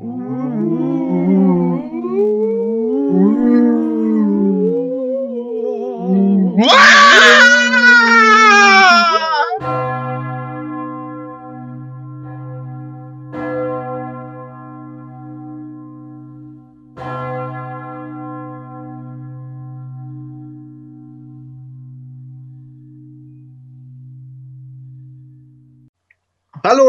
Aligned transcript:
Mm-hmm. 0.00 0.37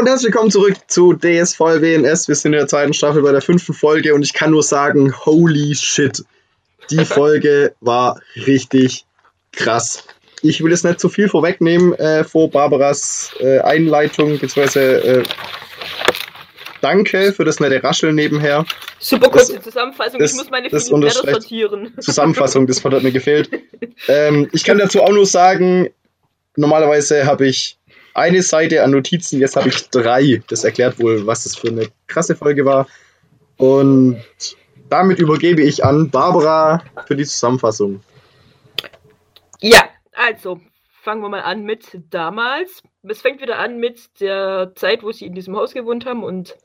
Herzlich 0.09 0.33
willkommen 0.33 0.49
zurück 0.49 0.75
zu 0.87 1.13
DSV 1.13 1.59
WNS. 1.59 2.27
Wir 2.27 2.35
sind 2.35 2.53
in 2.53 2.57
der 2.57 2.67
zweiten 2.67 2.93
Staffel 2.93 3.21
bei 3.21 3.31
der 3.31 3.41
fünften 3.41 3.73
Folge 3.73 4.15
und 4.15 4.23
ich 4.23 4.33
kann 4.33 4.49
nur 4.49 4.63
sagen, 4.63 5.13
holy 5.25 5.75
shit. 5.75 6.23
Die 6.89 7.05
Folge 7.05 7.75
war 7.79 8.19
richtig 8.47 9.05
krass. 9.51 10.03
Ich 10.41 10.63
will 10.63 10.71
jetzt 10.71 10.83
nicht 10.83 10.99
zu 10.99 11.09
viel 11.09 11.29
vorwegnehmen 11.29 11.93
äh, 11.93 12.23
vor 12.23 12.49
Barbaras 12.49 13.31
äh, 13.39 13.59
Einleitung, 13.59 14.39
beziehungsweise 14.39 14.81
äh, 15.03 15.23
danke 16.81 17.31
für 17.31 17.45
das 17.45 17.59
nette 17.59 17.83
Rascheln 17.83 18.15
nebenher. 18.15 18.65
Super 18.97 19.29
kurze 19.29 19.61
Zusammenfassung, 19.61 20.19
das- 20.19 20.31
ich 20.31 20.37
muss 20.37 20.49
meine 20.49 20.69
unterstreicht- 20.69 21.41
sortieren. 21.41 21.93
Zusammenfassung, 21.99 22.65
das 22.65 22.83
hat 22.83 23.03
mir 23.03 23.11
gefehlt. 23.11 23.49
Ähm, 24.07 24.49
ich 24.53 24.63
kann 24.63 24.77
dazu 24.77 25.03
auch 25.03 25.11
nur 25.11 25.25
sagen, 25.25 25.89
normalerweise 26.55 27.25
habe 27.25 27.47
ich 27.47 27.78
eine 28.19 28.41
Seite 28.41 28.83
an 28.83 28.91
Notizen, 28.91 29.39
jetzt 29.39 29.55
habe 29.55 29.69
ich 29.69 29.89
drei. 29.89 30.41
Das 30.47 30.63
erklärt 30.63 30.99
wohl, 30.99 31.25
was 31.25 31.43
das 31.43 31.55
für 31.55 31.69
eine 31.69 31.87
krasse 32.07 32.35
Folge 32.35 32.65
war. 32.65 32.87
Und 33.57 34.21
damit 34.89 35.19
übergebe 35.19 35.61
ich 35.61 35.83
an 35.83 36.09
Barbara 36.09 36.83
für 37.05 37.15
die 37.15 37.25
Zusammenfassung. 37.25 38.01
Ja, 39.59 39.89
also 40.13 40.59
fangen 41.01 41.21
wir 41.21 41.29
mal 41.29 41.41
an 41.41 41.63
mit 41.63 41.99
damals. 42.09 42.81
Es 43.03 43.21
fängt 43.21 43.41
wieder 43.41 43.59
an 43.59 43.79
mit 43.79 44.19
der 44.19 44.73
Zeit, 44.75 45.03
wo 45.03 45.11
sie 45.11 45.25
in 45.25 45.33
diesem 45.33 45.55
Haus 45.55 45.73
gewohnt 45.73 46.05
haben 46.05 46.23
und 46.23 46.55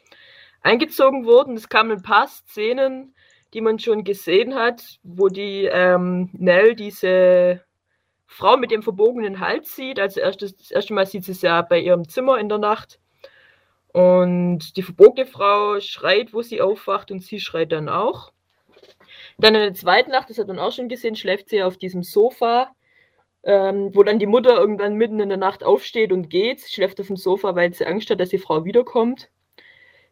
eingezogen 0.63 1.25
wurden. 1.25 1.57
Es 1.57 1.69
kamen 1.69 1.93
ein 1.93 2.03
paar 2.03 2.29
Szenen, 2.29 3.15
die 3.53 3.61
man 3.61 3.79
schon 3.79 4.05
gesehen 4.05 4.55
hat, 4.55 4.83
wo 5.03 5.29
die 5.29 5.69
ähm, 5.71 6.31
Nell 6.33 6.75
diese 6.75 7.63
Frau 8.27 8.57
mit 8.57 8.71
dem 8.71 8.83
verbogenen 8.83 9.41
Hals 9.41 9.75
sieht. 9.77 9.99
Also 10.01 10.21
erstes, 10.21 10.57
das 10.57 10.71
erste 10.71 10.95
Mal 10.95 11.07
sieht 11.07 11.25
sie 11.25 11.33
es 11.33 11.43
ja 11.43 11.63
bei 11.63 11.79
ihrem 11.79 12.09
Zimmer 12.09 12.39
in 12.39 12.49
der 12.49 12.59
Nacht. 12.59 12.99
Und 13.93 14.77
die 14.77 14.83
verbogene 14.83 15.27
Frau 15.27 15.79
schreit, 15.81 16.33
wo 16.33 16.43
sie 16.43 16.61
aufwacht 16.61 17.11
und 17.11 17.23
sie 17.23 17.39
schreit 17.39 17.73
dann 17.73 17.89
auch. 17.89 18.33
Dann 19.39 19.55
in 19.55 19.61
der 19.61 19.75
zweiten 19.75 20.11
Nacht, 20.11 20.31
das 20.31 20.39
hat 20.39 20.49
man 20.49 20.59
auch 20.59 20.73
schon 20.73 20.89
gesehen, 20.89 21.17
schläft 21.17 21.49
sie 21.49 21.63
auf 21.63 21.77
diesem 21.77 22.03
Sofa, 22.03 22.73
ähm, 23.45 23.91
wo 23.95 24.03
dann 24.03 24.19
die 24.19 24.27
Mutter 24.27 24.57
irgendwann 24.57 24.95
mitten 24.95 25.21
in 25.21 25.29
der 25.29 25.39
Nacht 25.39 25.65
aufsteht 25.65 26.13
und 26.13 26.29
geht. 26.31 26.61
Sie 26.61 26.73
schläft 26.73 27.01
auf 27.01 27.09
dem 27.09 27.17
Sofa, 27.17 27.55
weil 27.55 27.73
sie 27.73 27.87
Angst 27.87 28.11
hat, 28.11 28.21
dass 28.21 28.31
die 28.31 28.39
Frau 28.39 28.65
wiederkommt. 28.65 29.31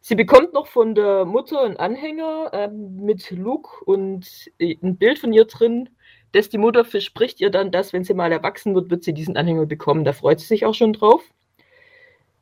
Sie 0.00 0.16
bekommt 0.16 0.52
noch 0.52 0.66
von 0.66 0.94
der 0.94 1.24
Mutter 1.24 1.62
einen 1.62 1.76
Anhänger 1.76 2.50
ähm, 2.52 2.96
mit 2.96 3.30
Luke 3.30 3.84
und 3.84 4.50
äh, 4.58 4.76
ein 4.82 4.96
Bild 4.98 5.18
von 5.20 5.32
ihr 5.32 5.44
drin, 5.44 5.90
dass 6.32 6.48
die 6.48 6.58
Mutter 6.58 6.84
verspricht 6.84 7.40
ihr 7.40 7.50
dann, 7.50 7.70
dass 7.70 7.92
wenn 7.92 8.04
sie 8.04 8.14
mal 8.14 8.32
erwachsen 8.32 8.74
wird, 8.74 8.90
wird 8.90 9.04
sie 9.04 9.14
diesen 9.14 9.36
Anhänger 9.36 9.66
bekommen. 9.66 10.04
Da 10.04 10.12
freut 10.12 10.40
sie 10.40 10.46
sich 10.46 10.66
auch 10.66 10.74
schon 10.74 10.92
drauf. 10.92 11.22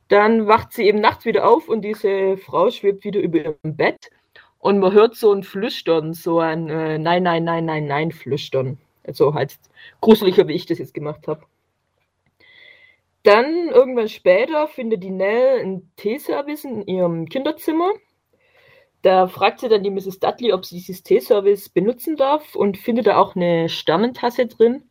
Dann 0.08 0.47
wacht 0.47 0.72
sie 0.72 0.84
eben 0.84 1.00
nachts 1.00 1.24
wieder 1.24 1.48
auf 1.48 1.69
und 1.69 1.82
diese 1.82 2.36
Frau 2.36 2.70
schwebt 2.70 3.05
wieder 3.05 3.20
über 3.20 3.38
ihrem 3.38 3.77
Bett 3.77 4.10
und 4.58 4.78
man 4.78 4.92
hört 4.92 5.16
so 5.16 5.32
ein 5.32 5.42
Flüstern, 5.42 6.14
so 6.14 6.41
ein 6.41 6.69
äh, 6.69 6.98
Nein, 6.98 7.22
nein, 7.22 7.44
nein, 7.44 7.64
nein, 7.64 7.86
nein 7.86 8.12
Flüstern. 8.12 8.78
Also 9.05 9.34
halt 9.34 9.56
gruseliger, 10.00 10.47
wie 10.48 10.54
ich 10.54 10.66
das 10.66 10.78
jetzt 10.78 10.94
gemacht 10.94 11.27
habe. 11.28 11.44
Dann 13.22 13.69
irgendwann 13.69 14.09
später 14.09 14.69
findet 14.69 15.03
die 15.03 15.10
Nell 15.10 15.60
einen 15.60 15.91
Teeservice 15.97 16.64
in 16.64 16.87
ihrem 16.87 17.28
Kinderzimmer. 17.28 17.91
Da 19.03 19.28
fragt 19.28 19.61
sie 19.61 19.69
dann 19.69 19.83
die 19.83 19.91
Mrs. 19.91 20.19
Dudley, 20.19 20.53
ob 20.53 20.65
sie 20.66 20.77
dieses 20.77 21.03
Teeservice 21.03 21.71
benutzen 21.71 22.16
darf 22.16 22.55
und 22.55 22.77
findet 22.77 23.06
da 23.06 23.16
auch 23.16 23.34
eine 23.34 23.69
Sternentasse 23.69 24.47
drin. 24.47 24.84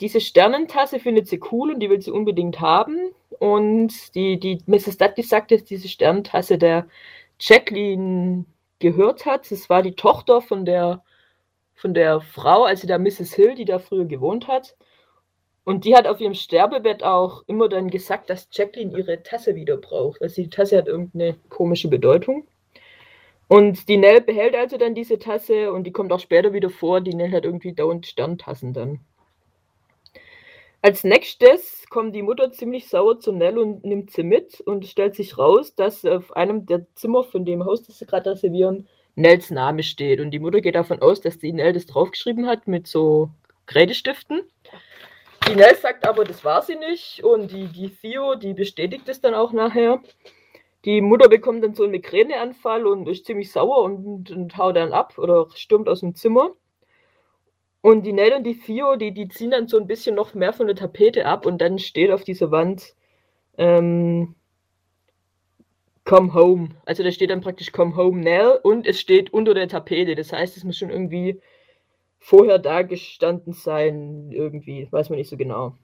Diese 0.00 0.20
Sternentasse 0.20 1.00
findet 1.00 1.26
sie 1.26 1.40
cool 1.50 1.72
und 1.72 1.80
die 1.80 1.90
will 1.90 2.02
sie 2.02 2.10
unbedingt 2.10 2.60
haben. 2.60 2.96
Und 3.38 4.14
die, 4.14 4.38
die 4.38 4.58
Mrs. 4.66 4.98
Dudley 4.98 5.24
sagt, 5.24 5.50
dass 5.50 5.64
diese 5.64 5.88
Sternentasse 5.88 6.58
der 6.58 6.86
Jacqueline 7.40 8.44
gehört 8.78 9.26
hat. 9.26 9.50
Das 9.50 9.70
war 9.70 9.82
die 9.82 9.94
Tochter 9.94 10.40
von 10.40 10.64
der, 10.64 11.02
von 11.74 11.94
der 11.94 12.20
Frau, 12.20 12.64
also 12.64 12.86
der 12.86 12.98
Mrs. 12.98 13.34
Hill, 13.34 13.54
die 13.54 13.64
da 13.64 13.78
früher 13.78 14.04
gewohnt 14.04 14.48
hat. 14.48 14.76
Und 15.64 15.84
die 15.84 15.94
hat 15.94 16.06
auf 16.06 16.20
ihrem 16.20 16.34
Sterbebett 16.34 17.02
auch 17.02 17.42
immer 17.46 17.68
dann 17.68 17.90
gesagt, 17.90 18.30
dass 18.30 18.48
Jacqueline 18.52 18.96
ihre 18.96 19.22
Tasse 19.22 19.54
wieder 19.54 19.76
braucht. 19.76 20.22
Also 20.22 20.42
die 20.42 20.50
Tasse 20.50 20.78
hat 20.78 20.88
irgendeine 20.88 21.36
komische 21.48 21.88
Bedeutung. 21.88 22.46
Und 23.48 23.88
die 23.88 23.96
Nell 23.96 24.20
behält 24.20 24.54
also 24.54 24.76
dann 24.76 24.94
diese 24.94 25.18
Tasse 25.18 25.72
und 25.72 25.84
die 25.84 25.92
kommt 25.92 26.12
auch 26.12 26.20
später 26.20 26.52
wieder 26.52 26.68
vor. 26.68 27.00
Die 27.00 27.14
Nell 27.14 27.32
hat 27.32 27.44
irgendwie 27.44 27.72
dauernd 27.72 28.06
Sterntassen 28.06 28.74
dann. 28.74 29.00
Als 30.80 31.02
nächstes 31.02 31.86
kommt 31.88 32.14
die 32.14 32.22
Mutter 32.22 32.52
ziemlich 32.52 32.88
sauer 32.88 33.18
zu 33.18 33.32
Nell 33.32 33.58
und 33.58 33.84
nimmt 33.84 34.12
sie 34.12 34.22
mit 34.22 34.60
und 34.60 34.86
stellt 34.86 35.16
sich 35.16 35.36
raus, 35.36 35.74
dass 35.74 36.04
auf 36.04 36.36
einem 36.36 36.66
der 36.66 36.86
Zimmer 36.94 37.24
von 37.24 37.44
dem 37.44 37.64
Haus, 37.64 37.82
das 37.82 37.98
sie 37.98 38.06
gerade 38.06 38.30
reservieren, 38.30 38.86
Nells 39.16 39.50
Name 39.50 39.82
steht. 39.82 40.20
Und 40.20 40.30
die 40.30 40.38
Mutter 40.38 40.60
geht 40.60 40.76
davon 40.76 41.02
aus, 41.02 41.20
dass 41.20 41.38
die 41.38 41.52
Nell 41.52 41.72
das 41.72 41.86
draufgeschrieben 41.86 42.46
hat 42.46 42.68
mit 42.68 42.86
so 42.86 43.30
Kreidestiften. 43.66 44.42
Die 45.48 45.56
Nell 45.56 45.74
sagt 45.74 46.06
aber, 46.06 46.24
das 46.24 46.44
war 46.44 46.62
sie 46.62 46.76
nicht 46.76 47.24
und 47.24 47.50
die, 47.50 47.66
die 47.66 47.90
Theo, 47.90 48.36
die 48.36 48.54
bestätigt 48.54 49.08
es 49.08 49.20
dann 49.20 49.34
auch 49.34 49.52
nachher. 49.52 50.00
Die 50.88 51.02
Mutter 51.02 51.28
bekommt 51.28 51.62
dann 51.62 51.74
so 51.74 51.82
einen 51.82 51.92
Migräneanfall 51.92 52.86
und 52.86 53.06
ist 53.10 53.26
ziemlich 53.26 53.52
sauer 53.52 53.82
und, 53.82 54.30
und 54.30 54.56
haut 54.56 54.74
dann 54.74 54.94
ab 54.94 55.18
oder 55.18 55.46
stürmt 55.54 55.86
aus 55.86 56.00
dem 56.00 56.14
Zimmer. 56.14 56.54
Und 57.82 58.06
die 58.06 58.14
Nell 58.14 58.32
und 58.32 58.44
die 58.44 58.58
Theo, 58.58 58.96
die, 58.96 59.12
die 59.12 59.28
ziehen 59.28 59.50
dann 59.50 59.68
so 59.68 59.78
ein 59.78 59.86
bisschen 59.86 60.14
noch 60.14 60.32
mehr 60.32 60.54
von 60.54 60.66
der 60.66 60.76
Tapete 60.76 61.26
ab 61.26 61.44
und 61.44 61.60
dann 61.60 61.78
steht 61.78 62.10
auf 62.10 62.24
dieser 62.24 62.50
Wand 62.50 62.94
ähm, 63.58 64.34
Come 66.06 66.32
Home. 66.32 66.70
Also 66.86 67.02
da 67.02 67.12
steht 67.12 67.28
dann 67.28 67.42
praktisch 67.42 67.70
Come 67.70 67.94
Home 67.94 68.22
Nell 68.22 68.58
und 68.62 68.86
es 68.86 68.98
steht 68.98 69.30
unter 69.30 69.52
der 69.52 69.68
Tapete. 69.68 70.14
Das 70.14 70.32
heißt, 70.32 70.56
es 70.56 70.64
muss 70.64 70.78
schon 70.78 70.88
irgendwie 70.88 71.38
vorher 72.18 72.58
da 72.58 72.80
gestanden 72.80 73.52
sein, 73.52 74.30
irgendwie, 74.32 74.88
weiß 74.90 75.10
man 75.10 75.18
nicht 75.18 75.28
so 75.28 75.36
genau. 75.36 75.76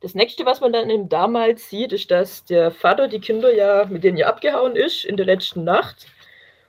Das 0.00 0.14
nächste, 0.14 0.44
was 0.44 0.60
man 0.60 0.72
dann 0.72 0.90
eben 0.90 1.08
damals 1.08 1.68
sieht, 1.68 1.92
ist, 1.92 2.10
dass 2.10 2.44
der 2.44 2.70
Vater 2.70 3.08
die 3.08 3.20
Kinder 3.20 3.54
ja, 3.54 3.86
mit 3.86 4.04
denen 4.04 4.18
ja 4.18 4.26
abgehauen 4.26 4.76
ist 4.76 5.04
in 5.04 5.16
der 5.16 5.26
letzten 5.26 5.64
Nacht. 5.64 6.06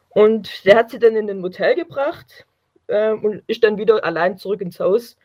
Und 0.10 0.66
der 0.66 0.78
hat 0.78 0.90
sie 0.90 1.00
dann 1.00 1.16
in 1.16 1.30
ein 1.30 1.42
Motel 1.42 1.76
gebracht 1.76 2.46
äh, 2.88 3.12
und 3.12 3.44
ist 3.48 3.64
dann 3.64 3.78
wieder 3.78 4.04
allein 4.04 4.38
zurück 4.38 4.62
ins 4.62 4.80
Haus 4.80 5.18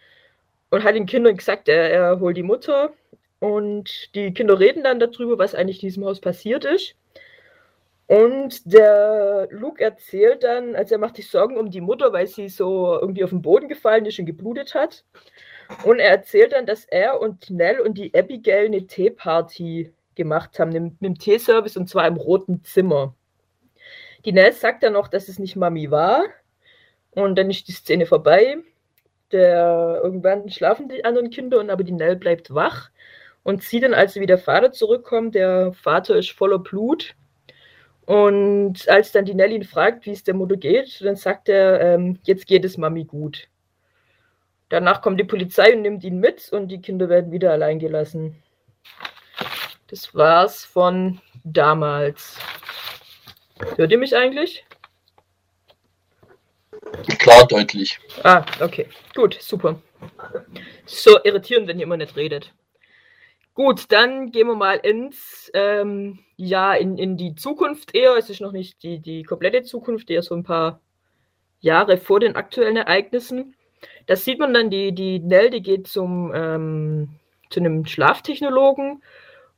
und 0.71 0.85
hat 0.85 0.95
den 0.95 1.07
Kindern 1.07 1.37
gesagt, 1.37 1.69
er, 1.69 1.91
er 1.91 2.21
holt 2.21 2.37
die 2.37 2.43
Mutter. 2.43 2.93
Und 3.39 4.15
die 4.15 4.33
Kinder 4.33 4.59
reden 4.61 4.85
dann 4.85 5.01
darüber, 5.01 5.39
was 5.39 5.55
eigentlich 5.55 5.83
in 5.83 5.89
diesem 5.89 6.05
Haus 6.05 6.21
passiert 6.21 6.65
ist. 6.65 6.95
Und 8.07 8.73
der 8.73 9.49
Luke 9.51 9.83
erzählt 9.83 10.43
dann, 10.45 10.75
also 10.77 10.95
er 10.95 10.99
macht 10.99 11.17
sich 11.17 11.31
Sorgen 11.31 11.57
um 11.57 11.71
die 11.71 11.81
Mutter, 11.81 12.13
weil 12.13 12.27
sie 12.27 12.49
so 12.49 12.99
irgendwie 13.01 13.25
auf 13.25 13.31
den 13.31 13.43
Boden 13.43 13.69
gefallen 13.69 14.07
ist 14.07 14.19
und 14.19 14.27
geblutet 14.27 14.75
hat. 14.75 15.05
Und 15.85 15.99
er 15.99 16.11
erzählt 16.11 16.53
dann, 16.53 16.67
dass 16.67 16.85
er 16.85 17.21
und 17.21 17.51
Nell 17.51 17.81
und 17.81 17.99
die 17.99 18.13
Abigail 18.15 18.67
eine 18.67 18.87
Teeparty 18.87 19.93
gemacht 20.15 20.59
haben, 20.59 20.73
mit 20.73 21.01
dem 21.01 21.19
Teeservice 21.19 21.77
und 21.77 21.89
zwar 21.89 22.07
im 22.07 22.17
roten 22.17 22.63
Zimmer. 22.65 23.15
Die 24.25 24.33
Nell 24.33 24.53
sagt 24.53 24.83
dann 24.83 24.93
noch, 24.93 25.09
dass 25.09 25.29
es 25.29 25.39
nicht 25.39 25.57
Mami 25.57 25.91
war. 25.91 26.25
Und 27.11 27.37
dann 27.37 27.51
ist 27.51 27.69
die 27.69 27.73
Szene 27.73 28.07
vorbei. 28.07 28.57
Der, 29.33 30.01
irgendwann 30.03 30.49
schlafen 30.51 30.89
die 30.89 31.05
anderen 31.05 31.31
Kinder, 31.31 31.59
und 31.59 31.71
aber 31.71 31.85
die 31.85 31.93
Nell 31.93 32.17
bleibt 32.17 32.55
wach 32.55 32.91
und 33.43 33.63
sieht 33.63 33.83
dann, 33.83 33.95
als 33.95 34.15
wie 34.17 34.27
der 34.27 34.39
Vater 34.39 34.73
zurückkommt, 34.73 35.35
der 35.35 35.73
Vater 35.73 36.17
ist 36.17 36.31
voller 36.31 36.59
Blut. 36.59 37.15
Und 38.07 38.89
als 38.89 39.13
dann 39.13 39.25
die 39.25 39.35
Nell 39.35 39.53
ihn 39.53 39.65
fragt, 39.65 40.07
wie 40.07 40.11
es 40.11 40.25
der 40.25 40.35
Mutter 40.35 40.57
geht, 40.57 41.01
dann 41.03 41.17
sagt 41.17 41.49
er, 41.49 41.81
ähm, 41.81 42.19
jetzt 42.25 42.47
geht 42.47 42.65
es 42.65 42.77
Mami 42.77 43.05
gut. 43.05 43.49
Danach 44.73 45.03
kommt 45.03 45.21
die 45.21 45.25
Polizei 45.25 45.75
und 45.75 45.83
nimmt 45.83 46.03
ihn 46.03 46.19
mit 46.19 46.51
und 46.51 46.69
die 46.69 46.81
Kinder 46.81 47.11
werden 47.11 47.31
wieder 47.31 47.53
allein 47.53 47.79
gelassen. 47.79 48.43
Das 49.89 50.15
war's 50.15 50.65
von 50.65 51.21
damals. 51.45 52.39
Hört 53.77 53.93
ihr 53.93 53.99
mich 53.99 54.17
eigentlich? 54.17 54.65
Klar, 57.19 57.47
deutlich. 57.49 58.01
Ah, 58.23 58.47
okay. 58.61 58.89
Gut, 59.15 59.37
super. 59.43 59.79
So 60.87 61.23
irritierend, 61.23 61.69
wenn 61.69 61.79
ihr 61.79 61.85
immer 61.85 61.99
nicht 61.99 62.17
redet. 62.17 62.55
Gut, 63.53 63.93
dann 63.93 64.31
gehen 64.31 64.47
wir 64.47 64.57
mal 64.57 64.77
ins 64.77 65.51
ähm, 65.53 66.21
ja 66.37 66.73
in, 66.73 66.97
in 66.97 67.19
die 67.19 67.35
Zukunft 67.35 67.95
eher. 67.95 68.17
Es 68.17 68.31
ist 68.31 68.41
noch 68.41 68.53
nicht 68.53 68.83
die, 68.83 69.01
die 69.01 69.23
komplette 69.23 69.65
Zukunft, 69.65 70.09
eher 70.09 70.23
so 70.23 70.35
ein 70.35 70.45
paar 70.45 70.81
Jahre 71.61 71.99
vor 71.99 72.21
den 72.21 72.37
aktuellen 72.37 72.79
Ereignissen. 72.79 73.55
Da 74.07 74.17
sieht 74.17 74.39
man 74.39 74.55
dann 74.55 74.71
die, 74.71 74.93
die 74.93 75.19
Nell, 75.21 75.51
die 75.51 75.63
geht 75.63 75.87
zum, 75.87 76.33
ähm, 76.35 77.09
zu 77.51 77.61
einem 77.61 77.87
Schlaftechnologen, 77.87 79.03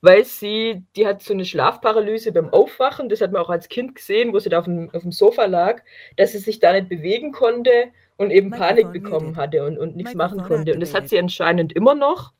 weil 0.00 0.25
sie, 0.25 0.85
die 0.97 1.06
hat 1.06 1.23
so 1.23 1.32
eine 1.32 1.44
Schlafparalyse 1.44 2.32
beim 2.32 2.53
Aufwachen, 2.53 3.09
das 3.09 3.21
hat 3.21 3.32
man 3.32 3.43
auch 3.43 3.50
als 3.50 3.69
Kind 3.69 3.94
gesehen, 3.94 4.32
wo 4.32 4.38
sie 4.38 4.50
da 4.50 4.59
auf 4.59 4.67
dem, 4.67 4.91
auf 4.93 5.03
dem 5.03 5.12
Sofa 5.12 5.47
lag, 5.47 5.82
dass 6.17 6.32
sie 6.32 6.38
sich 6.38 6.61
da 6.61 6.73
nicht 6.73 6.88
bewegen 6.88 7.32
konnte 7.32 7.88
und 8.17 8.31
eben 8.31 8.50
Panik 8.50 8.93
bekommen 8.93 9.37
hatte 9.37 9.65
und, 9.65 9.79
und 9.79 9.97
nichts 9.97 10.15
machen 10.15 10.43
konnte. 10.43 10.75
Und 10.75 10.81
das 10.81 10.94
hat 10.94 11.09
sie 11.09 11.19
anscheinend 11.19 11.73
immer 11.73 11.94
noch 11.94 12.32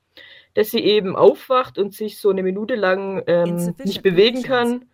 dass 0.55 0.71
sie 0.71 0.81
eben 0.81 1.17
aufwacht 1.17 1.79
und 1.79 1.93
sich 1.93 2.19
so 2.19 2.31
eine 2.31 2.43
Minute 2.43 2.77
lang 2.77 3.23
ähm, 3.27 3.75
nicht 3.85 4.03
bewegen 4.03 4.43
kann 4.43 4.87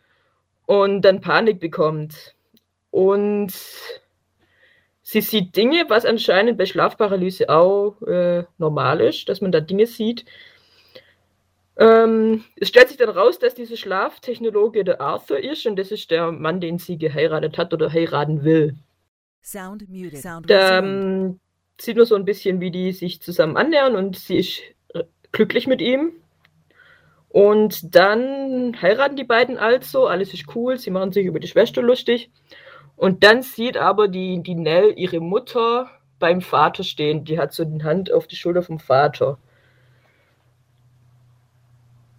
und 0.67 1.03
dann 1.03 1.21
Panik 1.21 1.61
bekommt. 1.61 2.35
Und 2.91 3.53
sie 5.11 5.23
sieht 5.23 5.57
Dinge, 5.57 5.87
was 5.89 6.05
anscheinend 6.05 6.57
bei 6.57 6.67
Schlafparalyse 6.67 7.49
auch 7.49 8.01
äh, 8.03 8.45
normal 8.59 9.01
ist, 9.01 9.29
dass 9.29 9.41
man 9.41 9.51
da 9.51 9.59
Dinge 9.59 9.87
sieht. 9.87 10.25
Ähm, 11.77 12.45
es 12.57 12.69
stellt 12.69 12.89
sich 12.89 12.97
dann 12.97 13.09
raus, 13.09 13.41
dass 13.41 13.55
dieser 13.55 13.77
Schlaftechnologe 13.77 14.85
der 14.85 15.01
Arthur 15.01 15.41
ist 15.41 15.67
und 15.67 15.77
das 15.77 15.91
ist 15.91 16.13
der 16.13 16.31
Mann, 16.31 16.61
den 16.61 16.79
sie 16.79 16.97
geheiratet 16.97 17.59
hat 17.59 17.75
oder 17.75 17.93
heiraten 17.93 18.45
will. 18.45 18.77
Sound 19.43 19.89
muted. 19.89 20.19
Sound 20.19 20.49
da 20.49 20.79
ähm, 20.79 21.41
sieht 21.81 21.97
man 21.97 22.07
so 22.07 22.15
ein 22.15 22.25
bisschen, 22.25 22.61
wie 22.61 22.71
die 22.71 22.93
sich 22.93 23.21
zusammen 23.21 23.57
annähern 23.57 23.97
und 23.97 24.17
sie 24.17 24.37
ist 24.37 24.61
glücklich 25.33 25.67
mit 25.67 25.81
ihm. 25.81 26.13
Und 27.31 27.97
dann 27.97 28.81
heiraten 28.81 29.17
die 29.17 29.25
beiden 29.25 29.57
also, 29.57 30.07
alles 30.07 30.35
ist 30.35 30.55
cool, 30.55 30.79
sie 30.79 30.91
machen 30.91 31.13
sich 31.13 31.27
über 31.27 31.41
die 31.41 31.49
Schwester 31.49 31.83
lustig. 31.83 32.31
Und 33.01 33.25
dann 33.25 33.41
sieht 33.41 33.79
aber 33.79 34.09
die, 34.09 34.43
die 34.43 34.55
Nell 34.55 34.93
ihre 34.95 35.21
Mutter 35.21 35.89
beim 36.19 36.43
Vater 36.43 36.85
stehen. 36.85 37.25
Die 37.25 37.39
hat 37.39 37.55
so 37.55 37.65
die 37.65 37.83
Hand 37.83 38.13
auf 38.13 38.27
die 38.27 38.37
Schulter 38.37 38.63
vom 38.63 38.79
Vater. 38.79 39.39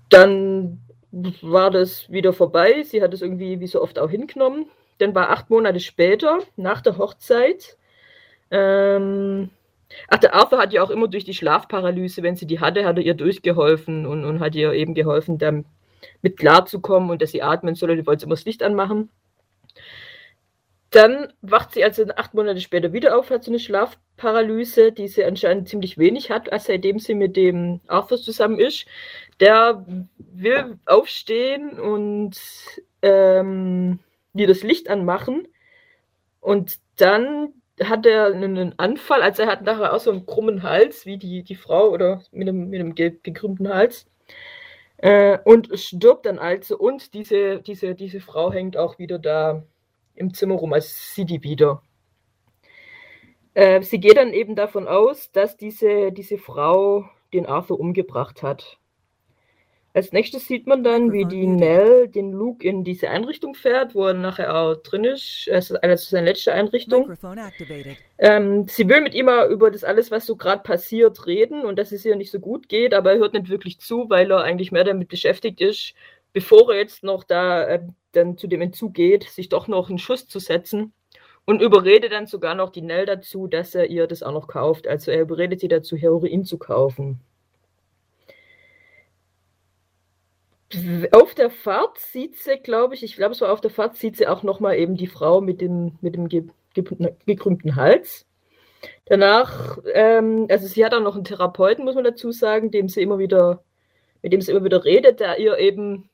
Dann 0.09 0.81
war 1.11 1.69
das 1.69 2.11
wieder 2.11 2.33
vorbei. 2.33 2.81
Sie 2.81 3.03
hat 3.03 3.13
es 3.13 3.21
irgendwie 3.21 3.59
wie 3.59 3.67
so 3.67 3.79
oft 3.79 3.99
auch 3.99 4.09
hingenommen. 4.09 4.71
Dann 4.97 5.13
war 5.13 5.29
acht 5.29 5.51
Monate 5.51 5.79
später, 5.79 6.39
nach 6.55 6.81
der 6.81 6.97
Hochzeit, 6.97 7.77
ähm, 8.49 9.51
Ach, 10.07 10.17
der 10.17 10.33
Arthur 10.33 10.57
hat 10.57 10.73
ja 10.73 10.81
auch 10.81 10.89
immer 10.89 11.07
durch 11.07 11.25
die 11.25 11.35
Schlafparalyse, 11.35 12.23
wenn 12.23 12.35
sie 12.35 12.47
die 12.47 12.59
hatte, 12.59 12.85
hat 12.85 12.97
er 12.97 13.03
ihr 13.03 13.13
durchgeholfen 13.13 14.07
und, 14.07 14.25
und 14.25 14.39
hat 14.39 14.55
ihr 14.55 14.73
eben 14.73 14.95
geholfen, 14.95 15.37
damit 15.37 15.65
klarzukommen 16.37 17.11
und 17.11 17.21
dass 17.21 17.31
sie 17.31 17.43
atmen 17.43 17.75
soll. 17.75 17.95
Die 17.95 18.07
wollte 18.07 18.25
immer 18.25 18.35
das 18.35 18.45
Licht 18.45 18.63
anmachen. 18.63 19.09
Dann 20.91 21.31
wacht 21.41 21.73
sie 21.73 21.83
also 21.85 22.03
acht 22.17 22.33
Monate 22.33 22.59
später 22.59 22.91
wieder 22.91 23.17
auf, 23.17 23.29
hat 23.29 23.45
so 23.45 23.51
eine 23.51 23.59
Schlafparalyse, 23.59 24.91
die 24.91 25.07
sie 25.07 25.23
anscheinend 25.23 25.69
ziemlich 25.69 25.97
wenig 25.97 26.29
hat, 26.29 26.51
als 26.51 26.65
seitdem 26.65 26.99
sie 26.99 27.15
mit 27.15 27.37
dem 27.37 27.79
Arthur 27.87 28.17
zusammen 28.17 28.59
ist. 28.59 28.85
Der 29.39 29.85
will 30.17 30.77
aufstehen 30.85 31.79
und 31.79 32.37
ähm, 33.01 33.99
dir 34.33 34.47
das 34.47 34.63
Licht 34.63 34.89
anmachen. 34.89 35.47
Und 36.41 36.79
dann 36.97 37.53
hat 37.81 38.05
er 38.05 38.25
einen 38.25 38.77
Anfall, 38.77 39.21
also 39.21 39.43
er 39.43 39.49
hat 39.49 39.63
nachher 39.63 39.93
auch 39.93 39.99
so 39.99 40.11
einen 40.11 40.25
krummen 40.25 40.61
Hals, 40.61 41.05
wie 41.05 41.17
die, 41.17 41.43
die 41.43 41.55
Frau 41.55 41.89
oder 41.89 42.21
mit 42.31 42.49
einem, 42.49 42.69
mit 42.69 42.81
einem 42.81 42.95
gekrümmten 42.95 43.69
Hals. 43.69 44.07
Äh, 44.97 45.39
und 45.45 45.69
stirbt 45.79 46.25
dann 46.25 46.37
also. 46.37 46.77
Und 46.77 47.13
diese, 47.13 47.61
diese, 47.61 47.95
diese 47.95 48.19
Frau 48.19 48.51
hängt 48.51 48.75
auch 48.77 48.99
wieder 48.99 49.19
da 49.19 49.63
im 50.21 50.33
Zimmer 50.33 50.55
rum, 50.55 50.73
also 50.73 50.87
sieht 50.89 51.29
die 51.29 51.43
wieder. 51.43 51.81
Äh, 53.53 53.81
sie 53.81 53.99
geht 53.99 54.17
dann 54.17 54.31
eben 54.31 54.55
davon 54.55 54.87
aus, 54.87 55.31
dass 55.31 55.57
diese, 55.57 56.11
diese 56.11 56.37
Frau 56.37 57.09
den 57.33 57.45
Arthur 57.45 57.79
umgebracht 57.79 58.43
hat. 58.43 58.77
Als 59.93 60.13
nächstes 60.13 60.47
sieht 60.47 60.67
man 60.67 60.85
dann, 60.85 61.11
wie 61.11 61.25
die 61.25 61.45
Nell 61.45 62.07
den 62.07 62.31
Luke 62.31 62.65
in 62.65 62.85
diese 62.85 63.09
Einrichtung 63.09 63.55
fährt, 63.55 63.93
wo 63.93 64.07
er 64.07 64.13
nachher 64.13 64.55
auch 64.55 64.75
drin 64.75 65.03
ist. 65.03 65.49
Also, 65.51 65.75
seine 65.81 66.27
letzte 66.27 66.53
Einrichtung. 66.53 67.07
Ähm, 68.17 68.67
sie 68.69 68.87
will 68.87 69.01
mit 69.01 69.13
ihm 69.13 69.27
über 69.49 69.69
das 69.69 69.83
alles, 69.83 70.09
was 70.09 70.25
so 70.25 70.37
gerade 70.37 70.63
passiert, 70.63 71.27
reden 71.27 71.65
und 71.65 71.77
dass 71.77 71.91
es 71.91 72.05
ihr 72.05 72.15
nicht 72.15 72.31
so 72.31 72.39
gut 72.39 72.69
geht, 72.69 72.93
aber 72.93 73.11
er 73.11 73.17
hört 73.17 73.33
nicht 73.33 73.49
wirklich 73.49 73.79
zu, 73.79 74.09
weil 74.09 74.31
er 74.31 74.43
eigentlich 74.43 74.71
mehr 74.71 74.85
damit 74.85 75.09
beschäftigt 75.09 75.59
ist, 75.59 75.93
bevor 76.31 76.71
er 76.71 76.79
jetzt 76.79 77.03
noch 77.03 77.25
da 77.25 77.65
äh, 77.65 77.81
dann 78.11 78.37
zu 78.37 78.47
dem 78.47 78.61
Entzug 78.61 78.93
geht, 78.93 79.23
sich 79.23 79.49
doch 79.49 79.67
noch 79.67 79.89
einen 79.89 79.99
Schuss 79.99 80.27
zu 80.27 80.39
setzen. 80.39 80.93
Und 81.45 81.61
überredet 81.61 82.11
dann 82.11 82.27
sogar 82.27 82.53
noch 82.53 82.69
die 82.69 82.83
Nell 82.83 83.05
dazu, 83.05 83.47
dass 83.47 83.73
er 83.73 83.89
ihr 83.89 84.07
das 84.07 84.21
auch 84.21 84.31
noch 84.31 84.47
kauft. 84.47 84.87
Also 84.87 85.11
er 85.11 85.21
überredet 85.21 85.59
sie 85.59 85.67
dazu, 85.67 85.97
Heroin 85.97 86.45
zu 86.45 86.57
kaufen. 86.57 87.19
Auf 91.11 91.35
der 91.35 91.49
Fahrt 91.49 91.97
sieht 91.97 92.37
sie, 92.37 92.57
glaube 92.57 92.93
ich, 92.93 93.03
ich 93.03 93.15
glaube, 93.15 93.33
es 93.33 93.41
war 93.41 93.51
auf 93.51 93.59
der 93.59 93.71
Fahrt, 93.71 93.97
sieht 93.97 94.15
sie 94.15 94.27
auch 94.27 94.43
nochmal 94.43 94.77
eben 94.77 94.95
die 94.95 95.07
Frau 95.07 95.41
mit 95.41 95.59
dem, 95.59 95.97
mit 96.01 96.15
dem 96.15 96.29
ge 96.29 96.45
gekrümmten 97.25 97.75
Hals. 97.75 98.25
Danach, 99.05 99.79
ähm, 99.93 100.47
also 100.49 100.67
sie 100.67 100.85
hat 100.85 100.93
auch 100.93 101.01
noch 101.01 101.15
einen 101.15 101.25
Therapeuten, 101.25 101.83
muss 101.83 101.95
man 101.95 102.05
dazu 102.05 102.31
sagen, 102.31 102.71
dem 102.71 102.87
sie 102.87 103.01
immer 103.01 103.19
wieder, 103.19 103.63
mit 104.21 104.31
dem 104.31 104.39
sie 104.39 104.51
immer 104.51 104.63
wieder 104.63 104.85
redet, 104.85 105.19
der 105.19 105.37
ihr 105.39 105.57
eben 105.57 106.09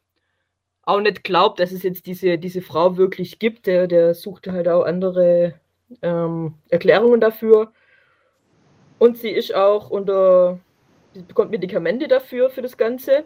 auch 0.88 1.02
nicht 1.02 1.24
glaubt, 1.26 1.60
dass 1.60 1.72
es 1.74 1.84
jetzt 1.84 2.06
diese, 2.06 2.38
diese 2.38 2.62
Frau 2.62 2.96
wirklich 2.96 3.40
gibt. 3.40 3.68
Der, 3.68 3.88
der 3.88 4.14
sucht 4.14 4.48
halt 4.48 4.70
auch 4.70 4.84
andere 4.84 5.56
ähm, 6.02 6.56
Erklärungen 6.70 7.20
dafür. 7.20 7.74
Und 8.98 9.18
sie 9.18 9.30
ist 9.30 9.54
auch 9.54 9.90
unter, 9.90 10.60
sie 11.14 11.24
bekommt 11.24 11.52
Medikamente 11.52 12.08
dafür, 12.08 12.50
für 12.50 12.62
das 12.62 12.78
Ganze. 12.78 13.26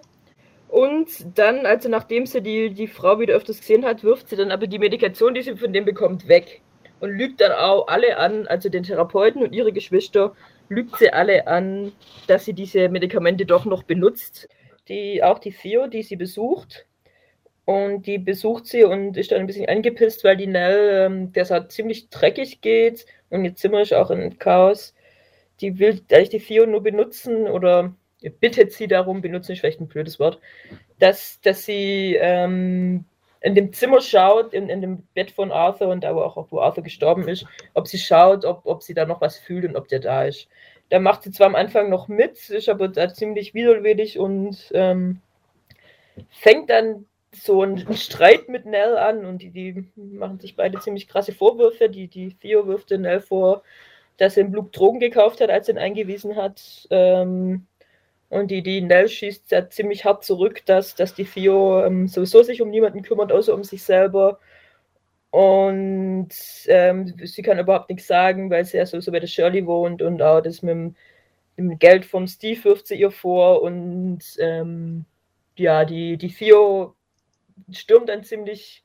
Und 0.69 1.37
dann, 1.37 1.67
also 1.67 1.87
nachdem 1.87 2.25
sie 2.25 2.41
die, 2.41 2.71
die 2.71 2.87
Frau 2.87 3.19
wieder 3.19 3.35
öfters 3.35 3.59
gesehen 3.59 3.85
hat, 3.85 4.03
wirft 4.03 4.29
sie 4.29 4.35
dann 4.35 4.51
aber 4.51 4.65
die 4.65 4.79
Medikation, 4.79 5.35
die 5.35 5.43
sie 5.43 5.55
von 5.55 5.71
dem 5.71 5.85
bekommt, 5.85 6.27
weg. 6.27 6.61
Und 6.99 7.11
lügt 7.11 7.41
dann 7.41 7.51
auch 7.51 7.87
alle 7.87 8.17
an, 8.17 8.47
also 8.47 8.69
den 8.69 8.83
Therapeuten 8.83 9.43
und 9.43 9.53
ihre 9.53 9.71
Geschwister, 9.71 10.35
lügt 10.69 10.97
sie 10.97 11.11
alle 11.13 11.45
an, 11.45 11.91
dass 12.25 12.45
sie 12.45 12.53
diese 12.53 12.89
Medikamente 12.89 13.45
doch 13.45 13.65
noch 13.65 13.83
benutzt. 13.83 14.49
Die, 14.87 15.23
auch 15.23 15.37
die 15.37 15.51
Theo, 15.51 15.85
die 15.85 16.01
sie 16.01 16.15
besucht. 16.15 16.87
Und 17.65 18.07
die 18.07 18.17
besucht 18.17 18.65
sie 18.65 18.83
und 18.83 19.17
ist 19.17 19.31
dann 19.31 19.39
ein 19.39 19.47
bisschen 19.47 19.69
angepisst, 19.69 20.23
weil 20.23 20.35
die 20.35 20.47
Nell, 20.47 21.05
ähm, 21.05 21.31
der 21.33 21.47
halt 21.49 21.71
ziemlich 21.71 22.09
dreckig 22.09 22.61
geht 22.61 23.05
und 23.29 23.45
ihr 23.45 23.55
Zimmer 23.55 23.81
ist 23.81 23.93
auch 23.93 24.09
ein 24.09 24.39
Chaos. 24.39 24.95
Die 25.61 25.77
will 25.79 26.01
eigentlich 26.11 26.29
die 26.29 26.39
Theo 26.39 26.65
nur 26.65 26.81
benutzen 26.81 27.47
oder 27.47 27.93
bittet 28.39 28.71
sie 28.73 28.87
darum, 28.87 29.21
benutzen 29.21 29.53
ist 29.53 29.59
vielleicht 29.59 29.81
ein 29.81 29.87
blödes 29.87 30.19
Wort, 30.19 30.39
dass, 30.99 31.39
dass 31.41 31.65
sie 31.65 32.15
ähm, 32.19 33.05
in 33.41 33.55
dem 33.55 33.73
Zimmer 33.73 34.01
schaut, 34.01 34.53
in, 34.53 34.69
in 34.69 34.81
dem 34.81 35.03
Bett 35.13 35.31
von 35.31 35.51
Arthur 35.51 35.87
und 35.87 36.05
aber 36.05 36.25
auch, 36.25 36.51
wo 36.51 36.59
Arthur 36.59 36.83
gestorben 36.83 37.27
ist, 37.27 37.45
ob 37.73 37.87
sie 37.87 37.97
schaut, 37.97 38.45
ob, 38.45 38.65
ob 38.65 38.83
sie 38.83 38.93
da 38.93 39.05
noch 39.05 39.21
was 39.21 39.37
fühlt 39.37 39.65
und 39.65 39.75
ob 39.75 39.87
der 39.87 39.99
da 39.99 40.25
ist. 40.25 40.47
Da 40.89 40.99
macht 40.99 41.23
sie 41.23 41.31
zwar 41.31 41.47
am 41.47 41.55
Anfang 41.55 41.89
noch 41.89 42.07
mit, 42.07 42.49
ist 42.49 42.69
aber 42.69 42.87
da 42.87 43.11
ziemlich 43.11 43.53
widerwillig 43.53 44.19
und 44.19 44.71
ähm, 44.73 45.21
fängt 46.29 46.69
dann 46.69 47.05
so 47.33 47.61
einen 47.61 47.95
Streit 47.95 48.49
mit 48.49 48.65
Nell 48.65 48.97
an 48.97 49.25
und 49.25 49.41
die, 49.41 49.51
die 49.51 49.89
machen 49.95 50.39
sich 50.39 50.55
beide 50.55 50.79
ziemlich 50.79 51.07
krasse 51.07 51.33
Vorwürfe. 51.33 51.89
Die, 51.89 52.07
die 52.07 52.35
Theo 52.35 52.67
wirft 52.67 52.91
Nell 52.91 53.21
vor, 53.21 53.63
dass 54.17 54.37
er 54.37 54.43
im 54.43 54.51
Blut 54.51 54.77
Drogen 54.77 54.99
gekauft 54.99 55.41
hat, 55.41 55.49
als 55.49 55.69
er 55.69 55.75
ihn 55.75 55.79
eingewiesen 55.79 56.35
hat. 56.35 56.87
Ähm, 56.91 57.67
und 58.29 58.51
die, 58.51 58.63
die 58.63 58.81
Nell 58.81 59.09
schießt 59.09 59.51
ja 59.51 59.69
ziemlich 59.69 60.05
hart 60.05 60.23
zurück, 60.23 60.65
dass, 60.65 60.95
dass 60.95 61.13
die 61.15 61.25
Theo 61.25 61.83
ähm, 61.85 62.07
sowieso 62.07 62.43
sich 62.43 62.61
um 62.61 62.69
niemanden 62.69 63.01
kümmert, 63.03 63.31
außer 63.31 63.53
um 63.53 63.63
sich 63.63 63.83
selber. 63.83 64.39
Und 65.31 66.29
ähm, 66.67 67.15
sie 67.23 67.41
kann 67.41 67.59
überhaupt 67.59 67.89
nichts 67.89 68.07
sagen, 68.07 68.49
weil 68.49 68.65
sie 68.65 68.77
ja 68.77 68.85
sowieso 68.85 69.11
bei 69.11 69.19
der 69.19 69.27
Shirley 69.27 69.65
wohnt 69.65 70.01
und 70.01 70.21
auch 70.21 70.41
das 70.41 70.61
mit 70.61 70.71
dem, 70.71 70.95
dem 71.57 71.79
Geld 71.79 72.05
vom 72.05 72.27
Steve 72.27 72.63
wirft 72.65 72.87
sie 72.87 72.95
ihr 72.99 73.11
vor. 73.11 73.61
Und 73.61 74.19
ähm, 74.39 75.05
ja, 75.57 75.85
die, 75.85 76.17
die 76.17 76.33
Theo 76.33 76.95
stürmt 77.71 78.09
dann 78.09 78.23
ziemlich 78.23 78.83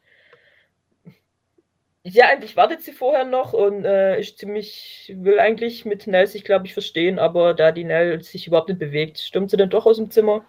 ja, 2.08 2.28
eigentlich 2.28 2.56
wartet 2.56 2.82
sie 2.82 2.92
vorher 2.92 3.24
noch 3.24 3.52
und 3.52 3.84
äh, 3.84 4.20
ist 4.20 4.38
ziemlich, 4.38 5.12
will 5.16 5.40
eigentlich 5.40 5.84
mit 5.84 6.06
Nell 6.06 6.28
sich, 6.28 6.44
glaube 6.44 6.66
ich, 6.66 6.72
verstehen, 6.72 7.18
aber 7.18 7.52
da 7.52 7.72
die 7.72 7.82
Nell 7.82 8.22
sich 8.22 8.46
überhaupt 8.46 8.68
nicht 8.68 8.78
bewegt, 8.78 9.18
stürmt 9.18 9.50
sie 9.50 9.56
dann 9.56 9.70
doch 9.70 9.86
aus 9.86 9.96
dem 9.96 10.10
Zimmer. 10.12 10.44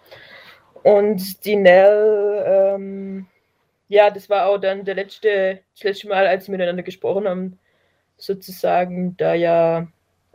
Und 0.84 1.44
die 1.44 1.56
Nell, 1.56 2.44
ähm, 2.46 3.26
ja, 3.88 4.10
das 4.10 4.30
war 4.30 4.46
auch 4.46 4.58
dann 4.58 4.84
der 4.84 4.94
letzte, 4.94 5.60
das 5.74 5.82
letzte 5.82 6.08
Mal, 6.08 6.28
als 6.28 6.44
sie 6.44 6.52
miteinander 6.52 6.84
gesprochen 6.84 7.26
haben, 7.26 7.58
sozusagen, 8.16 9.16
da 9.16 9.34
ja 9.34 9.88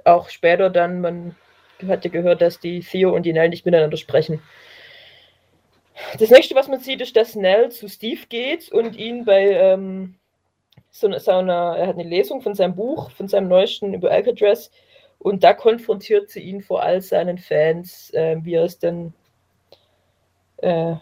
auch 0.03 0.29
später 0.29 0.69
dann, 0.69 0.99
man 0.99 1.37
hat 1.87 2.03
ja 2.03 2.11
gehört, 2.11 2.41
dass 2.41 2.59
die 2.59 2.81
Theo 2.81 3.15
und 3.15 3.23
die 3.25 3.31
Nell 3.31 3.47
nicht 3.47 3.65
miteinander 3.65 3.97
sprechen. 3.97 4.41
Das 6.19 6.29
nächste, 6.29 6.55
was 6.55 6.67
man 6.67 6.79
sieht, 6.79 7.01
ist, 7.01 7.15
dass 7.15 7.35
Nell 7.35 7.71
zu 7.71 7.87
Steve 7.87 8.21
geht 8.27 8.71
und 8.71 8.95
ihn 8.95 9.25
bei 9.25 9.51
ähm, 9.51 10.15
so, 10.89 11.11
so 11.17 11.31
einer, 11.31 11.75
er 11.77 11.87
hat 11.87 11.95
eine 11.95 12.07
Lesung 12.07 12.41
von 12.41 12.55
seinem 12.55 12.75
Buch, 12.75 13.11
von 13.11 13.27
seinem 13.27 13.47
neuesten 13.47 13.93
über 13.93 14.11
Alcatraz 14.11 14.71
und 15.19 15.43
da 15.43 15.53
konfrontiert 15.53 16.29
sie 16.29 16.41
ihn 16.41 16.61
vor 16.61 16.83
all 16.83 17.01
seinen 17.01 17.37
Fans, 17.37 18.11
äh, 18.13 18.37
wie 18.41 18.55
er 18.55 18.63
es 18.63 18.79
denn, 18.79 19.13
äh, 20.57 20.95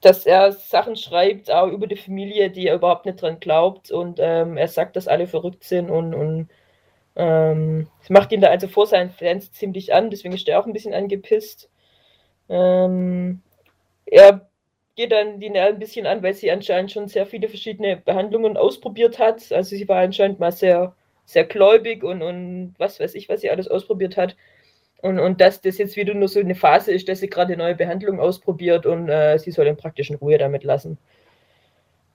dass 0.00 0.26
er 0.26 0.52
Sachen 0.52 0.96
schreibt, 0.96 1.50
auch 1.50 1.68
über 1.68 1.86
die 1.86 1.96
Familie, 1.96 2.50
die 2.50 2.68
er 2.68 2.76
überhaupt 2.76 3.06
nicht 3.06 3.20
dran 3.20 3.40
glaubt 3.40 3.90
und 3.90 4.18
ähm, 4.20 4.56
er 4.56 4.68
sagt, 4.68 4.96
dass 4.96 5.08
alle 5.08 5.26
verrückt 5.26 5.64
sind 5.64 5.90
und, 5.90 6.14
und 6.14 6.48
ähm, 7.16 7.88
das 8.00 8.10
macht 8.10 8.32
ihn 8.32 8.40
da 8.40 8.48
also 8.48 8.68
vor 8.68 8.86
seinen 8.86 9.10
Fans 9.10 9.52
ziemlich 9.52 9.94
an, 9.94 10.10
deswegen 10.10 10.34
ist 10.34 10.48
er 10.48 10.60
auch 10.60 10.66
ein 10.66 10.72
bisschen 10.72 10.94
angepisst. 10.94 11.70
Ähm, 12.48 13.42
er 14.06 14.48
geht 14.96 15.12
dann 15.12 15.40
die 15.40 15.50
Nell 15.50 15.72
ein 15.72 15.78
bisschen 15.78 16.06
an, 16.06 16.22
weil 16.22 16.34
sie 16.34 16.50
anscheinend 16.50 16.92
schon 16.92 17.08
sehr 17.08 17.26
viele 17.26 17.48
verschiedene 17.48 17.96
Behandlungen 17.96 18.56
ausprobiert 18.56 19.18
hat. 19.18 19.50
Also 19.52 19.76
sie 19.76 19.88
war 19.88 20.00
anscheinend 20.00 20.38
mal 20.38 20.52
sehr, 20.52 20.94
sehr 21.24 21.44
gläubig 21.44 22.04
und, 22.04 22.22
und 22.22 22.74
was 22.78 23.00
weiß 23.00 23.14
ich, 23.14 23.28
was 23.28 23.40
sie 23.40 23.50
alles 23.50 23.68
ausprobiert 23.68 24.16
hat. 24.16 24.36
Und, 25.02 25.18
und 25.18 25.40
dass 25.40 25.60
das 25.60 25.78
jetzt 25.78 25.96
wieder 25.96 26.14
nur 26.14 26.28
so 26.28 26.40
eine 26.40 26.54
Phase 26.54 26.92
ist, 26.92 27.08
dass 27.08 27.20
sie 27.20 27.28
gerade 27.28 27.56
neue 27.56 27.74
Behandlungen 27.74 28.20
ausprobiert 28.20 28.86
und 28.86 29.08
äh, 29.08 29.38
sie 29.38 29.50
soll 29.50 29.66
in 29.66 29.76
praktisch 29.76 30.10
in 30.10 30.16
Ruhe 30.16 30.38
damit 30.38 30.64
lassen. 30.64 30.98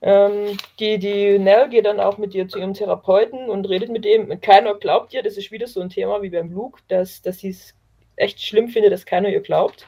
Ähm, 0.02 0.56
die, 0.78 0.98
die 0.98 1.38
Nell 1.38 1.68
geht 1.68 1.84
dann 1.84 2.00
auch 2.00 2.16
mit 2.16 2.34
ihr 2.34 2.48
zu 2.48 2.58
ihrem 2.58 2.74
Therapeuten 2.74 3.50
und 3.50 3.68
redet 3.68 3.90
mit 3.90 4.06
ihm. 4.06 4.40
Keiner 4.40 4.74
glaubt 4.74 5.12
ihr, 5.12 5.22
das 5.22 5.36
ist 5.36 5.52
wieder 5.52 5.66
so 5.66 5.80
ein 5.80 5.90
Thema 5.90 6.22
wie 6.22 6.30
beim 6.30 6.50
Luke, 6.50 6.80
dass, 6.88 7.20
dass 7.22 7.38
sie 7.38 7.50
es 7.50 7.74
echt 8.16 8.42
schlimm 8.42 8.68
findet, 8.68 8.92
dass 8.92 9.04
keiner 9.04 9.28
ihr 9.28 9.40
glaubt. 9.40 9.86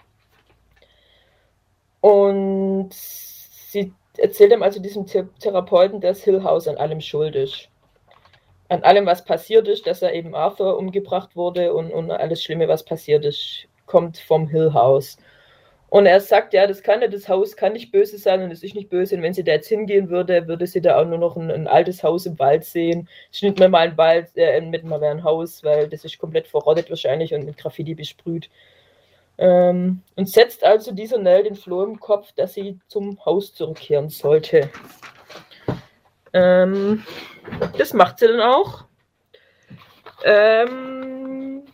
Und 2.03 2.91
sie 2.93 3.95
erzählt 4.19 4.53
ihm 4.53 4.63
also 4.63 4.81
diesem 4.83 5.07
Therapeuten, 5.07 6.01
dass 6.01 6.25
Hill 6.25 6.43
House 6.43 6.69
an 6.69 6.77
allem 6.77 7.01
schuld 7.01 7.37
ist. 7.37 7.69
An 8.69 8.83
allem, 8.83 9.07
was 9.07 9.25
passiert 9.25 9.69
ist, 9.69 9.87
dass 9.87 10.03
er 10.03 10.13
eben 10.13 10.35
Arthur 10.35 10.79
umgebracht 10.79 11.37
wurde 11.37 11.73
und, 11.73 11.93
und 11.93 12.11
alles 12.11 12.43
Schlimme, 12.43 12.67
was 12.69 12.85
passiert 12.85 13.25
ist, 13.25 13.69
kommt 13.87 14.19
vom 14.19 14.49
Hill 14.49 14.75
House. 14.75 15.17
Und 15.91 16.07
er 16.07 16.19
sagt, 16.21 16.55
ja, 16.55 16.67
das 16.67 16.83
kann 16.83 17.01
nicht, 17.01 17.13
das 17.15 17.29
Haus 17.29 17.55
kann 17.55 17.75
nicht 17.75 17.93
böse 17.93 18.19
sein 18.19 18.43
und 18.43 18.51
es 18.51 18.65
ist 18.65 18.75
nicht 18.75 18.89
böse. 18.91 19.15
Und 19.15 19.23
wenn 19.23 19.35
sie 19.35 19.45
da 19.45 19.53
jetzt 19.53 19.69
hingehen 19.69 20.09
würde, 20.09 20.49
würde 20.49 20.67
sie 20.67 20.81
da 20.81 21.01
auch 21.01 21.05
nur 21.05 21.19
noch 21.19 21.37
ein, 21.37 21.51
ein 21.51 21.69
altes 21.69 22.03
Haus 22.03 22.27
im 22.27 22.39
Wald 22.39 22.65
sehen. 22.65 23.09
Schnitt 23.31 23.61
mir 23.61 23.69
mal 23.69 23.89
ein 23.91 23.97
Wald, 23.97 24.31
äh, 24.35 24.61
mit 24.63 24.85
mal 24.85 25.05
ein 25.05 25.23
Haus, 25.23 25.63
weil 25.63 25.89
das 25.89 26.05
ist 26.05 26.19
komplett 26.19 26.49
verrottet 26.49 26.91
wahrscheinlich 26.91 27.33
und 27.35 27.45
mit 27.45 27.59
Graffiti 27.59 27.95
besprüht. 27.95 28.49
Ähm, 29.39 30.03
und 30.17 30.29
setzt 30.29 30.62
also 30.62 30.93
dieser 30.93 31.19
Nell 31.19 31.45
den 31.45 31.57
Floh 31.57 31.85
im 31.85 31.99
Kopf, 31.99 32.33
dass 32.33 32.55
sie 32.55 32.79
zum 32.87 33.25
Haus 33.25 33.55
zurückkehren 33.55 34.09
sollte. 34.09 34.71
Ähm, 36.33 37.05
das 37.77 37.93
macht 37.93 38.19
sie 38.19 38.29
dann 38.29 38.41
auch. 38.41 38.85
Ähm, 40.25 41.65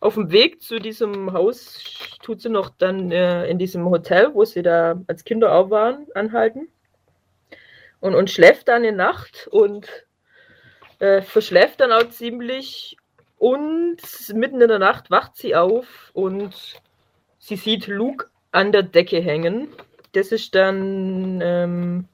auf 0.00 0.14
dem 0.14 0.30
Weg 0.30 0.62
zu 0.62 0.78
diesem 0.78 1.32
Haus 1.32 1.82
tut 2.22 2.40
sie 2.40 2.48
noch 2.48 2.70
dann 2.70 3.10
äh, 3.10 3.46
in 3.48 3.58
diesem 3.58 3.88
Hotel, 3.88 4.32
wo 4.34 4.44
sie 4.44 4.62
da 4.62 5.00
als 5.06 5.24
Kinder 5.24 5.52
auch 5.52 5.70
waren, 5.70 6.06
anhalten. 6.14 6.68
Und, 8.00 8.14
und 8.14 8.30
schläft 8.30 8.68
dann 8.68 8.84
in 8.84 8.96
Nacht 8.96 9.48
und 9.50 9.88
äh, 10.98 11.22
verschläft 11.22 11.80
dann 11.80 11.92
auch 11.92 12.08
ziemlich 12.08 12.96
und 13.38 13.98
mitten 14.34 14.60
in 14.60 14.68
der 14.68 14.78
Nacht 14.78 15.10
wacht 15.10 15.36
sie 15.36 15.54
auf 15.54 16.10
und 16.14 16.80
sie 17.38 17.56
sieht 17.56 17.86
Luke 17.86 18.26
an 18.50 18.72
der 18.72 18.82
Decke 18.82 19.20
hängen. 19.20 19.68
Das 20.12 20.32
ist 20.32 20.54
dann 20.54 21.40
ähm, 21.42 22.08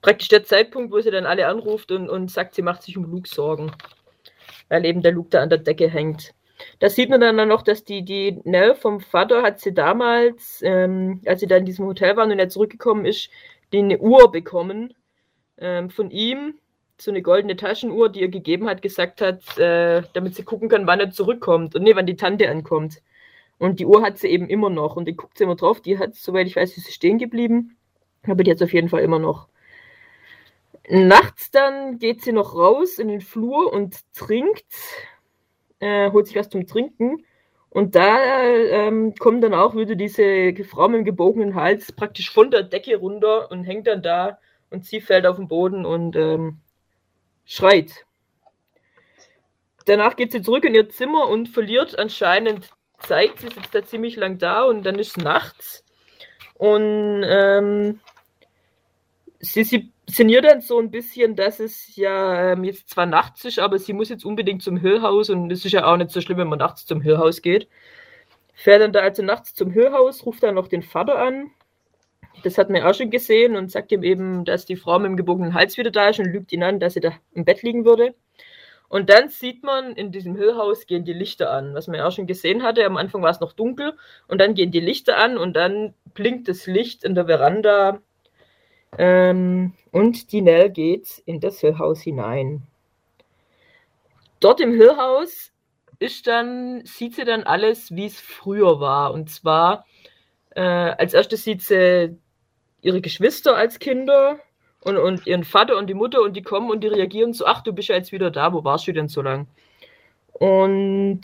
praktisch 0.00 0.28
der 0.28 0.44
Zeitpunkt, 0.44 0.92
wo 0.92 1.00
sie 1.00 1.10
dann 1.10 1.26
alle 1.26 1.48
anruft 1.48 1.90
und, 1.90 2.08
und 2.08 2.30
sagt, 2.30 2.54
sie 2.54 2.62
macht 2.62 2.82
sich 2.82 2.96
um 2.96 3.04
Luke 3.10 3.28
Sorgen. 3.28 3.72
Weil 4.68 4.84
eben 4.84 5.02
der 5.02 5.12
Luke 5.12 5.30
da 5.30 5.42
an 5.42 5.50
der 5.50 5.58
Decke 5.58 5.88
hängt. 5.88 6.34
Da 6.78 6.88
sieht 6.88 7.10
man 7.10 7.20
dann 7.20 7.48
noch, 7.48 7.62
dass 7.62 7.82
die, 7.82 8.04
die 8.04 8.40
Nell 8.44 8.76
vom 8.76 9.00
Vater 9.00 9.42
hat 9.42 9.58
sie 9.58 9.74
damals, 9.74 10.60
ähm, 10.62 11.20
als 11.26 11.40
sie 11.40 11.48
da 11.48 11.56
in 11.56 11.64
diesem 11.64 11.86
Hotel 11.86 12.16
waren 12.16 12.30
und 12.30 12.38
er 12.38 12.48
zurückgekommen 12.48 13.04
ist, 13.04 13.30
die 13.72 13.78
eine 13.78 13.98
Uhr 13.98 14.30
bekommen 14.30 14.94
ähm, 15.58 15.90
von 15.90 16.10
ihm 16.10 16.54
so 17.00 17.10
eine 17.10 17.22
goldene 17.22 17.56
Taschenuhr, 17.56 18.08
die 18.08 18.20
ihr 18.20 18.28
gegeben 18.28 18.68
hat, 18.68 18.82
gesagt 18.82 19.20
hat, 19.20 19.58
äh, 19.58 20.02
damit 20.12 20.34
sie 20.34 20.44
gucken 20.44 20.68
kann, 20.68 20.86
wann 20.86 21.00
er 21.00 21.10
zurückkommt 21.10 21.74
und 21.74 21.82
nee, 21.82 21.96
wann 21.96 22.06
die 22.06 22.16
Tante 22.16 22.48
ankommt. 22.48 23.02
Und 23.58 23.80
die 23.80 23.86
Uhr 23.86 24.02
hat 24.02 24.18
sie 24.18 24.28
eben 24.28 24.48
immer 24.48 24.70
noch 24.70 24.96
und 24.96 25.06
die 25.06 25.14
guckt 25.14 25.38
sie 25.38 25.44
immer 25.44 25.56
drauf. 25.56 25.80
Die 25.80 25.98
hat, 25.98 26.14
soweit 26.14 26.46
ich 26.46 26.56
weiß, 26.56 26.76
ist 26.76 26.86
sie 26.86 26.92
stehen 26.92 27.18
geblieben. 27.18 27.76
Aber 28.24 28.42
die 28.44 28.50
hat 28.50 28.58
sie 28.58 28.64
auf 28.64 28.72
jeden 28.72 28.88
Fall 28.88 29.02
immer 29.02 29.18
noch. 29.18 29.48
Nachts 30.88 31.50
dann 31.50 31.98
geht 31.98 32.22
sie 32.22 32.32
noch 32.32 32.54
raus 32.54 32.98
in 32.98 33.08
den 33.08 33.20
Flur 33.20 33.72
und 33.72 33.96
trinkt, 34.14 34.66
äh, 35.78 36.10
holt 36.10 36.26
sich 36.26 36.36
was 36.36 36.48
zum 36.48 36.66
Trinken. 36.66 37.24
Und 37.70 37.94
da 37.94 38.42
ähm, 38.42 39.14
kommt 39.14 39.42
dann 39.42 39.54
auch 39.54 39.74
wieder 39.74 39.94
diese 39.94 40.52
Frau 40.64 40.88
mit 40.88 40.98
dem 40.98 41.04
gebogenen 41.04 41.54
Hals 41.54 41.92
praktisch 41.92 42.30
von 42.30 42.50
der 42.50 42.64
Decke 42.64 42.96
runter 42.96 43.50
und 43.50 43.64
hängt 43.64 43.86
dann 43.86 44.02
da 44.02 44.38
und 44.70 44.84
sie 44.84 45.00
fällt 45.00 45.24
auf 45.24 45.36
den 45.36 45.48
Boden 45.48 45.86
und 45.86 46.16
ähm, 46.16 46.58
schreit. 47.44 48.06
Danach 49.86 50.16
geht 50.16 50.32
sie 50.32 50.42
zurück 50.42 50.64
in 50.64 50.74
ihr 50.74 50.88
Zimmer 50.88 51.28
und 51.28 51.48
verliert 51.48 51.98
anscheinend 51.98 52.70
Zeit. 52.98 53.38
Sie 53.38 53.48
sitzt 53.48 53.74
da 53.74 53.84
ziemlich 53.84 54.16
lang 54.16 54.38
da 54.38 54.62
und 54.62 54.84
dann 54.84 54.98
ist 54.98 55.18
nachts. 55.18 55.84
Und 56.54 57.24
ähm, 57.26 58.00
sie, 59.40 59.64
sie 59.64 59.92
sinniert 60.08 60.44
dann 60.44 60.60
so 60.60 60.78
ein 60.78 60.90
bisschen, 60.90 61.34
dass 61.34 61.58
es 61.58 61.96
ja 61.96 62.52
ähm, 62.52 62.64
jetzt 62.64 62.90
zwar 62.90 63.06
nachts 63.06 63.44
ist, 63.44 63.58
aber 63.58 63.78
sie 63.78 63.92
muss 63.92 64.08
jetzt 64.08 64.24
unbedingt 64.24 64.62
zum 64.62 64.80
Hörhaus 64.80 65.30
und 65.30 65.50
es 65.50 65.64
ist 65.64 65.72
ja 65.72 65.86
auch 65.86 65.96
nicht 65.96 66.10
so 66.10 66.20
schlimm, 66.20 66.38
wenn 66.38 66.48
man 66.48 66.58
nachts 66.58 66.86
zum 66.86 67.02
Hörhaus 67.02 67.42
geht. 67.42 67.68
Fährt 68.54 68.82
dann 68.82 68.92
da 68.92 69.00
also 69.00 69.22
nachts 69.22 69.54
zum 69.54 69.74
Hörhaus, 69.74 70.24
ruft 70.24 70.42
dann 70.42 70.54
noch 70.54 70.68
den 70.68 70.82
Vater 70.82 71.18
an 71.18 71.50
das 72.42 72.58
hat 72.58 72.70
man 72.70 72.82
auch 72.82 72.94
schon 72.94 73.10
gesehen 73.10 73.56
und 73.56 73.70
sagt 73.70 73.92
ihm 73.92 74.02
eben, 74.02 74.44
dass 74.44 74.66
die 74.66 74.76
Frau 74.76 74.98
mit 74.98 75.08
dem 75.08 75.16
gebogenen 75.16 75.54
Hals 75.54 75.76
wieder 75.76 75.90
da 75.90 76.08
ist 76.08 76.18
und 76.18 76.26
lügt 76.32 76.52
ihn 76.52 76.62
an, 76.62 76.80
dass 76.80 76.94
sie 76.94 77.00
da 77.00 77.12
im 77.32 77.44
Bett 77.44 77.62
liegen 77.62 77.84
würde. 77.84 78.14
Und 78.88 79.08
dann 79.08 79.30
sieht 79.30 79.62
man, 79.62 79.92
in 79.94 80.12
diesem 80.12 80.36
Hüllhaus 80.36 80.86
gehen 80.86 81.04
die 81.04 81.14
Lichter 81.14 81.50
an, 81.50 81.74
was 81.74 81.86
man 81.86 81.96
ja 81.96 82.06
auch 82.06 82.12
schon 82.12 82.26
gesehen 82.26 82.62
hatte. 82.62 82.84
Am 82.84 82.98
Anfang 82.98 83.22
war 83.22 83.30
es 83.30 83.40
noch 83.40 83.54
dunkel 83.54 83.94
und 84.28 84.38
dann 84.38 84.54
gehen 84.54 84.70
die 84.70 84.80
Lichter 84.80 85.16
an 85.16 85.38
und 85.38 85.54
dann 85.54 85.94
blinkt 86.12 86.48
das 86.48 86.66
Licht 86.66 87.02
in 87.02 87.14
der 87.14 87.26
Veranda 87.26 88.02
ähm, 88.98 89.72
und 89.90 90.32
die 90.32 90.42
Nell 90.42 90.70
geht 90.70 91.22
in 91.24 91.40
das 91.40 91.62
Hüllhaus 91.62 92.02
hinein. 92.02 92.66
Dort 94.40 94.60
im 94.60 94.72
Hüllhaus 94.72 95.52
ist 95.98 96.26
dann, 96.26 96.84
sieht 96.84 97.14
sie 97.14 97.24
dann 97.24 97.44
alles, 97.44 97.94
wie 97.94 98.06
es 98.06 98.20
früher 98.20 98.80
war. 98.80 99.14
Und 99.14 99.30
zwar 99.30 99.86
äh, 100.54 100.60
als 100.60 101.14
erstes 101.14 101.44
sieht 101.44 101.62
sie 101.62 102.16
ihre 102.82 103.00
Geschwister 103.00 103.56
als 103.56 103.78
Kinder 103.78 104.38
und, 104.80 104.98
und 104.98 105.26
ihren 105.26 105.44
Vater 105.44 105.76
und 105.76 105.88
die 105.88 105.94
Mutter 105.94 106.22
und 106.22 106.34
die 106.34 106.42
kommen 106.42 106.70
und 106.70 106.82
die 106.82 106.88
reagieren 106.88 107.32
so, 107.32 107.46
ach, 107.46 107.62
du 107.62 107.72
bist 107.72 107.88
ja 107.88 107.96
jetzt 107.96 108.12
wieder 108.12 108.30
da, 108.30 108.52
wo 108.52 108.64
warst 108.64 108.86
du 108.86 108.92
denn 108.92 109.08
so 109.08 109.22
lang? 109.22 109.46
Und 110.32 111.22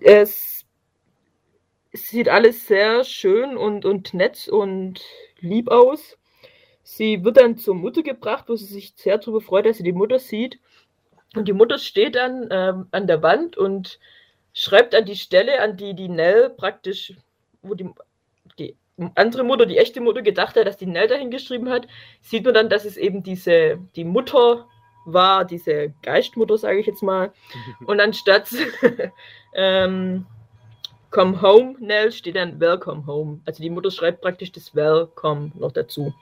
es, 0.00 0.60
sieht 1.92 2.28
alles 2.28 2.66
sehr 2.66 3.04
schön 3.04 3.56
und, 3.56 3.84
und 3.84 4.14
nett 4.14 4.48
und 4.48 5.00
lieb 5.40 5.68
aus. 5.68 6.16
Sie 6.82 7.24
wird 7.24 7.36
dann 7.36 7.58
zur 7.58 7.74
Mutter 7.74 8.02
gebracht, 8.02 8.44
wo 8.48 8.56
sie 8.56 8.66
sich 8.66 8.92
sehr 8.96 9.18
darüber 9.18 9.40
freut, 9.40 9.66
dass 9.66 9.78
sie 9.78 9.82
die 9.82 9.92
Mutter 9.92 10.18
sieht. 10.18 10.58
Und 11.34 11.46
die 11.46 11.52
Mutter 11.52 11.78
steht 11.78 12.16
dann 12.16 12.48
ähm, 12.50 12.86
an 12.90 13.06
der 13.06 13.22
Wand 13.22 13.56
und 13.56 13.98
schreibt 14.52 14.94
an 14.94 15.04
die 15.04 15.16
Stelle, 15.16 15.60
an 15.60 15.76
die 15.76 15.94
die 15.94 16.08
Nell 16.08 16.50
praktisch, 16.50 17.14
wo 17.62 17.74
die, 17.74 17.90
die 18.58 18.76
andere 19.14 19.44
Mutter, 19.44 19.66
die 19.66 19.78
echte 19.78 20.00
Mutter, 20.00 20.22
gedacht 20.22 20.56
hat, 20.56 20.66
dass 20.66 20.76
die 20.76 20.86
Nell 20.86 21.08
dahin 21.08 21.30
geschrieben 21.30 21.68
hat, 21.70 21.86
sieht 22.20 22.44
man 22.44 22.54
dann, 22.54 22.68
dass 22.68 22.84
es 22.84 22.96
eben 22.96 23.22
diese, 23.22 23.78
die 23.96 24.04
Mutter 24.04 24.66
war, 25.04 25.44
diese 25.44 25.94
Geistmutter, 26.02 26.58
sage 26.58 26.80
ich 26.80 26.86
jetzt 26.86 27.02
mal. 27.02 27.32
Und 27.86 28.00
anstatt 28.00 28.48
ähm, 29.54 30.26
Come 31.10 31.42
Home, 31.42 31.76
Nell, 31.80 32.12
steht 32.12 32.36
dann 32.36 32.60
Welcome 32.60 33.06
Home. 33.06 33.40
Also 33.44 33.62
die 33.62 33.70
Mutter 33.70 33.90
schreibt 33.90 34.20
praktisch 34.20 34.52
das 34.52 34.74
Welcome 34.74 35.52
noch 35.54 35.72
dazu. 35.72 36.14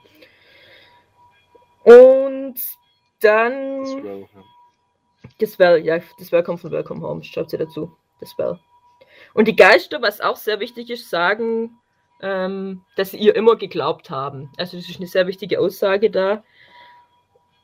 Und 1.83 2.55
dann. 3.21 4.27
Das 5.39 5.59
Well, 5.59 5.83
ja, 5.85 5.99
das 6.17 6.31
Welcome 6.31 6.57
von 6.57 6.71
Welcome 6.71 7.01
Home, 7.01 7.23
schreibt 7.23 7.51
sie 7.51 7.57
dazu. 7.57 7.95
Das 8.19 8.37
Well. 8.37 8.59
Und 9.39 9.47
die 9.47 9.55
Geister, 9.55 10.01
was 10.01 10.19
auch 10.19 10.35
sehr 10.35 10.59
wichtig 10.59 10.89
ist, 10.89 11.09
sagen, 11.09 11.79
ähm, 12.21 12.81
dass 12.97 13.11
sie 13.11 13.19
ihr 13.19 13.37
immer 13.37 13.55
geglaubt 13.55 14.09
haben. 14.09 14.51
Also 14.57 14.75
das 14.75 14.89
ist 14.89 14.97
eine 14.97 15.07
sehr 15.07 15.27
wichtige 15.27 15.61
Aussage 15.61 16.09
da. 16.11 16.43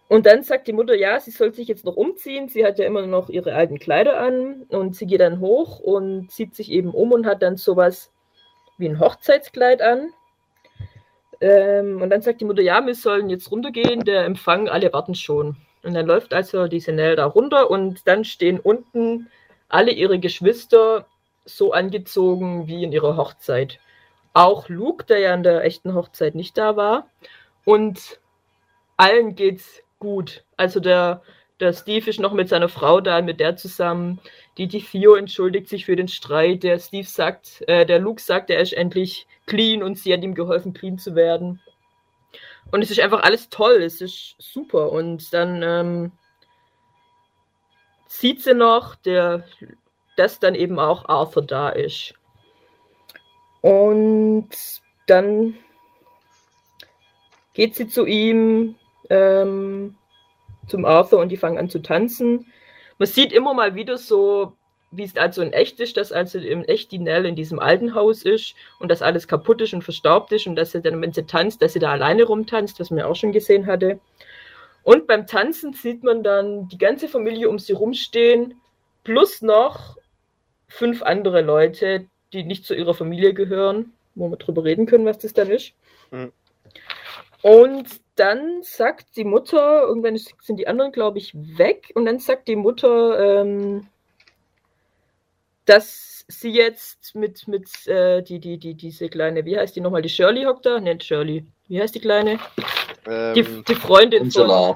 Und 0.08 0.26
dann 0.26 0.42
sagt 0.44 0.70
die 0.70 0.72
Mutter, 0.72 0.96
ja, 0.96 1.20
sie 1.20 1.32
soll 1.32 1.54
sich 1.54 1.68
jetzt 1.68 1.84
noch 1.84 1.98
umziehen. 1.98 2.48
Sie 2.48 2.66
hat 2.66 2.80
ja 2.80 2.86
immer 2.86 3.06
noch 3.06 3.28
ihre 3.28 3.56
alten 3.56 3.78
Kleider 3.78 4.22
an 4.22 4.64
und 4.70 4.96
sie 4.96 5.06
geht 5.06 5.20
dann 5.20 5.42
hoch 5.42 5.82
und 5.82 6.32
zieht 6.32 6.56
sich 6.56 6.72
eben 6.72 6.92
um 6.92 7.12
und 7.12 7.26
hat 7.26 7.42
dann 7.42 7.58
sowas 7.58 8.10
wie 8.78 8.88
ein 8.88 9.02
Hochzeitskleid 9.02 9.82
an. 9.82 10.14
Ähm, 11.42 12.02
und 12.02 12.10
dann 12.10 12.22
sagt 12.22 12.40
die 12.40 12.46
Mutter, 12.46 12.62
ja, 12.62 12.86
wir 12.86 12.96
sollen 12.96 13.30
jetzt 13.30 13.52
runtergehen, 13.52 14.06
der 14.06 14.24
Empfang, 14.24 14.70
alle 14.70 14.94
warten 14.94 15.14
schon. 15.14 15.58
Und 15.84 15.94
dann 15.94 16.06
läuft 16.06 16.34
also 16.34 16.70
diese 16.70 16.94
Nell 16.94 17.18
da 17.18 17.26
runter 17.26 17.70
und 17.70 18.08
dann 18.08 18.24
stehen 18.24 18.62
unten 18.62 19.28
alle 19.68 19.92
ihre 19.92 20.20
Geschwister 20.20 21.06
so 21.46 21.72
angezogen 21.72 22.68
wie 22.68 22.84
in 22.84 22.92
ihrer 22.92 23.18
Hochzeit. 23.18 23.80
Auch 24.34 24.68
Luke, 24.68 25.06
der 25.06 25.20
ja 25.20 25.34
in 25.34 25.44
der 25.44 25.64
echten 25.64 25.94
Hochzeit 25.94 26.36
nicht 26.36 26.58
da 26.58 26.76
war. 26.76 27.10
Und 27.64 28.20
allen 28.98 29.36
geht's 29.36 29.82
gut. 30.00 30.44
Also 30.58 30.80
der, 30.80 31.22
der 31.60 31.74
Steve 31.74 32.10
ist 32.10 32.20
noch 32.20 32.34
mit 32.34 32.50
seiner 32.50 32.70
Frau 32.70 33.00
da, 33.00 33.22
mit 33.22 33.40
der 33.40 33.56
zusammen. 33.56 34.20
Die 34.58 34.68
Theo 34.68 35.16
entschuldigt 35.16 35.70
sich 35.70 35.86
für 35.86 35.96
den 35.96 36.08
Streit. 36.08 36.64
Der 36.64 36.80
Steve 36.80 37.08
sagt, 37.08 37.64
äh, 37.68 37.86
der 37.86 38.00
Luke 38.00 38.22
sagt, 38.22 38.50
er 38.50 38.60
ist 38.60 38.74
endlich 38.74 39.28
clean 39.46 39.84
und 39.84 39.98
sie 39.98 40.14
hat 40.14 40.24
ihm 40.24 40.36
geholfen, 40.36 40.74
clean 40.74 40.98
zu 40.98 41.16
werden. 41.16 41.62
Und 42.72 42.82
es 42.82 42.92
ist 42.92 43.00
einfach 43.00 43.22
alles 43.24 43.50
toll, 43.50 43.84
es 43.84 44.02
ist 44.02 44.36
super. 44.40 44.92
Und 44.92 45.34
dann 45.34 45.62
ähm, 45.64 46.12
sieht 48.08 48.42
sie 48.42 48.54
noch, 48.54 48.96
der, 48.96 49.46
dass 50.16 50.40
dann 50.40 50.56
eben 50.56 50.80
auch 50.80 51.08
Arthur 51.10 51.44
da 51.44 51.70
ist. 51.70 52.14
Und 53.62 54.50
dann 55.08 55.56
geht 57.54 57.76
sie 57.76 57.88
zu 57.88 58.06
ihm, 58.06 58.76
ähm, 59.10 59.96
zum 60.68 60.86
Arthur 60.86 61.20
und 61.20 61.30
die 61.30 61.38
fangen 61.38 61.58
an 61.58 61.70
zu 61.70 61.80
tanzen. 61.80 62.48
Man 62.98 63.08
sieht 63.08 63.32
immer 63.32 63.54
mal 63.54 63.76
wieder 63.76 63.98
so, 63.98 64.54
wie 64.92 65.04
es 65.04 65.16
also 65.18 65.42
in 65.42 65.54
echt 65.54 65.80
ist, 65.80 65.98
dass 65.98 66.12
also 66.12 66.38
in 66.38 66.64
echt 66.66 66.92
die 66.92 67.00
Nell 67.00 67.26
in 67.26 67.36
diesem 67.36 67.60
alten 67.60 67.94
Haus 67.94 68.24
ist 68.24 68.56
und 68.80 68.90
dass 68.90 69.02
alles 69.02 69.28
kaputt 69.28 69.62
ist 69.62 69.74
und 69.74 69.84
verstaubt 69.84 70.32
ist 70.32 70.48
und 70.48 70.56
dass 70.56 70.72
sie 70.72 70.82
dann, 70.82 71.02
wenn 71.02 71.14
sie 71.14 71.26
tanzt, 71.26 71.62
dass 71.62 71.74
sie 71.74 71.80
da 71.80 71.92
alleine 71.92 72.24
rumtanzt, 72.24 72.80
was 72.80 72.90
man 72.90 73.00
ja 73.00 73.06
auch 73.08 73.16
schon 73.16 73.32
gesehen 73.32 73.66
hatte. 73.68 74.00
Und 74.84 75.08
beim 75.08 75.28
Tanzen 75.28 75.74
sieht 75.74 76.04
man 76.04 76.24
dann 76.24 76.68
die 76.70 76.78
ganze 76.78 77.08
Familie 77.08 77.50
um 77.50 77.60
sie 77.60 77.74
rumstehen, 77.74 78.62
plus 79.04 79.42
noch 79.42 79.98
fünf 80.68 81.02
andere 81.04 81.42
Leute, 81.42 82.06
die 82.34 82.44
nicht 82.44 82.66
zu 82.66 82.76
ihrer 82.76 82.94
Familie 82.94 83.34
gehören, 83.34 83.94
wo 84.16 84.30
wir 84.30 84.38
drüber 84.38 84.64
reden 84.64 84.86
können, 84.86 85.06
was 85.06 85.20
das 85.20 85.34
dann 85.34 85.50
ist. 85.50 85.74
Mhm. 86.12 86.32
Und 87.42 87.88
dann 88.16 88.64
sagt 88.64 89.18
die 89.18 89.24
Mutter, 89.24 89.84
irgendwann 89.84 90.18
sind 90.18 90.58
die 90.58 90.68
anderen, 90.68 90.92
glaube 90.92 91.20
ich, 91.20 91.34
weg, 91.36 91.92
und 91.94 92.06
dann 92.06 92.20
sagt 92.20 92.48
die 92.48 92.56
Mutter, 92.56 93.42
ähm, 93.42 93.88
dass 95.66 96.26
sie 96.28 96.50
jetzt 96.52 97.14
mit, 97.16 97.48
mit 97.48 97.88
äh, 97.88 98.22
die, 98.24 98.40
die, 98.40 98.58
die, 98.58 98.74
diese 98.74 99.10
kleine, 99.10 99.46
wie 99.46 99.58
heißt 99.58 99.76
die 99.76 99.82
nochmal, 99.82 100.02
die 100.02 100.10
Shirley 100.10 100.44
hockt 100.46 100.66
da? 100.66 100.80
Nennt 100.80 101.04
Shirley. 101.04 101.46
Wie 101.68 101.80
heißt 101.80 101.94
die 101.94 102.00
kleine? 102.00 102.40
Ähm, 103.08 103.34
die, 103.36 103.44
die 103.64 103.76
Freundin 103.76 104.24
Angela. 104.24 104.68
von 104.68 104.76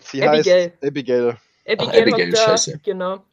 Sie 0.00 0.22
Abigail. 0.22 0.64
heißt 0.70 0.84
Abigail. 0.84 1.36
Abigail, 1.66 1.76
Ach, 1.78 1.88
Abigail 1.88 2.28
hockt 2.28 2.38
da, 2.38 2.42
scheiße. 2.42 2.80
genau. 2.82 3.24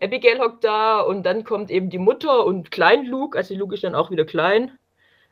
Abigail 0.00 0.40
hockt 0.40 0.64
da 0.64 1.00
und 1.00 1.24
dann 1.24 1.44
kommt 1.44 1.70
eben 1.70 1.90
die 1.90 1.98
Mutter 1.98 2.44
und 2.44 2.70
Klein 2.70 3.06
Luke, 3.06 3.36
also 3.36 3.54
Luke 3.54 3.74
ist 3.74 3.84
dann 3.84 3.94
auch 3.94 4.10
wieder 4.10 4.24
klein. 4.24 4.78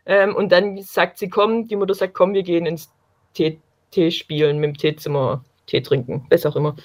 Ähm, 0.07 0.35
und 0.35 0.53
dann 0.53 0.81
sagt 0.83 1.19
sie, 1.19 1.29
komm, 1.29 1.69
die 1.69 1.77
Mutter 1.77 1.95
sagt, 1.95 2.15
komm, 2.15 2.35
wir 2.35 2.43
gehen 2.43 2.67
ins 2.67 2.91
Tee, 3.35 3.61
Tee 3.91 4.11
spielen, 4.11 4.59
mit 4.59 4.69
dem 4.69 4.77
Teezimmer 4.77 5.45
Tee 5.67 5.83
trinken, 5.83 6.27
besser 6.29 6.51
auch 6.51 6.57
immer. 6.57 6.77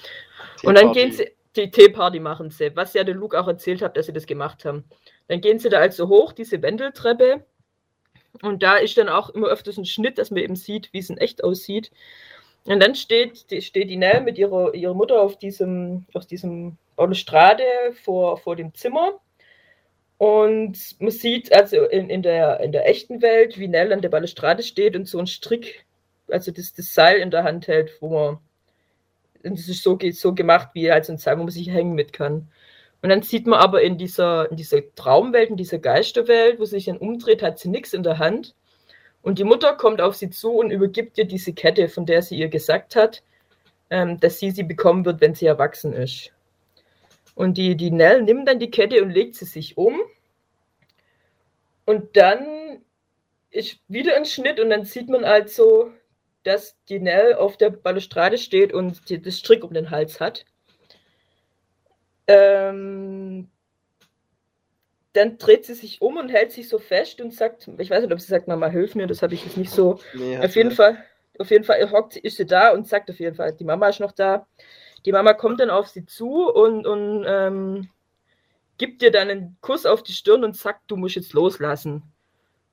Und 0.62 0.78
dann 0.78 0.92
gehen 0.92 1.12
sie, 1.12 1.30
die 1.56 1.70
Teeparty 1.70 2.20
machen 2.20 2.50
sie, 2.50 2.74
was 2.74 2.94
ja 2.94 3.04
der 3.04 3.14
Luke 3.14 3.38
auch 3.38 3.48
erzählt 3.48 3.82
hat, 3.82 3.96
dass 3.96 4.06
sie 4.06 4.12
das 4.12 4.26
gemacht 4.26 4.64
haben. 4.64 4.84
Dann 5.28 5.40
gehen 5.40 5.58
sie 5.58 5.68
da 5.68 5.78
also 5.78 6.08
hoch, 6.08 6.32
diese 6.32 6.60
Wendeltreppe. 6.62 7.44
Und 8.42 8.62
da 8.62 8.76
ist 8.76 8.98
dann 8.98 9.08
auch 9.08 9.30
immer 9.30 9.46
öfters 9.46 9.76
ein 9.76 9.84
Schnitt, 9.84 10.18
dass 10.18 10.30
man 10.30 10.42
eben 10.42 10.56
sieht, 10.56 10.92
wie 10.92 10.98
es 10.98 11.10
in 11.10 11.18
echt 11.18 11.44
aussieht. 11.44 11.92
Und 12.66 12.82
dann 12.82 12.94
steht, 12.94 13.46
steht 13.62 13.90
die 13.90 13.96
Nell 13.96 14.22
mit 14.22 14.38
ihrer, 14.38 14.74
ihrer 14.74 14.94
Mutter 14.94 15.20
auf 15.20 15.38
diesem, 15.38 16.06
auf 16.14 16.26
diesem 16.26 16.76
Balustrade 16.96 17.64
vor, 18.02 18.38
vor 18.38 18.56
dem 18.56 18.74
Zimmer. 18.74 19.20
Und 20.18 20.78
man 21.00 21.10
sieht 21.10 21.52
also 21.52 21.84
in, 21.84 22.08
in, 22.08 22.22
der, 22.22 22.60
in 22.60 22.72
der 22.72 22.88
echten 22.88 23.20
Welt, 23.20 23.58
wie 23.58 23.68
Nell 23.68 23.92
an 23.92 24.00
der 24.00 24.08
Balustrade 24.08 24.62
steht 24.62 24.96
und 24.96 25.08
so 25.08 25.18
ein 25.18 25.26
Strick, 25.26 25.86
also 26.28 26.52
das, 26.52 26.72
das 26.72 26.94
Seil 26.94 27.18
in 27.18 27.30
der 27.30 27.44
Hand 27.44 27.68
hält, 27.68 28.00
wo 28.00 28.08
man. 28.08 28.38
Und 29.42 29.58
das 29.58 29.68
ist 29.68 29.82
so, 29.82 29.98
so 30.12 30.34
gemacht, 30.34 30.70
wie 30.72 30.90
halt 30.90 31.04
so 31.04 31.12
ein 31.12 31.18
Seil, 31.18 31.38
wo 31.38 31.42
man 31.42 31.50
sich 31.50 31.68
hängen 31.68 31.94
mit 31.94 32.12
kann. 32.12 32.48
Und 33.02 33.10
dann 33.10 33.20
sieht 33.20 33.46
man 33.46 33.58
aber 33.60 33.82
in 33.82 33.98
dieser, 33.98 34.50
in 34.50 34.56
dieser 34.56 34.78
Traumwelt, 34.94 35.50
in 35.50 35.58
dieser 35.58 35.78
Geisterwelt, 35.78 36.58
wo 36.58 36.64
sie 36.64 36.76
sich 36.76 36.86
dann 36.86 36.96
umdreht, 36.96 37.42
hat 37.42 37.58
sie 37.58 37.68
nichts 37.68 37.92
in 37.92 38.02
der 38.02 38.18
Hand. 38.18 38.54
Und 39.20 39.38
die 39.38 39.44
Mutter 39.44 39.74
kommt 39.74 40.00
auf 40.00 40.14
sie 40.14 40.30
zu 40.30 40.52
und 40.52 40.70
übergibt 40.70 41.18
ihr 41.18 41.26
diese 41.26 41.52
Kette, 41.52 41.90
von 41.90 42.06
der 42.06 42.22
sie 42.22 42.38
ihr 42.38 42.48
gesagt 42.48 42.96
hat, 42.96 43.22
ähm, 43.90 44.18
dass 44.20 44.38
sie 44.38 44.50
sie 44.52 44.62
bekommen 44.62 45.04
wird, 45.04 45.20
wenn 45.20 45.34
sie 45.34 45.44
erwachsen 45.44 45.92
ist. 45.92 46.32
Und 47.34 47.58
die, 47.58 47.76
die 47.76 47.90
Nell 47.90 48.22
nimmt 48.22 48.48
dann 48.48 48.58
die 48.58 48.70
Kette 48.70 49.02
und 49.02 49.10
legt 49.10 49.34
sie 49.34 49.44
sich 49.44 49.76
um. 49.76 50.00
Und 51.84 52.16
dann 52.16 52.82
ist 53.50 53.78
wieder 53.88 54.16
ein 54.16 54.24
Schnitt 54.24 54.58
und 54.60 54.70
dann 54.70 54.84
sieht 54.84 55.08
man 55.08 55.24
also, 55.24 55.92
dass 56.42 56.76
die 56.88 57.00
Nell 57.00 57.34
auf 57.34 57.56
der 57.56 57.70
Balustrade 57.70 58.38
steht 58.38 58.72
und 58.72 59.08
die, 59.08 59.20
das 59.20 59.38
Strick 59.38 59.64
um 59.64 59.72
den 59.72 59.90
Hals 59.90 60.20
hat. 60.20 60.44
Ähm, 62.26 63.48
dann 65.12 65.38
dreht 65.38 65.64
sie 65.64 65.74
sich 65.74 66.02
um 66.02 66.16
und 66.16 66.30
hält 66.30 66.52
sich 66.52 66.68
so 66.68 66.78
fest 66.78 67.20
und 67.20 67.32
sagt, 67.32 67.68
ich 67.78 67.90
weiß 67.90 68.02
nicht, 68.02 68.12
ob 68.12 68.20
sie 68.20 68.28
sagt, 68.28 68.48
Mama, 68.48 68.68
hilf 68.68 68.94
mir, 68.94 69.06
das 69.06 69.22
habe 69.22 69.34
ich 69.34 69.44
jetzt 69.44 69.56
nicht 69.56 69.70
so. 69.70 70.00
Nee, 70.14 70.38
auf 70.38 70.56
jeden 70.56 70.72
Fall, 70.72 71.04
auf 71.38 71.50
jeden 71.50 71.64
Fall 71.64 71.90
hockt, 71.90 72.16
ist 72.16 72.36
sie 72.36 72.46
da 72.46 72.72
und 72.72 72.88
sagt 72.88 73.10
auf 73.10 73.20
jeden 73.20 73.36
Fall, 73.36 73.52
die 73.52 73.64
Mama 73.64 73.88
ist 73.88 74.00
noch 74.00 74.12
da. 74.12 74.46
Die 75.04 75.12
Mama 75.12 75.34
kommt 75.34 75.60
dann 75.60 75.70
auf 75.70 75.88
sie 75.88 76.06
zu 76.06 76.48
und, 76.50 76.86
und 76.86 77.24
ähm, 77.26 77.88
gibt 78.78 79.02
dir 79.02 79.10
dann 79.10 79.30
einen 79.30 79.56
Kuss 79.60 79.86
auf 79.86 80.02
die 80.02 80.12
Stirn 80.12 80.44
und 80.44 80.56
sagt, 80.56 80.82
du 80.88 80.96
musst 80.96 81.16
jetzt 81.16 81.32
loslassen. 81.32 82.02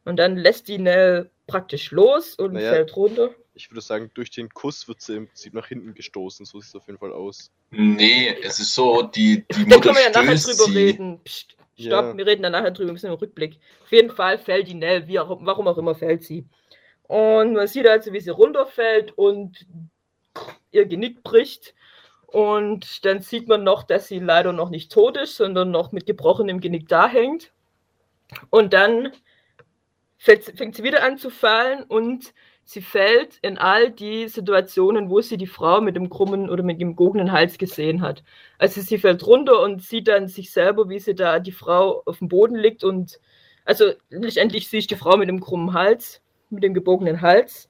Und 0.06 0.18
dann 0.18 0.38
lässt 0.38 0.68
die 0.68 0.78
Nell 0.78 1.30
praktisch 1.48 1.92
los 1.92 2.36
und 2.36 2.54
naja, 2.54 2.72
fällt 2.72 2.96
runter. 2.96 3.32
Ich 3.54 3.70
würde 3.70 3.82
sagen, 3.82 4.10
durch 4.14 4.32
den 4.32 4.50
Kuss 4.50 4.88
wird 4.88 5.02
sie 5.02 5.18
im 5.18 5.28
Prinzip 5.28 5.54
nach 5.54 5.68
hinten 5.68 5.94
gestoßen, 5.94 6.46
so 6.46 6.60
sieht 6.60 6.70
es 6.70 6.76
auf 6.76 6.88
jeden 6.88 6.98
Fall 6.98 7.14
aus. 7.14 7.52
Nee, 7.70 8.36
es 8.42 8.60
ist 8.60 8.74
so, 8.74 9.04
die, 9.04 9.46
die 9.56 9.66
Mutter 9.66 9.76
Da 9.76 9.80
können 9.80 9.96
wir 9.96 10.04
ja 10.04 10.10
nachher 10.10 10.36
drüber 10.36 10.64
sie. 10.64 10.78
reden. 10.78 11.20
Psst. 11.24 11.56
Stopp, 11.78 12.06
ja. 12.06 12.18
wir 12.18 12.26
reden 12.28 12.44
dann 12.44 12.52
nachher 12.52 12.72
drüber, 12.72 12.90
wir 12.90 12.94
müssen 12.94 13.08
im 13.08 13.14
Rückblick. 13.14 13.58
Auf 13.84 13.92
jeden 13.92 14.12
Fall 14.12 14.38
fällt 14.38 14.68
die 14.68 14.74
Nell, 14.76 15.08
wie 15.08 15.20
auch, 15.20 15.38
warum 15.42 15.68
auch 15.68 15.78
immer 15.78 15.96
fällt 15.96 16.24
sie. 16.24 16.46
Und 17.04 17.54
man 17.54 17.68
sieht 17.68 17.88
also, 17.88 18.14
wie 18.14 18.20
sie 18.20 18.30
runterfällt 18.30 19.18
und 19.18 19.66
ihr 20.72 20.86
Genick 20.86 21.24
bricht. 21.24 21.74
Und 22.32 23.04
dann 23.06 23.22
sieht 23.22 23.50
man 23.50 23.64
noch, 23.64 23.84
dass 23.84 24.08
sie 24.08 24.20
leider 24.20 24.54
noch 24.54 24.70
nicht 24.70 24.92
tot 24.92 25.18
ist, 25.18 25.36
sondern 25.36 25.70
noch 25.70 25.92
mit 25.92 26.06
gebrochenem 26.06 26.62
Genick 26.62 26.88
da 26.88 27.08
hängt. 27.08 27.52
Und 28.50 28.74
dann 28.74 29.12
fängt 30.18 30.76
sie 30.76 30.84
wieder 30.84 31.04
an 31.04 31.18
zu 31.18 31.30
fallen 31.30 31.84
und 31.84 32.34
sie 32.64 32.82
fällt 32.82 33.38
in 33.42 33.58
all 33.58 33.92
die 33.92 34.30
Situationen, 34.30 35.10
wo 35.10 35.20
sie 35.20 35.36
die 35.36 35.48
Frau 35.48 35.82
mit 35.82 35.96
dem 35.96 36.10
krummen 36.10 36.50
oder 36.50 36.64
mit 36.64 36.80
dem 36.80 36.96
gogenen 36.96 37.34
Hals 37.34 37.58
gesehen 37.58 38.02
hat. 38.02 38.24
Also 38.60 38.80
sie 38.82 38.98
fällt 38.98 39.26
runter 39.26 39.60
und 39.62 39.82
sieht 39.82 40.08
dann 40.08 40.28
sich 40.28 40.52
selber, 40.52 40.88
wie 40.88 41.00
sie 41.00 41.16
da 41.16 41.40
die 41.40 41.52
Frau 41.52 42.04
auf 42.06 42.20
dem 42.20 42.30
Boden 42.30 42.56
liegt 42.56 42.84
und 42.84 43.20
also 43.66 43.92
letztendlich 44.10 44.70
sehe 44.70 44.80
ich 44.80 44.88
die 44.88 44.96
Frau 44.96 45.18
mit 45.18 45.28
dem 45.28 45.42
krummen 45.42 45.74
Hals, 45.74 46.22
mit 46.50 46.64
dem 46.64 46.74
gebogenen 46.74 47.22
Hals 47.22 47.70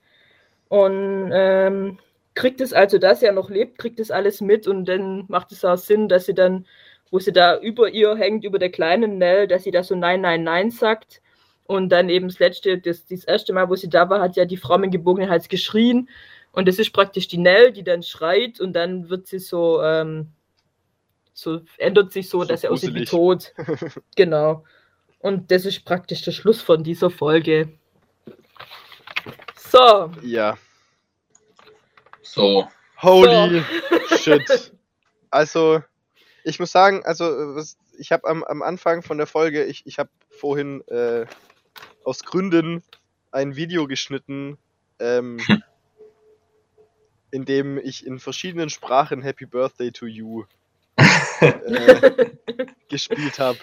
und 0.67 1.31
ähm, 1.33 1.99
kriegt 2.41 2.59
es 2.59 2.73
also, 2.73 2.97
dass 2.97 3.21
er 3.21 3.33
noch 3.33 3.51
lebt, 3.51 3.77
kriegt 3.77 3.99
es 3.99 4.09
alles 4.09 4.41
mit 4.41 4.65
und 4.65 4.85
dann 4.85 5.25
macht 5.27 5.51
es 5.51 5.63
auch 5.63 5.77
Sinn, 5.77 6.09
dass 6.09 6.25
sie 6.25 6.33
dann, 6.33 6.65
wo 7.11 7.19
sie 7.19 7.31
da 7.31 7.59
über 7.59 7.89
ihr 7.89 8.15
hängt, 8.15 8.43
über 8.43 8.57
der 8.57 8.71
kleinen 8.71 9.19
Nell, 9.19 9.47
dass 9.47 9.63
sie 9.63 9.69
da 9.69 9.83
so 9.83 9.93
Nein, 9.93 10.21
Nein, 10.21 10.43
Nein 10.43 10.71
sagt 10.71 11.21
und 11.67 11.89
dann 11.89 12.09
eben 12.09 12.29
das 12.29 12.39
letzte, 12.39 12.79
das, 12.79 13.05
das 13.05 13.25
erste 13.25 13.53
Mal, 13.53 13.69
wo 13.69 13.75
sie 13.75 13.89
da 13.89 14.09
war, 14.09 14.21
hat 14.21 14.37
ja 14.37 14.45
die 14.45 14.57
Frau 14.57 14.79
mit 14.79 14.91
gebogenen 14.91 15.29
Hals 15.29 15.49
geschrien. 15.49 16.09
Und 16.51 16.67
das 16.67 16.79
ist 16.79 16.93
praktisch 16.93 17.27
die 17.27 17.37
Nell, 17.37 17.71
die 17.71 17.83
dann 17.83 18.01
schreit 18.01 18.59
und 18.59 18.73
dann 18.73 19.07
wird 19.11 19.27
sie 19.27 19.37
so, 19.37 19.79
ähm, 19.83 20.31
so 21.33 21.61
ändert 21.77 22.11
sich 22.11 22.27
so, 22.27 22.39
so 22.39 22.45
dass 22.45 22.61
sie 22.61 22.69
aussieht 22.69 22.95
wie 22.95 23.05
tot. 23.05 23.53
genau. 24.15 24.63
Und 25.19 25.51
das 25.51 25.65
ist 25.65 25.85
praktisch 25.85 26.23
der 26.23 26.31
Schluss 26.31 26.59
von 26.59 26.83
dieser 26.83 27.11
Folge. 27.11 27.69
So. 29.55 30.09
Ja. 30.23 30.57
So. 32.31 32.65
Holy 32.95 33.61
so. 33.89 34.17
shit. 34.17 34.71
Also, 35.33 35.81
ich 36.43 36.59
muss 36.59 36.73
sagen, 36.73 37.05
also 37.05 37.63
ich 37.97 38.11
habe 38.11 38.27
am, 38.27 38.43
am 38.43 38.61
Anfang 38.61 39.01
von 39.01 39.17
der 39.17 39.27
Folge, 39.27 39.63
ich, 39.63 39.85
ich 39.85 39.97
habe 39.97 40.09
vorhin 40.27 40.85
äh, 40.89 41.25
aus 42.03 42.25
Gründen 42.25 42.83
ein 43.31 43.55
Video 43.55 43.87
geschnitten, 43.87 44.57
ähm, 44.99 45.39
hm. 45.45 45.63
in 47.31 47.45
dem 47.45 47.77
ich 47.77 48.05
in 48.05 48.19
verschiedenen 48.19 48.69
Sprachen 48.69 49.21
Happy 49.21 49.45
Birthday 49.45 49.91
to 49.91 50.05
You 50.05 50.43
äh, 51.39 52.27
gespielt 52.89 53.39
habe. 53.39 53.59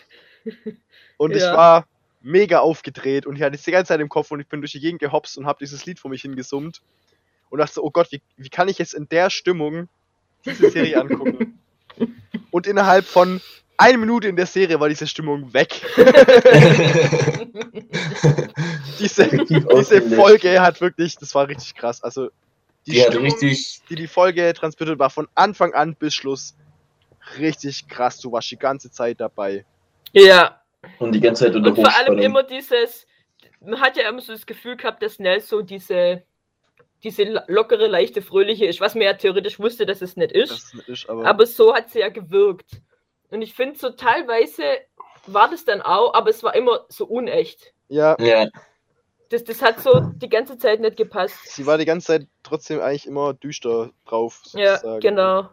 Und 1.19 1.33
ja. 1.33 1.37
ich 1.37 1.45
war 1.45 1.87
mega 2.23 2.61
aufgedreht 2.61 3.27
und 3.27 3.37
ich 3.37 3.43
hatte 3.43 3.57
es 3.57 3.63
die 3.63 3.73
ganze 3.73 3.89
Zeit 3.89 4.01
im 4.01 4.09
Kopf 4.09 4.31
und 4.31 4.41
ich 4.41 4.49
bin 4.49 4.63
durch 4.63 4.73
die 4.73 4.81
Gegend 4.81 5.01
gehopst 5.01 5.37
und 5.37 5.45
habe 5.45 5.59
dieses 5.59 5.85
Lied 5.85 5.99
vor 5.99 6.11
mich 6.11 6.23
hingesummt 6.23 6.81
und 7.51 7.59
dachte 7.59 7.75
so, 7.75 7.83
oh 7.83 7.91
Gott, 7.91 8.09
wie, 8.11 8.23
wie 8.37 8.49
kann 8.49 8.69
ich 8.69 8.79
jetzt 8.79 8.95
in 8.95 9.09
der 9.09 9.31
Stimmung 9.31 9.89
diese 10.45 10.71
Serie 10.71 11.01
angucken? 11.01 11.59
Und 12.51 12.67
innerhalb 12.67 13.05
von 13.05 13.41
einer 13.77 13.99
Minute 13.99 14.29
in 14.29 14.37
der 14.37 14.47
Serie 14.47 14.81
war 14.81 14.89
diese 14.89 15.07
Stimmung 15.07 15.53
weg. 15.53 15.83
diese, 18.99 19.29
diese. 19.29 20.03
Folge 20.03 20.61
hat 20.61 20.81
wirklich, 20.81 21.17
das 21.17 21.35
war 21.35 21.49
richtig 21.49 21.75
krass. 21.75 22.03
Also 22.03 22.29
die, 22.87 22.93
Die 22.93 23.01
Stimmung, 23.01 23.25
richtig, 23.25 23.81
die 23.89 23.95
die 23.95 24.07
Folge 24.07 24.53
transportiert, 24.55 24.99
war 24.99 25.11
von 25.11 25.29
Anfang 25.35 25.75
an 25.75 25.95
bis 25.95 26.15
Schluss 26.15 26.57
richtig 27.39 27.87
krass. 27.89 28.19
Du 28.19 28.33
warst 28.33 28.51
die 28.51 28.59
ganze 28.59 28.91
Zeit 28.91 29.21
dabei. 29.21 29.65
Ja, 30.13 30.59
und 30.99 31.13
die 31.13 31.21
ganze 31.21 31.45
Zeit 31.45 31.55
unter 31.55 31.71
und 31.71 31.77
vor 31.77 31.97
allem 31.97 32.19
immer 32.19 32.43
dieses, 32.43 33.07
man 33.61 33.81
hat 33.81 33.97
ja 33.97 34.09
immer 34.09 34.21
so 34.21 34.33
das 34.33 34.47
Gefühl 34.47 34.77
gehabt, 34.77 35.03
dass 35.03 35.19
Nell 35.19 35.41
so 35.41 35.63
diese, 35.63 36.23
diese 37.05 37.25
lo- 37.25 37.41
lockere, 37.47 37.87
leichte, 37.87 38.23
fröhliche 38.23 38.67
ist, 38.67 38.81
was 38.81 38.95
man 38.95 39.05
ja 39.05 39.15
theoretisch 39.15 39.59
wusste, 39.61 39.87
dass 39.87 40.03
es 40.03 40.17
nicht 40.17 40.33
ist. 40.33 40.73
Das 40.75 40.89
ist 40.89 41.09
aber, 41.09 41.27
Aber 41.27 41.47
so 41.47 41.75
hat 41.75 41.91
sie 41.91 42.01
ja 42.01 42.09
gewirkt. 42.09 42.83
Und 43.31 43.43
ich 43.43 43.55
finde 43.55 43.79
so 43.79 43.91
teilweise 43.91 44.63
war 45.27 45.51
das 45.51 45.65
dann 45.65 45.83
auch, 45.83 46.15
aber 46.15 46.31
es 46.31 46.43
war 46.43 46.55
immer 46.55 46.87
so 46.89 47.05
unecht. 47.07 47.73
ja, 47.89 48.17
Ja, 48.19 48.47
Das, 49.31 49.45
das 49.45 49.61
hat 49.61 49.81
so 49.81 50.01
die 50.17 50.29
ganze 50.29 50.57
Zeit 50.59 50.81
nicht 50.81 50.97
gepasst. 50.97 51.37
sie 51.45 51.67
war 51.67 51.77
die 51.79 51.85
ganze 51.85 52.07
Zeit 52.07 52.27
trotzdem 52.43 52.81
eigentlich 52.81 53.07
immer 53.07 53.35
düster 53.35 53.91
drauf. 54.07 54.41
Ja, 54.55 54.77
sozusagen. 54.77 55.01
genau. 55.01 55.49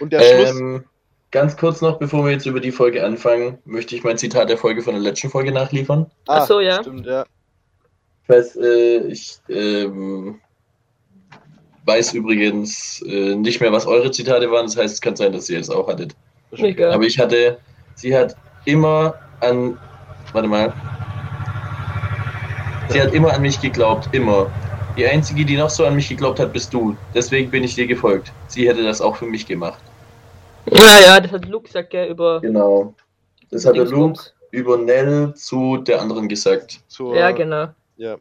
Und 0.00 0.12
der 0.12 0.22
Schluss, 0.22 0.50
ähm, 0.60 0.84
ganz 1.30 1.56
kurz 1.56 1.80
noch, 1.80 1.98
bevor 2.00 2.24
wir 2.24 2.32
jetzt 2.32 2.46
über 2.46 2.58
die 2.60 2.72
Folge 2.72 3.04
anfangen, 3.04 3.58
möchte 3.64 3.94
ich 3.94 4.02
mein 4.02 4.18
Zitat 4.18 4.50
der 4.50 4.58
Folge 4.58 4.82
von 4.82 4.94
der 4.94 5.02
letzten 5.02 5.30
Folge 5.30 5.52
nachliefern. 5.52 6.10
ah, 6.26 6.38
Ach 6.38 6.46
so, 6.46 6.58
ja. 6.60 6.80
Stimmt, 6.82 7.06
ja. 7.06 7.24
Ich 8.24 8.28
weiß, 8.28 8.56
äh, 8.56 8.96
ich 9.06 9.38
ähm, 9.48 10.40
weiß 11.86 12.14
übrigens 12.14 13.02
äh, 13.06 13.34
nicht 13.36 13.60
mehr, 13.60 13.72
was 13.72 13.86
eure 13.86 14.10
Zitate 14.10 14.50
waren. 14.50 14.66
Das 14.66 14.76
heißt, 14.76 14.94
es 14.94 15.00
kann 15.00 15.16
sein, 15.16 15.32
dass 15.32 15.48
ihr 15.48 15.60
es 15.60 15.70
auch 15.70 15.88
hattet. 15.88 16.14
Egal. 16.52 16.92
Aber 16.92 17.04
ich 17.04 17.18
hatte, 17.18 17.58
sie 17.94 18.16
hat 18.16 18.36
immer 18.64 19.14
an, 19.40 19.78
warte 20.32 20.48
mal, 20.48 20.72
sie 22.88 23.00
hat 23.00 23.12
immer 23.14 23.32
an 23.32 23.42
mich 23.42 23.60
geglaubt, 23.60 24.08
immer. 24.12 24.50
Die 24.96 25.06
einzige, 25.06 25.44
die 25.44 25.56
noch 25.56 25.68
so 25.68 25.84
an 25.84 25.94
mich 25.94 26.08
geglaubt 26.08 26.40
hat, 26.40 26.52
bist 26.52 26.72
du. 26.72 26.96
Deswegen 27.14 27.50
bin 27.50 27.64
ich 27.64 27.74
dir 27.74 27.86
gefolgt. 27.86 28.32
Sie 28.48 28.66
hätte 28.66 28.82
das 28.82 29.00
auch 29.00 29.16
für 29.16 29.26
mich 29.26 29.46
gemacht. 29.46 29.80
Ja, 30.70 31.00
ja, 31.00 31.20
das 31.20 31.32
hat 31.32 31.46
Luke 31.46 31.66
gesagt, 31.66 31.90
gell, 31.90 32.08
über 32.08 32.40
Genau. 32.40 32.94
Das 33.50 33.64
hat 33.64 33.76
der 33.76 33.84
Luke 33.84 34.20
über 34.50 34.78
Nell 34.78 35.34
zu 35.34 35.76
der 35.78 36.00
anderen 36.00 36.28
gesagt. 36.28 36.80
Zur, 36.88 37.16
Ja, 37.16 37.30
genau. 37.30 37.68
Ja. 37.96 38.16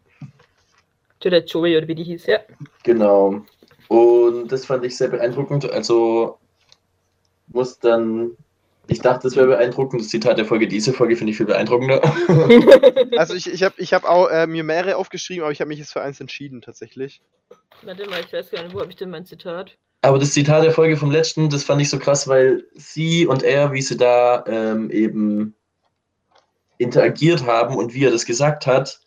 Zu 1.19 1.29
der 1.29 1.43
Joey 1.45 1.77
oder 1.77 1.87
wie 1.87 1.95
die 1.95 2.03
hieß, 2.03 2.25
ja. 2.27 2.39
Genau. 2.83 3.41
Und 3.87 4.51
das 4.51 4.65
fand 4.65 4.83
ich 4.85 4.97
sehr 4.97 5.09
beeindruckend. 5.09 5.69
Also 5.69 6.37
muss 7.47 7.79
dann, 7.79 8.31
ich 8.87 8.99
dachte, 8.99 9.23
das 9.23 9.35
wäre 9.35 9.47
beeindruckend. 9.47 10.01
Das 10.01 10.09
Zitat 10.09 10.37
der 10.37 10.45
Folge, 10.45 10.67
diese 10.67 10.93
Folge 10.93 11.15
finde 11.15 11.31
ich 11.31 11.37
viel 11.37 11.45
beeindruckender. 11.45 12.01
Also 13.17 13.33
ich, 13.33 13.49
ich 13.49 13.63
habe 13.63 13.75
ich 13.77 13.93
hab 13.93 14.03
auch 14.03 14.27
äh, 14.27 14.45
mir 14.45 14.63
mehrere 14.63 14.97
aufgeschrieben, 14.97 15.43
aber 15.43 15.51
ich 15.51 15.61
habe 15.61 15.69
mich 15.69 15.79
jetzt 15.79 15.93
für 15.93 16.01
eins 16.01 16.19
entschieden 16.19 16.61
tatsächlich. 16.61 17.21
Warte 17.83 18.09
mal, 18.09 18.19
ich 18.19 18.33
weiß 18.33 18.51
gar 18.51 18.63
nicht, 18.63 18.75
wo 18.75 18.81
habe 18.81 18.89
ich 18.89 18.97
denn 18.97 19.09
mein 19.09 19.25
Zitat? 19.25 19.77
Aber 20.01 20.19
das 20.19 20.33
Zitat 20.33 20.63
der 20.63 20.71
Folge 20.71 20.97
vom 20.97 21.11
letzten, 21.11 21.49
das 21.49 21.63
fand 21.63 21.81
ich 21.81 21.89
so 21.89 21.97
krass, 21.97 22.27
weil 22.27 22.65
sie 22.75 23.25
und 23.25 23.41
er, 23.41 23.71
wie 23.71 23.81
sie 23.81 23.95
da 23.95 24.43
ähm, 24.47 24.91
eben 24.91 25.55
interagiert 26.77 27.45
haben 27.45 27.75
und 27.75 27.93
wie 27.93 28.05
er 28.05 28.11
das 28.11 28.25
gesagt 28.25 28.67
hat, 28.67 28.99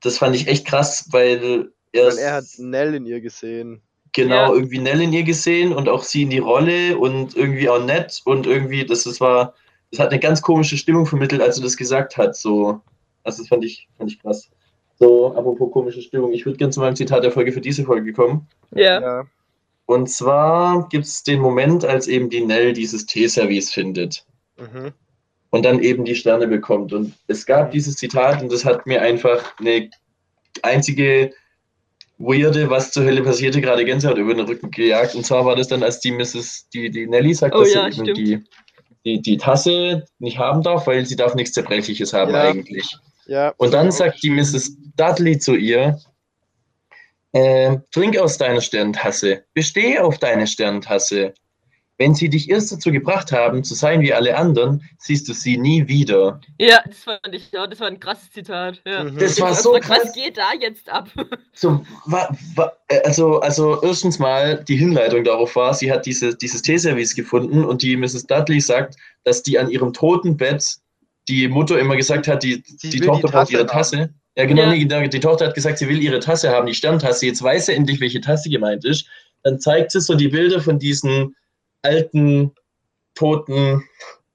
das 0.00 0.18
fand 0.18 0.36
ich 0.36 0.46
echt 0.46 0.66
krass, 0.66 1.08
weil 1.10 1.72
er, 1.92 2.06
Weil 2.06 2.18
er 2.18 2.34
hat 2.34 2.44
Nell 2.58 2.94
in 2.94 3.04
ihr 3.04 3.20
gesehen. 3.20 3.82
Genau 4.12 4.48
Ja. 4.48 4.52
irgendwie 4.54 4.78
Nell 4.78 5.00
in 5.02 5.12
ihr 5.12 5.22
gesehen 5.22 5.72
und 5.72 5.88
auch 5.88 6.02
sie 6.02 6.22
in 6.22 6.30
die 6.30 6.38
Rolle 6.38 6.98
und 6.98 7.36
irgendwie 7.36 7.68
auch 7.68 7.82
nett 7.84 8.20
und 8.24 8.46
irgendwie, 8.46 8.84
das, 8.84 9.04
das 9.04 9.20
war, 9.20 9.54
das 9.90 10.00
hat 10.00 10.10
eine 10.10 10.20
ganz 10.20 10.42
komische 10.42 10.76
Stimmung 10.76 11.06
vermittelt, 11.06 11.42
als 11.42 11.56
er 11.58 11.62
das 11.64 11.76
gesagt 11.76 12.16
hat. 12.16 12.36
So, 12.36 12.80
also 13.24 13.42
das 13.42 13.48
fand 13.48 13.64
ich, 13.64 13.88
fand 13.98 14.10
ich 14.10 14.20
krass. 14.20 14.50
So, 14.98 15.34
apropos 15.34 15.70
komische 15.72 16.02
Stimmung, 16.02 16.32
ich 16.32 16.44
würde 16.44 16.58
gerne 16.58 16.72
zu 16.72 16.80
meinem 16.80 16.96
Zitat 16.96 17.24
der 17.24 17.32
Folge 17.32 17.52
für 17.52 17.60
diese 17.60 17.84
Folge 17.84 18.12
kommen. 18.12 18.46
Ja. 18.74 19.00
Ja. 19.00 19.24
Und 19.86 20.08
zwar 20.08 20.88
gibt 20.90 21.06
es 21.06 21.22
den 21.24 21.40
Moment, 21.40 21.84
als 21.84 22.06
eben 22.06 22.30
die 22.30 22.44
Nell 22.44 22.72
dieses 22.72 23.06
Teeservice 23.06 23.70
findet 23.72 24.24
Mhm. 24.58 24.92
und 25.50 25.64
dann 25.64 25.80
eben 25.80 26.04
die 26.04 26.14
Sterne 26.14 26.46
bekommt. 26.46 26.92
Und 26.92 27.14
es 27.28 27.46
gab 27.46 27.70
dieses 27.70 27.96
Zitat 27.96 28.42
und 28.42 28.52
das 28.52 28.64
hat 28.64 28.86
mir 28.86 29.00
einfach 29.00 29.58
eine 29.58 29.88
einzige 30.62 31.32
weirde, 32.20 32.68
was 32.68 32.92
zur 32.92 33.04
Hölle 33.04 33.22
passierte, 33.22 33.60
gerade 33.60 33.84
Gänsehaut 33.84 34.18
über 34.18 34.34
den 34.34 34.46
Rücken 34.46 34.70
gejagt. 34.70 35.14
Und 35.14 35.24
zwar 35.24 35.46
war 35.46 35.56
das 35.56 35.68
dann, 35.68 35.82
als 35.82 36.00
die 36.00 36.12
Mrs., 36.12 36.68
die, 36.72 36.90
die 36.90 37.06
Nelly 37.06 37.34
sagt, 37.34 37.54
Oh 37.54 37.60
dass 37.60 37.74
ja, 37.74 37.90
sie 37.90 38.02
die, 38.02 38.44
die, 39.04 39.22
die 39.22 39.36
Tasse 39.38 40.04
nicht 40.18 40.38
haben 40.38 40.62
darf, 40.62 40.86
weil 40.86 41.04
sie 41.06 41.16
darf 41.16 41.34
nichts 41.34 41.54
Zerbrechliches 41.54 42.12
haben 42.12 42.32
Ja. 42.32 42.42
eigentlich. 42.42 42.86
Ja. 43.26 43.54
Und 43.56 43.72
dann 43.72 43.90
sagt 43.90 44.22
die 44.22 44.30
Mrs. 44.30 44.76
Dudley 44.96 45.38
zu 45.38 45.54
ihr, 45.54 45.98
äh, 47.32 47.76
trink 47.90 48.18
aus 48.18 48.36
deiner 48.38 48.60
Sterntasse, 48.60 49.44
besteh 49.54 49.98
auf 49.98 50.18
deine 50.18 50.46
Sterntasse. 50.46 51.32
Wenn 52.00 52.14
sie 52.14 52.30
dich 52.30 52.48
erst 52.48 52.72
dazu 52.72 52.90
gebracht 52.90 53.30
haben, 53.30 53.62
zu 53.62 53.74
sein 53.74 54.00
wie 54.00 54.14
alle 54.14 54.34
anderen, 54.34 54.82
siehst 54.98 55.28
du 55.28 55.34
sie 55.34 55.58
nie 55.58 55.86
wieder. 55.86 56.40
Ja, 56.58 56.82
das 56.86 57.00
fand 57.00 57.20
ich 57.34 57.56
auch, 57.58 57.66
das 57.66 57.78
war 57.78 57.88
ein 57.88 58.00
krasses 58.00 58.32
Zitat. 58.32 58.80
Ja. 58.86 59.04
Mhm. 59.04 59.18
Das 59.18 59.38
war 59.38 59.50
Was- 59.50 59.62
so 59.62 59.74
was 59.74 59.82
krass. 59.82 60.12
geht 60.14 60.38
da 60.38 60.48
jetzt 60.58 60.88
ab? 60.88 61.10
So, 61.52 61.84
wa, 62.06 62.34
wa, 62.54 62.72
äh, 62.88 63.00
also, 63.04 63.40
also 63.40 63.82
erstens 63.82 64.18
mal, 64.18 64.64
die 64.66 64.76
Hinleitung 64.76 65.24
darauf 65.24 65.54
war, 65.56 65.74
sie 65.74 65.92
hat 65.92 66.06
diese, 66.06 66.34
dieses 66.34 66.62
Teeservice 66.62 67.14
gefunden 67.14 67.64
und 67.66 67.82
die 67.82 67.94
Mrs. 67.98 68.26
Dudley 68.26 68.60
sagt, 68.62 68.96
dass 69.24 69.42
die 69.42 69.58
an 69.58 69.68
ihrem 69.68 69.92
Totenbett 69.92 70.76
die 71.28 71.48
Mutter 71.48 71.78
immer 71.78 71.96
gesagt 71.96 72.28
hat, 72.28 72.42
die, 72.42 72.62
die 72.82 73.00
Tochter 73.00 73.26
die 73.28 73.32
braucht 73.32 73.32
Tasse 73.32 73.52
ihre 73.52 73.60
haben. 73.64 73.68
Tasse. 73.68 74.14
Ja, 74.36 74.46
genau, 74.46 74.62
Ja. 74.62 74.70
nee, 74.70 74.78
genau, 74.84 75.06
die 75.06 75.20
Tochter 75.20 75.48
hat 75.48 75.54
gesagt, 75.54 75.76
sie 75.76 75.86
will 75.88 76.02
ihre 76.02 76.20
Tasse 76.20 76.48
haben, 76.48 76.66
die 76.66 76.72
Sterntasse. 76.74 77.26
Jetzt 77.26 77.42
weiß 77.42 77.66
sie 77.66 77.74
endlich, 77.74 78.00
welche 78.00 78.22
Tasse 78.22 78.48
gemeint 78.48 78.86
ist. 78.86 79.06
Dann 79.42 79.60
zeigt 79.60 79.90
sie 79.90 80.00
so 80.00 80.14
die 80.14 80.28
Bilder 80.28 80.62
von 80.62 80.78
diesen 80.78 81.34
alten, 81.82 82.54
toten 83.14 83.82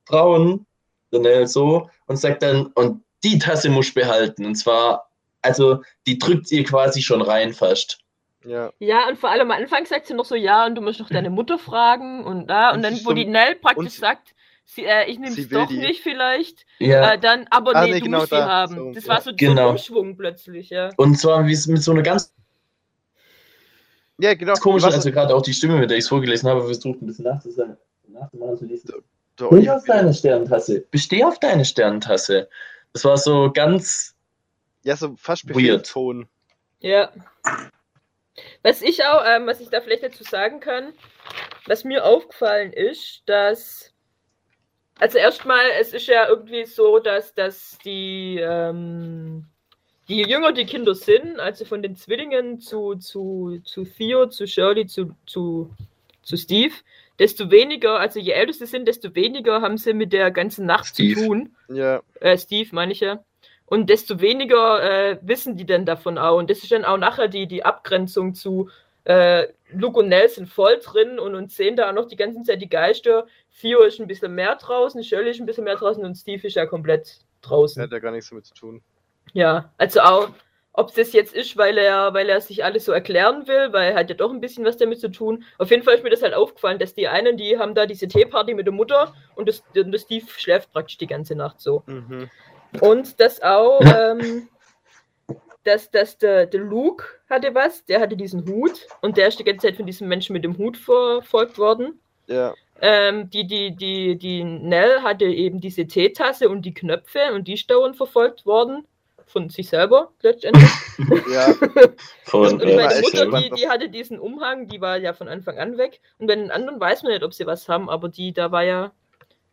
Frauen, 0.05 0.65
Danell 1.11 1.47
so, 1.47 1.89
und 2.07 2.17
sagt 2.17 2.43
dann, 2.43 2.67
und 2.75 3.03
die 3.23 3.39
Tasse 3.39 3.69
muss 3.69 3.87
ich 3.87 3.93
behalten. 3.93 4.45
Und 4.45 4.55
zwar, 4.55 5.09
also, 5.41 5.81
die 6.07 6.17
drückt 6.17 6.51
ihr 6.51 6.63
quasi 6.63 7.01
schon 7.01 7.21
rein 7.21 7.53
fast. 7.53 7.99
Ja. 8.43 8.71
Ja, 8.79 9.07
und 9.07 9.17
vor 9.17 9.29
allem 9.31 9.49
am 9.49 9.57
Anfang 9.59 9.85
sagt 9.85 10.05
sie 10.07 10.13
noch 10.13 10.25
so, 10.25 10.35
ja, 10.35 10.65
und 10.65 10.75
du 10.75 10.81
musst 10.81 10.99
noch 10.99 11.09
deine 11.09 11.29
Mutter 11.29 11.57
fragen 11.57 12.23
und 12.23 12.47
da, 12.47 12.69
und 12.69 12.77
Und 12.77 12.81
dann, 12.83 12.95
sie 12.95 13.05
wo 13.05 13.13
die 13.13 13.25
Nell 13.25 13.55
praktisch 13.55 13.93
sie- 13.93 13.99
sagt, 14.01 14.35
sie, 14.65 14.85
äh, 14.85 15.09
ich 15.09 15.17
nehme 15.17 15.31
sie 15.33 15.41
es 15.43 15.49
doch 15.49 15.67
die. 15.67 15.77
nicht 15.77 16.01
vielleicht, 16.03 16.65
Ja. 16.79 17.13
äh, 17.13 17.19
dann, 17.19 17.47
aber 17.49 17.75
Ah, 17.75 17.85
nee, 17.85 17.93
nee, 17.93 17.99
du 17.99 18.05
genau 18.05 18.17
musst 18.19 18.29
sie 18.31 18.35
da. 18.37 18.47
haben. 18.47 18.75
So, 18.75 18.91
das 18.93 19.05
ja. 19.05 19.13
war 19.13 19.21
so, 19.21 19.29
so 19.31 19.35
Genau. 19.37 19.61
ein 19.63 19.69
Umschwung 19.69 20.17
plötzlich, 20.17 20.69
ja. 20.69 20.89
Und 20.97 21.17
zwar 21.17 21.47
wie 21.47 21.53
es 21.53 21.65
mit 21.67 21.81
so 21.81 21.91
einer 21.91 22.03
ganz 22.03 22.33
Ja, 24.19 24.33
genau. 24.33 24.53
komischen, 24.53 24.87
Was- 24.87 24.95
also 24.95 25.11
gerade 25.11 25.35
auch 25.35 25.41
die 25.41 25.53
Stimme, 25.53 25.77
mit 25.77 25.89
der 25.89 25.97
ich 25.97 26.03
es 26.05 26.09
vorgelesen 26.09 26.49
habe, 26.49 26.63
versucht 26.63 27.01
ein 27.01 27.05
bisschen 27.07 27.25
nachzusagen. 27.25 27.77
Nachzumachen 28.07 28.57
zu 28.57 28.65
lesen. 28.65 28.93
Trink 29.35 29.67
auf 29.67 29.83
deine 29.83 30.13
Sterntasse. 30.13 30.85
Besteh 30.91 31.23
auf 31.25 31.39
deine 31.39 31.65
Sterntasse. 31.65 32.47
Das 32.93 33.03
war 33.03 33.17
so 33.17 33.51
ganz. 33.51 34.15
ja, 34.83 34.95
so 34.95 35.15
fast 35.17 35.45
Weird. 35.47 35.55
Befehlston. 35.55 36.27
Ja. 36.79 37.11
Was 38.63 38.81
ich 38.81 39.03
auch, 39.03 39.23
ähm, 39.25 39.47
was 39.47 39.59
ich 39.59 39.69
da 39.69 39.81
vielleicht 39.81 40.03
dazu 40.03 40.23
sagen 40.23 40.59
kann, 40.61 40.93
was 41.67 41.83
mir 41.83 42.05
aufgefallen 42.05 42.71
ist, 42.73 43.23
dass, 43.25 43.93
also 44.99 45.17
erstmal, 45.17 45.65
es 45.79 45.93
ist 45.93 46.07
ja 46.07 46.27
irgendwie 46.27 46.65
so, 46.65 46.99
dass, 46.99 47.33
dass 47.33 47.77
die, 47.83 48.39
ähm, 48.41 49.47
je 50.07 50.25
jünger 50.25 50.51
die 50.51 50.65
Kinder 50.65 50.95
sind, 50.95 51.39
also 51.39 51.65
von 51.65 51.81
den 51.81 51.95
Zwillingen 51.95 52.59
zu, 52.59 52.95
zu, 52.95 53.59
zu 53.63 53.83
Theo, 53.83 54.27
zu 54.27 54.47
Shirley, 54.47 54.87
zu, 54.87 55.15
zu, 55.25 55.69
zu 56.21 56.37
Steve, 56.37 56.73
desto 57.19 57.49
weniger, 57.51 57.99
also 57.99 58.19
je 58.19 58.31
älter 58.31 58.53
sie 58.53 58.65
sind, 58.65 58.87
desto 58.87 59.13
weniger 59.15 59.61
haben 59.61 59.77
sie 59.77 59.93
mit 59.93 60.13
der 60.13 60.31
ganzen 60.31 60.65
Nacht 60.65 60.87
Steve. 60.87 61.19
zu 61.19 61.25
tun. 61.25 61.55
Ja. 61.69 62.01
Äh, 62.19 62.37
Steve, 62.37 62.69
meine 62.73 62.91
ich 62.91 62.99
ja. 62.99 63.23
Und 63.67 63.89
desto 63.89 64.21
weniger 64.21 64.83
äh, 64.83 65.17
wissen 65.21 65.57
die 65.57 65.65
denn 65.65 65.85
davon 65.85 66.17
auch. 66.17 66.37
Und 66.37 66.49
das 66.49 66.59
ist 66.59 66.71
dann 66.71 66.85
auch 66.85 66.97
nachher 66.97 67.27
die, 67.27 67.47
die 67.47 67.65
Abgrenzung 67.65 68.35
zu 68.35 68.69
äh, 69.05 69.47
Luke 69.71 69.99
und 69.99 70.09
Nell 70.09 70.29
sind 70.29 70.47
voll 70.47 70.79
drin 70.83 71.19
und, 71.19 71.35
und 71.35 71.51
sehen 71.51 71.75
da 71.75 71.89
auch 71.89 71.93
noch 71.93 72.07
die 72.07 72.15
ganze 72.15 72.43
Zeit 72.43 72.61
die 72.61 72.69
Geister. 72.69 73.25
Theo 73.59 73.81
ist 73.81 73.99
ein 73.99 74.07
bisschen 74.07 74.35
mehr 74.35 74.55
draußen, 74.55 75.03
Shirley 75.03 75.31
ist 75.31 75.39
ein 75.39 75.45
bisschen 75.45 75.63
mehr 75.63 75.75
draußen 75.75 76.03
und 76.03 76.15
Steve 76.15 76.45
ist 76.45 76.55
ja 76.55 76.65
komplett 76.65 77.19
draußen. 77.41 77.81
Hat 77.81 77.91
ja 77.91 77.99
gar 77.99 78.11
nichts 78.11 78.29
damit 78.29 78.45
zu 78.45 78.53
tun. 78.53 78.81
Ja, 79.33 79.71
also 79.77 80.01
auch, 80.01 80.29
ob 80.73 80.93
das 80.93 81.13
jetzt 81.13 81.33
ist, 81.33 81.55
weil 81.57 81.77
er, 81.77 82.13
weil 82.13 82.29
er 82.29 82.41
sich 82.41 82.63
alles 82.63 82.85
so 82.85 82.91
erklären 82.91 83.47
will, 83.47 83.71
weil 83.71 83.91
er 83.91 83.95
hat 83.97 84.09
ja 84.09 84.15
doch 84.15 84.31
ein 84.31 84.41
bisschen 84.41 84.65
was 84.65 84.77
damit 84.77 84.99
zu 84.99 85.09
tun. 85.09 85.43
Auf 85.57 85.71
jeden 85.71 85.83
Fall 85.83 85.95
ist 85.95 86.03
mir 86.03 86.09
das 86.09 86.21
halt 86.21 86.33
aufgefallen, 86.33 86.79
dass 86.79 86.93
die 86.93 87.07
einen, 87.07 87.37
die 87.37 87.57
haben 87.57 87.75
da 87.75 87.85
diese 87.85 88.07
Teeparty 88.07 88.53
mit 88.53 88.65
der 88.65 88.73
Mutter 88.73 89.13
und 89.35 89.47
das, 89.47 89.63
und 89.75 89.91
das 89.91 90.01
Steve 90.01 90.25
schläft 90.27 90.71
praktisch 90.73 90.97
die 90.97 91.07
ganze 91.07 91.35
Nacht 91.35 91.61
so. 91.61 91.83
Mhm. 91.85 92.29
Und 92.81 93.19
das 93.19 93.41
auch, 93.41 93.79
ähm, 93.81 94.49
dass, 95.63 95.89
dass 95.91 96.17
der, 96.17 96.45
der 96.45 96.61
Luke 96.61 97.05
hatte 97.29 97.55
was, 97.55 97.85
der 97.85 97.99
hatte 98.01 98.15
diesen 98.17 98.45
Hut 98.47 98.87
und 99.01 99.17
der 99.17 99.27
ist 99.29 99.39
die 99.39 99.43
ganze 99.43 99.67
Zeit 99.67 99.77
von 99.77 99.85
diesem 99.85 100.07
Menschen 100.07 100.33
mit 100.33 100.43
dem 100.43 100.57
Hut 100.57 100.77
verfolgt 100.77 101.57
worden. 101.57 101.99
Ja. 102.27 102.53
Ähm, 102.81 103.29
die, 103.29 103.47
die, 103.47 103.75
die, 103.75 104.17
die 104.17 104.43
Nell 104.43 105.01
hatte 105.01 105.25
eben 105.25 105.61
diese 105.61 105.87
Teetasse 105.87 106.49
und 106.49 106.63
die 106.63 106.73
Knöpfe 106.73 107.33
und 107.33 107.47
die 107.47 107.53
ist 107.53 107.69
dauernd 107.69 107.95
verfolgt 107.95 108.45
worden. 108.45 108.85
Von 109.27 109.49
sich 109.49 109.69
selber 109.69 110.11
letztendlich. 110.21 110.69
Ja. 111.31 111.53
Von, 112.23 112.53
Und, 112.53 112.63
und 112.63 112.75
meine 112.75 112.93
echt 112.93 113.01
Mutter, 113.01 113.41
die, 113.41 113.49
die 113.49 113.67
hatte 113.67 113.89
diesen 113.89 114.17
Umhang, 114.17 114.67
die 114.67 114.79
war 114.79 114.97
ja 114.97 115.13
von 115.13 115.27
Anfang 115.27 115.57
an 115.59 115.77
weg. 115.77 115.99
Und 116.19 116.27
bei 116.27 116.35
den 116.35 116.51
anderen 116.51 116.79
weiß 116.79 117.03
man 117.03 117.11
nicht, 117.11 117.23
ob 117.23 117.33
sie 117.33 117.45
was 117.45 117.67
haben, 117.67 117.89
aber 117.89 118.07
die, 118.07 118.31
da 118.31 118.51
war 118.51 118.63
ja. 118.63 118.93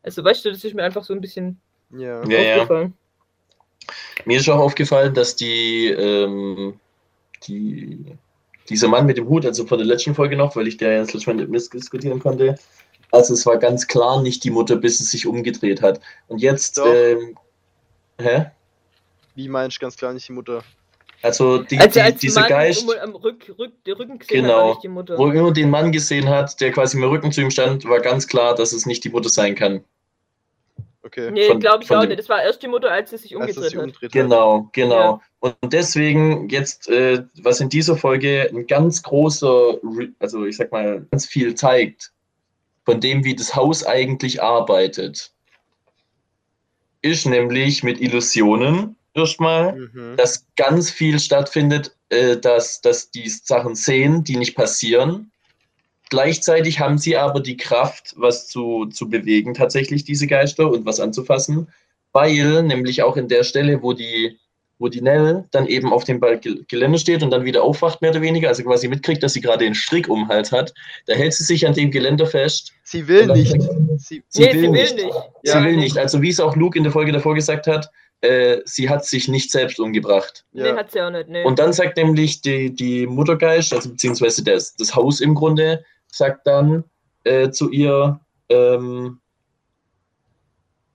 Also 0.04 0.22
weißt 0.22 0.44
du, 0.44 0.50
das 0.50 0.62
ist 0.62 0.74
mir 0.74 0.84
einfach 0.84 1.02
so 1.02 1.12
ein 1.14 1.20
bisschen 1.20 1.60
Ja. 1.90 2.24
Ja, 2.28 2.40
ja. 2.40 2.54
aufgefallen. 2.56 2.94
Mir 4.24 4.38
ist 4.38 4.48
auch 4.48 4.58
aufgefallen, 4.60 5.14
dass 5.14 5.34
die, 5.34 5.88
ähm, 5.88 6.78
die, 7.46 8.16
dieser 8.68 8.86
Mann 8.86 9.06
mit 9.06 9.16
dem 9.16 9.28
Hut, 9.28 9.44
also 9.44 9.66
von 9.66 9.78
der 9.78 9.86
letzten 9.86 10.14
Folge 10.14 10.36
noch, 10.36 10.54
weil 10.54 10.68
ich 10.68 10.76
der 10.76 10.92
ja 10.92 11.00
das 11.00 11.12
letzte 11.12 11.30
Mal 11.30 11.36
nicht 11.36 11.50
mitdiskutieren 11.50 12.20
konnte, 12.20 12.56
also 13.12 13.34
es 13.34 13.44
war 13.44 13.58
ganz 13.58 13.86
klar 13.86 14.22
nicht 14.22 14.42
die 14.42 14.50
Mutter, 14.50 14.76
bis 14.76 14.98
es 15.00 15.10
sich 15.10 15.26
umgedreht 15.26 15.82
hat. 15.82 16.00
Und 16.28 16.38
jetzt, 16.38 16.78
Doch. 16.78 16.86
ähm, 16.86 17.36
hä? 18.18 18.46
Wie 19.34 19.48
meinst 19.48 19.76
du 19.76 19.80
ganz 19.80 19.96
klar 19.96 20.12
nicht 20.12 20.28
die 20.28 20.32
Mutter? 20.32 20.62
Also, 21.22 21.58
die, 21.58 21.78
Als 21.78 21.94
die, 21.94 22.00
als 22.00 22.20
dieser 22.20 22.40
Mann 22.40 22.48
Geist, 22.48 22.82
um- 22.82 22.98
am 23.00 23.14
Rück, 23.14 23.54
Rück, 23.56 23.84
den 23.84 23.94
Rücken 23.94 24.18
gesehen 24.18 24.44
hat, 24.44 24.50
Genau. 24.50 24.58
war 24.58 24.68
nicht 24.70 24.82
die 24.82 24.88
Mutter. 24.88 25.18
wo 25.18 25.28
er 25.28 25.34
immer 25.34 25.52
den 25.52 25.70
Mann 25.70 25.92
gesehen 25.92 26.28
hat, 26.28 26.60
der 26.60 26.72
quasi 26.72 26.96
im 26.98 27.04
Rücken 27.04 27.30
zu 27.30 27.40
ihm 27.40 27.50
stand, 27.50 27.84
war 27.84 28.00
ganz 28.00 28.26
klar, 28.26 28.54
dass 28.56 28.72
es 28.72 28.86
nicht 28.86 29.04
die 29.04 29.08
Mutter 29.10 29.28
sein 29.28 29.54
kann. 29.54 29.84
Okay. 31.04 31.30
Nee, 31.30 31.48
glaube 31.58 31.84
ich 31.84 31.90
auch 31.90 32.00
dem- 32.00 32.08
nicht. 32.08 32.18
Das 32.20 32.28
war 32.28 32.42
erst 32.42 32.62
die 32.62 32.68
Mutter, 32.68 32.90
als 32.90 33.10
sie 33.10 33.18
sich 33.18 33.34
umgedreht 33.36 33.70
sich 33.70 33.76
hat. 33.76 33.86
hat. 34.02 34.12
Genau, 34.12 34.68
genau. 34.72 35.20
Und 35.40 35.56
deswegen 35.64 36.48
jetzt, 36.48 36.88
äh, 36.88 37.24
was 37.42 37.60
in 37.60 37.68
dieser 37.68 37.96
Folge 37.96 38.48
ein 38.52 38.66
ganz 38.66 39.02
großer, 39.02 39.78
also 40.20 40.44
ich 40.44 40.56
sag 40.56 40.70
mal, 40.72 41.06
ganz 41.10 41.26
viel 41.26 41.54
zeigt, 41.54 42.12
von 42.84 43.00
dem, 43.00 43.24
wie 43.24 43.34
das 43.36 43.54
Haus 43.54 43.84
eigentlich 43.84 44.42
arbeitet, 44.42 45.32
ist 47.00 47.26
nämlich 47.26 47.82
mit 47.82 48.00
Illusionen 48.00 48.96
erstmal, 49.14 49.74
Mhm. 49.76 50.16
dass 50.16 50.46
ganz 50.56 50.90
viel 50.90 51.18
stattfindet, 51.18 51.94
äh, 52.08 52.36
dass, 52.36 52.80
dass 52.80 53.10
die 53.10 53.28
Sachen 53.28 53.74
sehen, 53.74 54.24
die 54.24 54.36
nicht 54.36 54.54
passieren. 54.54 55.30
Gleichzeitig 56.10 56.78
haben 56.80 56.98
sie 56.98 57.16
aber 57.16 57.40
die 57.40 57.56
Kraft, 57.56 58.14
was 58.16 58.46
zu, 58.48 58.86
zu 58.86 59.08
bewegen, 59.08 59.54
tatsächlich 59.54 60.04
diese 60.04 60.26
Geister 60.26 60.70
und 60.70 60.84
was 60.84 61.00
anzufassen, 61.00 61.68
weil 62.12 62.62
nämlich 62.64 63.02
auch 63.02 63.16
in 63.16 63.28
der 63.28 63.44
Stelle, 63.44 63.82
wo 63.82 63.94
die, 63.94 64.38
wo 64.78 64.88
die 64.88 65.00
Nell 65.00 65.44
dann 65.52 65.66
eben 65.68 65.90
auf 65.92 66.04
dem 66.04 66.20
Gelände 66.68 66.98
steht 66.98 67.22
und 67.22 67.30
dann 67.30 67.44
wieder 67.46 67.62
aufwacht, 67.62 68.02
mehr 68.02 68.10
oder 68.10 68.20
weniger, 68.20 68.48
also 68.48 68.62
quasi 68.64 68.88
mitkriegt, 68.88 69.22
dass 69.22 69.32
sie 69.32 69.40
gerade 69.40 69.64
den 69.64 69.74
Strick 69.74 70.08
um 70.08 70.28
Hals 70.28 70.52
hat, 70.52 70.74
da 71.06 71.14
hält 71.14 71.32
sie 71.32 71.44
sich 71.44 71.66
an 71.66 71.72
dem 71.72 71.90
Geländer 71.90 72.26
fest. 72.26 72.72
Sie 72.82 73.06
will 73.08 73.26
nicht. 73.28 73.52
sagt- 73.52 73.62
Sie, 73.98 74.22
Sie 74.28 74.42
nee, 74.42 74.46
will 74.48 74.52
sie 74.54 74.62
will 74.62 74.70
nicht. 74.72 74.96
nicht. 74.96 75.14
Sie 75.44 75.48
Ja. 75.50 75.64
will 75.64 75.76
nicht. 75.76 75.96
Also 75.96 76.20
wie 76.20 76.28
es 76.30 76.40
auch 76.40 76.56
Luke 76.56 76.76
in 76.76 76.82
der 76.84 76.92
Folge 76.92 77.12
davor 77.12 77.34
gesagt 77.34 77.66
hat, 77.68 77.88
äh, 78.22 78.60
sie 78.64 78.88
hat 78.88 79.04
sich 79.04 79.28
nicht 79.28 79.50
selbst 79.50 79.78
umgebracht. 79.78 80.44
Nee, 80.52 80.68
ja. 80.68 80.76
hat 80.76 80.90
sie 80.90 81.00
auch 81.02 81.10
nicht. 81.10 81.28
Nee. 81.28 81.44
Und 81.44 81.58
dann 81.58 81.72
sagt 81.72 81.96
nämlich 81.96 82.40
die, 82.40 82.74
die 82.74 83.06
Muttergeist, 83.06 83.72
also 83.74 83.90
beziehungsweise 83.90 84.42
das, 84.42 84.74
das 84.76 84.94
Haus 84.94 85.20
im 85.20 85.34
Grunde, 85.34 85.84
sagt 86.10 86.46
dann 86.46 86.84
äh, 87.24 87.50
zu 87.50 87.70
ihr, 87.70 88.20
ähm, 88.48 89.20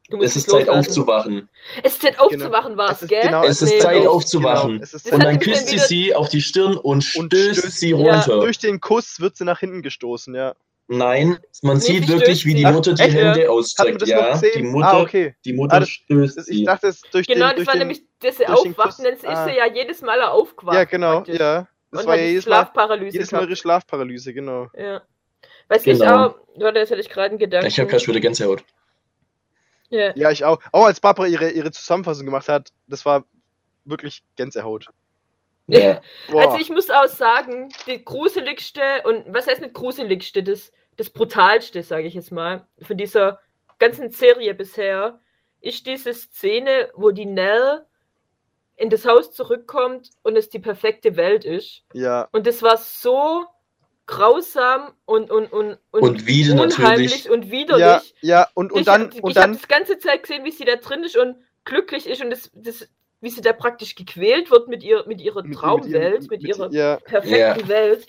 du 0.09 0.17
musst 0.17 0.29
es 0.29 0.35
ist 0.37 0.47
es 0.47 0.53
Zeit 0.53 0.67
loslassen. 0.67 0.79
aufzuwachen. 0.89 1.49
Es 1.83 1.93
ist 1.93 2.01
Zeit 2.01 2.19
aufzuwachen, 2.19 2.77
war 2.77 2.91
Es 2.91 2.97
es, 2.97 3.01
ist 3.03 3.09
gell? 3.09 3.21
genau- 3.23 3.43
Es 3.43 3.61
ist 3.61 3.69
Nee, 3.73 3.79
Zeit 3.79 4.07
aufzuwachen. 4.07 4.71
Genau, 4.73 4.83
es 4.83 4.93
ist 4.93 5.11
Und 5.11 5.23
dann 5.23 5.39
küsst 5.39 5.67
sie 5.67 5.79
sie 5.79 6.15
auf 6.15 6.29
die 6.29 6.41
Stirn 6.41 6.77
und 6.77 7.13
Und 7.17 7.33
stößt 7.33 7.59
stößt 7.59 7.79
sie 7.79 7.87
sie- 7.87 7.91
runter. 7.93 8.39
Durch 8.39 8.57
den 8.59 8.79
Kuss 8.79 9.19
wird 9.19 9.35
sie 9.35 9.43
nach 9.45 9.59
hinten 9.59 9.81
gestoßen, 9.81 10.33
ja. 10.33 10.55
Nein, 10.89 11.37
man 11.63 11.77
Nee, 11.77 11.83
sieht 11.83 12.07
sie 12.07 12.13
wirklich, 12.13 12.45
wie 12.45 12.53
die 12.55 12.65
Mutter 12.65 12.93
die? 12.93 13.03
Hände 13.03 13.51
ausstreckt. 13.51 14.07
Ja, 14.07 14.37
die 14.37 14.63
Mutter, 14.63 14.87
ah, 14.87 15.01
okay. 15.01 15.35
die 15.43 15.51
Mutter 15.53 15.75
Ah, 15.75 15.79
das- 15.81 15.89
stößt 15.89 16.37
Das, 16.37 16.47
ich 16.47 16.57
sie. 16.59 16.63
dachte, 16.63 16.87
es 16.87 17.01
durch 17.11 17.27
Genau, 17.27 17.47
den. 17.47 17.55
Durch 17.57 17.65
das 17.65 17.67
war 17.67 17.73
den 17.73 17.87
nämlich, 17.89 18.03
dass 18.19 18.37
sie 18.37 18.47
aufwacht 18.47 18.99
dann 18.99 19.13
ist 19.13 19.25
ah. 19.25 19.45
sie 19.45 19.55
ja 19.57 19.65
jedes 19.67 20.01
Mal 20.01 20.21
aufgewacht. 20.23 20.75
ja, 20.75 20.85
genau, 20.85 21.15
praktisch. 21.17 21.39
ja. 21.39 21.67
Das 21.91 22.01
und 22.01 22.07
war 22.07 22.15
ja 22.17 22.23
jedes 22.23 22.45
Mal, 22.45 22.55
Schlafparalyse 22.55 23.13
jedes 23.17 23.31
Mal 23.31 23.43
ihre 23.43 23.55
Schlafparalyse, 23.57 24.33
genau. 24.33 24.67
Ja. 24.77 25.01
Was 25.67 25.85
ich 25.85 25.99
Genau. 25.99 26.27
auch, 26.27 26.35
warte, 26.55 26.79
jetzt 26.79 26.91
hatte 26.91 27.01
ich 27.01 27.09
gerade 27.09 27.29
einen 27.31 27.37
Gedanken. 27.39 27.67
Ich 27.67 27.77
habe 27.79 27.89
gerade 27.89 28.01
schon 28.03 28.13
wieder 28.13 28.21
Gänsehaut. 28.21 28.63
ja. 29.89 30.13
Ja, 30.15 30.31
ich 30.31 30.45
auch. 30.45 30.59
Auch 30.71 30.85
als 30.85 31.01
Barbara 31.01 31.27
ihre, 31.27 31.49
ihre 31.49 31.71
Zusammenfassung 31.71 32.25
gemacht 32.25 32.47
hat, 32.47 32.71
das 32.87 33.05
war 33.05 33.25
wirklich 33.83 34.23
Gänsehaut. 34.37 34.87
Ja. 35.67 36.01
Also 36.33 36.57
ich 36.57 36.69
muss 36.69 36.89
auch 36.89 37.07
sagen, 37.07 37.69
die 37.85 38.03
gruseligste 38.03 38.81
und 39.03 39.25
was 39.33 39.47
heißt 39.47 39.61
nicht 39.61 39.73
gruseligste, 39.73 40.41
das, 40.43 40.71
das 40.95 41.09
brutalste, 41.09 41.83
sage 41.83 42.07
ich 42.07 42.13
jetzt 42.13 42.31
mal, 42.31 42.65
von 42.81 42.97
dieser 42.97 43.39
ganzen 43.77 44.09
Serie 44.11 44.53
bisher, 44.53 45.19
ist 45.61 45.85
diese 45.85 46.13
Szene, 46.13 46.89
wo 46.95 47.11
die 47.11 47.25
Nell 47.25 47.85
in 48.77 48.89
das 48.89 49.05
Haus 49.05 49.33
zurückkommt 49.33 50.11
und 50.23 50.37
es 50.37 50.49
die 50.49 50.59
perfekte 50.59 51.15
Welt 51.17 51.43
ist. 51.43 51.83
ja, 51.93 52.27
Und 52.31 52.47
das 52.47 52.61
war 52.61 52.77
so 52.77 53.45
grausam 54.05 54.93
und, 55.05 55.29
und, 55.29 55.51
und, 55.51 55.77
Und 55.91 56.25
wieder 56.25 56.53
unheimlich 56.53 57.25
natürlich. 57.25 57.29
und 57.29 57.51
widerlich. 57.51 58.15
ja, 58.21 58.39
ja, 58.39 58.47
und, 58.53 58.71
und 58.71 58.79
ich 58.79 58.85
dann, 58.85 59.07
und 59.07 59.15
ich 59.15 59.21
habe 59.21 59.33
dann, 59.33 59.53
das 59.53 59.67
ganze 59.67 59.99
Zeit 59.99 60.23
gesehen, 60.23 60.45
wie 60.45 60.51
sie 60.51 60.63
da 60.63 60.77
drin 60.77 61.03
ist 61.03 61.17
und 61.17 61.35
glücklich 61.65 62.07
ist 62.07 62.21
und 62.21 62.29
das, 62.29 62.49
das, 62.53 62.87
wie 63.21 63.29
sie 63.29 63.41
da 63.41 63.53
praktisch 63.53 63.95
gequält 63.95 64.51
wird 64.51 64.67
mit, 64.67 64.83
ihr, 64.83 65.03
mit 65.07 65.21
ihrer 65.21 65.43
mit- 65.43 65.57
Traumwelt, 65.57 66.21
mit, 66.21 66.31
mit- 66.31 66.43
ihrer 66.43 66.71
ja, 66.71 66.97
perfekten 66.97 67.67
Welt. 67.67 68.07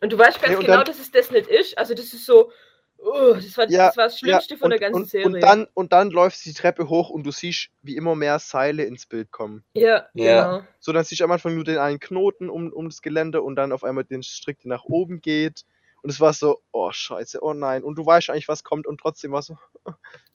Und 0.00 0.12
du 0.12 0.18
weißt 0.18 0.40
ganz 0.40 0.56
und 0.56 0.64
genau, 0.64 0.76
dann- 0.78 0.86
dass 0.86 0.98
es 0.98 1.10
das 1.10 1.30
nicht 1.30 1.48
ist. 1.48 1.76
Also 1.76 1.92
das 1.92 2.12
ist 2.12 2.24
so, 2.24 2.50
oh, 2.98 3.34
das, 3.34 3.56
war, 3.58 3.68
Ja, 3.68 3.86
das 3.88 3.96
war 3.96 4.04
das 4.04 4.18
Schlimmste 4.18 4.54
ja, 4.54 4.58
von 4.58 4.66
und, 4.66 4.70
der 4.70 4.78
ganzen 4.80 5.02
und, 5.02 5.10
Serie. 5.10 5.26
Und 5.26 5.40
dann, 5.40 5.66
und 5.74 5.92
dann 5.92 6.10
läuft 6.10 6.38
sie 6.38 6.50
die 6.50 6.56
Treppe 6.58 6.88
hoch 6.88 7.10
und 7.10 7.24
du 7.24 7.30
siehst, 7.30 7.68
wie 7.82 7.96
immer 7.96 8.14
mehr 8.14 8.38
Seile 8.38 8.84
ins 8.84 9.06
Bild 9.06 9.30
kommen. 9.32 9.64
ja, 9.74 10.06
Ja. 10.14 10.44
genau. 10.52 10.64
So, 10.80 10.92
dann 10.92 11.04
siehst 11.04 11.20
du 11.20 11.24
am 11.24 11.32
Anfang 11.32 11.54
nur 11.54 11.64
den 11.64 11.78
einen 11.78 12.00
Knoten 12.00 12.48
um, 12.48 12.72
um 12.72 12.88
das 12.88 13.02
Gelände 13.02 13.42
und 13.42 13.56
dann 13.56 13.72
auf 13.72 13.84
einmal 13.84 14.04
den 14.04 14.22
Strick, 14.22 14.60
der 14.60 14.70
nach 14.70 14.84
oben 14.84 15.20
geht. 15.20 15.64
Und 16.02 16.10
es 16.10 16.20
war 16.20 16.32
so, 16.32 16.60
oh 16.72 16.90
scheiße, 16.92 17.40
oh 17.42 17.52
nein. 17.54 17.82
Und 17.82 17.96
du 17.96 18.06
weißt 18.06 18.30
eigentlich, 18.30 18.48
was 18.48 18.62
kommt 18.64 18.86
und 18.86 19.00
trotzdem 19.00 19.32
war 19.32 19.42
so, 19.42 19.56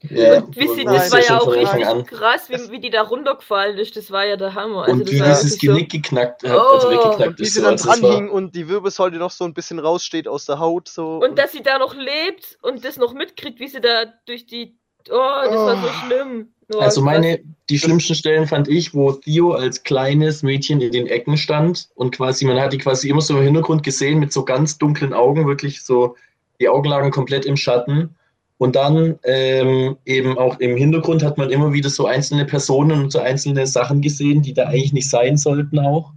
Ja. 0.02 0.40
Und 0.40 0.58
wie 0.58 0.68
sie, 0.68 0.84
Nein. 0.84 0.96
das 0.96 1.12
war 1.12 1.24
ja 1.24 1.40
auch 1.40 1.48
richtig 1.48 1.86
an. 1.88 2.06
krass, 2.06 2.50
wie, 2.50 2.72
wie 2.72 2.80
die 2.82 2.90
da 2.90 3.04
runtergefallen 3.04 3.78
ist. 3.78 3.96
Das 3.96 4.12
war 4.12 4.26
ja 4.26 4.36
der 4.36 4.54
Hammer. 4.56 4.82
Also 4.84 4.92
Und 4.94 5.00
wie 5.08 5.12
dieses 5.12 5.44
wirklich 5.44 5.62
so- 5.62 5.68
Genick 5.68 5.92
geknackt 5.92 6.44
hat, 6.44 6.52
also 6.52 6.88
Oh. 6.88 6.92
weggeknackt 6.92 7.28
und 7.30 7.40
wie 7.40 7.44
ist. 7.44 7.54
sie 7.54 7.60
So. 7.60 7.66
dann 7.66 7.74
Also 7.74 7.88
das 7.88 8.00
dran 8.02 8.12
hing 8.12 8.28
war, 8.28 8.34
und 8.34 8.56
die 8.56 8.68
Wirbelsäule 8.68 9.18
noch 9.18 9.32
so 9.32 9.46
ein 9.46 9.54
bisschen 9.54 9.80
raussteht 9.80 10.28
aus 10.28 10.46
der 10.46 10.60
Haut. 10.60 10.90
So. 10.90 11.20
Und 11.20 11.38
dass 11.40 11.52
sie 11.54 11.64
da 11.64 11.78
noch 11.80 11.96
lebt 11.96 12.58
und 12.62 12.84
das 12.84 12.98
noch 12.98 13.14
mitkriegt, 13.14 13.60
wie 13.60 13.68
sie 13.68 13.80
da 13.82 14.06
durch 14.26 14.46
die. 14.46 14.78
Oh, 15.10 15.42
das 15.46 15.56
war 15.56 15.82
so 15.82 15.88
Oh. 15.88 16.06
schlimm. 16.06 16.48
Oh, 16.74 16.80
also 16.80 17.02
meine, 17.02 17.40
die 17.70 17.78
schlimmsten 17.78 18.16
Stellen 18.16 18.48
fand 18.48 18.68
ich, 18.68 18.94
wo 18.94 19.12
Theo 19.12 19.52
als 19.52 19.84
kleines 19.84 20.44
Mädchen 20.44 20.82
in 20.82 20.92
den 20.92 21.08
Ecken 21.08 21.38
stand 21.38 21.90
und 21.96 22.16
quasi, 22.16 22.46
man 22.46 22.60
hat 22.60 22.74
die 22.74 22.78
quasi 22.78 23.10
immer 23.10 23.22
so 23.22 23.38
im 23.38 23.44
Hintergrund 23.44 23.84
gesehen 23.84 24.20
mit 24.20 24.32
so 24.32 24.46
ganz 24.46 24.78
dunklen 24.78 25.14
Augen, 25.14 25.46
wirklich 25.46 25.84
so, 25.84 26.16
die 26.60 26.70
Augen 26.70 26.88
lagen 26.90 27.12
komplett 27.12 27.46
im 27.46 27.58
Schatten. 27.58 28.16
Und 28.60 28.76
dann 28.78 29.20
ähm, 29.24 29.98
eben 30.06 30.38
auch 30.38 30.58
im 30.60 30.78
Hintergrund 30.78 31.22
hat 31.22 31.38
man 31.38 31.50
immer 31.50 31.74
wieder 31.74 31.90
so 31.90 32.06
einzelne 32.06 32.46
Personen 32.46 33.04
und 33.04 33.12
so 33.12 33.20
einzelne 33.20 33.68
Sachen 33.68 34.00
gesehen, 34.02 34.42
die 34.42 34.54
da 34.54 34.68
eigentlich 34.68 34.94
nicht 34.94 35.10
sein 35.10 35.36
sollten 35.36 35.80
auch. 35.80 36.14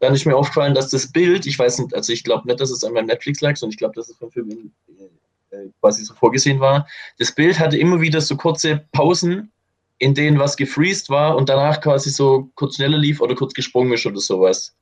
Dann 0.00 0.14
ist 0.14 0.24
mir 0.24 0.36
aufgefallen, 0.36 0.74
dass 0.74 0.88
das 0.88 1.12
Bild, 1.12 1.46
ich 1.46 1.58
weiß 1.58 1.80
nicht, 1.80 1.94
also 1.94 2.12
ich 2.12 2.24
glaube 2.24 2.46
nicht, 2.46 2.60
dass 2.60 2.70
es 2.70 2.84
an 2.84 2.94
meinem 2.94 3.06
Netflix 3.06 3.40
lag, 3.42 3.56
sondern 3.56 3.72
ich 3.72 3.78
glaube, 3.78 3.94
dass 3.96 4.08
es 4.08 4.16
vom 4.16 4.30
Film 4.30 4.50
äh, 4.88 4.92
quasi 5.80 6.04
so 6.04 6.14
vorgesehen 6.14 6.60
war. 6.60 6.86
Das 7.18 7.32
Bild 7.32 7.58
hatte 7.58 7.76
immer 7.78 8.00
wieder 8.00 8.20
so 8.20 8.36
kurze 8.36 8.84
Pausen, 8.92 9.50
in 9.98 10.14
denen 10.14 10.38
was 10.38 10.56
gefreezed 10.56 11.08
war 11.10 11.36
und 11.36 11.48
danach 11.48 11.80
quasi 11.80 12.10
so 12.10 12.50
kurz 12.54 12.76
schneller 12.76 12.98
lief 12.98 13.20
oder 13.20 13.34
kurz 13.34 13.54
gesprungen 13.54 13.92
ist 13.92 14.04
oder 14.06 14.18
sowas. 14.20 14.74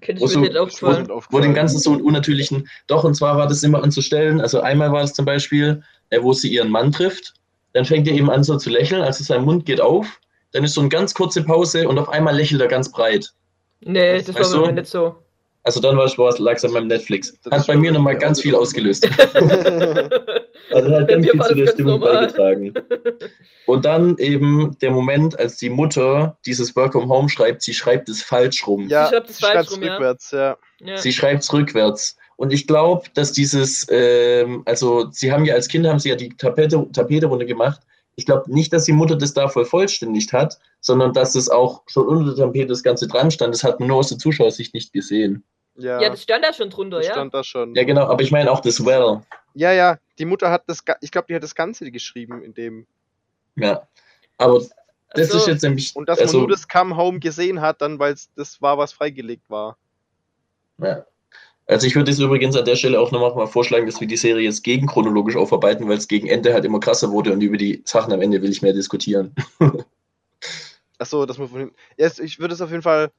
Könnte 0.00 0.22
wo 0.22 0.26
ich 0.26 0.32
so- 0.32 0.40
mir 0.40 0.46
nicht 0.48 0.56
Wo- 0.56 0.62
aufgefallen. 0.62 1.08
Wo 1.30 1.40
dem 1.40 1.54
Ganzen 1.54 1.78
so 1.78 1.92
einen 1.92 2.02
unnatürlichen, 2.02 2.68
doch, 2.86 3.04
und 3.04 3.14
zwar 3.14 3.36
war 3.36 3.46
das 3.46 3.62
immer 3.62 3.82
anzustellen. 3.82 4.40
Also 4.40 4.60
einmal 4.60 4.90
war 4.92 5.02
es 5.02 5.12
zum 5.12 5.24
Beispiel, 5.24 5.82
äh, 6.10 6.20
wo 6.22 6.32
sie 6.32 6.52
ihren 6.52 6.70
Mann 6.70 6.90
trifft, 6.92 7.34
dann 7.74 7.84
fängt 7.84 8.06
er 8.08 8.14
eben 8.14 8.30
an 8.30 8.44
so 8.44 8.56
zu 8.56 8.70
lächeln, 8.70 9.02
also 9.02 9.22
sein 9.24 9.44
Mund 9.44 9.66
geht 9.66 9.80
auf, 9.80 10.20
dann 10.52 10.62
ist 10.64 10.74
so 10.74 10.80
eine 10.80 10.88
ganz 10.88 11.14
kurze 11.14 11.42
Pause 11.42 11.88
und 11.88 11.98
auf 11.98 12.08
einmal 12.08 12.34
lächelt 12.36 12.60
er 12.60 12.68
ganz 12.68 12.90
breit. 12.90 13.32
Nee, 13.80 14.22
das 14.22 14.34
Weißt 14.34 14.52
war 14.54 14.66
mir 14.66 14.72
nicht 14.72 14.86
so. 14.86 15.16
Also 15.64 15.80
dann 15.80 15.96
war 15.96 16.04
es 16.04 16.38
lag 16.38 16.56
es 16.56 16.64
an 16.64 16.72
meinem 16.72 16.88
Netflix. 16.88 17.38
Das 17.42 17.60
Hat 17.60 17.66
bei 17.66 17.76
mir 17.76 17.90
nochmal 17.90 18.16
ganz 18.16 18.40
viel 18.40 18.54
ausgelöst. 18.54 19.08
Also 20.72 20.90
hat 20.90 21.08
ganz 21.08 21.30
viel 21.30 21.40
zu 21.42 21.54
der 21.54 21.66
Stimmung 21.68 22.00
normal. 22.00 22.26
beigetragen. 22.26 22.74
Und 23.66 23.84
dann 23.84 24.16
eben 24.18 24.76
der 24.80 24.90
Moment, 24.90 25.38
als 25.38 25.56
die 25.58 25.70
Mutter 25.70 26.38
dieses 26.46 26.74
Work 26.74 26.92
from 26.92 27.08
Home 27.08 27.28
schreibt, 27.28 27.62
sie 27.62 27.74
schreibt 27.74 28.08
es 28.08 28.22
falsch 28.22 28.66
rum. 28.66 28.88
ja, 28.88 29.04
Ich 29.04 29.10
schreib 29.10 29.26
das 29.26 29.36
sie 29.36 29.44
falsch 29.44 29.70
rum, 29.70 29.82
ja. 29.82 29.92
rückwärts, 29.92 30.30
ja. 30.30 30.56
Ja. 30.80 30.96
Sie 30.96 31.12
schreibt 31.12 31.42
es 31.42 31.52
rückwärts. 31.52 32.16
Und 32.36 32.52
ich 32.52 32.66
glaube, 32.66 33.04
dass 33.14 33.32
dieses, 33.32 33.86
ähm, 33.90 34.62
also 34.64 35.06
sie 35.10 35.30
haben 35.30 35.44
ja 35.44 35.54
als 35.54 35.68
Kind 35.68 35.86
haben 35.86 35.98
sie 35.98 36.08
ja 36.08 36.16
die 36.16 36.30
Tapete, 36.30 36.86
Tapete 36.92 37.26
runter 37.26 37.44
gemacht. 37.44 37.80
Ich 38.16 38.26
glaube 38.26 38.52
nicht, 38.52 38.72
dass 38.72 38.84
die 38.84 38.92
Mutter 38.92 39.16
das 39.16 39.34
da 39.34 39.48
voll 39.48 39.64
vollständig 39.64 40.32
hat, 40.32 40.58
sondern 40.80 41.12
dass 41.12 41.34
es 41.34 41.48
auch 41.48 41.82
schon 41.86 42.06
unter 42.06 42.34
der 42.34 42.46
Tapete 42.46 42.66
das 42.66 42.82
Ganze 42.82 43.06
dran 43.06 43.30
stand. 43.30 43.54
Das 43.54 43.64
hat 43.64 43.80
man 43.80 43.88
nur 43.88 43.98
aus 43.98 44.08
der 44.08 44.18
Zuschauersicht 44.18 44.74
nicht 44.74 44.92
gesehen. 44.92 45.44
Ja, 45.76 46.00
Ja, 46.00 46.10
das 46.10 46.22
stand 46.22 46.44
da 46.44 46.52
schon 46.52 46.70
drunter, 46.70 46.98
das 46.98 47.06
ja. 47.06 47.12
stand 47.12 47.34
da 47.34 47.42
schon. 47.44 47.74
Ja, 47.74 47.84
genau, 47.84 48.06
aber 48.06 48.22
ich 48.22 48.30
meine 48.30 48.50
auch 48.50 48.60
das 48.60 48.84
Well. 48.84 49.22
Ja, 49.54 49.72
ja, 49.72 49.98
die 50.18 50.24
Mutter 50.24 50.50
hat 50.50 50.64
das, 50.66 50.82
ich 51.00 51.10
glaube, 51.10 51.26
die 51.28 51.34
hat 51.34 51.42
das 51.42 51.54
Ganze 51.54 51.90
geschrieben 51.90 52.42
in 52.42 52.54
dem. 52.54 52.86
Ja. 53.56 53.86
Aber 54.38 54.58
das 54.58 54.70
Also, 55.30 55.38
ist 55.38 55.46
jetzt 55.46 55.62
nämlich. 55.62 55.94
Und 55.94 56.08
dass 56.08 56.18
also, 56.18 56.38
man 56.38 56.48
nur 56.48 56.56
das 56.56 56.68
Come 56.68 56.96
Home 56.96 57.20
gesehen 57.20 57.60
hat, 57.60 57.80
dann, 57.80 57.98
weil 57.98 58.16
das 58.36 58.60
war, 58.60 58.78
was 58.78 58.92
freigelegt 58.92 59.48
war. 59.48 59.76
Ja. 60.78 61.04
Also 61.66 61.86
ich 61.86 61.96
würde 61.96 62.10
es 62.10 62.18
übrigens 62.18 62.56
an 62.56 62.64
der 62.66 62.76
Stelle 62.76 63.00
auch 63.00 63.10
nochmal 63.10 63.34
mal 63.34 63.46
vorschlagen, 63.46 63.86
dass 63.86 63.98
wir 63.98 64.06
die 64.06 64.18
Serie 64.18 64.44
jetzt 64.44 64.64
gegenchronologisch 64.64 65.36
aufarbeiten, 65.36 65.88
weil 65.88 65.96
es 65.96 66.08
gegen 66.08 66.26
Ende 66.28 66.52
halt 66.52 66.64
immer 66.66 66.78
krasser 66.78 67.10
wurde 67.10 67.32
und 67.32 67.40
über 67.40 67.56
die 67.56 67.82
Sachen 67.86 68.12
am 68.12 68.20
Ende 68.20 68.42
will 68.42 68.50
ich 68.50 68.60
mehr 68.60 68.74
diskutieren. 68.74 69.34
Achso, 70.98 71.24
das 71.24 71.38
muss 71.38 71.50
man. 71.52 71.70
Ja, 71.96 72.10
ich 72.18 72.38
würde 72.38 72.52
es 72.52 72.60
auf 72.60 72.70
jeden 72.70 72.82
Fall, 72.82 73.10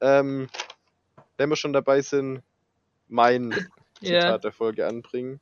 ähm, 0.00 0.48
wenn 1.38 1.48
wir 1.48 1.56
schon 1.56 1.72
dabei 1.72 2.02
sind, 2.02 2.42
mein. 3.08 3.54
Zitat 4.00 4.44
der 4.44 4.52
Folge 4.52 4.86
anbringen. 4.86 5.40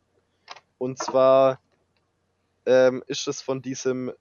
Und 0.78 0.98
zwar 0.98 1.60
ähm, 2.64 3.02
ist 3.06 3.28
es 3.28 3.42
von 3.42 3.60
diesem 3.62 4.12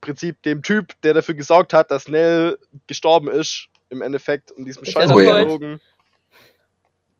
Prinzip 0.00 0.42
dem 0.42 0.62
Typ, 0.62 1.00
der 1.02 1.14
dafür 1.14 1.34
gesorgt 1.34 1.72
hat, 1.72 1.90
dass 1.90 2.08
Nell 2.08 2.58
gestorben 2.86 3.28
ist, 3.28 3.68
im 3.90 4.02
Endeffekt, 4.02 4.50
und 4.52 4.64
diesem 4.64 4.84
er 4.84 5.06
Psychologen. 5.06 5.80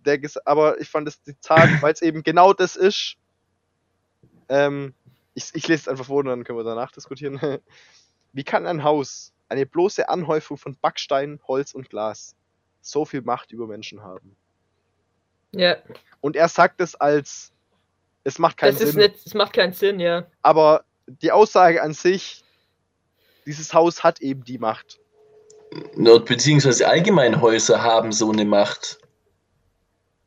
Der 0.06 0.18
aber 0.46 0.80
ich 0.80 0.88
fand 0.88 1.06
das 1.06 1.22
Zitat, 1.22 1.68
weil 1.82 1.92
es 1.92 2.00
eben 2.00 2.22
genau 2.22 2.52
das 2.52 2.76
ist. 2.76 3.16
Ähm, 4.48 4.94
ich, 5.34 5.50
ich 5.54 5.68
lese 5.68 5.82
es 5.82 5.88
einfach 5.88 6.06
vor 6.06 6.18
und 6.18 6.26
dann 6.26 6.44
können 6.44 6.58
wir 6.58 6.64
danach 6.64 6.90
diskutieren. 6.92 7.38
Wie 8.32 8.44
kann 8.44 8.66
ein 8.66 8.82
Haus, 8.82 9.32
eine 9.48 9.66
bloße 9.66 10.08
Anhäufung 10.08 10.56
von 10.56 10.76
Backstein, 10.80 11.40
Holz 11.46 11.74
und 11.74 11.90
Glas, 11.90 12.36
so 12.80 13.04
viel 13.04 13.22
Macht 13.22 13.52
über 13.52 13.66
Menschen 13.66 14.02
haben? 14.02 14.36
ja. 15.52 15.76
Und 16.22 16.36
er 16.36 16.48
sagt 16.48 16.80
es 16.82 16.94
als, 16.94 17.50
es 18.24 18.38
macht 18.38 18.58
keinen 18.58 18.72
Das 18.74 18.82
ist 18.82 18.92
Sinn. 18.92 19.00
nicht, 19.00 19.24
das 19.24 19.32
macht 19.34 19.54
keinen 19.54 19.72
Sinn, 19.72 19.98
ja. 20.00 20.26
Aber 20.42 20.84
die 21.06 21.32
Aussage 21.32 21.82
an 21.82 21.94
sich, 21.94 22.44
dieses 23.46 23.72
Haus 23.72 24.04
hat 24.04 24.20
eben 24.20 24.44
die 24.44 24.58
Macht. 24.58 25.00
Nur, 25.96 26.22
beziehungsweise 26.24 26.86
allgemein 26.86 27.40
Häuser 27.40 27.80
haben 27.82 28.12
so 28.12 28.30
eine 28.30 28.44
Macht, 28.44 28.98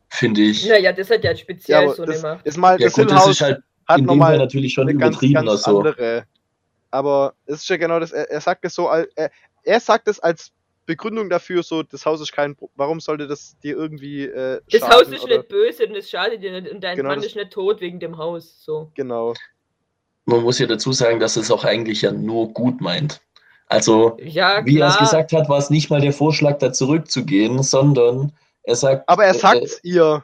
finde 0.09 0.41
ich. 0.41 0.63
Ja, 0.63 0.77
ja, 0.77 0.91
das 0.91 1.09
hat 1.11 1.23
ja 1.23 1.31
Ja, 1.31 1.37
speziell 1.37 1.83
aber 1.83 1.95
so 1.95 2.05
das 2.05 2.23
eine 2.23 2.35
Macht. 2.35 2.45
ist 2.47 2.57
mal, 2.57 2.79
Ja, 2.79 2.87
das 2.87 2.95
gut, 2.95 3.11
das 3.11 3.27
ist 3.27 3.41
halt 3.41 3.61
hat 3.87 3.99
in 3.99 4.07
dem 4.07 4.19
Fall 4.19 4.37
natürlich 4.37 4.73
schon 4.73 4.87
ganz, 4.87 4.95
übertrieben 5.15 5.33
ganz 5.45 5.47
oder 5.47 5.57
so. 5.57 5.77
andere. 5.79 6.25
Aber 6.89 7.33
es 7.45 7.57
ist 7.61 7.69
ja 7.69 7.77
genau 7.77 7.99
das, 7.99 8.11
er, 8.11 8.29
er 8.31 8.41
sagt 8.41 8.65
es 8.65 8.73
so, 8.73 8.87
er, 8.87 9.29
er 9.63 9.79
sagt 9.79 10.07
es 10.07 10.19
als 10.19 10.51
Begründung 10.85 11.29
dafür, 11.29 11.63
so, 11.63 11.81
das 11.83 12.05
Haus 12.05 12.19
ist 12.21 12.31
kein, 12.33 12.55
warum 12.75 12.99
sollte 12.99 13.27
das 13.27 13.57
dir 13.59 13.75
irgendwie 13.77 14.23
äh, 14.25 14.59
Das 14.69 14.81
schaden, 14.81 14.93
Haus 14.95 15.07
ist 15.09 15.23
oder- 15.23 15.37
nicht 15.37 15.49
böse 15.49 15.87
und 15.87 15.95
es 15.95 16.09
schadet 16.09 16.43
dir 16.43 16.59
nicht 16.59 16.73
und 16.73 16.81
dein 16.83 16.97
Genau, 16.97 17.09
Mann 17.09 17.19
das- 17.19 17.27
ist 17.27 17.35
nicht 17.35 17.51
tot 17.51 17.79
wegen 17.81 17.99
dem 17.99 18.17
Haus. 18.17 18.63
So. 18.63 18.91
Genau. 18.95 19.33
Man 20.25 20.41
muss 20.41 20.59
ja 20.59 20.67
dazu 20.67 20.91
sagen, 20.93 21.19
dass 21.19 21.35
es 21.37 21.51
auch 21.51 21.63
eigentlich 21.65 22.01
ja 22.01 22.11
nur 22.11 22.49
gut 22.53 22.79
meint. 22.81 23.21
Also, 23.67 24.17
Ja, 24.21 24.65
wie 24.65 24.77
er 24.79 24.89
es 24.89 24.97
gesagt 24.97 25.31
hat, 25.33 25.49
war 25.49 25.57
es 25.57 25.69
nicht 25.69 25.89
mal 25.89 26.01
der 26.01 26.13
Vorschlag, 26.13 26.59
da 26.59 26.71
zurückzugehen, 26.71 27.63
sondern 27.63 28.31
er 28.63 28.75
sagt. 28.75 29.07
Aber 29.09 29.23
er 29.25 29.33
äh, 29.35 29.39
sagt 29.39 29.79
ihr. 29.83 30.23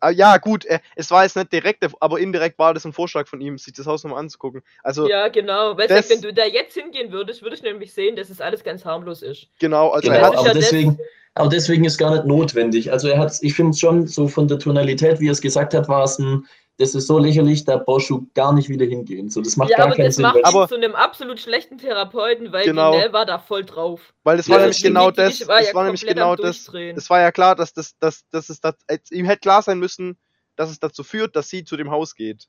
Ah, 0.00 0.10
ja, 0.10 0.38
gut, 0.38 0.64
er, 0.64 0.80
es 0.96 1.10
war 1.10 1.24
jetzt 1.24 1.36
nicht 1.36 1.52
direkt, 1.52 1.86
aber 2.00 2.18
indirekt 2.18 2.58
war 2.58 2.72
das 2.72 2.86
ein 2.86 2.92
Vorschlag 2.92 3.28
von 3.28 3.40
ihm, 3.40 3.58
sich 3.58 3.74
das 3.74 3.86
Haus 3.86 4.02
nochmal 4.02 4.20
anzugucken. 4.20 4.62
Also, 4.82 5.06
Ja, 5.08 5.28
genau. 5.28 5.76
Weil 5.76 5.88
Das- 5.88 6.08
wenn 6.08 6.22
du 6.22 6.32
da 6.32 6.44
jetzt 6.46 6.74
hingehen 6.74 7.12
würdest, 7.12 7.42
würdest 7.42 7.62
du 7.62 7.68
nämlich 7.68 7.92
sehen, 7.92 8.16
dass 8.16 8.30
es 8.30 8.40
alles 8.40 8.64
ganz 8.64 8.84
harmlos 8.84 9.20
ist. 9.22 9.48
genau, 9.58 9.90
also 9.90 10.08
Genau, 10.10 10.20
er 10.32 10.38
aber 10.38 10.52
deswegen, 10.54 10.98
aber 11.34 11.48
deswegen 11.50 11.84
ist 11.84 11.98
gar 11.98 12.12
nicht 12.12 12.24
notwendig. 12.24 12.90
Also 12.90 13.08
er 13.08 13.18
hat, 13.18 13.36
ich 13.42 13.54
finde 13.54 13.76
schon 13.76 14.06
so 14.06 14.26
von 14.26 14.48
der 14.48 14.58
Tonalität, 14.58 15.20
wie 15.20 15.28
er 15.28 15.32
es 15.32 15.40
gesagt 15.40 15.74
hat, 15.74 15.86
war 15.88 16.04
es 16.04 16.18
ein, 16.18 16.46
das 16.80 16.94
ist 16.94 17.06
so 17.06 17.18
lächerlich, 17.18 17.64
da 17.64 17.76
brauchst 17.76 18.08
du 18.10 18.26
gar 18.34 18.52
nicht 18.52 18.68
wieder 18.68 18.86
hingehen. 18.86 19.28
So, 19.28 19.40
das 19.42 19.56
macht 19.56 19.70
ja, 19.70 19.76
gar 19.76 19.86
aber 19.88 19.96
keinen 19.96 20.06
das 20.06 20.16
Sinn. 20.16 20.22
macht 20.22 20.44
Aber- 20.44 20.66
zu 20.66 20.74
einem 20.76 20.94
absolut 20.94 21.38
schlechten 21.38 21.76
Therapeuten, 21.78 22.52
weil 22.52 22.64
Genau. 22.64 22.92
die 22.92 22.98
Nell 22.98 23.12
war 23.12 23.26
da 23.26 23.38
voll 23.38 23.64
drauf. 23.64 24.12
weil 24.24 24.38
das 24.38 24.46
Ja, 24.46 24.52
war 24.54 24.58
das 24.66 24.66
nämlich 24.78 24.82
genau 24.82 25.10
die 25.10 25.16
das, 25.16 25.46
war 25.46 25.58
das 25.58 25.68
ja 25.68 25.74
war 25.74 25.84
nämlich 25.84 26.06
genau 26.06 26.36
das, 26.36 26.68
es 26.74 27.10
war 27.10 27.20
ja 27.20 27.30
klar, 27.32 27.54
dass 27.54 27.72
das, 27.74 27.96
dass, 27.98 28.26
dass 28.30 28.48
es 28.48 28.60
das, 28.60 28.74
ihm 29.10 29.26
hätte 29.26 29.40
klar 29.40 29.62
sein 29.62 29.78
müssen, 29.78 30.16
dass 30.56 30.70
es 30.70 30.80
dazu 30.80 31.04
führt, 31.04 31.36
dass 31.36 31.48
sie 31.48 31.64
zu 31.64 31.76
dem 31.76 31.90
Haus 31.90 32.14
geht. 32.14 32.48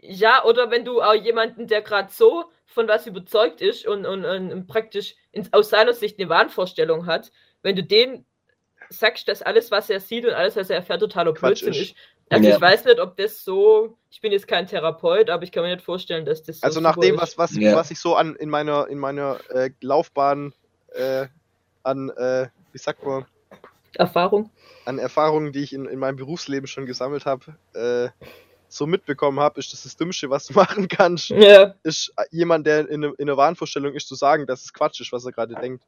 Ja, 0.00 0.44
oder 0.44 0.70
wenn 0.70 0.84
du 0.84 1.00
auch 1.02 1.14
jemanden, 1.14 1.66
der 1.66 1.82
gerade 1.82 2.10
so 2.12 2.46
von 2.66 2.88
was 2.88 3.06
überzeugt 3.06 3.60
ist 3.60 3.86
und, 3.86 4.06
und, 4.06 4.24
und 4.24 4.66
praktisch 4.66 5.14
ins, 5.32 5.52
aus 5.52 5.70
seiner 5.70 5.92
Sicht 5.92 6.18
eine 6.18 6.28
Wahnvorstellung 6.28 7.06
hat, 7.06 7.30
wenn 7.62 7.76
du 7.76 7.82
dem 7.84 8.24
sagst, 8.88 9.28
dass 9.28 9.42
alles, 9.42 9.70
was 9.70 9.90
er 9.90 10.00
sieht 10.00 10.24
und 10.24 10.32
alles, 10.32 10.56
was 10.56 10.70
er 10.70 10.76
erfährt, 10.76 11.00
totaler 11.00 11.32
Quatsch 11.32 11.62
Blödsinn 11.62 11.72
ist. 11.82 11.90
ist. 11.90 11.96
Also 12.32 12.48
Ja. 12.48 12.54
ich 12.54 12.60
weiß 12.60 12.84
nicht, 12.84 13.00
ob 13.00 13.16
das 13.16 13.42
so, 13.44 13.98
ich 14.08 14.20
bin 14.20 14.30
jetzt 14.32 14.46
kein 14.46 14.66
Therapeut, 14.66 15.28
aber 15.30 15.42
ich 15.42 15.50
kann 15.52 15.64
mir 15.64 15.74
nicht 15.74 15.84
vorstellen, 15.84 16.24
dass 16.24 16.42
das 16.44 16.60
so 16.60 16.64
Also 16.66 16.80
nach 16.80 16.96
dem, 16.96 17.18
was, 17.18 17.36
was, 17.36 17.56
Ja. 17.56 17.74
was 17.74 17.90
ich 17.90 17.98
so 17.98 18.14
an 18.14 18.36
in 18.36 18.48
meiner, 18.48 18.86
in 18.88 18.98
meiner 18.98 19.40
äh, 19.50 19.70
Laufbahn 19.80 20.54
äh, 20.94 21.26
an, 21.82 22.10
äh, 22.10 22.48
wie 22.72 22.78
sagt 22.78 23.04
man, 23.04 23.26
Erfahrung. 23.94 24.50
an 24.84 24.98
Erfahrungen, 25.00 25.52
die 25.52 25.62
ich 25.64 25.72
in, 25.72 25.86
in 25.86 25.98
meinem 25.98 26.16
Berufsleben 26.16 26.68
schon 26.68 26.86
gesammelt 26.86 27.26
habe, 27.26 27.56
äh, 27.72 28.10
so 28.68 28.86
mitbekommen 28.86 29.40
habe, 29.40 29.58
ist 29.58 29.72
das 29.72 29.82
das 29.82 29.96
Dümmste, 29.96 30.30
was 30.30 30.46
du 30.46 30.52
machen 30.86 30.86
kannst, 30.86 31.30
Ja, 31.30 31.74
ist 31.82 32.12
äh, 32.16 32.22
jemand, 32.30 32.64
der 32.64 32.88
in, 32.88 33.04
eine- 33.04 33.14
in 33.18 33.28
einer 33.28 33.36
Wahnvorstellung 33.36 33.94
ist, 33.94 34.06
zu 34.06 34.14
sagen, 34.14 34.46
dass 34.46 34.62
es 34.62 34.72
Quatsch 34.72 35.00
ist, 35.00 35.10
was 35.10 35.24
er 35.24 35.32
gerade 35.32 35.56
denkt. 35.56 35.82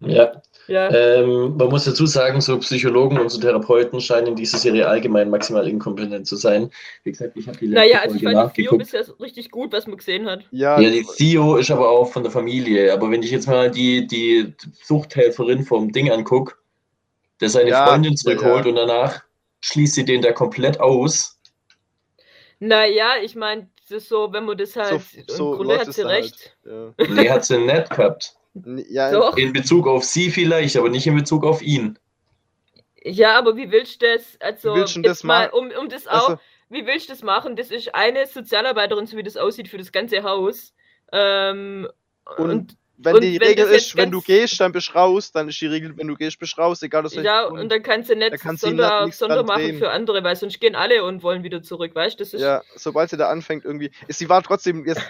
Ja, 0.00 0.42
ja. 0.66 0.90
ähm, 0.90 1.56
man 1.56 1.68
muss 1.68 1.84
dazu 1.84 2.06
sagen, 2.06 2.40
so 2.40 2.58
Psychologen 2.58 3.18
und 3.18 3.28
so 3.28 3.40
Therapeuten 3.40 4.00
scheinen 4.00 4.28
in 4.28 4.36
dieser 4.36 4.58
Serie 4.58 4.86
allgemein 4.86 5.30
maximal 5.30 5.66
inkompetent 5.68 6.26
zu 6.26 6.36
sein. 6.36 6.70
Wie 7.04 7.12
gesagt, 7.12 7.36
ich 7.36 7.46
habe 7.46 7.56
die 7.58 7.66
letzte 7.66 7.80
naja, 7.80 8.00
also 8.00 8.16
ich 8.16 8.22
Folge 8.22 8.38
fand 8.38 8.56
die 8.56 8.62
Theo 8.62 8.78
bisher 8.78 9.04
richtig 9.20 9.50
gut, 9.50 9.72
was 9.72 9.86
man 9.86 9.96
gesehen 9.96 10.26
hat. 10.26 10.44
Ja, 10.50 10.78
Ja, 10.80 10.90
die 10.90 11.06
Theo 11.16 11.56
ist 11.56 11.70
aber 11.70 11.88
auch 11.88 12.10
von 12.12 12.22
der 12.22 12.32
Familie. 12.32 12.92
Aber 12.92 13.10
wenn 13.10 13.22
ich 13.22 13.30
jetzt 13.30 13.46
mal 13.46 13.70
die, 13.70 14.06
die 14.06 14.54
Suchthelferin 14.82 15.64
vom 15.64 15.92
Ding 15.92 16.10
angucke, 16.10 16.54
der 17.40 17.48
seine 17.48 17.70
Ja, 17.70 17.86
Freundin 17.86 18.16
zurückholt 18.16 18.64
ja. 18.64 18.70
und 18.70 18.76
danach 18.76 19.22
schließt 19.60 19.94
sie 19.94 20.04
den 20.04 20.22
da 20.22 20.32
komplett 20.32 20.80
aus. 20.80 21.38
Naja, 22.58 23.14
ich 23.22 23.34
meine, 23.34 23.68
das 23.88 24.02
ist 24.02 24.08
so, 24.08 24.32
wenn 24.32 24.44
man 24.44 24.56
das 24.56 24.76
halt, 24.76 25.02
so 25.28 25.52
im 25.52 25.56
Grunde 25.58 25.74
läuft 25.74 25.86
hat 25.88 25.94
sie 25.94 26.02
da 26.02 26.08
recht. 26.08 26.56
halt. 26.64 26.94
Ja. 26.98 27.14
Nee, 27.14 27.30
hat 27.30 27.44
sie 27.44 27.58
nicht 27.58 27.90
gehabt. 27.90 28.36
Ja, 28.88 29.10
Doch. 29.10 29.36
In 29.36 29.52
Bezug 29.52 29.86
auf 29.88 30.04
sie 30.04 30.30
vielleicht, 30.30 30.76
aber 30.76 30.88
nicht 30.88 31.06
in 31.06 31.16
Bezug 31.16 31.44
auf 31.44 31.60
ihn. 31.62 31.98
Ja, 33.02 33.36
aber 33.36 33.56
wie 33.56 33.70
willst 33.70 34.00
du 34.00 34.06
das, 34.06 34.36
also 34.40 34.74
Wie 34.74 34.80
willst 34.80 34.96
du 34.96 35.00
jetzt 35.00 35.08
das 35.10 35.24
mal, 35.24 35.46
machen? 35.48 35.58
um, 35.58 35.82
um 35.82 35.88
das 35.88 36.06
auch, 36.06 36.28
Also- 36.30 36.40
wie 36.70 36.86
willst 36.86 37.08
du 37.08 37.12
das 37.12 37.22
machen? 37.22 37.56
Das 37.56 37.70
ist 37.70 37.94
eine 37.94 38.26
Sozialarbeiterin, 38.26 39.06
so 39.06 39.16
wie 39.16 39.22
das 39.22 39.36
aussieht, 39.36 39.68
für 39.68 39.78
das 39.78 39.92
ganze 39.92 40.22
Haus. 40.22 40.72
Ähm, 41.12 41.88
Und 42.38 42.50
und, 42.50 42.76
wenn 42.96 43.14
und 43.16 43.20
die 43.22 43.38
wenn 43.40 43.48
Regel 43.48 43.66
ist, 43.66 43.96
wenn 43.96 44.10
du 44.12 44.20
gehst, 44.22 44.58
dann 44.60 44.70
bist 44.72 44.88
du 44.90 44.92
raus, 44.94 45.32
dann 45.32 45.48
ist 45.48 45.60
die 45.60 45.66
Regel, 45.66 45.96
wenn 45.96 46.06
du 46.06 46.14
gehst, 46.14 46.38
bist 46.38 46.56
du 46.56 46.60
raus, 46.62 46.80
egal 46.82 47.02
welchem 47.04 47.24
ja, 47.24 47.44
und 47.44 47.70
dann 47.70 47.82
kannst 47.82 48.08
du 48.08 48.14
nicht 48.16 48.32
Da 48.32 48.36
kannst 48.36 48.62
du 48.62 48.68
Sonder, 48.68 49.08
Sonder 49.12 49.42
machen 49.42 49.62
drehen. 49.64 49.78
für 49.78 49.90
andere, 49.90 50.22
weil 50.24 50.36
sonst 50.36 50.60
gehen 50.60 50.74
alle 50.76 51.04
und 51.04 51.22
wollen 51.24 51.42
wieder 51.42 51.60
zurück, 51.62 51.94
weißt 51.94 52.18
du? 52.20 52.24
Ja, 52.38 52.38
ja, 52.38 52.62
sobald 52.76 53.10
sie 53.10 53.16
da 53.16 53.28
anfängt 53.28 53.64
irgendwie, 53.64 53.90
ist 54.06 54.18
sie 54.20 54.28
war 54.28 54.42
trotzdem 54.42 54.86
jetzt, 54.86 55.02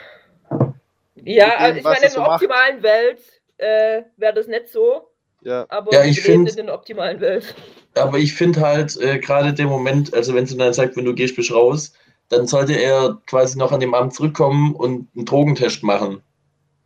also 1.16 1.72
dem, 1.72 1.77
ich 1.79 1.85
was 1.85 1.92
meine, 1.94 2.07
in 2.07 2.11
so 2.11 2.20
der 2.20 2.29
macht. 2.29 2.42
optimalen 2.42 2.83
Welt 2.83 3.18
äh, 3.59 4.03
wäre 4.16 4.35
das 4.35 4.46
nicht 4.46 4.68
so, 4.68 5.09
ja, 5.42 5.66
aber 5.68 5.92
Ja, 5.92 6.03
wir 6.03 6.11
ich 6.11 6.16
leben 6.16 6.27
find- 6.27 6.44
nicht 6.44 6.59
in 6.59 6.66
der 6.66 6.74
optimalen 6.74 7.20
Welt. 7.20 7.55
Aber 7.94 8.18
ich 8.18 8.35
finde 8.35 8.61
halt 8.61 8.96
äh, 9.00 9.18
gerade 9.18 9.53
den 9.55 9.68
Moment, 9.68 10.12
also 10.14 10.35
wenn 10.35 10.46
sie 10.46 10.57
dann 10.57 10.72
sagt, 10.72 10.96
wenn 10.96 11.05
du 11.05 11.14
gehst, 11.14 11.37
bist 11.37 11.50
du 11.50 11.55
raus, 11.55 11.92
dann 12.29 12.46
sollte 12.46 12.72
er 12.74 13.20
quasi 13.27 13.57
noch 13.59 13.70
an 13.70 13.81
dem 13.81 13.94
Abend 13.94 14.14
zurückkommen 14.14 14.74
und 14.74 15.09
einen 15.14 15.24
Drogentest 15.27 15.83
machen. 15.85 16.22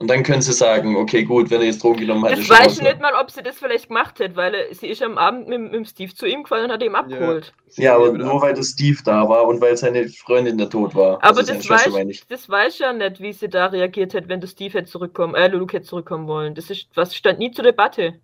Und 0.01 0.09
dann 0.09 0.23
können 0.23 0.43
sie 0.43 0.53
sagen, 0.53 0.95
okay, 0.95 1.25
gut, 1.25 1.51
wenn 1.51 1.61
er 1.61 1.67
jetzt 1.67 1.83
Drogen 1.83 1.99
genommen 2.01 2.25
hat, 2.25 2.33
Das 2.33 2.39
ist 2.39 2.47
schon 2.47 2.57
weiß 2.57 2.77
ich 2.77 2.83
nicht 2.83 3.01
mal, 3.01 3.15
ob 3.21 3.33
sie 3.33 3.43
das 3.43 3.59
vielleicht 3.59 3.89
gemacht 3.89 4.21
hat, 4.21 4.37
weil 4.37 4.73
sie 4.73 4.87
ist 4.87 5.03
am 5.03 5.19
Abend 5.19 5.49
mit, 5.49 5.73
mit 5.73 5.89
Steve 5.89 6.15
zu 6.15 6.25
ihm 6.25 6.45
gefahren 6.45 6.67
und 6.67 6.71
hat 6.71 6.83
ihn 6.85 6.95
abgeholt. 6.95 7.53
sie 7.67 7.83
Ja, 7.83 7.97
aber 7.97 8.13
nur 8.13 8.41
weil 8.41 8.55
das 8.55 8.69
Steve 8.69 8.99
da 9.05 9.29
war 9.29 9.49
und 9.49 9.61
weil 9.61 9.77
seine 9.77 10.09
Freundin 10.09 10.57
da 10.57 10.67
tot 10.67 10.95
war. 10.95 11.17
Aber 11.25 11.39
also 11.39 11.53
das 11.53 11.69
weiß, 11.69 11.97
ich. 12.09 12.25
das 12.29 12.49
weiß 12.49 12.79
ja 12.79 12.93
nicht, 12.93 13.21
wie 13.21 13.33
sie 13.33 13.49
da 13.49 13.67
reagiert 13.67 14.15
hätte, 14.15 14.29
wenn 14.29 14.41
der 14.41 14.47
Steve 14.47 14.79
hätte 14.79 14.89
zurückkommen, 14.89 15.35
äh, 15.35 15.49
Luke 15.49 15.77
hätte 15.77 15.87
zurückkommen 15.87 16.29
wollen. 16.29 16.55
Das 16.55 16.71
ist, 16.71 16.87
was 16.95 17.17
stand 17.17 17.41
nie 17.41 17.51
zur 17.51 17.65
Debatte. 17.65 18.21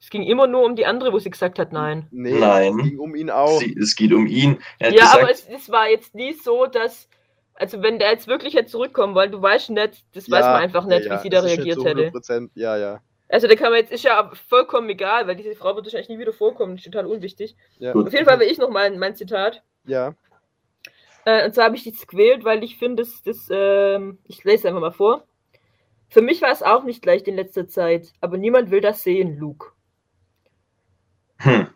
Es 0.00 0.08
ging 0.08 0.22
immer 0.22 0.46
nur 0.46 0.64
um 0.64 0.74
die 0.74 0.86
andere, 0.86 1.12
wo 1.12 1.18
sie 1.18 1.30
gesagt 1.30 1.58
hat, 1.58 1.72
nein. 1.72 2.06
Nee, 2.10 2.38
Nein. 2.38 2.78
es 2.78 2.84
ging 2.84 2.98
um 2.98 3.14
ihn 3.14 3.28
auch. 3.28 3.58
Sie, 3.58 3.76
es 3.78 3.94
geht 3.96 4.12
um 4.12 4.26
ihn. 4.26 4.58
Er 4.78 4.92
Ja, 4.92 5.02
gesagt, 5.04 5.22
aber 5.22 5.30
es, 5.30 5.46
es 5.48 5.70
war 5.70 5.90
jetzt 5.90 6.14
nie 6.14 6.32
so, 6.32 6.66
dass, 6.66 7.08
also 7.56 7.82
wenn 7.82 7.98
der 7.98 8.10
jetzt 8.10 8.28
wirklich 8.28 8.54
hätte 8.54 8.70
zurückkommen 8.70 9.14
wollen, 9.14 9.32
du 9.32 9.40
weißt 9.42 9.70
nicht, 9.70 10.04
das 10.14 10.30
weiß 10.30 10.44
man 10.44 10.56
einfach 10.62 10.84
nicht, 10.86 11.10
wie 11.10 11.18
sie 11.18 11.30
da 11.30 11.40
reagiert 11.40 11.76
so 11.78 11.84
hätte. 11.84 12.08
100%, 12.10 12.50
Ja, 12.54 12.76
ja. 12.76 13.00
Also 13.28 13.48
da 13.48 13.56
kann 13.56 13.70
man 13.70 13.80
jetzt, 13.80 13.92
ist 13.92 14.04
ja 14.04 14.30
vollkommen 14.48 14.88
egal, 14.88 15.26
weil 15.26 15.34
diese 15.36 15.54
Frau 15.56 15.74
wird 15.74 15.84
wahrscheinlich 15.86 16.08
nie 16.08 16.18
wieder 16.18 16.32
vorkommen, 16.32 16.76
das 16.76 16.86
ist 16.86 16.92
total 16.92 17.06
unwichtig. 17.06 17.56
Ja. 17.78 17.92
Auf 17.92 18.12
jeden 18.12 18.24
Fall 18.24 18.38
will 18.38 18.46
ich 18.48 18.58
noch 18.58 18.70
mal 18.70 18.90
mein 18.96 19.16
Zitat. 19.16 19.62
ja. 19.84 20.14
Äh, 21.24 21.44
und 21.44 21.54
zwar 21.54 21.64
habe 21.64 21.74
ich 21.76 21.82
das 21.82 22.06
gewählt, 22.06 22.44
weil 22.44 22.62
ich 22.62 22.78
finde, 22.78 23.02
das, 23.02 23.22
das 23.24 23.48
ähm, 23.50 24.18
ich 24.28 24.44
lese 24.44 24.58
es 24.58 24.64
einfach 24.66 24.80
mal 24.80 24.92
vor. 24.92 25.24
Für 26.08 26.22
mich 26.22 26.40
war 26.40 26.52
es 26.52 26.62
auch 26.62 26.84
nicht 26.84 27.04
leicht 27.04 27.26
in 27.26 27.34
letzter 27.34 27.66
Zeit, 27.66 28.12
aber 28.20 28.36
niemand 28.38 28.70
will 28.70 28.80
das 28.80 29.02
sehen, 29.02 29.36
Luke. 29.36 29.72
Hm. 31.38 31.66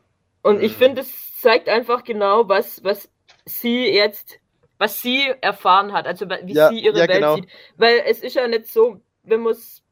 Und 0.42 0.62
ich 0.62 0.72
Mhm. 0.74 0.76
finde, 0.78 1.00
es 1.02 1.36
zeigt 1.38 1.68
einfach 1.68 2.04
genau, 2.04 2.48
was, 2.48 2.82
was 2.84 3.10
sie 3.44 3.86
jetzt, 3.92 4.38
was 4.80 5.02
sie 5.02 5.30
erfahren 5.42 5.92
hat, 5.92 6.06
also 6.06 6.26
wie 6.28 6.54
Ja, 6.54 6.70
sie 6.70 6.80
ihre 6.80 6.98
ja, 6.98 7.06
Welt 7.06 7.18
genau. 7.18 7.34
sieht. 7.36 7.48
Weil 7.76 8.02
es 8.06 8.22
ist 8.22 8.34
ja 8.34 8.48
nicht 8.48 8.66
so, 8.66 8.98
wenn 9.22 9.42
man 9.42 9.52
es. 9.52 9.84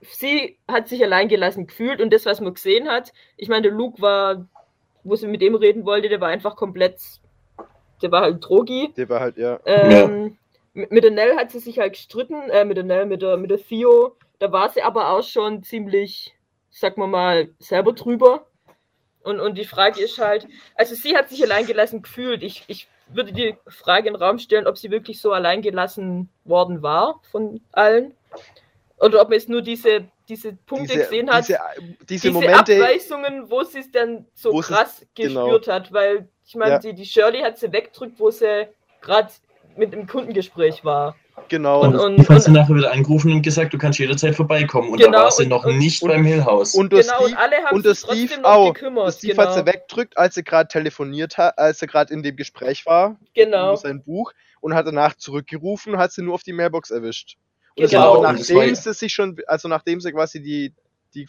Sie 0.00 0.58
hat 0.68 0.88
sich 0.88 1.02
allein 1.02 1.28
gelassen 1.28 1.66
gefühlt 1.66 2.00
und 2.00 2.12
das, 2.12 2.24
was 2.24 2.40
man 2.40 2.54
gesehen 2.54 2.88
hat, 2.88 3.12
ich 3.36 3.48
meine, 3.48 3.62
der 3.62 3.72
Luke 3.72 4.00
war, 4.00 4.46
wo 5.02 5.16
sie 5.16 5.26
mit 5.26 5.42
dem 5.42 5.56
reden 5.56 5.84
wollte, 5.84 6.08
der 6.08 6.20
war 6.20 6.28
einfach 6.28 6.54
komplett, 6.54 7.00
der 8.00 8.12
war 8.12 8.22
halt 8.22 8.44
Drogi. 8.44 8.92
Der 8.96 9.08
war 9.08 9.20
halt, 9.20 9.38
ja. 9.38 9.58
Ähm, 9.64 10.38
mit, 10.72 10.92
mit 10.92 11.04
der 11.04 11.10
Nell 11.10 11.36
hat 11.36 11.50
sie 11.50 11.58
sich 11.58 11.80
halt 11.80 11.94
gestritten, 11.94 12.50
äh, 12.50 12.64
mit 12.64 12.76
der 12.76 12.84
Nell, 12.84 13.06
mit 13.06 13.22
der, 13.22 13.36
mit 13.38 13.50
der 13.50 13.58
Theo. 13.58 14.16
Da 14.38 14.52
war 14.52 14.68
sie 14.68 14.82
aber 14.82 15.10
auch 15.10 15.24
schon 15.24 15.64
ziemlich, 15.64 16.36
sag 16.70 16.96
mal 16.96 17.08
mal, 17.08 17.48
selber 17.58 17.92
drüber. 17.92 18.46
Und, 19.24 19.40
und 19.40 19.56
die 19.56 19.64
Frage 19.64 20.00
ist 20.00 20.18
halt, 20.18 20.46
also 20.76 20.94
sie 20.94 21.16
hat 21.16 21.30
sich 21.30 21.42
alleingelassen 21.42 22.02
gefühlt. 22.02 22.42
Ich, 22.42 22.64
ich 22.68 22.88
würde 23.08 23.32
die 23.32 23.56
Frage 23.68 24.08
in 24.08 24.14
den 24.14 24.22
Raum 24.22 24.38
stellen, 24.38 24.66
ob 24.66 24.78
sie 24.78 24.90
wirklich 24.90 25.20
so 25.20 25.32
alleingelassen 25.32 26.28
worden 26.44 26.82
war 26.82 27.20
von 27.30 27.60
allen. 27.72 28.14
Oder 28.98 29.20
ob 29.20 29.28
man 29.28 29.38
jetzt 29.38 29.48
nur 29.48 29.60
diese, 29.62 30.06
diese 30.28 30.52
Punkte 30.54 30.96
gesehen 30.96 31.30
hat, 31.30 31.48
diese, 31.48 31.58
diese, 31.80 32.06
diese 32.06 32.30
Momente, 32.30 32.76
Abweichungen, 32.76 33.50
wo 33.50 33.62
sie 33.62 33.80
es 33.80 33.90
dann 33.90 34.26
so 34.34 34.58
es- 34.60 34.66
krass 34.66 35.06
genau. 35.14 35.44
gespürt 35.44 35.68
hat, 35.68 35.92
weil 35.92 36.28
ich 36.46 36.54
meine, 36.54 36.72
Ja. 36.74 36.78
die, 36.78 36.94
die 36.94 37.04
Shirley 37.04 37.40
hat 37.40 37.58
sie 37.58 37.72
weggedrückt, 37.72 38.18
wo 38.18 38.30
sie 38.30 38.68
gerade 39.00 39.30
mit 39.76 39.92
dem 39.92 40.06
Kundengespräch 40.06 40.84
war. 40.84 41.16
Genau. 41.48 41.82
Und- 41.82 41.94
Und, 41.96 42.18
und- 42.18 42.40
sie 42.42 42.48
und- 42.50 42.54
nachher 42.54 42.74
wieder 42.74 42.92
angerufen 42.92 43.32
und 43.32 43.42
gesagt, 43.42 43.72
du 43.74 43.78
kannst 43.78 43.98
jederzeit 43.98 44.34
vorbeikommen. 44.34 44.90
Und 44.90 44.98
Genau, 44.98 45.12
da 45.12 45.24
war 45.24 45.30
sie 45.32 45.44
und- 45.44 45.48
noch 45.50 45.64
und- 45.64 45.78
nicht 45.78 46.02
und- 46.02 46.08
beim 46.08 46.24
Hill 46.24 46.44
House. 46.44 46.74
und 46.74 46.90
genau, 46.90 47.02
Steve, 47.02 47.24
und 47.24 47.34
alle 47.36 47.56
haben 47.64 47.76
und 47.76 47.86
sich 47.86 48.00
trotzdem 48.00 48.26
Steve 48.28 48.40
noch 48.42 48.50
auch. 48.50 48.74
gekümmert. 48.74 49.14
Steve 49.14 49.34
genau, 49.34 49.46
hat 49.46 49.54
sie 49.54 49.66
weggedrückt, 49.66 50.16
als 50.18 50.34
sie 50.34 50.42
gerade 50.44 50.68
telefoniert 50.68 51.38
hat, 51.38 51.58
als 51.58 51.78
sie 51.80 51.86
gerade 51.86 52.12
in 52.12 52.22
dem 52.22 52.36
Gespräch 52.36 52.86
war, 52.86 53.16
genau. 53.34 53.68
über 53.72 53.76
sein 53.76 54.02
Buch, 54.02 54.32
und 54.60 54.74
hat 54.74 54.86
danach 54.86 55.14
zurückgerufen 55.16 55.94
und 55.94 55.98
hat 55.98 56.12
sie 56.12 56.22
nur 56.22 56.34
auf 56.34 56.42
die 56.42 56.52
Mailbox 56.52 56.90
erwischt. 56.90 57.36
Und 57.76 57.90
Genau, 57.90 58.18
und 58.18 58.22
das 58.38 58.48
war 58.50 58.56
nachdem 58.62 58.74
sie 58.76 58.92
sich 58.94 59.12
schon, 59.12 59.36
also 59.46 59.68
nachdem 59.68 60.00
sie 60.00 60.12
quasi 60.12 60.40
die, 60.40 60.72
die 61.14 61.28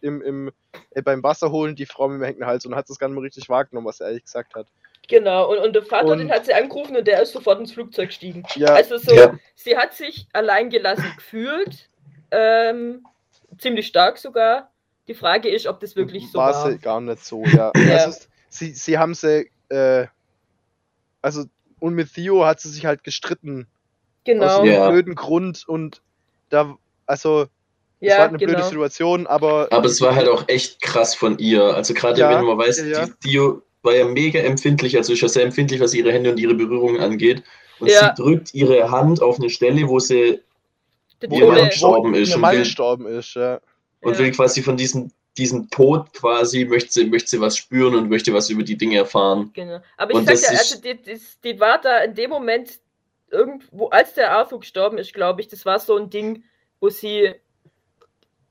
im, 0.00 0.22
im, 0.22 0.50
äh, 0.92 1.02
beim 1.02 1.22
Wasser 1.24 1.50
holen, 1.50 1.74
die 1.74 1.86
Frau 1.86 2.08
mit 2.08 2.20
dem 2.20 2.24
hängenden 2.24 2.46
Hals 2.46 2.64
und 2.66 2.76
hat 2.76 2.88
das 2.88 2.98
gar 2.98 3.08
nicht 3.08 3.16
mehr 3.16 3.24
richtig 3.24 3.48
wahrgenommen, 3.48 3.86
was 3.86 4.00
er 4.00 4.08
eigentlich 4.08 4.24
gesagt 4.24 4.54
hat. 4.54 4.66
Genau, 5.08 5.50
und, 5.50 5.58
und 5.58 5.72
der 5.74 5.82
Vater, 5.82 6.08
Und- 6.08 6.18
den 6.18 6.30
hat 6.30 6.44
sie 6.46 6.52
angerufen 6.54 6.94
und 6.96 7.06
der 7.06 7.22
ist 7.22 7.32
sofort 7.32 7.58
ins 7.58 7.72
Flugzeug 7.72 8.08
gestiegen. 8.08 8.44
Ja, 8.54 8.74
Also 8.74 8.98
so, 8.98 9.14
Ja. 9.14 9.34
sie 9.54 9.76
hat 9.76 9.94
sich 9.94 10.26
allein 10.32 10.68
gelassen 10.70 11.10
gefühlt, 11.16 11.88
ähm, 12.30 13.04
ziemlich 13.58 13.86
stark 13.86 14.18
sogar. 14.18 14.70
Die 15.08 15.14
Frage 15.14 15.48
ist, 15.48 15.66
ob 15.66 15.80
das 15.80 15.96
wirklich 15.96 16.30
so 16.30 16.38
war 16.38 16.52
war. 16.52 16.70
sie 16.70 16.78
gar 16.78 17.00
nicht 17.00 17.24
so, 17.24 17.42
ja. 17.44 17.72
Ja. 17.76 18.04
Also, 18.04 18.26
sie, 18.50 18.72
sie 18.72 18.98
haben 18.98 19.14
sie, 19.14 19.50
äh, 19.70 20.06
also, 21.22 21.44
und 21.80 21.94
mit 21.94 22.12
Theo 22.12 22.44
hat 22.44 22.60
sie 22.60 22.68
sich 22.68 22.84
halt 22.84 23.02
gestritten. 23.04 23.66
Genau, 24.24 24.44
Aus 24.44 24.52
ja, 24.56 24.60
einem 24.60 24.72
Ja. 24.74 24.90
blöden 24.90 25.14
Grund 25.14 25.66
und 25.66 26.02
da, 26.50 26.76
also, 27.06 27.46
es 28.00 28.10
war 28.12 28.18
halt 28.18 28.28
eine 28.28 28.38
blöde 28.38 28.52
genau. 28.56 28.64
Situation, 28.68 29.26
aber. 29.26 29.68
Aber 29.70 29.86
es 29.86 30.00
war 30.02 30.14
halt 30.14 30.28
auch 30.28 30.44
echt 30.48 30.80
krass 30.82 31.14
von 31.14 31.38
ihr. 31.38 31.62
Also 31.64 31.94
gerade 31.94 32.20
Ja, 32.20 32.30
wenn 32.38 32.44
man 32.44 32.58
weiß, 32.58 32.78
ja, 32.80 32.86
ja. 32.86 33.06
die 33.06 33.12
Dio 33.30 33.62
war 33.88 33.94
ja 33.96 34.06
mega 34.06 34.38
empfindlich, 34.40 34.96
also 34.96 35.12
ist 35.12 35.20
ja 35.22 35.28
sehr 35.28 35.44
empfindlich, 35.44 35.80
was 35.80 35.94
ihre 35.94 36.12
Hände 36.12 36.30
und 36.30 36.38
ihre 36.38 36.54
Berührungen 36.54 37.00
angeht. 37.00 37.42
Und 37.80 37.90
Ja. 37.90 38.14
sie 38.14 38.22
drückt 38.22 38.54
ihre 38.54 38.90
Hand 38.90 39.20
auf 39.22 39.38
eine 39.38 39.50
Stelle, 39.50 39.88
wo 39.88 39.98
sie 39.98 40.40
Wo 41.26 41.36
jemand 41.36 41.70
gestorben 41.70 42.14
ist 42.14 42.34
und 42.34 42.40
Mann 42.40 42.52
will- 42.52 42.60
gestorben 42.60 43.06
ist, 43.06 43.34
ja. 43.34 43.60
und 44.02 44.12
Ja. 44.12 44.18
will 44.18 44.30
quasi 44.32 44.62
von 44.62 44.76
diesem, 44.76 45.10
diesem 45.36 45.68
Tod 45.70 46.12
quasi, 46.12 46.64
möchte 46.64 46.92
sie, 46.92 47.06
möchte 47.06 47.30
sie 47.30 47.40
was 47.40 47.56
spüren 47.56 47.94
und 47.94 48.08
möchte 48.08 48.32
was 48.32 48.50
über 48.50 48.62
die 48.62 48.76
Dinge 48.76 48.96
erfahren. 48.98 49.50
Genau. 49.54 49.80
Aber 49.96 50.10
ich 50.12 50.16
Und 50.18 50.26
sag 50.28 50.40
ja, 50.52 50.58
also 50.58 50.80
die, 50.80 50.94
die, 51.00 51.20
die 51.44 51.60
war 51.60 51.80
da 51.80 51.98
in 51.98 52.14
dem 52.14 52.30
Moment 52.30 52.78
irgendwo, 53.30 53.88
als 53.88 54.14
der 54.14 54.32
Arthur 54.32 54.60
gestorben 54.60 54.98
ist, 54.98 55.12
glaube 55.14 55.40
ich, 55.40 55.48
das 55.48 55.64
war 55.66 55.78
so 55.78 55.96
ein 55.96 56.08
Ding, 56.10 56.42
wo 56.80 56.88
sie 56.88 57.34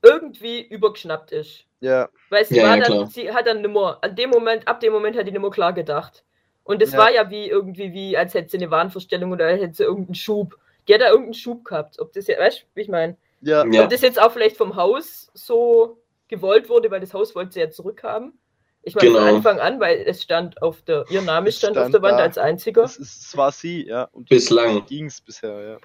irgendwie 0.02 0.62
übergeschnappt 0.62 1.32
ist. 1.32 1.64
Ja, 1.80 2.08
Weil 2.30 2.44
sie 2.44 2.56
Ja, 2.56 2.64
war 2.64 2.76
ja, 2.76 2.88
dann, 2.88 3.06
sie 3.08 3.30
hat 3.32 3.46
dann 3.46 3.62
nimmer, 3.62 3.98
an 4.02 4.16
dem 4.16 4.30
Moment, 4.30 4.66
ab 4.66 4.80
dem 4.80 4.92
Moment 4.92 5.16
hat 5.16 5.26
die 5.26 5.32
nimmer 5.32 5.50
klar 5.50 5.72
gedacht. 5.72 6.24
Und 6.64 6.82
es 6.82 6.92
Ja. 6.92 6.98
war 6.98 7.12
ja 7.12 7.30
wie 7.30 7.48
irgendwie, 7.48 7.92
wie 7.92 8.16
als 8.16 8.34
hätte 8.34 8.50
sie 8.50 8.56
eine 8.58 8.70
Wahnvorstellung 8.70 9.32
oder 9.32 9.46
als 9.46 9.60
hätte 9.62 9.74
sie 9.74 9.84
irgendeinen 9.84 10.14
Schub. 10.16 10.58
Die 10.86 10.94
hat 10.94 11.00
da 11.00 11.08
irgendeinen 11.08 11.34
Schub 11.34 11.64
gehabt. 11.64 11.98
Ob 12.00 12.12
das 12.12 12.26
ja, 12.26 12.38
weißt 12.38 12.60
du, 12.62 12.64
wie 12.74 12.80
ich 12.82 12.88
meine? 12.88 13.16
ja, 13.40 13.64
Ja. 13.66 13.84
Ob 13.84 13.90
das 13.90 14.00
jetzt 14.02 14.20
auch 14.20 14.32
vielleicht 14.32 14.56
vom 14.56 14.74
Haus 14.76 15.30
so 15.34 15.98
gewollt 16.28 16.68
wurde, 16.68 16.90
weil 16.90 17.00
das 17.00 17.14
Haus 17.14 17.34
wollte 17.34 17.52
sie 17.52 17.60
ja 17.60 17.70
zurückhaben. 17.70 18.38
Ich 18.82 18.94
meine, 18.94 19.10
von 19.10 19.20
Genau. 19.20 19.36
Anfang 19.36 19.60
an, 19.60 19.80
weil 19.80 20.02
es 20.06 20.22
stand 20.22 20.60
auf 20.62 20.82
der, 20.82 21.04
ihr 21.10 21.22
Name 21.22 21.48
Es 21.48 21.58
stand, 21.58 21.76
auf 21.78 21.84
stand 21.84 21.94
der 21.94 22.02
Wand 22.02 22.18
da. 22.18 22.22
als 22.24 22.38
einziger. 22.38 22.82
es, 22.84 22.96
ist, 22.96 23.26
es 23.28 23.36
war 23.36 23.52
sie, 23.52 23.86
ja. 23.86 24.04
Und 24.12 24.28
Bislang. 24.28 24.84
ging 24.86 25.06
es 25.06 25.20
bisher, 25.20 25.60
ja. 25.60 25.76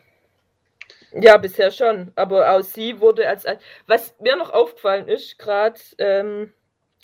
Ja, 1.13 1.37
bisher 1.37 1.71
schon. 1.71 2.11
Aber 2.15 2.51
auch 2.51 2.61
sie 2.61 2.99
wurde 2.99 3.27
als. 3.27 3.45
Was 3.87 4.15
mir 4.19 4.35
noch 4.35 4.49
aufgefallen 4.51 5.07
ist, 5.07 5.37
gerade, 5.37 5.79
ähm, 5.99 6.53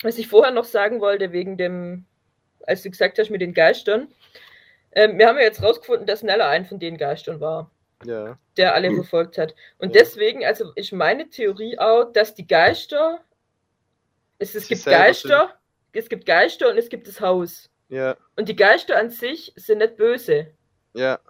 was 0.02 0.18
ich 0.18 0.28
vorher 0.28 0.52
noch 0.52 0.64
sagen 0.64 1.00
wollte, 1.00 1.32
wegen 1.32 1.56
dem, 1.56 2.06
als 2.66 2.82
du 2.82 2.90
gesagt 2.90 3.18
hast 3.18 3.30
mit 3.30 3.40
den 3.40 3.54
Geistern. 3.54 4.08
Ähm, 4.92 5.18
wir 5.18 5.28
haben 5.28 5.36
ja 5.36 5.44
jetzt 5.44 5.62
rausgefunden, 5.62 6.06
dass 6.06 6.22
Nella 6.24 6.48
ein 6.48 6.64
von 6.66 6.80
den 6.80 6.96
Geistern 6.96 7.40
war, 7.40 7.70
Ja, 8.04 8.36
der 8.56 8.74
alle 8.74 8.90
verfolgt 8.94 9.38
hat. 9.38 9.54
Und 9.78 9.94
Ja. 9.94 10.02
deswegen, 10.02 10.44
also 10.44 10.72
ist 10.74 10.92
meine 10.92 11.28
Theorie 11.28 11.78
auch, 11.78 12.12
dass 12.12 12.34
die 12.34 12.46
Geister. 12.46 13.20
Es, 14.38 14.54
es 14.54 14.66
gibt 14.66 14.84
Geister, 14.86 15.54
es 15.92 16.08
gibt 16.08 16.26
Geister 16.26 16.70
und 16.70 16.78
es 16.78 16.88
gibt 16.88 17.06
das 17.06 17.20
Haus. 17.20 17.70
ja, 17.88 18.16
Und 18.36 18.48
die 18.48 18.56
Geister 18.56 18.96
an 18.96 19.10
sich 19.10 19.52
sind 19.56 19.78
nicht 19.78 19.96
böse. 19.96 20.48
ja. 20.94 21.20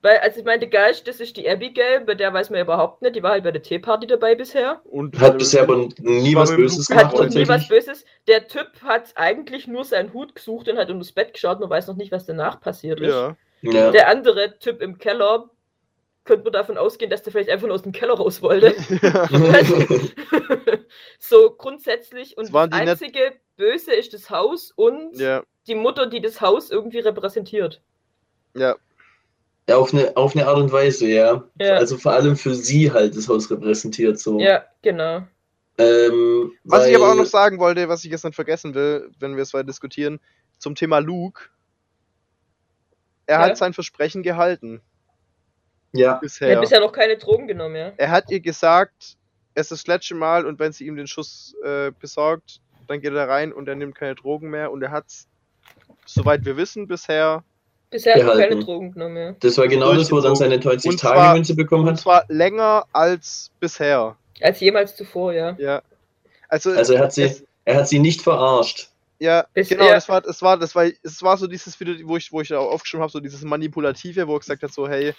Weil, 0.00 0.18
also 0.18 0.38
ich 0.38 0.44
meine, 0.44 0.60
der 0.60 0.68
Geist, 0.68 1.08
das 1.08 1.18
ist 1.18 1.36
die 1.36 1.48
Abigail, 1.50 2.02
bei 2.02 2.14
der 2.14 2.32
weiß 2.32 2.50
man 2.50 2.58
ja 2.58 2.64
überhaupt 2.64 3.02
nicht, 3.02 3.16
die 3.16 3.22
war 3.22 3.32
halt 3.32 3.42
bei 3.42 3.50
der 3.50 3.62
Teeparty 3.62 4.06
dabei 4.06 4.36
bisher. 4.36 4.80
Und 4.84 5.18
Hat 5.18 5.38
bisher 5.38 5.62
aber 5.62 5.88
nie 5.98 6.36
was 6.36 6.54
Böses 6.54 6.88
Hat 6.90 7.10
gemacht, 7.12 7.30
noch 7.30 7.34
nie 7.34 7.48
was. 7.48 7.66
Böses. 7.66 8.04
Der 8.28 8.46
Typ 8.46 8.68
hat 8.84 9.12
eigentlich 9.16 9.66
nur 9.66 9.84
seinen 9.84 10.12
Hut 10.14 10.36
gesucht 10.36 10.68
und 10.68 10.78
hat 10.78 10.88
unter 10.88 11.00
das 11.00 11.10
Bett 11.12 11.32
geschaut, 11.34 11.58
man 11.58 11.68
weiß 11.68 11.88
noch 11.88 11.96
nicht, 11.96 12.12
was 12.12 12.26
danach 12.26 12.60
passiert 12.60 13.00
ist. 13.00 13.08
Ja, 13.12 13.36
Ja. 13.62 13.90
Der 13.90 14.08
andere 14.08 14.56
Typ 14.60 14.80
im 14.82 14.98
Keller, 14.98 15.50
könnte 16.24 16.44
man 16.44 16.52
davon 16.52 16.76
ausgehen, 16.78 17.10
dass 17.10 17.22
der 17.22 17.32
vielleicht 17.32 17.48
einfach 17.50 17.66
nur 17.66 17.74
aus 17.74 17.82
dem 17.82 17.92
Keller 17.92 18.14
raus 18.14 18.40
wollte. 18.42 18.74
so 21.18 21.50
grundsätzlich. 21.56 22.36
Und 22.36 22.54
das 22.54 22.68
die 22.70 22.76
net- 22.76 22.88
einzige 22.88 23.32
Böse 23.56 23.94
ist 23.94 24.12
das 24.14 24.30
Haus 24.30 24.72
und 24.76 25.18
ja, 25.18 25.42
die 25.66 25.74
Mutter, 25.74 26.06
die 26.06 26.20
das 26.20 26.40
Haus 26.40 26.70
irgendwie 26.70 27.00
repräsentiert. 27.00 27.80
ja. 28.54 28.76
Ja, 29.68 29.76
auf 29.76 29.92
eine, 29.92 30.16
auf 30.16 30.34
eine 30.34 30.46
Art 30.46 30.56
und 30.56 30.72
Weise, 30.72 31.06
ja. 31.08 31.44
Ja. 31.60 31.74
Also 31.74 31.98
vor 31.98 32.12
allem 32.12 32.36
für 32.36 32.54
sie 32.54 32.90
halt 32.90 33.14
das 33.16 33.28
Haus 33.28 33.50
repräsentiert 33.50 34.18
so. 34.18 34.38
Ja, 34.40 34.64
genau. 34.82 35.22
Ähm, 35.76 36.52
Was 36.64 36.86
ich 36.86 36.96
aber 36.96 37.04
auch 37.04 37.10
weil- 37.10 37.16
noch 37.18 37.26
sagen 37.26 37.58
wollte, 37.58 37.88
was 37.88 38.02
ich 38.04 38.10
jetzt 38.10 38.24
nicht 38.24 38.34
vergessen 38.34 38.74
will, 38.74 39.10
wenn 39.20 39.36
wir 39.36 39.42
es 39.42 39.52
weiter 39.52 39.64
diskutieren, 39.64 40.20
zum 40.58 40.74
Thema 40.74 40.98
Luke. 41.00 41.50
Er 43.26 43.40
Ja. 43.40 43.44
hat 43.46 43.58
sein 43.58 43.74
Versprechen 43.74 44.22
gehalten 44.22 44.80
Ja, 45.92 46.14
Er 46.14 46.20
bisher. 46.20 46.54
hat 46.54 46.60
bisher 46.62 46.80
noch 46.80 46.92
keine 46.92 47.16
Drogen 47.18 47.46
genommen, 47.46 47.76
ja. 47.76 47.92
Er 47.96 48.10
hat 48.10 48.30
ihr 48.30 48.40
gesagt, 48.40 49.16
es 49.54 49.70
ist 49.70 49.82
das 49.82 49.86
letzte 49.86 50.14
Mal 50.14 50.46
und 50.46 50.58
wenn 50.58 50.72
sie 50.72 50.86
ihm 50.86 50.96
den 50.96 51.06
Schuss 51.06 51.54
äh, 51.64 51.92
besorgt, 51.98 52.60
dann 52.86 53.00
geht 53.00 53.12
er 53.12 53.28
rein 53.28 53.52
und 53.52 53.68
er 53.68 53.74
nimmt 53.74 53.94
keine 53.94 54.14
Drogen 54.14 54.50
mehr 54.50 54.70
und 54.72 54.82
er 54.82 54.90
hat's, 54.90 55.28
soweit 56.06 56.44
wir 56.44 56.56
wissen, 56.56 56.88
bisher 56.88 57.44
Bisher 57.90 58.14
hat 58.26 58.36
er 58.38 58.48
keine 58.48 58.62
Drogen 58.62 58.92
genommen, 58.92 59.16
ja. 59.16 59.32
das 59.40 59.56
war 59.56 59.66
genau 59.66 59.94
das, 59.94 60.10
wo 60.12 60.16
er 60.18 60.22
dann 60.22 60.36
seine 60.36 60.56
Und 60.56 60.62
zwar- 60.62 60.82
90-Tage-Münze 60.82 61.54
bekommen 61.54 61.84
und 61.84 61.94
hat. 61.94 62.00
zwar 62.00 62.24
länger 62.28 62.84
als 62.92 63.50
bisher. 63.60 64.16
Als 64.42 64.60
jemals 64.60 64.94
zuvor, 64.94 65.32
ja. 65.32 65.56
Ja. 65.58 65.82
Also, 66.48 66.70
Also 66.72 66.94
er 66.94 67.00
hat 67.00 67.12
sie, 67.14 67.22
es, 67.24 67.44
er 67.64 67.76
hat 67.76 67.88
sie 67.88 67.98
nicht 67.98 68.20
verarscht. 68.22 68.90
ja, 69.18 69.46
Bis- 69.54 69.68
genau, 69.70 69.88
das 69.88 70.08
war, 70.08 70.20
das 70.20 70.42
war, 70.42 70.56
das 70.58 70.74
war, 70.74 70.84
es 71.02 71.22
war 71.22 71.36
so 71.38 71.46
dieses 71.46 71.78
Video, 71.80 71.94
wo 72.06 72.16
ich, 72.18 72.30
wo 72.30 72.40
ich 72.42 72.52
auch 72.54 72.70
aufgeschrieben 72.70 73.02
habe, 73.02 73.10
so 73.12 73.20
dieses 73.20 73.42
Manipulative, 73.42 74.28
wo 74.28 74.34
er 74.36 74.40
gesagt 74.40 74.62
hat, 74.62 74.72
so, 74.72 74.86
hey, 74.86 75.14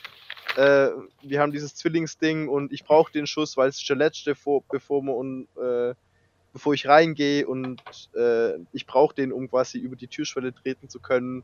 äh, 0.55 0.89
wir 1.23 1.39
haben 1.41 1.51
dieses 1.51 1.73
Zwillingsding 1.75 2.47
und 2.49 2.71
ich 2.71 2.83
brauche 2.83 3.11
den 3.11 3.25
Schuss, 3.27 3.57
weil 3.57 3.69
es 3.69 3.77
ist 3.79 3.89
der 3.89 3.95
letzte, 3.97 4.35
vor, 4.35 4.63
bevor 4.71 5.01
wir 5.01 5.15
und, 5.15 5.47
äh, 5.61 5.93
bevor 6.53 6.73
ich 6.73 6.87
reingehe 6.87 7.45
und 7.47 7.81
äh, 8.15 8.53
ich 8.73 8.85
brauche 8.87 9.13
den, 9.15 9.31
um 9.31 9.49
quasi 9.49 9.77
über 9.79 9.95
die 9.95 10.07
Türschwelle 10.07 10.53
treten 10.53 10.87
zu 10.89 10.99
können. 10.99 11.43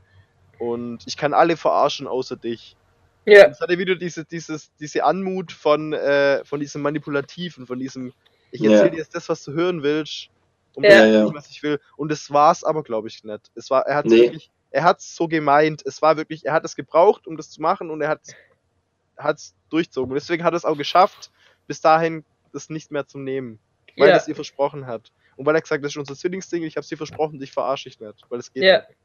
Und 0.58 1.04
ich 1.06 1.18
kann 1.18 1.34
alle 1.34 1.58
verarschen 1.58 2.08
außer 2.08 2.38
dich. 2.38 2.78
Ja, 3.26 3.48
Das 3.50 3.60
hat 3.60 3.70
er 3.72 3.78
wieder 3.80 3.96
diese, 3.96 4.26
dieses, 4.26 4.74
diese 4.76 5.04
Anmut 5.04 5.52
von, 5.52 5.94
äh, 5.94 6.44
von 6.46 6.60
diesem 6.60 6.82
Manipulativen, 6.82 7.68
von 7.68 7.80
diesem, 7.80 8.14
ich 8.52 8.62
Ja. 8.62 8.72
erzähle 8.72 8.92
dir 8.92 8.98
jetzt 8.98 9.16
das, 9.16 9.30
was 9.30 9.44
du 9.44 9.54
hören 9.54 9.84
willst, 9.84 10.30
um 10.76 10.84
Ja. 10.84 10.90
das 10.90 11.08
zu 11.08 11.14
Ja, 11.14 11.26
tun, 11.26 11.36
was 11.36 11.50
ich 11.50 11.64
will. 11.64 11.80
Und 11.98 12.12
das 12.12 12.32
war's 12.32 12.64
aber, 12.64 12.84
glaube 12.84 13.08
ich, 13.08 13.24
nicht. 13.24 13.52
Es 13.56 13.70
war, 13.70 13.86
er 13.88 13.96
hat 13.96 14.06
Nee. 14.06 14.18
wirklich, 14.26 14.52
er 14.72 14.84
hat's 14.84 15.16
so 15.16 15.28
gemeint. 15.28 15.84
Es 15.86 16.02
war 16.02 16.18
wirklich, 16.18 16.46
er 16.46 16.54
hat 16.54 16.66
es 16.66 16.76
gebraucht, 16.76 17.28
um 17.28 17.38
das 17.38 17.50
zu 17.50 17.62
machen 17.62 17.90
und 17.92 18.02
er 18.02 18.10
hat 18.10 18.22
hat's 19.18 19.56
durchzogen. 19.70 20.12
Und 20.12 20.16
deswegen 20.16 20.44
hat 20.44 20.54
er 20.54 20.58
es 20.58 20.66
auch 20.66 20.78
geschafft, 20.78 21.32
bis 21.68 21.82
dahin 21.82 22.26
das 22.52 22.70
nicht 22.70 22.92
mehr 22.92 23.08
zu 23.08 23.18
nehmen. 23.18 23.60
Weil 23.98 24.10
Ja. 24.10 24.16
er 24.16 24.18
es 24.18 24.28
ihr 24.28 24.36
versprochen 24.36 24.88
hat. 24.88 25.12
Und 25.38 25.46
weil 25.46 25.56
er 25.56 25.62
gesagt 25.62 25.80
hat, 25.82 25.86
das 25.86 25.94
ist 25.94 25.98
unser 25.98 26.16
Zwillingsding, 26.16 26.64
ich 26.64 26.78
habe 26.78 26.86
sie 26.86 26.98
versprochen, 26.98 27.40
dich 27.40 27.52
verarsche 27.52 27.90
ich 27.90 28.00
nicht. 28.00 28.26
Weil 28.30 28.40
es 28.40 28.52
geht 28.52 28.64
Ja. 28.64 28.78
nicht. 28.80 29.00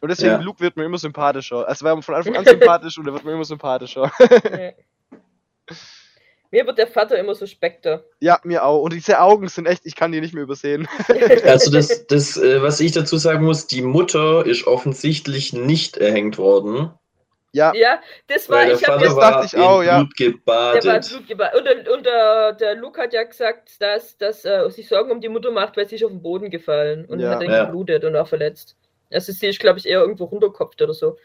Und 0.00 0.08
deswegen, 0.08 0.32
Ja. 0.32 0.40
Luke 0.40 0.60
wird 0.60 0.76
mir 0.76 0.84
immer 0.84 0.98
sympathischer. 0.98 1.68
Also 1.68 1.84
war 1.84 2.00
von 2.02 2.14
Anfang 2.14 2.36
an 2.36 2.44
sympathisch 2.46 2.98
und 2.98 3.06
er 3.06 3.12
wird 3.12 3.24
mir 3.24 3.32
immer 3.32 3.44
sympathischer. 3.44 4.10
Mir 6.52 6.66
wird 6.66 6.78
der 6.78 6.88
Vater 6.88 7.16
immer 7.16 7.34
suspekter. 7.36 8.04
ja, 8.18 8.40
mir 8.42 8.64
auch. 8.64 8.82
Und 8.82 8.92
diese 8.92 9.20
Augen 9.20 9.46
sind 9.46 9.66
echt, 9.66 9.86
ich 9.86 9.94
kann 9.94 10.10
die 10.10 10.20
nicht 10.20 10.34
mehr 10.34 10.42
übersehen. 10.42 10.88
Also 11.44 11.70
das, 11.70 12.08
das 12.08 12.36
äh, 12.36 12.60
was 12.60 12.80
ich 12.80 12.90
dazu 12.90 13.18
sagen 13.18 13.44
muss, 13.44 13.68
die 13.68 13.82
Mutter 13.82 14.44
ist 14.44 14.66
offensichtlich 14.66 15.52
nicht 15.52 15.96
erhängt 15.96 16.38
worden, 16.38 16.90
Ja, 17.52 17.72
Ja, 17.72 18.00
das 18.26 18.48
war, 18.50 18.64
ich 18.66 18.84
habe 18.84 18.98
Vater 18.98 19.04
jetzt, 19.04 19.16
Das 19.16 19.20
dachte 19.20 19.36
war 19.36 19.44
ich 19.44 19.56
auch, 19.58 19.80
in 19.82 19.86
ja. 19.86 19.98
Blut 19.98 20.18
der 20.18 20.26
war 20.46 20.74
gebadet. 20.80 21.08
Blutgeber. 21.08 21.50
Und, 21.56 21.64
der, 21.66 21.92
und 21.94 22.06
der, 22.06 22.52
der 22.54 22.74
Luke 22.74 23.00
hat 23.00 23.12
ja 23.12 23.22
gesagt, 23.22 23.80
dass, 23.80 24.18
dass 24.18 24.44
er 24.44 24.68
sich 24.72 24.88
Sorgen 24.88 25.12
um 25.12 25.20
die 25.20 25.28
Mutter 25.28 25.52
macht, 25.52 25.76
weil 25.76 25.86
sie 25.88 25.94
ist 25.94 26.04
auf 26.04 26.10
den 26.10 26.20
Boden 26.22 26.50
gefallen 26.50 27.04
und 27.06 27.20
Ja. 27.20 27.30
hat 27.30 27.42
dann 27.42 27.50
Ja. 27.50 27.64
geblutet 27.66 28.02
und 28.04 28.16
auch 28.16 28.26
verletzt. 28.26 28.76
Also 29.10 29.32
sie 29.32 29.48
ist, 29.48 29.60
glaube 29.60 29.78
ich, 29.78 29.86
eher 29.86 30.00
irgendwo 30.00 30.24
runterkopft 30.24 30.80
oder 30.82 30.94
so. 30.94 31.16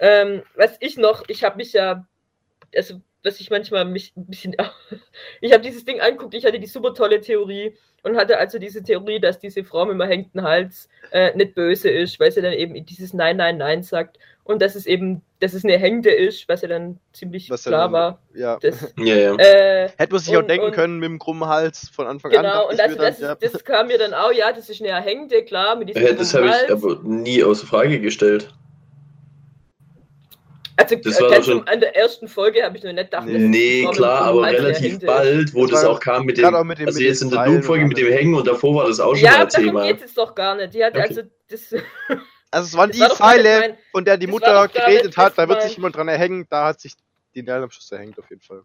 Ähm, 0.00 0.42
was 0.54 0.76
ich 0.80 0.96
noch, 0.96 1.24
ich 1.28 1.44
habe 1.44 1.56
mich 1.56 1.72
ja, 1.72 2.06
also 2.74 3.00
was 3.22 3.40
ich 3.40 3.50
manchmal 3.50 3.84
mich 3.84 4.16
ein 4.16 4.26
bisschen, 4.26 4.56
ich 5.40 5.52
habe 5.52 5.62
dieses 5.62 5.84
Ding 5.84 6.00
anguckt, 6.00 6.34
ich 6.34 6.44
hatte 6.44 6.58
die 6.58 6.66
super 6.66 6.94
tolle 6.94 7.20
Theorie 7.20 7.76
und 8.02 8.16
hatte 8.16 8.38
also 8.38 8.58
diese 8.58 8.82
Theorie, 8.82 9.20
dass 9.20 9.38
diese 9.38 9.62
Frau 9.62 9.84
mit 9.84 9.94
dem 9.94 10.02
hängenden 10.02 10.42
Hals 10.42 10.88
äh, 11.12 11.36
nicht 11.36 11.54
böse 11.54 11.90
ist, 11.90 12.18
weil 12.18 12.32
sie 12.32 12.42
dann 12.42 12.54
eben 12.54 12.84
dieses 12.86 13.12
Nein, 13.12 13.36
Nein, 13.36 13.58
Nein 13.58 13.82
sagt 13.82 14.18
und 14.50 14.60
dass 14.60 14.74
es 14.74 14.86
eben, 14.86 15.22
dass 15.40 15.54
es 15.54 15.64
eine 15.64 15.78
Hängende 15.78 16.10
ist, 16.10 16.48
was 16.48 16.62
ja 16.62 16.68
dann 16.68 16.98
ziemlich 17.12 17.48
Was 17.50 17.64
ja 17.64 17.70
klar 17.70 17.82
dann- 17.84 17.92
war. 17.92 18.18
ja. 18.34 18.58
Das, 18.60 18.92
Ja, 18.98 19.14
ja. 19.16 19.34
äh, 19.36 19.88
Hätte 19.96 20.12
man 20.12 20.20
sich 20.20 20.36
auch 20.36 20.40
Und- 20.40 20.48
denken 20.50 20.66
und- 20.66 20.72
können 20.74 20.98
mit 20.98 21.08
dem 21.08 21.18
krummen 21.18 21.48
Hals 21.48 21.88
von 21.94 22.06
Anfang 22.06 22.32
an. 22.32 22.42
Genau, 22.42 22.68
und 22.68 22.78
also 22.80 22.82
mir 22.96 23.02
dann, 23.02 23.06
das, 23.12 23.20
ja. 23.20 23.32
ist, 23.32 23.54
das 23.54 23.64
kam 23.64 23.86
mir 23.86 23.98
dann 23.98 24.12
auch, 24.14 24.32
ja, 24.32 24.52
das 24.52 24.68
ist 24.68 24.82
eine 24.82 24.94
Hängende, 25.00 25.42
klar, 25.44 25.76
mit 25.76 25.88
diesem 25.88 26.02
Ja, 26.02 26.12
das 26.12 26.34
habe 26.34 26.46
ich 26.48 26.70
aber 26.72 27.00
nie 27.02 27.42
außer 27.42 27.66
Frage 27.66 28.00
gestellt. 28.00 28.52
Also 30.76 30.96
das 30.96 31.20
war 31.20 31.42
schon- 31.42 31.68
an 31.68 31.80
der 31.80 31.94
ersten 31.94 32.26
Folge 32.26 32.62
habe 32.64 32.78
ich 32.78 32.82
noch 32.82 32.92
nicht 32.92 33.04
gedacht, 33.10 33.24
dass 33.28 33.32
Nee, 33.34 33.82
mit 33.86 33.94
klar, 33.96 34.22
aber 34.22 34.44
relativ 34.46 34.98
bald, 35.04 35.52
wo 35.52 35.66
Das 35.66 35.82
das 35.82 35.84
auch 35.84 36.00
kam 36.00 36.24
mit 36.24 36.38
dem, 36.38 36.54
auch 36.54 36.64
mit 36.64 36.78
dem- 36.78 36.86
also 36.86 36.98
mit 36.98 37.06
jetzt 37.08 37.20
in 37.20 37.28
der 37.30 37.42
und 37.42 37.68
mit 37.88 37.98
dem. 37.98 38.10
Hängen 38.10 38.34
und 38.34 38.46
davor 38.46 38.74
war 38.76 38.86
das 38.88 38.98
auch 38.98 39.12
ist. 39.12 39.18
schon 39.18 39.26
Ja, 39.26 39.32
mal 39.32 39.36
aber 39.42 39.44
ein 39.44 39.50
darum 39.50 39.66
Thema. 39.66 39.86
geht 39.92 40.02
es 40.02 40.14
doch 40.14 40.34
gar 40.34 40.54
nicht. 40.56 40.72
Die 40.72 40.82
hat 40.82 40.94
Okay. 40.96 41.06
also 41.06 41.22
das, 41.50 41.60
Also 42.50 42.66
es 42.66 42.76
waren 42.76 42.88
Das 42.90 42.96
die 42.96 43.02
war 43.02 43.10
Pfeile, 43.10 43.60
mein- 43.60 43.78
von 43.92 44.04
der 44.04 44.16
die 44.16 44.26
Mutter 44.26 44.66
geredet 44.68 45.16
hat, 45.16 45.38
da 45.38 45.48
wird 45.48 45.62
sich 45.62 45.76
jemand 45.76 45.96
dran 45.96 46.08
erhängen, 46.08 46.46
da 46.50 46.66
hat 46.66 46.80
sich 46.80 46.94
die 47.34 47.42
Nadel 47.42 47.64
am 47.64 47.70
Schluss 47.70 47.90
erhängt 47.92 48.18
auf 48.18 48.28
jeden 48.30 48.42
Fall. 48.42 48.62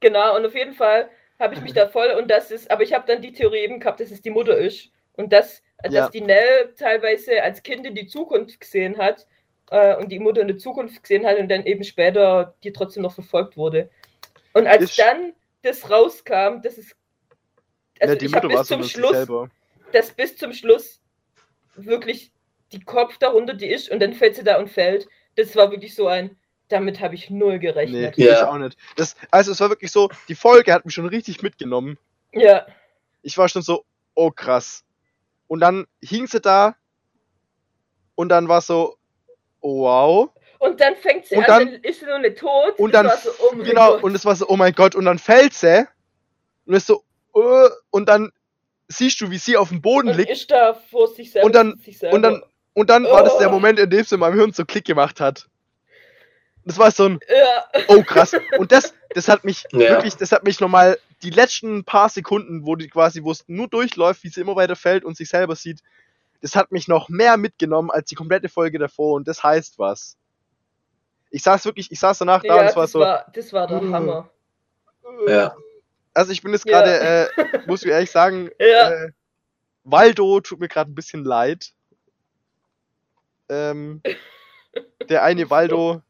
genau, 0.00 0.36
und 0.36 0.44
auf 0.44 0.54
jeden 0.54 0.74
Fall 0.74 1.08
habe 1.38 1.54
ich 1.54 1.60
mich 1.62 1.72
da 1.72 1.88
voll 1.88 2.08
und 2.10 2.30
das 2.30 2.50
ist, 2.50 2.70
aber 2.70 2.82
ich 2.82 2.92
habe 2.92 3.06
dann 3.06 3.22
die 3.22 3.32
Theorie 3.32 3.58
eben 3.60 3.80
gehabt, 3.80 4.00
dass 4.00 4.10
es 4.10 4.20
die 4.22 4.30
Mutter 4.30 4.56
ist 4.56 4.90
und 5.14 5.32
dass, 5.32 5.62
dass 5.82 5.92
Ja. 5.92 6.08
die 6.10 6.20
Nell 6.20 6.74
teilweise 6.78 7.42
als 7.42 7.62
Kind 7.62 7.86
in 7.86 7.94
die 7.94 8.06
Zukunft 8.06 8.60
gesehen 8.60 8.98
hat 8.98 9.26
äh, 9.70 9.96
und 9.96 10.10
die 10.12 10.18
Mutter 10.18 10.42
in 10.42 10.48
die 10.48 10.56
Zukunft 10.58 11.02
gesehen 11.02 11.24
hat 11.26 11.38
und 11.38 11.48
dann 11.48 11.64
eben 11.64 11.84
später 11.84 12.54
die 12.64 12.72
trotzdem 12.72 13.02
noch 13.02 13.14
verfolgt 13.14 13.56
wurde. 13.56 13.88
Und 14.52 14.66
als 14.66 14.84
Ist- 14.84 14.98
dann 14.98 15.32
das 15.62 15.90
rauskam, 15.90 16.60
dass 16.62 16.76
es 16.78 16.94
also 18.00 18.12
ja, 18.12 18.18
die 18.18 18.26
ich 18.26 18.32
Mutter 18.32 18.48
war 18.50 18.58
bis 18.60 18.68
zum 18.68 18.82
Schluss 18.84 19.12
selber. 19.12 19.50
dass 19.92 20.10
bis 20.12 20.36
zum 20.36 20.52
Schluss 20.52 21.00
wirklich 21.74 22.30
die 22.72 22.80
Kopf 22.80 23.18
darunter 23.18 23.54
die 23.54 23.66
ist 23.66 23.90
und 23.90 24.00
dann 24.00 24.12
fällt 24.12 24.36
sie 24.36 24.44
da 24.44 24.58
und 24.58 24.68
fällt. 24.68 25.08
Das 25.36 25.54
war 25.56 25.70
wirklich 25.70 25.94
so 25.94 26.08
ein, 26.08 26.36
damit 26.68 27.00
habe 27.00 27.14
ich 27.14 27.30
null 27.30 27.54
Nee, 27.54 27.58
gerechnet. 27.60 28.18
Ja. 28.18 28.32
ich 28.32 28.38
auch 28.42 28.58
nicht. 28.58 28.76
Das, 28.96 29.14
also 29.30 29.52
es 29.52 29.60
war 29.60 29.68
wirklich 29.70 29.92
so, 29.92 30.08
die 30.28 30.34
Folge 30.34 30.72
hat 30.72 30.84
mich 30.84 30.94
schon 30.94 31.06
richtig 31.06 31.42
mitgenommen. 31.42 31.98
Ja, 32.32 32.66
Ich 33.22 33.38
war 33.38 33.48
schon 33.48 33.62
so, 33.62 33.84
oh 34.14 34.30
krass. 34.30 34.84
Und 35.46 35.60
dann 35.60 35.86
hing 36.02 36.26
sie 36.26 36.40
da 36.40 36.74
und 38.14 38.28
dann 38.30 38.48
war 38.48 38.60
so, 38.60 38.96
oh 39.60 39.82
wow. 39.82 40.30
und 40.58 40.80
dann 40.80 40.96
fängt 40.96 41.26
sie 41.26 41.36
Und 41.36 41.48
an, 41.48 41.66
dann- 41.72 41.82
ist 41.82 42.00
sie 42.00 42.06
noch 42.06 42.18
nicht 42.18 42.38
tot. 42.38 42.78
Und 42.78 42.92
Das 42.94 43.02
dann, 43.02 43.06
war 43.10 43.16
so, 43.18 43.30
oh 43.40 43.56
genau, 43.62 43.92
Gott. 43.94 44.02
und 44.04 44.14
es 44.14 44.24
war 44.24 44.34
so, 44.36 44.48
oh 44.48 44.56
mein 44.56 44.72
Gott, 44.72 44.94
und 44.94 45.04
dann 45.04 45.18
fällt 45.18 45.54
sie 45.54 45.86
und 46.66 46.74
ist 46.74 46.86
so, 46.86 47.04
uh, 47.34 47.68
und 47.90 48.08
dann 48.08 48.32
siehst 48.88 49.20
du, 49.20 49.30
wie 49.30 49.38
sie 49.38 49.56
auf 49.56 49.68
dem 49.68 49.82
Boden 49.82 50.08
und 50.08 50.16
liegt 50.16 50.30
ist 50.30 50.50
da 50.50 50.74
vor 50.74 51.08
sich 51.08 51.30
selber. 51.32 51.46
Und 51.46 51.54
dann- 51.54 51.78
sich 51.78 51.98
selber. 51.98 52.16
und 52.16 52.22
dann, 52.22 52.42
und 52.76 52.90
dann 52.90 53.04
war 53.04 53.24
das 53.24 53.38
der 53.38 53.48
Oh. 53.48 53.52
Moment, 53.52 53.78
in 53.78 53.88
dem 53.90 54.00
es 54.00 54.12
in 54.12 54.20
meinem 54.20 54.34
Hirn 54.34 54.52
so 54.52 54.64
Klick 54.64 54.84
gemacht 54.84 55.20
hat. 55.20 55.48
Das 56.64 56.78
war 56.78 56.90
so 56.90 57.04
ein, 57.08 57.20
ja, 57.28 57.84
oh 57.88 58.02
krass. 58.02 58.32
Und 58.58 58.70
das, 58.72 58.92
das 59.14 59.28
hat 59.28 59.44
mich 59.44 59.64
Ja. 59.72 59.78
wirklich, 59.90 60.16
das 60.16 60.32
hat 60.32 60.44
mich 60.44 60.60
nochmal 60.60 60.98
die 61.22 61.30
letzten 61.30 61.84
paar 61.84 62.08
Sekunden, 62.08 62.66
wo 62.66 62.76
die 62.76 62.88
quasi, 62.88 63.22
wo 63.22 63.30
es 63.30 63.44
nur 63.46 63.68
durchläuft, 63.68 64.22
wie 64.24 64.28
sie 64.28 64.40
immer 64.42 64.56
weiter 64.56 64.76
fällt 64.76 65.04
und 65.04 65.16
sich 65.16 65.28
selber 65.28 65.56
sieht, 65.56 65.80
das 66.42 66.54
hat 66.54 66.70
mich 66.72 66.86
noch 66.86 67.08
mehr 67.08 67.36
mitgenommen 67.36 67.90
als 67.90 68.08
die 68.10 68.14
komplette 68.14 68.48
Folge 68.48 68.78
davor 68.78 69.14
und 69.14 69.26
das 69.26 69.42
heißt 69.42 69.78
was. 69.78 70.16
Ich 71.30 71.42
saß 71.42 71.64
wirklich, 71.64 71.90
ich 71.90 71.98
saß 71.98 72.18
danach 72.18 72.42
da 72.42 72.56
ja 72.56 72.60
und 72.62 72.66
es 72.68 72.76
war 72.76 72.82
das, 72.84 72.92
so, 72.92 73.00
war, 73.00 73.26
das 73.32 73.52
war 73.52 73.66
der 73.66 73.82
Uh. 73.82 73.92
Hammer. 73.92 74.30
Ja. 75.28 75.54
also 76.14 76.32
ich 76.32 76.42
bin 76.42 76.52
jetzt 76.52 76.66
Ja. 76.66 76.80
gerade, 76.82 77.00
äh, 77.32 77.58
muss 77.66 77.84
ich 77.84 77.90
ehrlich 77.90 78.10
sagen, 78.10 78.50
Ja. 78.60 78.90
äh, 78.90 79.12
Waldo 79.84 80.40
tut 80.40 80.58
mir 80.60 80.68
gerade 80.68 80.90
ein 80.90 80.94
bisschen 80.96 81.24
leid. 81.24 81.72
Ähm, 83.48 84.02
der 85.08 85.22
eine 85.22 85.48
Waldo, 85.50 86.02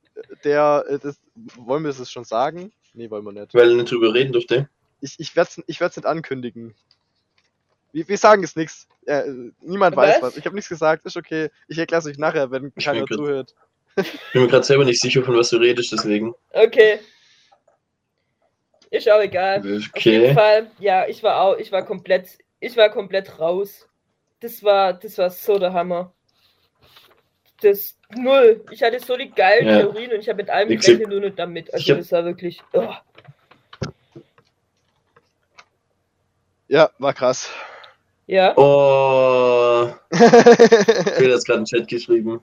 der, 0.44 0.84
äh, 0.88 0.98
das, 0.98 1.20
wollen 1.56 1.84
wir 1.84 1.92
das 1.92 2.10
schon 2.10 2.24
sagen? 2.24 2.72
Nee, 2.94 3.10
wollen 3.10 3.24
wir 3.24 3.32
nicht. 3.32 3.54
Weil 3.54 3.70
er 3.70 3.76
nicht 3.76 3.90
drüber 3.90 4.14
reden 4.14 4.32
durfte. 4.32 4.68
Ich, 5.00 5.20
ich 5.20 5.36
werde 5.36 5.50
es 5.50 5.64
ich 5.66 5.80
werd's 5.80 5.96
nicht 5.96 6.06
ankündigen. 6.06 6.74
Wir, 7.92 8.08
wir 8.08 8.18
sagen 8.18 8.42
es 8.42 8.56
nichts. 8.56 8.88
Äh, 9.04 9.24
niemand 9.60 9.96
weiß 9.96 10.16
Was? 10.16 10.22
was. 10.22 10.36
Ich 10.36 10.44
habe 10.46 10.54
nichts 10.54 10.68
gesagt, 10.68 11.04
ist 11.06 11.16
okay. 11.16 11.50
Ich 11.68 11.78
erkläre 11.78 12.00
es 12.00 12.06
euch 12.06 12.18
nachher, 12.18 12.50
wenn 12.50 12.72
Ich 12.76 12.84
keiner 12.84 13.06
zuhört. 13.06 13.54
Ich 13.96 14.12
bin 14.32 14.42
mir 14.42 14.48
gerade 14.48 14.64
selber 14.64 14.84
nicht 14.84 15.00
sicher, 15.00 15.22
von 15.22 15.36
was 15.36 15.50
du 15.50 15.56
redest, 15.56 15.92
deswegen. 15.92 16.34
Okay. 16.50 16.98
Ist 18.90 19.10
auch 19.10 19.20
egal. 19.20 19.60
Auf 19.60 19.64
jeden 19.64 19.84
Okay. 19.94 20.34
Fall, 20.34 20.70
ja, 20.78 21.06
ich 21.08 21.22
war 21.22 21.40
auch, 21.40 21.56
ich 21.56 21.72
war 21.72 21.84
komplett, 21.84 22.38
ich 22.60 22.76
war 22.76 22.90
komplett 22.90 23.38
raus. 23.38 23.88
Das 24.40 24.62
war, 24.62 24.92
das 24.92 25.16
war 25.18 25.30
so 25.30 25.58
der 25.58 25.72
Hammer. 25.72 26.12
Das 27.62 27.96
null. 28.14 28.64
Ich 28.70 28.82
hatte 28.82 29.00
so 29.00 29.16
die 29.16 29.30
geilen 29.30 29.66
Ja. 29.66 29.80
Theorien 29.80 30.12
und 30.12 30.20
ich 30.20 30.28
habe 30.28 30.42
mit 30.42 30.50
allem 30.50 30.68
gesagt, 30.68 30.84
gerechnet, 30.86 31.08
nur 31.08 31.20
nicht 31.20 31.38
damit. 31.38 31.68
ich 31.68 31.74
Also 31.74 31.94
das 31.94 32.12
war 32.12 32.24
wirklich. 32.24 32.62
Oh. 32.72 32.92
Ja, 36.68 36.90
war 36.98 37.14
krass. 37.14 37.50
Ja. 38.26 38.56
Oh, 38.56 39.94
ich 40.10 40.20
will 40.20 41.30
jetzt 41.30 41.46
gerade 41.46 41.58
einen 41.58 41.66
Chat 41.66 41.86
geschrieben. 41.86 42.40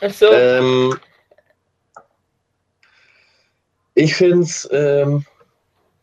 Achso. 0.00 0.32
Ähm, 0.32 0.98
ich 3.94 4.14
finde 4.14 4.44
es, 4.44 4.66
ähm, 4.72 5.26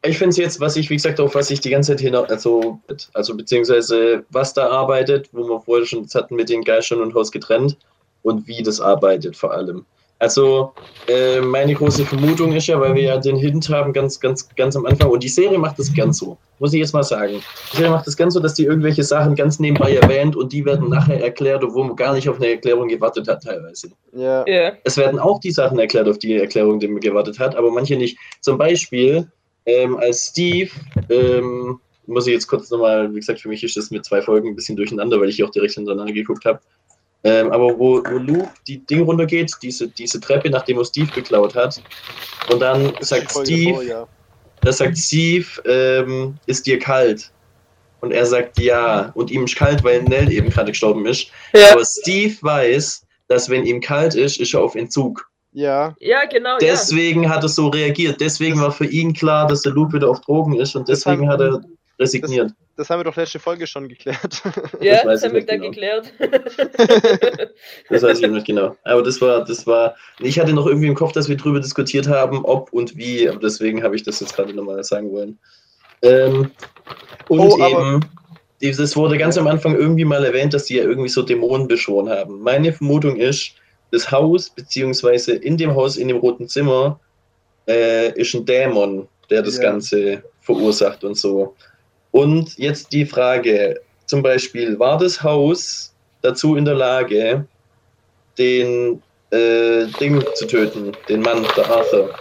ich 0.08 0.18
finde 0.18 0.30
es 0.30 0.38
jetzt, 0.38 0.60
was 0.60 0.76
ich, 0.76 0.90
wie 0.90 0.96
gesagt, 0.96 1.20
auf 1.20 1.36
was 1.36 1.52
ich 1.52 1.60
die 1.60 1.70
ganze 1.70 1.92
Zeit 1.92 2.02
hin, 2.02 2.16
also, 2.16 2.80
also 3.14 3.36
beziehungsweise 3.36 4.26
was 4.30 4.54
da 4.54 4.70
arbeitet, 4.70 5.30
wo 5.32 5.48
wir 5.48 5.62
vorher 5.62 5.86
schon 5.86 6.04
das 6.04 6.16
hatten 6.16 6.36
mit 6.36 6.50
den 6.50 6.64
Geistern 6.64 7.02
und 7.02 7.14
Haus 7.14 7.32
getrennt 7.32 7.78
und 8.24 8.48
wie 8.48 8.64
das 8.64 8.82
arbeitet 8.82 9.36
vor 9.36 9.54
allem. 9.54 9.86
Also 10.18 10.72
äh, 11.08 11.42
meine 11.42 11.74
große 11.74 12.06
Vermutung 12.06 12.54
ist 12.54 12.68
ja, 12.68 12.80
weil 12.80 12.96
wir 12.96 13.04
ja 13.04 13.18
den 13.18 13.36
Hint 13.36 13.70
haben 13.70 13.92
ganz, 13.92 14.18
ganz, 14.18 14.48
ganz 14.56 14.76
am 14.78 14.86
Anfang 14.86 15.10
und 15.10 15.22
die 15.22 15.30
Serie 15.30 15.60
macht 15.60 15.78
das 15.78 15.94
ganz 15.94 16.20
so, 16.20 16.38
muss 16.60 16.74
ich 16.74 16.80
jetzt 16.80 16.94
mal 16.94 17.04
sagen. 17.04 17.42
Die 17.74 17.78
Serie 17.78 17.92
macht 17.92 18.08
das 18.08 18.16
ganz 18.16 18.34
so, 18.34 18.40
dass 18.40 18.54
die 18.54 18.64
irgendwelche 18.64 19.04
Sachen 19.04 19.36
ganz 19.36 19.60
nebenbei 19.60 19.94
erwähnt 19.94 20.38
und 20.38 20.54
die 20.54 20.64
werden 20.64 20.90
nachher 20.90 21.22
erklärt, 21.22 21.66
obwohl 21.66 21.86
man 21.86 21.98
gar 21.98 22.14
nicht 22.14 22.30
auf 22.30 22.38
eine 22.38 22.48
Erklärung 22.48 22.88
gewartet 22.88 23.28
hat 23.28 23.44
teilweise. 23.44 23.90
ja. 24.14 24.48
ja. 24.48 24.72
Es 24.86 24.96
werden 24.96 25.20
auch 25.20 25.42
die 25.42 25.52
Sachen 25.52 25.80
erklärt, 25.80 26.08
auf 26.08 26.18
die 26.18 26.36
Erklärung, 26.36 26.80
die 26.80 26.88
man 26.88 27.02
gewartet 27.02 27.38
hat, 27.38 27.58
aber 27.58 27.70
manche 27.70 27.98
nicht. 27.98 28.18
Zum 28.40 28.58
Beispiel, 28.58 29.28
ähm, 29.66 29.98
als 29.98 30.28
Steve, 30.28 30.72
ähm, 31.10 31.80
muss 32.08 32.28
ich 32.28 32.34
jetzt 32.34 32.48
kurz 32.48 32.70
nochmal, 32.70 33.12
wie 33.12 33.20
gesagt, 33.20 33.42
für 33.42 33.50
mich 33.50 33.64
ist 33.64 33.78
das 33.78 33.92
mit 33.92 34.06
zwei 34.06 34.22
Folgen 34.22 34.50
ein 34.50 34.56
bisschen 34.56 34.76
durcheinander, 34.76 35.20
weil 35.20 35.30
ich 35.30 35.38
hier 35.38 35.46
auch 35.46 35.52
direkt 35.52 35.74
hintereinander 35.74 36.14
geguckt 36.14 36.46
habe. 36.46 36.60
Ähm, 37.24 37.52
aber 37.52 37.80
wo, 37.80 38.04
wo 38.04 38.18
Luke 38.18 38.52
die 38.68 38.86
Ding 38.86 39.02
runtergeht, 39.02 39.52
diese, 39.64 39.88
diese 39.88 40.20
Treppe, 40.20 40.50
nachdem 40.52 40.78
er 40.78 40.86
Steve 40.86 41.12
beklaut 41.14 41.56
hat, 41.56 41.82
und 42.52 42.60
dann 42.60 42.94
sagt 43.00 43.32
Steve, 43.32 43.72
davor, 43.72 43.84
ja. 43.84 44.08
da 44.62 44.72
sagt 44.72 44.98
Steve, 44.98 45.48
ähm, 45.66 46.38
ist 46.46 46.68
dir 46.68 46.78
kalt? 46.78 47.32
Und 48.02 48.12
er 48.12 48.28
sagt 48.28 48.60
ja. 48.60 49.12
Und 49.16 49.32
ihm 49.32 49.46
ist 49.46 49.56
kalt, 49.56 49.84
weil 49.84 50.04
Nell 50.04 50.32
eben 50.32 50.52
gerade 50.52 50.72
gestorben 50.72 51.08
ist. 51.08 51.28
Ja. 51.54 51.72
Aber 51.74 51.84
Steve 51.84 52.36
weiß, 52.42 53.04
dass 53.28 53.50
wenn 53.50 53.66
ihm 53.66 53.82
kalt 53.82 54.14
ist, 54.14 54.40
ist 54.40 54.54
er 54.54 54.62
auf 54.62 54.76
Entzug. 54.76 55.28
Ja, 55.58 55.96
ja, 56.00 56.26
genau. 56.26 56.58
Deswegen 56.60 57.30
hat 57.30 57.42
er 57.44 57.48
so 57.50 57.70
reagiert. 57.70 58.20
Deswegen 58.20 58.60
war 58.60 58.72
für 58.72 58.86
ihn 58.86 59.14
klar, 59.14 59.48
dass 59.48 59.62
der 59.62 59.72
Luke 59.72 59.94
wieder 59.94 60.10
auf 60.10 60.20
Drogen 60.22 60.56
ist 60.60 60.76
und 60.76 60.90
Das 60.90 61.00
deswegen 61.02 61.30
haben- 61.30 61.34
hat 61.34 61.40
er. 61.42 61.62
resigniert. 61.98 62.52
Das 62.78 62.90
haben 62.90 63.00
wir 63.00 63.06
doch 63.06 63.16
letzte 63.16 63.40
Folge 63.40 63.66
schon 63.66 63.88
geklärt. 63.88 64.42
Ja, 64.82 65.02
das 65.06 65.22
ich 65.24 65.30
haben 65.30 65.34
wir 65.34 65.40
nicht 65.40 65.50
da 65.50 65.56
genau. 65.56 65.70
geklärt. 65.70 66.12
Das 67.90 68.04
weiß 68.04 68.20
ich 68.20 68.28
nicht 68.30 68.46
genau. 68.46 68.76
Aber 68.84 69.02
das 69.02 69.22
war, 69.22 69.46
das 69.46 69.66
war. 69.66 69.96
Ich 70.20 70.38
hatte 70.40 70.52
noch 70.54 70.66
irgendwie 70.68 70.88
im 70.88 70.96
Kopf, 70.96 71.14
dass 71.14 71.30
wir 71.30 71.38
drüber 71.38 71.60
diskutiert 71.62 72.08
haben, 72.08 72.44
ob 72.44 72.74
und 72.74 72.98
wie. 72.98 73.30
Aber 73.30 73.40
deswegen 73.40 73.82
habe 73.84 73.96
ich 73.96 74.04
das 74.04 74.20
jetzt 74.20 74.36
gerade 74.36 74.54
nochmal 74.54 74.84
sagen 74.84 75.12
wollen. 75.12 75.38
Ähm, 76.02 76.52
und 77.30 77.40
Oh, 77.40 77.58
eben, 77.66 78.02
dieses 78.62 78.96
wurde 78.98 79.18
ganz 79.18 79.38
am 79.38 79.48
Anfang 79.48 79.76
irgendwie 79.76 80.06
mal 80.06 80.24
erwähnt, 80.26 80.54
dass 80.54 80.66
die 80.66 80.76
ja 80.76 80.84
irgendwie 80.84 81.10
so 81.10 81.22
Dämonen 81.22 81.68
beschworen 81.68 82.10
haben. 82.10 82.42
Meine 82.42 82.74
Vermutung 82.74 83.16
ist, 83.16 83.54
das 83.96 84.12
Haus, 84.12 84.50
beziehungsweise 84.50 85.34
in 85.34 85.58
dem 85.58 85.74
Haus, 85.76 85.98
in 85.98 86.08
dem 86.10 86.18
roten 86.18 86.48
Zimmer, 86.48 87.00
äh, 87.68 88.12
ist 88.20 88.34
ein 88.36 88.46
Dämon, 88.46 89.08
der 89.30 89.42
das 89.42 89.58
Ja. 89.58 89.64
Ganze 89.64 90.22
verursacht 90.42 91.04
und 91.04 91.16
so. 91.16 91.56
Und 92.12 92.58
jetzt 92.58 92.92
die 92.94 93.06
Frage, 93.06 93.80
zum 94.06 94.22
Beispiel, 94.22 94.78
war 94.78 94.98
das 94.98 95.22
Haus 95.24 95.94
dazu 96.22 96.56
in 96.56 96.66
der 96.66 96.76
Lage, 96.76 97.46
den 98.38 99.02
äh, 99.32 99.86
Ding 100.00 100.24
zu 100.36 100.46
töten, 100.46 100.92
den 101.10 101.22
Mann, 101.22 101.46
der 101.58 101.70
Arthur? 101.70 102.14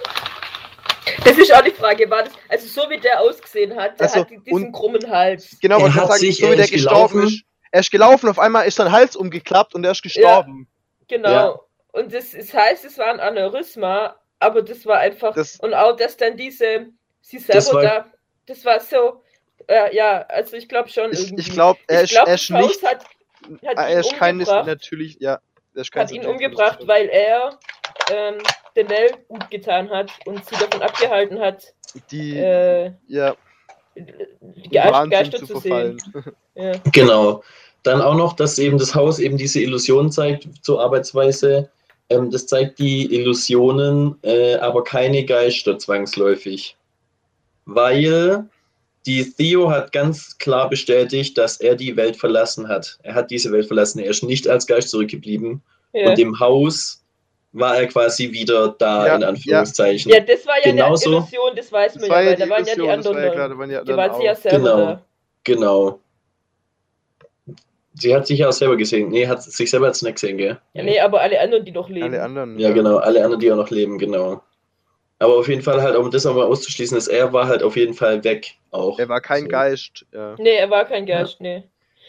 Das 1.24 1.36
ist 1.36 1.52
auch 1.54 1.62
die 1.62 1.70
Frage, 1.70 2.08
war 2.08 2.22
das, 2.24 2.32
also 2.48 2.66
so 2.66 2.88
wie 2.90 2.98
der 2.98 3.20
ausgesehen 3.20 3.76
hat, 3.76 4.00
der 4.00 4.06
Also, 4.06 4.20
hat 4.20 4.28
diesen 4.46 4.72
krummen 4.72 5.08
Hals. 5.10 5.56
Genau, 5.60 5.76
wollte 5.80 5.90
ich 5.90 5.94
hat 6.00 6.08
sagen, 6.08 6.20
sich- 6.20 6.36
so 6.38 6.46
er 6.46 6.52
wie 6.52 6.56
der 6.56 6.64
ist 6.64 6.72
gestorben 6.72 7.12
gelaufen. 7.20 7.28
ist. 7.34 7.42
Er 7.72 7.80
ist 7.80 7.90
gelaufen, 7.90 8.28
auf 8.30 8.38
einmal 8.38 8.66
ist 8.66 8.76
sein 8.76 8.90
Hals 8.90 9.16
umgeklappt 9.16 9.74
und 9.74 9.84
er 9.84 9.90
ist 9.90 10.02
gestorben. 10.02 10.66
Genau. 11.08 11.28
Ja. 11.30 11.60
Und 11.92 12.12
das, 12.12 12.34
es 12.34 12.52
heißt, 12.52 12.84
es 12.84 12.98
war 12.98 13.06
ein 13.06 13.20
Aneurysma, 13.20 14.16
aber 14.40 14.62
das 14.62 14.84
war 14.86 14.98
einfach. 14.98 15.34
Das- 15.34 15.58
und 15.60 15.74
auch, 15.74 15.96
dass 15.96 16.16
dann 16.16 16.36
diese, 16.36 16.86
sie 17.20 17.38
selber 17.38 17.54
Das 17.54 17.72
war- 17.72 17.82
da, 17.82 18.06
das 18.46 18.64
war 18.64 18.80
so, 18.80 19.22
äh, 19.68 19.94
ja, 19.94 20.22
also 20.28 20.56
ich 20.56 20.68
glaube 20.68 20.88
schon 20.88 21.12
Ich, 21.12 21.20
irgendwie. 21.20 21.40
ich 21.42 21.50
glaube, 21.52 21.78
er, 21.86 22.02
ist- 22.02 22.10
glaub, 22.10 22.26
er 22.26 22.32
das 22.34 22.42
ist 22.42 22.50
Haus 22.50 22.66
nicht. 22.66 22.82
hat, 22.82 23.04
hat 23.66 23.78
er 23.78 24.28
ihn 24.30 24.40
ist 24.40 24.48
natürlich, 24.66 25.16
ja. 25.20 25.40
Er 25.74 25.80
ist 25.80 25.90
kein 25.92 26.02
hat 26.04 26.12
ihn 26.12 26.24
umgebracht, 26.26 26.80
das 26.80 26.88
weil 26.88 27.08
er 27.08 27.58
ähm, 28.12 28.38
den 28.76 28.86
Nell 28.86 29.10
gut 29.28 29.50
getan 29.50 29.90
hat 29.90 30.10
und 30.26 30.44
sie 30.46 30.54
davon 30.56 30.82
abgehalten 30.82 31.40
hat. 31.40 31.74
Die, 32.10 32.36
äh, 32.38 32.92
ja, 33.08 33.34
Geister 35.08 35.38
zu 35.38 35.46
zu 35.46 35.58
sehen. 35.60 35.98
verfallen. 36.00 36.36
Ja. 36.54 36.72
Genau. 36.92 37.42
Dann 37.84 38.00
auch 38.02 38.14
noch, 38.16 38.32
dass 38.34 38.58
eben 38.58 38.78
das 38.78 38.94
Haus 38.94 39.18
eben 39.20 39.36
diese 39.38 39.60
Illusion 39.60 40.10
zeigt 40.10 40.48
zur 40.62 40.80
Arbeitsweise. 40.82 41.70
Ähm, 42.10 42.30
das 42.30 42.46
zeigt 42.46 42.78
die 42.78 43.14
Illusionen, 43.14 44.16
äh, 44.22 44.56
aber 44.56 44.82
keine 44.84 45.24
Geister 45.24 45.78
zwangsläufig. 45.78 46.76
Weil 47.66 48.44
die 49.06 49.30
Theo 49.32 49.70
hat 49.70 49.92
ganz 49.92 50.36
klar 50.38 50.68
bestätigt, 50.68 51.36
dass 51.38 51.60
er 51.60 51.74
die 51.76 51.96
Welt 51.96 52.16
verlassen 52.16 52.68
hat. 52.68 52.98
Er 53.02 53.14
hat 53.14 53.30
diese 53.30 53.52
Welt 53.52 53.66
verlassen. 53.66 53.98
Er 54.00 54.10
ist 54.10 54.22
nicht 54.22 54.48
als 54.48 54.66
Geist 54.66 54.88
zurückgeblieben. 54.90 55.62
Ja. 55.92 56.10
Und 56.10 56.18
im 56.18 56.38
Haus 56.40 57.02
war 57.52 57.76
er 57.76 57.86
quasi 57.86 58.32
wieder 58.32 58.74
da, 58.78 59.06
Ja, 59.06 59.16
in 59.16 59.24
Anführungszeichen. 59.24 60.10
ja, 60.10 60.20
das 60.20 60.44
war 60.46 60.56
ja 60.56 60.72
Genauso- 60.72 61.06
eine 61.08 61.16
Illusion, 61.18 61.56
das 61.56 61.70
weiß 61.70 61.92
Das 61.92 62.02
man 62.02 62.10
war 62.10 62.22
ja, 62.22 62.28
weil 62.30 62.36
die 62.36 62.42
da 62.42 62.48
waren 62.50 62.64
ja 62.66 62.74
die 62.74 62.80
das 62.80 62.86
war 62.86 62.94
anderen. 62.94 63.16
ja 63.24 63.30
klar, 63.30 63.48
da 63.48 63.58
waren 63.58 63.70
ja 63.70 63.80
die 63.80 63.86
dann 63.86 63.96
waren 63.96 64.14
sie 64.20 64.24
ja 64.26 64.32
auch. 64.32 64.36
selber 64.36 64.58
Genau. 64.58 64.76
da. 64.78 65.02
Genau. 65.44 66.00
Sie 67.94 68.14
hat 68.14 68.26
sich 68.26 68.40
ja 68.40 68.48
auch 68.48 68.52
selber 68.52 68.76
gesehen. 68.76 69.08
Nee, 69.08 69.26
hat 69.28 69.42
sich 69.42 69.70
selber 69.70 69.86
als 69.86 70.02
nicht 70.02 70.14
gesehen, 70.16 70.36
gell? 70.36 70.58
Ja, 70.74 70.82
nee, 70.82 70.98
aber 71.00 71.20
alle 71.20 71.40
anderen, 71.40 71.64
die 71.64 71.70
noch 71.72 71.88
leben. 71.88 72.06
Alle 72.06 72.22
anderen. 72.22 72.58
Ja, 72.58 72.72
genau, 72.72 72.96
alle 72.96 73.22
anderen, 73.22 73.40
die 73.40 73.50
auch 73.52 73.56
noch 73.56 73.70
leben, 73.70 73.98
genau. 73.98 74.42
Aber 75.20 75.38
auf 75.38 75.48
jeden 75.48 75.62
Fall 75.62 75.80
halt, 75.80 75.96
um 75.96 76.10
das 76.10 76.26
auch 76.26 76.34
mal 76.34 76.44
auszuschließen, 76.44 76.98
ist 76.98 77.06
er 77.06 77.32
war 77.32 77.46
halt 77.46 77.62
auf 77.62 77.76
jeden 77.76 77.94
Fall 77.94 78.22
weg 78.24 78.54
auch. 78.72 78.98
Er 78.98 79.08
war 79.08 79.20
kein 79.20 79.42
So. 79.42 79.48
Geist. 79.48 80.04
Ja. 80.12 80.34
Nee, 80.38 80.56
er 80.56 80.68
war 80.70 80.84
kein 80.84 81.06
Geist, 81.06 81.40
nee. 81.40 81.62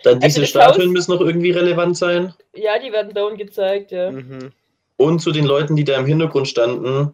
Dann 0.03 0.15
Also 0.15 0.27
diese 0.27 0.45
Statuen 0.47 0.88
Haus- 0.88 0.93
müssen 0.93 1.11
noch 1.13 1.21
irgendwie 1.21 1.51
relevant 1.51 1.97
sein. 1.97 2.33
Ja, 2.55 2.79
die 2.79 2.91
werden 2.91 3.13
dauernd 3.13 3.38
gezeigt, 3.38 3.91
ja. 3.91 4.11
Mhm. 4.11 4.51
Und 4.97 5.19
zu 5.19 5.31
den 5.31 5.45
Leuten, 5.45 5.75
die 5.75 5.83
da 5.83 5.97
im 5.97 6.05
Hintergrund 6.05 6.47
standen. 6.47 7.13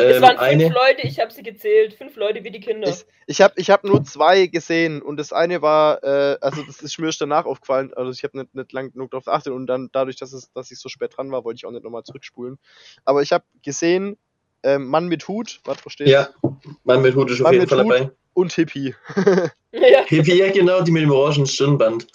Es 0.00 0.16
Ähm, 0.16 0.22
waren 0.22 0.30
fünf 0.30 0.40
eine, 0.40 0.68
Leute, 0.68 1.02
ich 1.06 1.20
habe 1.20 1.32
sie 1.32 1.42
gezählt. 1.42 1.94
Fünf 1.94 2.16
Leute 2.16 2.42
wie 2.44 2.50
die 2.50 2.60
Kinder. 2.60 2.88
Ich, 2.88 3.04
ich 3.26 3.40
habe 3.40 3.54
ich 3.56 3.70
hab 3.70 3.84
nur 3.84 4.02
zwei 4.04 4.46
gesehen 4.46 5.02
und 5.02 5.16
das 5.16 5.32
eine 5.32 5.62
war, 5.62 6.02
äh, 6.02 6.36
also 6.40 6.62
das 6.62 6.80
ist 6.82 6.98
mir 6.98 7.06
erst 7.06 7.20
danach 7.20 7.44
aufgefallen, 7.44 7.92
also 7.94 8.10
ich 8.10 8.24
habe 8.24 8.38
nicht, 8.38 8.54
nicht 8.54 8.72
lang 8.72 8.92
genug 8.92 9.10
darauf 9.10 9.24
geachtet 9.24 9.52
und 9.52 9.66
dann 9.66 9.88
dadurch, 9.92 10.16
dass, 10.16 10.32
es, 10.32 10.52
dass 10.52 10.70
ich 10.70 10.78
so 10.78 10.88
spät 10.88 11.16
dran 11.16 11.30
war, 11.30 11.44
wollte 11.44 11.58
ich 11.58 11.66
auch 11.66 11.70
nicht 11.70 11.84
nochmal 11.84 12.02
zurückspulen. 12.04 12.58
Aber 13.04 13.22
ich 13.22 13.32
habe 13.32 13.44
gesehen, 13.62 14.16
ähm, 14.62 14.86
Mann 14.88 15.08
mit 15.08 15.26
Hut, 15.28 15.60
was 15.64 15.80
versteht 15.80 16.08
ja, 16.08 16.28
Mann 16.84 17.02
mit 17.02 17.14
Hut 17.14 17.30
ist 17.30 17.40
auf 17.40 17.44
Mann 17.44 17.54
jeden 17.54 17.62
mit 17.62 17.70
Fall 17.70 17.84
Hut. 17.84 17.92
dabei. 17.92 18.10
und 18.34 18.52
Hippie. 18.52 18.94
ja, 19.72 20.04
Hippie, 20.06 20.38
ja 20.38 20.50
genau, 20.52 20.82
die 20.82 20.90
mit 20.90 21.02
dem 21.02 21.10
orangen 21.12 21.46
Stirnband. 21.46 22.06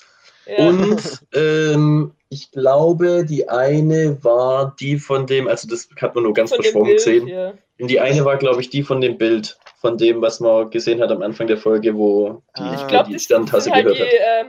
Ja. 0.48 0.68
Und 0.68 1.02
ähm, 1.34 2.14
ich 2.30 2.52
glaube, 2.52 3.26
die 3.26 3.48
eine 3.50 4.18
war 4.24 4.76
die 4.80 4.98
von 4.98 5.26
dem, 5.28 5.48
also 5.48 5.68
das 5.68 5.88
hat 6.02 6.16
man 6.16 6.24
nur 6.26 6.34
ganz 6.34 6.50
Von 6.54 6.62
verschwommen 6.62 6.88
Bild, 6.88 6.98
gesehen. 6.98 7.28
ja. 7.28 7.54
Und 7.80 7.88
die 7.90 8.00
eine 8.00 8.24
war, 8.26 8.38
glaube 8.38 8.62
ich, 8.62 8.70
die 8.70 8.84
von 8.84 9.02
dem 9.02 9.18
Bild, 9.18 9.58
von 9.82 9.98
dem, 9.98 10.22
was 10.22 10.40
man 10.40 10.70
gesehen 10.70 11.02
hat 11.02 11.12
am 11.12 11.22
Anfang 11.22 11.48
der 11.48 11.58
Folge, 11.58 11.96
wo 11.96 12.42
die, 12.58 12.62
Ah. 12.62 12.74
Ich 12.76 12.82
wo 12.84 12.88
glaube, 12.88 13.08
die 13.08 13.14
das 13.14 13.24
Sterntasse 13.24 13.72
halt 13.72 13.86
gehört 13.86 14.00
die 14.00 14.20
hat. 14.20 14.46
ähm, 14.46 14.48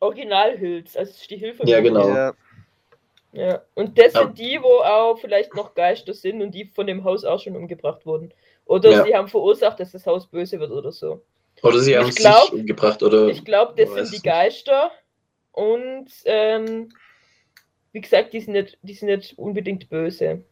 Original-Hills. 0.00 0.96
Also 0.96 1.12
die 1.28 1.36
Hilfe. 1.36 1.62
Ja, 1.66 1.80
genau. 1.80 2.08
Ja, 2.08 2.32
Ja. 3.32 3.62
Und 3.74 3.98
das 3.98 4.14
Ja. 4.14 4.22
sind 4.22 4.38
die, 4.38 4.58
wo 4.62 4.78
auch 4.82 5.18
vielleicht 5.18 5.54
noch 5.54 5.74
Geister 5.74 6.14
sind 6.14 6.40
und 6.42 6.52
die 6.54 6.64
von 6.66 6.86
dem 6.86 7.04
Haus 7.04 7.24
auch 7.24 7.40
schon 7.40 7.56
umgebracht 7.56 8.04
wurden. 8.06 8.32
Oder 8.64 8.90
Ja. 8.90 9.04
sie 9.04 9.14
haben 9.14 9.28
verursacht, 9.28 9.80
dass 9.80 9.92
das 9.92 10.06
Haus 10.06 10.26
böse 10.26 10.58
wird 10.60 10.70
oder 10.70 10.92
so. 10.92 11.22
Oder 11.62 11.78
sie 11.78 11.96
haben 11.96 12.10
glaub- 12.10 12.44
sich 12.50 12.52
umgebracht, 12.60 13.02
oder? 13.02 13.28
Ich 13.28 13.44
glaube, 13.44 13.74
das 13.76 13.90
sind 14.10 14.24
die 14.24 14.28
nicht. 14.28 14.70
Und 15.58 16.06
ähm, 16.24 16.90
wie 17.90 18.00
gesagt, 18.00 18.32
die 18.32 18.40
sind, 18.40 18.52
nicht, 18.52 18.78
die 18.82 18.94
sind 18.94 19.08
nicht 19.08 19.36
unbedingt 19.36 19.88
böse. 19.88 20.44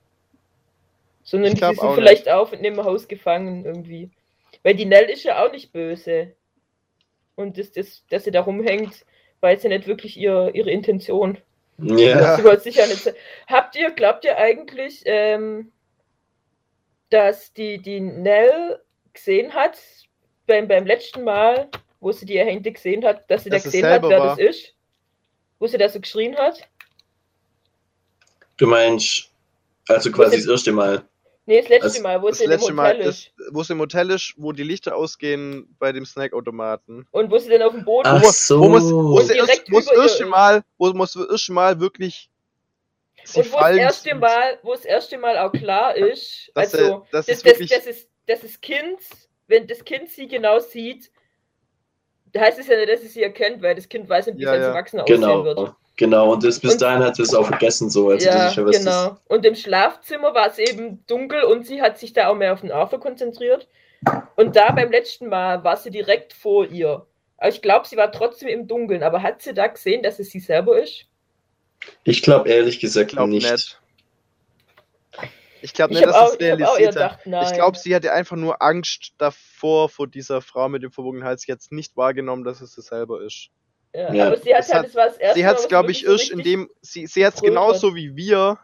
Sondern 1.23 1.55
die 1.55 1.61
sind 1.61 1.79
auch 1.79 1.95
vielleicht 1.95 2.29
auch 2.29 2.53
in 2.53 2.65
dem 2.65 2.83
Haus 2.83 3.07
gefangen 3.07 3.65
irgendwie. 3.65 4.11
Weil 4.65 4.75
die 4.75 4.85
Nell 4.85 5.09
ist 5.09 5.23
ja 5.23 5.45
auch 5.45 5.53
nicht 5.53 5.73
böse. 5.73 6.33
Und 7.37 7.57
das, 7.57 7.71
das, 7.71 8.05
dass 8.11 8.25
sie 8.25 8.33
da 8.33 8.41
rumhängt, 8.41 9.07
war 9.41 9.53
jetzt 9.53 9.63
ja 9.63 9.69
nicht 9.69 9.87
wirklich 9.87 10.17
ihr, 10.17 10.51
ihre 10.55 10.73
Intention. 10.73 11.39
Ja. 11.79 12.59
Sicher 12.59 12.89
nicht. 12.89 13.15
Habt 13.47 13.77
ihr, 13.77 13.93
glaubt 13.93 14.25
ihr 14.25 14.37
eigentlich, 14.39 15.03
ähm, 15.05 15.71
dass 17.11 17.53
die, 17.53 17.79
die 17.79 18.01
Nell 18.01 18.81
gesehen 19.13 19.55
hat, 19.55 19.79
beim, 20.49 20.67
beim 20.67 20.85
letzten 20.85 21.23
Mal, 21.23 21.69
wo 22.01 22.11
sie 22.11 22.27
die 22.27 22.39
Erhängte 22.39 22.73
gesehen 22.73 23.05
hat, 23.05 23.31
dass 23.31 23.45
sie 23.45 23.51
Dass 23.51 23.63
da 23.63 23.69
es 23.69 23.73
gesehen 23.73 23.87
hat, 23.89 24.03
wer 24.03 24.19
war. 24.19 24.37
das 24.37 24.39
ist? 24.39 24.76
Wo 25.59 25.67
sie 25.67 25.79
da 25.79 25.89
so 25.89 26.01
geschrien 26.01 26.37
hat? 26.37 26.61
Du 28.57 28.67
meinst, 28.67 29.31
also 29.89 30.11
quasi 30.11 30.37
das 30.39 30.47
erste 30.47 30.73
Mal. 30.73 31.07
Nee, 31.49 31.61
das 31.61 31.69
letzte 31.69 31.89
Das- 31.89 32.01
Mal, 32.01 32.23
wo 32.23 32.29
das 32.29 32.39
sie 32.39 32.45
dem 32.45 32.51
letzte 32.51 32.65
Hotel 32.73 32.75
Mal, 32.75 32.99
das, 32.99 33.17
ist. 33.19 33.33
wo 33.53 33.61
es 33.61 33.71
im 33.71 33.79
Hotel 33.79 34.11
ist, 34.11 34.35
wo 34.37 34.53
die 34.53 34.65
Lichter 34.65 34.97
ausgehen 34.97 35.77
bei 35.79 35.93
dem 35.93 36.05
Snackautomaten. 36.05 37.07
Und 37.13 37.31
wo 37.31 37.39
sie 37.39 37.51
dann 37.51 37.63
auf 37.63 37.73
dem 37.73 37.85
Boden 37.85 38.09
Ach 38.09 38.23
wo, 38.23 38.31
so. 38.31 38.61
wo, 38.61 38.69
muss, 38.69 38.83
wo, 38.85 39.19
es 39.21 39.29
Direkt 39.29 39.49
erst, 39.49 39.71
wo 39.71 39.79
es 39.79 39.87
ihr 39.87 40.03
erste 40.03 40.25
ist. 40.25 40.29
Mal, 40.31 40.65
wo 40.79 40.93
muss 40.93 41.13
das 41.13 41.29
erste 41.29 41.53
Mal 41.53 41.79
wirklich 41.79 42.31
sie 43.25 43.41
und 43.41 43.53
wo 43.53 43.59
das 43.61 43.77
erste. 43.77 44.15
Mal, 44.17 44.59
wo 44.63 44.73
das 44.75 44.85
erste 44.85 45.19
Mal 45.19 45.39
auch 45.39 45.53
klar 45.53 45.95
ist, 45.97 46.51
Dass, 46.55 46.75
also 46.75 47.07
das 47.13 47.27
das, 47.27 47.37
ist 47.37 47.47
das, 47.47 47.53
wirklich, 47.53 47.71
das, 47.71 47.87
ist, 47.87 48.09
das 48.27 48.43
ist 48.43 48.61
Kind, 48.63 48.99
wenn 49.47 49.69
das 49.69 49.85
Kind 49.85 50.11
sie 50.11 50.27
genau 50.27 50.59
sieht, 50.59 51.13
da 52.37 52.43
heißt 52.43 52.59
es 52.59 52.67
ja 52.67 52.77
nicht, 52.77 52.91
dass 52.91 53.01
sie 53.01 53.09
sie 53.09 53.23
erkennt, 53.23 53.63
weil 53.63 53.75
das 53.75 53.89
Kind 53.89 54.09
weiß 54.09 54.27
nicht, 54.27 54.39
wie 54.39 54.43
Ja, 54.43 54.55
es 54.55 54.59
als. 54.61 54.69
Erwachsener 54.69 55.03
aussehen 55.05 55.21
wird. 55.45 55.57
Genau. 55.59 55.77
Genau, 55.99 56.33
und 56.35 56.45
das, 56.45 56.61
bis 56.61 56.75
Und- 56.75 56.83
dahin 56.83 57.03
hat 57.03 57.17
sie 57.17 57.23
es 57.23 57.35
auch 57.35 57.47
vergessen, 57.47 57.89
so. 57.89 58.11
Also 58.11 58.27
ja, 58.27 58.53
das 58.55 58.57
ist 58.59 58.85
genau. 58.85 59.17
Und 59.29 59.47
im 59.47 59.55
Schlafzimmer 59.55 60.35
war 60.35 60.49
es 60.49 60.59
eben 60.59 61.03
dunkel 61.07 61.43
und 61.45 61.67
sie 61.67 61.81
hat 61.81 61.99
sich 61.99 62.13
da 62.13 62.29
auch 62.29 62.35
mehr 62.35 62.53
auf 62.53 62.61
den 62.61 62.71
Arthur 62.71 63.01
konzentriert. 63.01 63.67
Und 64.37 64.57
da 64.57 64.73
beim 64.73 64.91
letzten 64.91 65.29
Mal 65.29 65.65
war 65.65 65.79
sie 65.79 65.91
direkt 65.91 66.35
vor 66.35 66.67
ihr. 66.67 67.07
Aber 67.39 67.49
ich 67.49 67.63
glaube, 67.63 67.87
sie 67.89 67.97
war 67.97 68.13
trotzdem 68.13 68.49
im 68.49 68.69
Dunkeln. 68.69 69.03
Aber 69.03 69.23
hat 69.23 69.41
sie 69.41 69.55
da 69.55 69.67
gesehen, 69.69 70.03
dass 70.03 70.19
es 70.19 70.29
sie 70.31 70.41
selber 70.41 70.79
ist? 70.79 71.07
Ich 72.05 72.21
glaube 72.23 72.49
ehrlich 72.51 72.79
gesagt 72.79 73.13
ich 73.13 73.17
glaube 73.17 73.31
nicht. 73.31 73.51
nicht. 73.51 73.81
Ich 75.67 75.73
glaube 75.75 75.95
Ich 75.95 75.99
nicht, 75.99 76.09
dass 76.09 76.15
auch, 76.17 76.29
es 76.29 76.35
ich 76.37 76.41
eher 76.43 76.57
realisiert 76.59 76.97
hat. 76.97 77.25
gedacht. 77.25 77.47
Ich 77.51 77.53
glaube, 77.55 77.77
sie 77.77 77.93
hatte 77.93 78.13
einfach 78.13 78.37
nur 78.37 78.63
Angst 78.63 79.15
davor, 79.19 79.89
vor 79.89 80.07
dieser 80.07 80.41
Frau 80.41 80.69
mit 80.69 80.85
dem 80.85 80.93
verbogenen 80.93 81.27
Hals. 81.27 81.45
Es 81.49 81.71
nicht 81.73 81.97
wahrgenommen, 81.97 82.45
dass 82.45 82.61
es 82.61 82.73
sie 82.75 82.83
selber 82.83 83.21
ist. 83.23 83.49
ja, 83.93 84.13
Ja. 84.15 84.27
Aber 84.29 84.37
sie 84.37 84.55
hat 84.55 84.61
Das 84.61 84.69
halt, 84.73 84.79
hat- 84.79 84.87
das 84.87 84.95
war 84.95 85.07
das 85.09 85.17
erste 85.17 85.39
sie 85.41 85.47
hat 85.47 85.59
es, 85.59 85.67
glaube 85.69 85.91
ich, 85.91 86.03
so 86.05 86.13
erst 86.13 86.31
in 86.31 86.37
richtig- 86.39 86.53
dem, 86.53 86.71
sie, 86.83 87.07
sie 87.09 87.27
hat 87.27 87.35
es 87.35 87.43
genauso 87.43 87.97
wie 87.97 88.15
wir, 88.15 88.59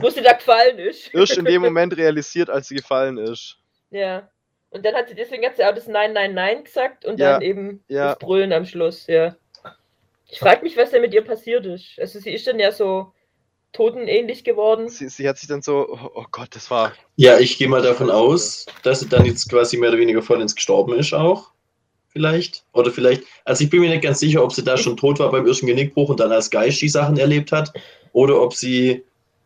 Wo 0.00 0.10
sie 0.10 0.20
da 0.22 0.32
gefallen 0.32 0.78
ist. 0.80 1.10
erst 1.14 1.38
in 1.38 1.44
dem 1.44 1.62
Moment 1.62 1.96
realisiert, 1.96 2.50
als 2.50 2.66
sie 2.66 2.74
gefallen 2.74 3.18
ist. 3.18 3.58
Ja. 3.90 4.28
Und 4.70 4.84
dann 4.84 4.94
hat 4.94 5.08
sie, 5.08 5.14
deswegen 5.14 5.46
hat 5.46 5.54
sie 5.56 5.64
auch 5.64 5.74
das 5.74 5.86
Nein, 5.86 6.12
Nein, 6.12 6.34
Nein 6.34 6.64
gesagt 6.64 7.04
und 7.04 7.20
Ja, 7.20 7.34
dann 7.34 7.42
eben 7.42 7.84
ja. 7.86 8.08
das 8.08 8.18
Brüllen 8.18 8.52
am 8.52 8.64
Schluss, 8.66 9.06
ja. 9.06 9.36
Ich 10.28 10.40
frage 10.40 10.62
mich, 10.62 10.76
was 10.76 10.90
denn 10.90 11.02
mit 11.02 11.14
ihr 11.14 11.22
passiert 11.24 11.66
ist. 11.66 11.98
Also 12.00 12.18
sie 12.18 12.32
ist 12.32 12.46
dann 12.48 12.58
ja 12.58 12.72
so 12.72 13.12
totenähnlich 13.72 14.44
geworden. 14.44 14.88
Sie, 14.88 15.08
sie 15.08 15.28
hat 15.28 15.38
sich 15.38 15.48
dann 15.48 15.62
so, 15.62 15.88
oh, 15.90 16.10
oh 16.14 16.24
Gott, 16.30 16.48
das 16.54 16.70
war. 16.70 16.92
Ja, 17.16 17.38
ich 17.38 17.58
gehe 17.58 17.68
mal 17.68 17.82
davon 17.82 18.10
aus, 18.10 18.66
dass 18.82 19.00
sie 19.00 19.08
dann 19.08 19.24
jetzt 19.24 19.48
quasi 19.48 19.76
mehr 19.76 19.90
oder 19.90 19.98
weniger 19.98 20.22
voll 20.22 20.40
ins 20.40 20.54
Gestorben 20.54 20.94
ist 20.94 21.12
auch. 21.12 21.52
vielleicht. 22.12 22.64
Oder 22.72 22.90
vielleicht, 22.90 23.24
also 23.44 23.64
ich 23.64 23.70
bin 23.70 23.80
mir 23.80 23.90
nicht 23.90 24.02
ganz 24.02 24.20
sicher, 24.20 24.44
ob 24.44 24.52
sie 24.52 24.62
da 24.62 24.76
schon 24.76 24.96
tot 24.96 25.18
war 25.18 25.30
beim 25.30 25.46
ersten 25.46 25.66
Genickbruch 25.66 26.10
und 26.10 26.20
dann 26.20 26.32
als 26.32 26.50
Geist 26.50 26.80
die 26.80 26.88
Sachen 26.88 27.16
erlebt 27.16 27.52
hat. 27.52 27.72
Oder 28.12 28.40
ob 28.40 28.54
sie 28.54 29.02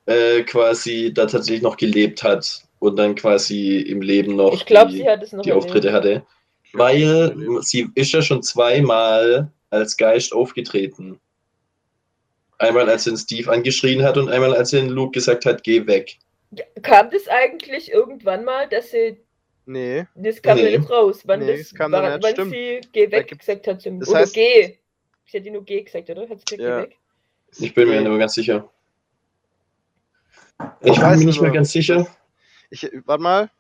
äh, 0.07 0.43
quasi 0.43 1.13
da 1.15 1.27
tatsächlich 1.27 1.63
noch 1.63 1.77
gelebt 1.77 2.23
hat 2.23 2.65
und 2.81 2.97
dann 2.97 3.15
quasi 3.15 3.79
im 3.79 4.03
Leben 4.03 4.37
noch 4.37 4.53
Ich 4.53 4.67
glaube, 4.67 4.91
die, 4.91 4.99
sie 4.99 5.09
hat 5.09 5.23
es 5.23 5.33
noch 5.33 5.43
die 5.43 5.53
Auftritte 5.53 5.93
hatte. 5.93 6.27
Weil 6.73 7.35
sie 7.61 7.89
ist 7.95 8.13
ja 8.13 8.21
schon 8.21 8.43
zweimal 8.43 9.51
als 9.71 9.97
Geist 9.97 10.33
aufgetreten. 10.33 11.21
Einmal, 12.59 12.89
als 12.89 13.05
sie 13.05 13.11
den 13.11 13.19
Steve 13.19 13.51
angeschrien 13.53 14.03
hat 14.03 14.17
und 14.17 14.29
einmal, 14.31 14.55
als 14.55 14.71
sie 14.71 14.79
den 14.79 14.89
Luke 14.89 15.13
gesagt 15.13 15.45
hat, 15.45 15.63
geh 15.63 15.87
weg. 15.87 16.17
Kam 16.83 17.11
das 17.11 17.29
eigentlich 17.29 17.91
irgendwann 17.93 18.45
mal, 18.45 18.69
dass 18.69 18.91
sie. 18.91 19.19
Nee. 19.67 20.07
Das 20.15 20.41
kam 20.41 20.57
Nee. 20.59 20.71
ja 20.71 20.79
nicht 20.79 20.89
raus. 20.91 21.21
Wann, 21.25 21.41
Nee, 21.41 21.57
das, 21.59 21.69
das 21.71 21.75
kam 21.75 21.93
wann, 21.93 22.13
nicht, 22.15 22.23
wann 22.23 22.33
stimmt. 22.33 22.53
sie 22.53 22.81
geh 22.93 23.11
weg 23.11 23.39
gesagt 23.39 23.67
hat. 23.67 23.81
Zum, 23.83 24.01
das 24.01 24.09
oder 24.09 24.21
heißt- 24.21 24.33
geh. 24.35 24.77
Sie 25.27 25.39
hat 25.39 25.45
die 25.45 25.51
nur 25.51 25.65
geh 25.65 25.83
gesagt, 25.83 26.09
oder? 26.09 26.23
Hat 26.29 26.39
sie 26.39 26.57
gesagt, 26.57 26.61
Ja. 26.63 26.77
geh 26.85 26.91
weg? 26.91 26.97
Ich 27.59 27.75
bin 27.75 27.89
mir 27.89 28.01
nicht 28.01 28.09
mehr 28.09 28.19
ganz 28.19 28.35
sicher. 28.35 28.71
Ich 30.81 30.91
Ich 30.91 30.95
bin 30.95 31.03
weiß 31.03 31.19
mir 31.19 31.25
nicht 31.27 31.41
mehr 31.43 31.51
ganz 31.51 31.73
sicher. 31.73 32.07
Ich, 32.71 32.89
warte 33.05 33.23
mal. 33.23 33.51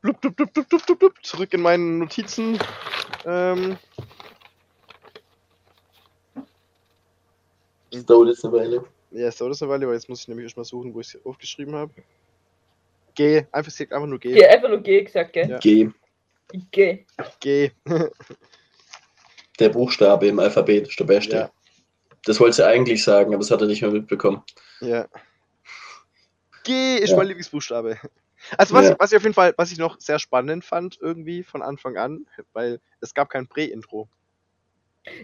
Blub, 0.00 0.20
blub, 0.20 0.34
blub, 0.34 0.52
blub, 0.52 0.68
blub, 0.68 0.86
blub, 0.86 0.98
blub. 0.98 1.14
Zurück 1.22 1.52
in 1.54 1.60
meinen 1.62 1.98
Notizen. 1.98 2.58
Ähm, 3.24 3.76
Das 7.92 8.04
dauert 8.06 8.28
jetzt 8.28 8.44
eine 8.44 8.54
Weile. 8.54 8.84
ja, 9.10 9.28
es 9.28 9.36
dauert 9.36 9.52
das 9.52 9.62
eine 9.62 9.70
Weile, 9.70 9.86
weil 9.86 9.94
jetzt 9.94 10.08
muss 10.08 10.20
ich 10.22 10.28
nämlich 10.28 10.44
erstmal 10.44 10.64
suchen, 10.64 10.94
wo 10.94 11.00
ich 11.00 11.14
es 11.14 11.26
aufgeschrieben 11.26 11.74
habe. 11.74 11.92
G. 13.14 13.44
Einfach, 13.52 13.70
sie 13.70 13.90
einfach 13.90 14.06
nur 14.06 14.18
G. 14.18 14.32
Geh, 14.32 14.46
einfach 14.46 14.68
nur 14.70 14.80
geh 14.80 15.02
gesagt, 15.04 15.34
gell? 15.34 15.50
Ja. 15.50 15.58
G. 15.58 15.90
Geh. 16.70 17.04
G. 17.40 17.70
Der 19.58 19.68
Buchstabe 19.68 20.26
im 20.28 20.38
Alphabet 20.38 20.88
ist 20.88 20.98
der 20.98 21.04
beste. 21.04 21.36
Ja. 21.36 21.50
Das 22.24 22.40
wollte 22.40 22.56
sie 22.56 22.66
eigentlich 22.66 23.02
sagen, 23.04 23.30
aber 23.34 23.40
das 23.40 23.50
hat 23.50 23.60
er 23.60 23.66
nicht 23.66 23.82
mehr 23.82 23.90
mitbekommen. 23.90 24.42
Ja. 24.80 25.06
G 26.64 26.96
ist 26.98 27.10
Ja. 27.10 27.16
mein 27.16 27.26
Lieblingsbuchstabe. 27.26 27.98
Also 28.58 28.74
was, 28.74 28.88
Ja. 28.88 28.96
was 28.98 29.12
ich 29.12 29.16
auf 29.16 29.22
jeden 29.22 29.34
Fall, 29.34 29.54
was 29.56 29.70
ich 29.72 29.78
noch 29.78 30.00
sehr 30.00 30.18
spannend 30.18 30.64
fand, 30.64 30.98
irgendwie 31.00 31.42
von 31.42 31.62
Anfang 31.62 31.96
an, 31.96 32.26
weil 32.52 32.80
es 33.00 33.14
gab 33.14 33.28
kein 33.30 33.46
Prä-Intro. 33.46 34.08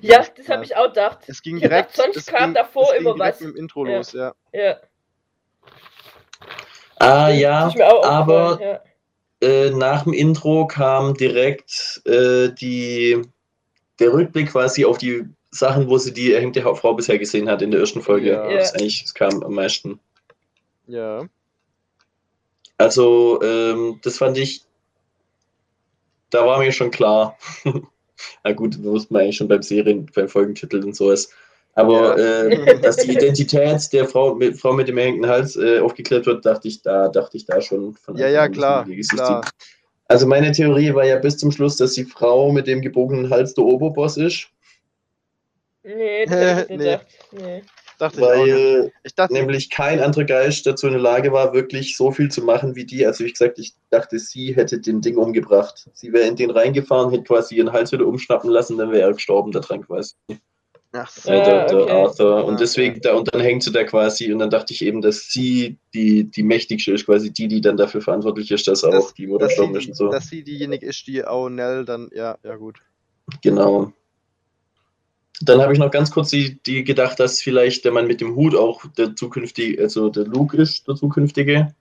Ja, 0.00 0.24
das 0.36 0.48
habe 0.48 0.64
ich 0.64 0.76
auch 0.76 0.88
gedacht. 0.88 1.18
Es 1.28 1.42
ging 1.42 1.56
Ich 1.56 1.62
direkt. 1.62 1.92
gedacht, 1.92 2.04
sonst 2.12 2.16
es 2.16 2.26
kam 2.26 2.46
ging, 2.52 2.54
davor 2.54 2.94
immer 2.96 3.18
was. 3.18 3.40
mit 3.40 3.50
dem 3.50 3.56
Intro 3.56 3.86
Ja. 3.86 3.96
los, 3.96 4.12
ja. 4.12 4.34
Ja. 4.52 4.76
Ah 7.00 7.28
ja, 7.28 7.72
aber 8.02 8.58
ja. 8.60 9.48
äh, 9.48 9.70
nach 9.70 10.02
dem 10.02 10.12
Intro 10.12 10.66
kam 10.66 11.14
direkt 11.14 12.02
äh, 12.06 12.48
die, 12.50 13.22
der 14.00 14.12
Rückblick 14.12 14.50
quasi 14.50 14.84
auf 14.84 14.98
die 14.98 15.24
Sachen, 15.50 15.88
wo 15.88 15.96
sie 15.96 16.12
die 16.12 16.32
erhängte 16.32 16.60
Frau 16.74 16.94
bisher 16.94 17.18
gesehen 17.18 17.48
hat 17.48 17.62
in 17.62 17.70
der 17.70 17.80
ersten 17.80 18.02
Folge. 18.02 18.30
Ja. 18.32 18.48
Das, 18.52 18.74
eigentlich, 18.74 19.02
das 19.02 19.14
kam 19.14 19.42
am 19.44 19.54
meisten. 19.54 20.00
Ja. 20.88 21.24
Also, 22.78 23.40
ähm, 23.42 24.00
das 24.02 24.18
fand 24.18 24.36
ich, 24.38 24.64
da 26.30 26.44
war 26.46 26.58
mir 26.58 26.72
schon 26.72 26.90
klar. 26.90 27.38
Na 28.44 28.52
gut, 28.52 28.74
das 28.74 28.82
wusste 28.82 29.12
man 29.12 29.22
eigentlich 29.22 29.36
schon 29.36 29.48
beim 29.48 29.62
Serien, 29.62 30.06
beim 30.14 30.28
Folgentitel 30.28 30.84
und 30.84 30.96
sowas. 30.96 31.30
Aber 31.74 32.18
Ja. 32.18 32.44
äh, 32.44 32.80
dass 32.82 32.96
die 32.96 33.12
Identität 33.12 33.92
der 33.92 34.08
Frau 34.08 34.34
mit, 34.34 34.58
Frau 34.58 34.72
mit 34.72 34.88
dem 34.88 34.98
hängenden 34.98 35.30
Hals 35.30 35.56
äh, 35.56 35.78
aufgeklärt 35.80 36.26
wird, 36.26 36.44
dachte 36.44 36.68
ich 36.68 36.82
da, 36.82 37.08
dachte 37.08 37.36
ich 37.36 37.44
da 37.46 37.60
schon 37.60 37.94
von 37.94 38.16
Ja, 38.16 38.28
ja, 38.28 38.48
klar. 38.48 38.86
Also 40.10 40.26
meine 40.26 40.52
Theorie 40.52 40.94
war 40.94 41.04
ja 41.04 41.18
bis 41.18 41.36
zum 41.36 41.52
Schluss, 41.52 41.76
dass 41.76 41.92
die 41.92 42.04
Frau 42.04 42.50
mit 42.50 42.66
dem 42.66 42.80
gebogenen 42.80 43.28
Hals 43.30 43.54
der 43.54 43.64
Oberboss 43.64 44.16
ist, 44.16 44.48
Nee, 45.82 46.26
das 46.26 46.34
nicht 46.68 46.70
Nee. 46.70 46.76
gedacht. 46.76 47.06
Nee. 47.32 47.62
Dachte 47.98 48.20
ich 48.20 48.26
auch 48.26 48.30
weil 48.30 48.92
Ich 49.02 49.14
dachte, 49.14 49.34
nämlich 49.34 49.70
kein 49.70 50.00
anderer 50.00 50.24
Geist 50.24 50.64
dazu 50.66 50.86
in 50.86 50.92
der 50.92 51.02
Lage 51.02 51.32
war, 51.32 51.52
wirklich 51.52 51.96
so 51.96 52.12
viel 52.12 52.30
zu 52.30 52.42
machen 52.42 52.76
wie 52.76 52.84
die. 52.84 53.04
Also 53.04 53.24
wie 53.24 53.30
gesagt, 53.32 53.58
ich 53.58 53.74
dachte, 53.90 54.18
sie 54.20 54.54
hätte 54.54 54.80
den 54.80 55.00
Ding 55.00 55.16
umgebracht. 55.16 55.90
Sie 55.94 56.12
wäre 56.12 56.28
in 56.28 56.36
den 56.36 56.50
reingefahren, 56.50 57.10
hätte 57.10 57.24
quasi 57.24 57.56
ihren 57.56 57.72
Hals 57.72 57.90
wieder 57.92 58.06
umschnappen 58.06 58.50
lassen, 58.50 58.78
dann 58.78 58.92
wäre 58.92 59.02
er 59.02 59.12
gestorben 59.12 59.50
daran 59.50 59.84
quasi. 59.84 60.14
ach 60.92 61.10
so. 61.10 61.28
Äh, 61.28 61.44
der, 61.44 61.66
der 61.66 61.78
okay. 61.82 61.90
Arthur. 61.92 62.44
Und 62.44 62.52
Ja, 62.54 62.58
deswegen, 62.60 63.00
da, 63.00 63.14
und 63.14 63.34
dann 63.34 63.40
hängt 63.40 63.64
sie 63.64 63.72
da 63.72 63.82
quasi, 63.84 64.32
und 64.32 64.38
dann 64.38 64.50
dachte 64.50 64.72
ich 64.72 64.82
eben, 64.82 65.02
dass 65.02 65.28
sie 65.30 65.76
die, 65.92 66.24
die 66.30 66.42
mächtigste 66.44 66.92
ist, 66.92 67.04
quasi 67.06 67.32
die, 67.32 67.48
die 67.48 67.60
dann 67.60 67.76
dafür 67.76 68.00
verantwortlich 68.00 68.50
ist, 68.52 68.68
dass 68.68 68.84
auch 68.84 68.92
Dass- 68.92 69.14
die 69.14 69.26
Mutter 69.26 69.46
gestorben 69.48 69.74
ist 69.76 69.88
und 69.88 69.94
so. 69.96 70.08
dass 70.08 70.28
sie 70.28 70.44
diejenige 70.44 70.86
ist, 70.86 71.04
die 71.06 71.24
auch 71.24 71.48
Nell 71.48 71.84
dann, 71.84 72.08
ja, 72.14 72.38
ja 72.44 72.54
gut. 72.54 72.78
Genau. 73.42 73.92
Dann 75.42 75.60
habe 75.60 75.72
ich 75.72 75.78
noch 75.78 75.90
ganz 75.90 76.10
kurz 76.10 76.30
die, 76.30 76.60
die 76.62 76.82
gedacht, 76.84 77.20
dass 77.20 77.40
vielleicht 77.40 77.84
der 77.84 77.92
Mann 77.92 78.06
mit 78.06 78.20
dem 78.20 78.34
Hut 78.34 78.56
auch 78.56 78.84
der 78.96 79.14
zukünftige, 79.14 79.80
also 79.80 80.08
der 80.08 80.24
Luke 80.24 80.56
ist, 80.56 80.88
der 80.88 80.96
zukünftige. 80.96 81.74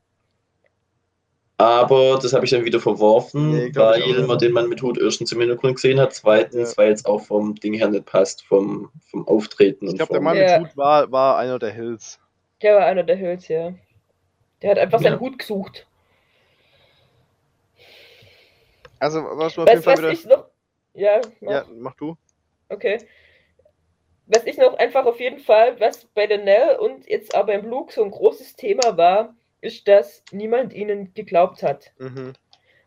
Aber 1.60 2.20
das 2.22 2.34
habe 2.34 2.46
ich 2.46 2.52
dann 2.52 2.66
wieder 2.66 2.80
verworfen, 2.80 3.50
Nee, 3.50 3.66
ich 3.70 3.78
auch 3.80 3.82
weil 3.94 4.00
nicht. 4.06 4.28
man 4.28 4.38
den 4.38 4.52
Mann 4.52 4.70
mit 4.70 4.84
Hut 4.84 5.00
erstens 5.00 5.32
im 5.32 5.40
Hintergrund 5.40 5.74
gesehen 5.76 6.00
hat, 6.00 6.14
zweitens, 6.14 6.72
Ja. 6.72 6.78
weil 6.78 6.92
es 6.92 7.04
auch 7.06 7.24
vom 7.24 7.56
Ding 7.56 7.74
her 7.74 7.88
nicht 7.90 8.06
passt, 8.06 8.44
vom, 8.46 8.92
vom 9.10 9.28
Auftreten 9.28 9.88
Ich 9.88 9.96
glaube, 9.96 10.14
der 10.14 10.22
Mann 10.22 10.38
Ja. 10.38 10.60
mit 10.60 10.70
Hut 10.70 10.78
war, 10.78 11.12
war 11.12 11.38
einer 11.40 11.58
der 11.58 11.72
Hills. 11.72 12.20
Der 12.62 12.76
war 12.76 12.86
einer 12.86 13.02
der 13.04 13.18
Hölz, 13.18 13.48
ja. 13.48 13.74
Der 14.62 14.70
hat 14.72 14.78
einfach 14.78 15.02
Ja. 15.02 15.10
seinen 15.10 15.20
Hut 15.20 15.40
gesucht. 15.40 15.88
Also, 19.00 19.20
was 19.24 19.56
man 19.58 19.68
auf 19.68 19.74
jeden 19.74 19.86
Weißt 19.86 20.00
Fall 20.02 20.12
was 20.12 20.24
wieder. 20.26 20.38
noch. 20.38 20.46
Ja, 20.94 21.22
mach. 21.42 21.52
Ja, 21.52 21.66
mach 21.76 21.96
du. 21.96 22.18
Okay. 22.70 23.00
Was 24.28 24.46
ich 24.46 24.58
noch 24.58 24.78
einfach 24.78 25.06
auf 25.06 25.20
jeden 25.20 25.40
Fall, 25.40 25.80
was 25.80 26.06
bei 26.14 26.28
der 26.28 26.40
Nell 26.40 26.78
und 26.78 27.08
jetzt 27.08 27.34
aber 27.34 27.54
im 27.54 27.66
Luke 27.66 27.94
so 27.94 28.04
ein 28.04 28.12
großes 28.12 28.56
Thema 28.56 28.98
war, 28.98 29.36
ist, 29.62 29.88
dass 29.88 30.24
niemand 30.32 30.74
ihnen 30.74 31.14
geglaubt 31.14 31.64
hat. 31.64 31.92
Mhm. 31.98 32.34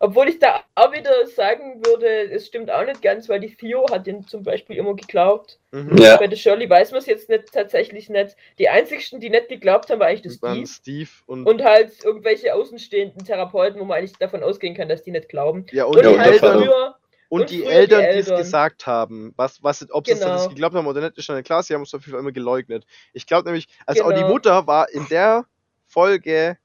Obwohl 0.02 0.30
ich 0.30 0.38
da 0.38 0.64
auch 0.76 0.92
wieder 0.94 1.26
sagen 1.26 1.84
würde, 1.84 2.06
es 2.30 2.46
stimmt 2.46 2.70
auch 2.70 2.86
nicht 2.86 3.02
ganz, 3.02 3.28
weil 3.28 3.38
die 3.38 3.54
Theo 3.54 3.84
hat 3.90 4.06
ihnen 4.06 4.26
zum 4.26 4.42
Beispiel 4.42 4.76
immer 4.76 4.96
geglaubt. 4.96 5.58
Mhm. 5.72 5.98
Ja. 5.98 6.16
Bei 6.16 6.26
der 6.26 6.38
Shirley 6.38 6.70
weiß 6.70 6.92
man 6.92 7.00
es 7.00 7.06
jetzt 7.06 7.28
nicht 7.28 7.52
tatsächlich 7.52 8.08
nicht. 8.08 8.34
Die 8.58 8.70
einzigsten, 8.70 9.20
die 9.20 9.28
nicht 9.28 9.48
geglaubt 9.48 9.90
haben, 9.90 10.00
war 10.00 10.06
eigentlich 10.06 10.22
das 10.22 10.36
Steve. 10.36 10.66
Steve 10.66 11.10
und, 11.26 11.46
Und 11.46 11.62
halt 11.62 12.02
irgendwelche 12.02 12.54
außenstehenden 12.54 13.26
Therapeuten, 13.26 13.78
wo 13.78 13.84
man 13.84 13.98
eigentlich 13.98 14.16
davon 14.16 14.42
ausgehen 14.42 14.74
kann, 14.74 14.88
dass 14.88 15.02
die 15.02 15.10
nicht 15.10 15.28
glauben. 15.28 15.66
ja, 15.70 15.84
und, 15.84 15.98
Und, 15.98 16.02
Ja, 16.02 16.18
halt 16.18 16.38
früher, 16.38 16.96
und 17.30 17.42
und 17.42 17.50
die 17.50 17.64
Eltern, 17.64 18.02
die 18.12 18.18
es 18.18 18.28
gesagt 18.28 18.86
haben. 18.86 19.32
Was, 19.36 19.62
was, 19.62 19.86
ob 19.90 20.06
sie 20.06 20.14
Genau. 20.14 20.26
das 20.26 20.48
geglaubt 20.48 20.74
haben 20.74 20.86
oder 20.86 21.00
nicht, 21.00 21.16
ist 21.16 21.24
schon 21.24 21.36
eine 21.36 21.42
klar. 21.42 21.62
Sie 21.62 21.72
haben 21.74 21.82
es 21.82 21.94
auf 21.94 22.02
jeden 22.02 22.12
Fall 22.12 22.20
immer 22.20 22.32
geleugnet. 22.32 22.84
Ich 23.12 23.26
glaube 23.26 23.46
nämlich, 23.46 23.68
also 23.86 24.04
auch 24.04 24.10
die 24.10 24.16
Genau. 24.16 24.28
Mutter 24.28 24.66
war 24.66 24.90
in 24.90 25.06
der 25.08 25.46
Folge 25.86 26.58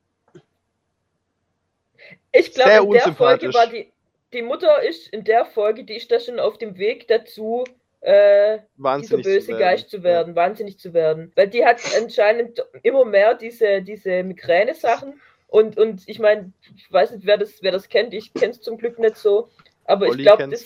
Ich 2.31 2.51
glaube, 2.53 2.83
in 2.85 2.91
der 2.91 3.13
Folge 3.13 3.53
war 3.53 3.67
die, 3.67 3.91
die 4.33 4.41
Mutter 4.41 4.83
ist 4.83 5.07
in 5.09 5.23
der 5.23 5.45
Folge, 5.45 5.83
die 5.85 5.95
ist 5.95 6.11
da 6.11 6.19
schon 6.19 6.39
auf 6.39 6.57
dem 6.57 6.77
Weg 6.77 7.07
dazu, 7.07 7.63
äh, 8.01 8.59
dieser 8.99 9.17
böse 9.17 9.39
zu 9.41 9.47
werden. 9.47 9.59
Geist 9.59 9.89
zu 9.89 10.03
werden, 10.03 10.35
wahnsinnig 10.35 10.77
zu 10.79 10.93
werden. 10.93 11.31
Weil 11.35 11.47
die 11.47 11.65
hat 11.65 11.79
anscheinend 11.97 12.63
immer 12.83 13.05
mehr 13.05 13.35
diese, 13.35 13.81
diese 13.81 14.23
Migräne-Sachen. 14.23 15.21
Und, 15.47 15.77
und 15.77 16.03
ich 16.07 16.19
meine, 16.19 16.51
ich 16.75 16.91
weiß 16.91 17.11
nicht, 17.11 17.25
wer 17.25 17.37
das, 17.37 17.61
wer 17.61 17.71
das 17.71 17.87
kennt, 17.87 18.13
ich 18.13 18.33
kenne 18.33 18.51
es 18.51 18.61
zum 18.61 18.77
Glück 18.77 18.99
nicht 18.99 19.15
so. 19.15 19.49
Aber 19.85 20.07
Olli 20.07 20.21
ich 20.23 20.27
glaube, 20.27 20.47
das 20.49 20.65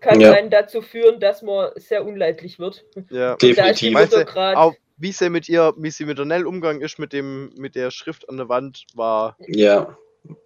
kann 0.00 0.20
Ja. 0.20 0.32
einen 0.32 0.50
dazu 0.50 0.80
führen, 0.82 1.20
dass 1.20 1.42
man 1.42 1.70
sehr 1.76 2.04
unleidlich 2.04 2.58
wird. 2.58 2.84
Ja. 3.10 3.32
Und 3.32 3.42
da 3.42 3.68
ist 3.70 3.80
die 3.82 3.90
Definitiv. 3.92 3.94
Weißt 3.94 4.12
du, 4.12 4.72
wie 4.96 5.12
sie 5.12 5.30
mit 5.30 5.48
ihr, 5.48 5.72
wie 5.78 5.90
sie 5.90 6.04
mit 6.04 6.18
der 6.18 6.26
Nell 6.26 6.46
umgegangen 6.46 6.82
ist, 6.82 6.98
mit 6.98 7.12
dem, 7.12 7.52
mit 7.56 7.74
der 7.74 7.90
Schrift 7.90 8.28
an 8.28 8.36
der 8.36 8.48
Wand, 8.48 8.84
war 8.94 9.36
Ja, 9.48 9.96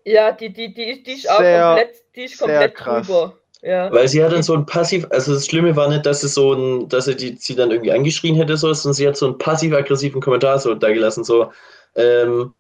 Ja, 0.05 0.31
die, 0.33 0.53
die, 0.53 0.73
die, 0.73 1.03
die 1.03 1.13
ist 1.13 1.29
auch 1.29 1.39
Sehr, 1.41 1.63
komplett, 1.65 2.03
die 2.15 2.25
ist 2.25 2.39
komplett 2.39 2.75
krass. 2.75 3.07
drüber. 3.07 3.39
Ja. 3.63 3.91
weil 3.91 4.07
sie 4.09 4.23
hat 4.23 4.31
dann 4.31 4.43
so 4.43 4.53
ein 4.53 4.67
Passiv, 4.67 5.07
also 5.09 5.33
das 5.33 5.47
Schlimme 5.47 5.75
war 5.75 5.89
nicht, 5.89 6.05
dass 6.05 6.21
sie 6.21 6.29
so 6.29 6.53
ein, 6.53 6.87
dass 6.91 7.07
sie 7.07 7.17
die, 7.17 7.35
sie 7.39 7.55
dann 7.57 7.71
irgendwie 7.71 7.93
angeschrien 7.93 8.35
hätte, 8.37 8.59
so, 8.59 8.71
sondern 8.75 8.93
sie 8.95 9.09
hat 9.09 9.17
so 9.17 9.25
einen 9.25 9.39
passiv-aggressiven 9.39 10.21
Kommentar 10.21 10.59
so 10.59 10.75
da 10.75 10.93
gelassen, 10.93 11.25
so, 11.25 11.51
ähm, 11.97 12.53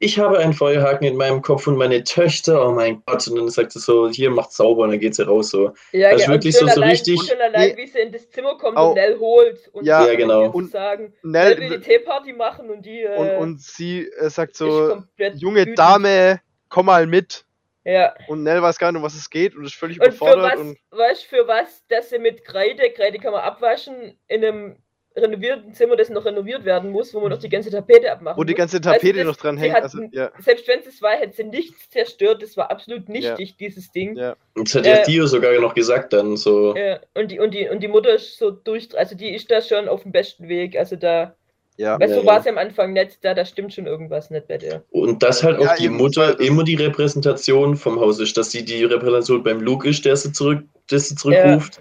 ich 0.00 0.18
habe 0.18 0.38
einen 0.38 0.52
Feuerhaken 0.52 1.06
in 1.06 1.16
meinem 1.16 1.42
Kopf 1.42 1.66
und 1.66 1.76
meine 1.76 2.04
Töchter, 2.04 2.66
oh 2.68 2.72
mein 2.72 3.02
Gott, 3.06 3.26
und 3.28 3.36
dann 3.36 3.48
sagt 3.48 3.72
sie 3.72 3.80
so, 3.80 4.08
hier 4.08 4.30
macht 4.30 4.52
sauber 4.52 4.84
und 4.84 4.90
dann 4.90 5.00
geht 5.00 5.14
sie 5.14 5.26
raus, 5.26 5.50
so. 5.50 5.72
Ja, 5.92 6.10
Also 6.10 6.24
ja, 6.24 6.30
wirklich 6.30 6.54
und 6.54 6.58
schon 6.60 6.68
so- 6.68 6.74
so 6.74 6.80
allein, 6.82 6.90
richtig- 6.92 7.22
Schon 7.28 7.40
allein, 7.40 7.76
wie 7.76 7.86
sie 7.86 7.98
in 7.98 8.12
das 8.12 8.30
Zimmer 8.30 8.56
kommt 8.58 8.76
Au. 8.76 8.90
und 8.90 8.94
Nell 8.94 9.18
holt. 9.18 9.68
Und 9.72 9.84
Ja, 9.84 10.06
Ja, 10.06 10.14
genau. 10.14 10.50
Und 10.50 10.70
sagen, 10.70 11.12
Nell, 11.22 11.56
Nell 11.56 11.70
will 11.70 11.78
die 11.78 11.84
Teeparty 11.84 12.32
machen 12.32 12.70
und 12.70 12.84
die 12.86 13.02
äh, 13.02 13.16
und, 13.16 13.30
und 13.38 13.60
sie 13.62 14.08
äh, 14.18 14.30
sagt 14.30 14.52
ist 14.52 14.58
so, 14.58 15.02
junge 15.34 15.60
wütend. 15.62 15.78
Dame, 15.78 16.40
komm 16.68 16.86
mal 16.86 17.06
mit. 17.06 17.44
Ja. 17.84 18.14
Und 18.26 18.42
Nell 18.42 18.60
weiß 18.60 18.78
gar 18.78 18.92
nicht, 18.92 18.98
um 18.98 19.02
was 19.04 19.14
es 19.14 19.30
geht 19.30 19.56
und 19.56 19.64
ist 19.64 19.74
völlig 19.74 19.98
Und 19.98 20.12
für 20.12 20.16
überfordert. 20.24 20.52
was, 20.52 20.60
Und, 20.60 20.78
weißt 20.90 21.22
du, 21.24 21.36
für 21.36 21.48
was, 21.48 21.82
dass 21.88 22.10
sie 22.10 22.18
mit 22.18 22.44
Kreide, 22.44 22.90
Kreide 22.90 23.18
kann 23.18 23.32
man 23.32 23.40
abwaschen, 23.42 24.18
in 24.28 24.44
einem 24.44 24.76
renovierten 25.18 25.72
Zimmer, 25.74 25.96
das 25.96 26.08
noch 26.10 26.24
renoviert 26.24 26.64
werden 26.64 26.90
muss, 26.90 27.12
wo 27.14 27.20
man 27.20 27.30
noch 27.30 27.38
die 27.38 27.48
ganze 27.48 27.70
Tapete 27.70 28.10
abmachen 28.10 28.38
Wo 28.38 28.44
die 28.44 28.54
ganze 28.54 28.80
Tapete 28.80 29.18
das- 29.18 29.26
noch 29.26 29.36
dran 29.36 29.56
hängt. 29.56 29.74
hat 29.74 29.82
Also, 29.84 30.00
ja, 30.12 30.30
Selbst 30.40 30.66
wenn 30.68 30.80
es 30.80 31.02
war, 31.02 31.12
hätte 31.12 31.36
sie 31.36 31.44
nichts 31.44 31.90
zerstört. 31.90 32.42
Das 32.42 32.56
war 32.56 32.70
absolut 32.70 33.08
nichtig, 33.08 33.56
dieses 33.56 33.90
Ding. 33.92 34.16
ja. 34.16 34.36
Das 34.54 34.74
hat 34.74 34.86
ja 34.86 34.94
Äh, 34.96 35.04
Dio 35.04 35.26
sogar 35.26 35.52
noch 35.60 35.74
gesagt 35.74 36.12
dann 36.12 36.36
so. 36.36 36.74
Ja, 36.76 36.98
und, 37.14 37.30
die, 37.30 37.38
und, 37.38 37.52
die, 37.54 37.68
und 37.68 37.80
die 37.82 37.88
Mutter 37.88 38.14
ist 38.14 38.38
so 38.38 38.50
durch, 38.50 38.88
also 38.96 39.14
die 39.14 39.34
ist 39.34 39.50
da 39.50 39.60
schon 39.62 39.88
auf 39.88 40.02
dem 40.02 40.12
besten 40.12 40.48
Weg. 40.48 40.76
Also 40.76 40.96
da, 40.96 41.34
ja. 41.76 41.98
weißt 42.00 42.10
Ja, 42.14 42.20
du, 42.20 42.26
war 42.26 42.36
ja. 42.38 42.42
sie 42.42 42.48
am 42.50 42.58
Anfang 42.58 42.92
nicht, 42.92 43.24
da, 43.24 43.34
da 43.34 43.44
stimmt 43.44 43.72
schon 43.74 43.86
irgendwas 43.86 44.30
nicht 44.30 44.48
bei 44.48 44.58
der. 44.58 44.82
Und 44.90 45.22
das 45.22 45.42
halt 45.44 45.58
auch 45.58 45.64
Ja, 45.64 45.74
die 45.76 45.88
Mutter 45.88 46.38
immer 46.40 46.64
die 46.64 46.74
Repräsentation 46.74 47.76
vom 47.76 48.00
Haus 48.00 48.18
ist, 48.20 48.36
dass 48.36 48.50
sie 48.50 48.64
die 48.64 48.84
Repräsentation 48.84 49.42
beim 49.42 49.60
Luke 49.60 49.88
ist, 49.88 50.04
der 50.04 50.16
sie 50.16 50.32
zurück, 50.32 50.64
der 50.90 50.98
sie 50.98 51.14
zurückruft, 51.14 51.80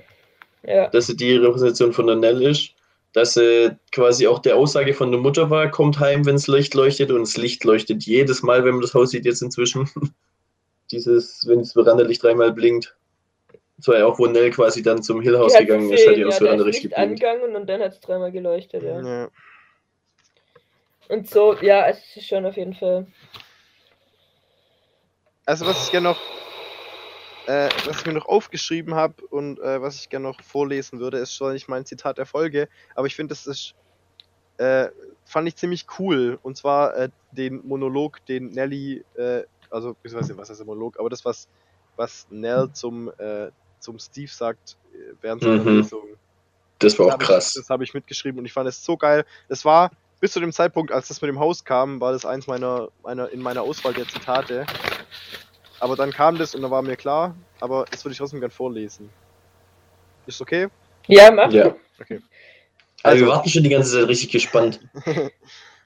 Ja, 0.63 0.87
dass 0.89 1.07
sie 1.07 1.15
die 1.15 1.35
Repräsentation 1.37 1.93
von 1.93 2.07
der 2.07 2.15
Nell 2.17 2.41
ist, 2.43 2.73
dass 3.17 3.33
sie 3.33 3.75
quasi 3.91 4.27
auch 4.27 4.37
der 4.39 4.55
Aussage 4.55 4.93
von 4.93 5.11
der 5.11 5.19
Mutter 5.19 5.49
war, 5.49 5.71
kommt 5.71 5.99
heim, 5.99 6.23
wenn 6.27 6.35
das 6.35 6.47
Licht 6.47 6.75
leuchtet 6.75 7.09
und 7.11 7.21
das 7.21 7.35
Licht 7.35 7.63
leuchtet 7.63 8.03
jedes 8.03 8.43
Mal, 8.43 8.63
wenn 8.63 8.73
man 8.73 8.81
das 8.81 8.93
Haus 8.93 9.09
sieht 9.09 9.25
jetzt 9.25 9.41
inzwischen. 9.41 9.89
Dieses, 10.91 11.45
wenn 11.47 11.59
das 11.59 11.73
Veranderlicht 11.73 12.21
dreimal 12.21 12.53
blinkt. 12.53 12.95
Das 13.77 13.87
war 13.87 13.97
ja 13.97 14.05
auch, 14.05 14.19
wo 14.19 14.27
Nell 14.27 14.51
quasi 14.51 14.83
dann 14.83 15.01
zum 15.01 15.21
Hill 15.21 15.37
House 15.37 15.53
die 15.53 15.57
hat 15.57 15.65
gegangen 15.65 15.85
ist, 15.85 15.91
gesehen, 15.91 16.09
hat 16.09 16.15
die 16.15 16.21
ja, 16.21 16.27
aus 16.27 16.33
da 16.33 16.37
ist 16.37 16.43
Veranderlicht 16.43 16.83
Licht 16.83 16.95
geblinkt. 16.95 17.23
angegangen 17.23 17.55
und 17.55 17.67
dann 17.67 17.81
hat 17.81 17.93
es 17.93 17.99
dreimal 17.99 18.31
geleuchtet, 18.31 18.83
ja. 18.83 19.01
ja. 19.01 19.29
Und 21.09 21.27
so, 21.27 21.55
ja, 21.55 21.87
es 21.87 21.99
ist 22.15 22.27
schon 22.27 22.45
auf 22.45 22.55
jeden 22.55 22.75
Fall. 22.75 23.07
Also 25.45 25.65
was 25.65 25.85
ich 25.85 25.91
gerne 25.91 26.09
noch, 26.09 26.19
äh, 27.47 27.71
was 27.85 27.99
ich 28.01 28.07
mir 28.07 28.13
noch 28.13 28.27
aufgeschrieben 28.27 28.95
habe 28.95 29.25
und 29.31 29.59
äh, 29.61 29.81
was 29.81 29.97
ich 29.97 30.09
gerne 30.09 30.27
noch 30.29 30.43
vorlesen 30.43 31.01
würde, 31.01 31.19
ist 31.19 31.35
zwar 31.37 31.53
nicht 31.53 31.69
mein 31.69 31.85
Zitat 31.87 32.19
der 32.19 32.27
Folge, 32.27 32.69
aber 32.95 33.07
ich 33.07 33.15
finde, 33.17 33.33
das 33.33 33.47
ist, 33.47 33.75
äh, 34.57 34.89
fand 35.25 35.49
ich 35.49 35.57
ziemlich 35.57 35.87
cool. 35.99 36.39
Und 36.43 36.57
zwar 36.57 36.95
äh, 36.97 37.09
den 37.31 37.65
Monolog, 37.67 38.25
den 38.27 38.51
Nelly, 38.51 39.05
äh, 39.15 39.43
also 39.71 39.95
beziehungsweise 40.03 40.37
was 40.37 40.49
heißt 40.49 40.61
der 40.61 40.67
Monolog, 40.67 40.99
aber 40.99 41.09
das 41.09 41.25
was, 41.25 41.49
was 41.97 42.27
Nell 42.29 42.69
zum 42.73 43.11
äh, 43.19 43.51
zum 43.79 43.99
Steve 43.99 44.31
sagt 44.31 44.77
äh, 44.93 45.13
während 45.21 45.43
seiner 45.43 45.65
Mhm. 45.65 45.65
Lesung. 45.65 46.17
Das 46.79 46.99
war 46.99 47.07
Das 47.07 47.07
auch 47.07 47.13
hab 47.15 47.21
Ich, 47.23 47.29
krass. 47.29 47.53
das 47.53 47.69
habe 47.69 47.83
ich 47.85 47.95
mitgeschrieben 47.95 48.39
und 48.39 48.45
ich 48.45 48.53
fand 48.53 48.69
es 48.69 48.83
so 48.83 48.97
geil. 48.97 49.25
Es 49.49 49.65
war 49.65 49.91
bis 50.21 50.33
zu 50.33 50.41
dem 50.41 50.53
Zeitpunkt, 50.53 50.91
als 50.93 51.09
das 51.09 51.21
mit 51.21 51.29
dem 51.29 51.39
Haus 51.39 51.65
kam, 51.65 52.01
war 52.01 52.13
das 52.13 52.25
eins 52.25 52.47
meiner, 52.47 52.89
meiner 53.03 53.31
in 53.31 53.41
meiner 53.41 53.63
Auswahl 53.63 53.93
der 53.95 54.07
Zitate. 54.09 54.69
Aber 55.79 55.95
dann 55.95 56.11
kam 56.11 56.37
das 56.37 56.55
und 56.55 56.61
da 56.61 56.71
war 56.71 56.81
mir 56.81 56.95
klar, 56.95 57.35
aber 57.59 57.85
das 57.91 58.03
würde 58.03 58.13
ich 58.13 58.17
trotzdem 58.17 58.39
gern 58.39 58.51
vorlesen. 58.51 59.09
Ist 60.25 60.41
okay? 60.41 60.67
Ja, 61.07 61.31
mach. 61.31 61.51
Ja. 61.51 61.75
Okay. 61.99 62.21
Also, 63.03 63.19
wir 63.19 63.25
Also- 63.25 63.27
warten 63.27 63.49
schon 63.49 63.63
die 63.63 63.69
ganze 63.69 63.91
Zeit 63.93 64.07
richtig 64.07 64.31
gespannt. 64.31 64.79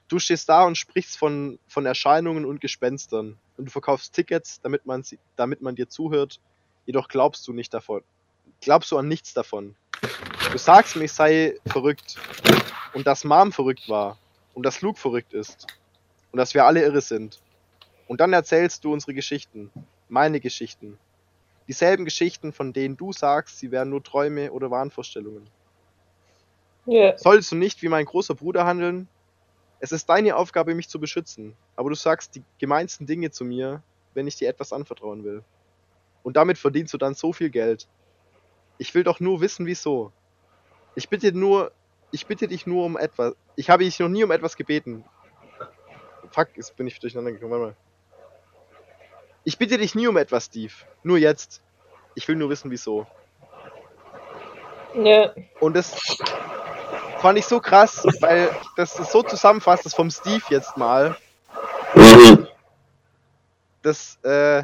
Du 0.07 0.19
stehst 0.19 0.49
da 0.49 0.65
und 0.65 0.77
sprichst 0.77 1.17
von, 1.17 1.57
von 1.69 1.85
Erscheinungen 1.85 2.43
und 2.43 2.59
Gespenstern. 2.59 3.37
Und 3.55 3.65
du 3.65 3.71
verkaufst 3.71 4.11
Tickets, 4.13 4.59
damit 4.61 4.85
man, 4.85 5.03
sie- 5.03 5.19
damit 5.37 5.61
man 5.61 5.73
dir 5.75 5.87
zuhört. 5.87 6.41
Jedoch 6.85 7.07
glaubst 7.07 7.47
du 7.47 7.53
nicht 7.53 7.73
davon. 7.73 8.01
Glaubst 8.59 8.91
du 8.91 8.97
an 8.97 9.07
nichts 9.07 9.33
davon. 9.33 9.73
Du 10.51 10.57
sagst 10.57 10.97
mir, 10.97 11.05
ich 11.05 11.13
sei 11.13 11.55
verrückt. 11.65 12.17
Und 12.93 13.07
dass 13.07 13.23
Mom 13.23 13.53
verrückt 13.53 13.87
war. 13.87 14.17
Und 14.53 14.65
dass 14.65 14.81
Luke 14.81 14.99
verrückt 14.99 15.31
ist. 15.33 15.65
Und 16.33 16.39
dass 16.39 16.53
wir 16.53 16.65
alle 16.65 16.83
irre 16.83 16.99
sind. 16.99 17.39
Und 18.11 18.19
dann 18.19 18.33
erzählst 18.33 18.83
du 18.83 18.91
unsere 18.91 19.13
Geschichten. 19.13 19.71
Meine 20.09 20.41
Geschichten. 20.41 20.97
Dieselben 21.69 22.03
Geschichten, 22.03 22.51
von 22.51 22.73
denen 22.73 22.97
du 22.97 23.13
sagst, 23.13 23.57
sie 23.57 23.71
wären 23.71 23.89
nur 23.89 24.03
Träume 24.03 24.51
oder 24.51 24.69
Wahnvorstellungen. 24.69 25.47
Ja. 26.87 27.17
Solltest 27.17 27.53
du 27.53 27.55
nicht 27.55 27.81
wie 27.81 27.87
mein 27.87 28.03
großer 28.03 28.35
Bruder 28.35 28.65
handeln? 28.65 29.07
Es 29.79 29.93
ist 29.93 30.09
deine 30.09 30.35
Aufgabe, 30.35 30.75
mich 30.75 30.89
zu 30.89 30.99
beschützen, 30.99 31.55
aber 31.77 31.87
du 31.87 31.95
sagst 31.95 32.35
die 32.35 32.43
gemeinsten 32.59 33.05
Dinge 33.05 33.31
zu 33.31 33.45
mir, 33.45 33.81
wenn 34.13 34.27
ich 34.27 34.35
dir 34.35 34.49
etwas 34.49 34.73
anvertrauen 34.73 35.23
will. 35.23 35.41
Und 36.21 36.35
damit 36.35 36.57
verdienst 36.57 36.93
du 36.93 36.97
dann 36.97 37.13
so 37.13 37.31
viel 37.31 37.49
Geld. 37.49 37.87
Ich 38.77 38.93
will 38.93 39.05
doch 39.05 39.21
nur 39.21 39.39
wissen, 39.39 39.65
wieso. 39.65 40.11
Ich 40.95 41.07
bitte 41.07 41.31
nur, 41.31 41.71
ich 42.11 42.27
bitte 42.27 42.49
dich 42.49 42.67
nur 42.67 42.83
um 42.83 42.97
etwas. 42.97 43.35
Ich 43.55 43.69
habe 43.69 43.85
dich 43.85 43.97
noch 43.99 44.09
nie 44.09 44.25
um 44.25 44.31
etwas 44.31 44.57
gebeten. 44.57 45.05
Fuck, 46.31 46.49
jetzt 46.57 46.75
bin 46.75 46.87
ich 46.87 46.99
durcheinander 46.99 47.31
gekommen. 47.31 47.51
Warte 47.51 47.65
mal. 47.67 47.75
Ich 49.43 49.57
bitte 49.57 49.77
dich 49.77 49.95
nie 49.95 50.07
um 50.07 50.17
etwas, 50.17 50.45
Steve. 50.45 50.73
Nur 51.03 51.17
jetzt. 51.17 51.61
Ich 52.15 52.27
will 52.27 52.35
nur 52.35 52.49
wissen, 52.49 52.69
wieso. 52.69 53.07
Ja. 54.93 55.33
Und 55.59 55.75
das 55.75 55.95
fand 57.19 57.39
ich 57.39 57.45
so 57.45 57.59
krass, 57.59 58.05
weil 58.19 58.49
das 58.75 58.99
ist 58.99 59.11
so 59.11 59.23
zusammenfasst, 59.23 59.85
das 59.85 59.93
vom 59.93 60.11
Steve 60.11 60.43
jetzt 60.49 60.75
mal, 60.75 61.15
das, 63.81 64.17
äh, 64.23 64.63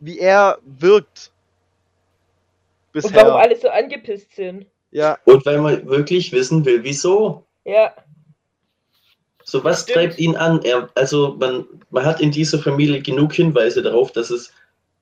wie 0.00 0.18
er 0.18 0.58
wirkt. 0.62 1.32
Und 2.92 3.04
warum 3.04 3.12
Bisher. 3.12 3.34
alle 3.36 3.56
so 3.56 3.68
angepisst 3.68 4.34
sind. 4.34 4.66
Ja, 4.90 5.16
Und 5.24 5.46
weil 5.46 5.58
man 5.58 5.86
wirklich 5.86 6.32
wissen 6.32 6.64
will, 6.64 6.82
wieso. 6.82 7.46
Ja. 7.64 7.94
So, 9.50 9.64
was 9.64 9.82
Stimmt. 9.82 9.96
treibt 9.96 10.18
ihn 10.20 10.36
an? 10.36 10.62
Er, 10.62 10.88
also, 10.94 11.34
man, 11.40 11.66
man 11.90 12.04
hat 12.04 12.20
in 12.20 12.30
dieser 12.30 12.60
Familie 12.60 13.02
genug 13.02 13.32
Hinweise 13.32 13.82
darauf, 13.82 14.12
dass 14.12 14.30
es 14.30 14.52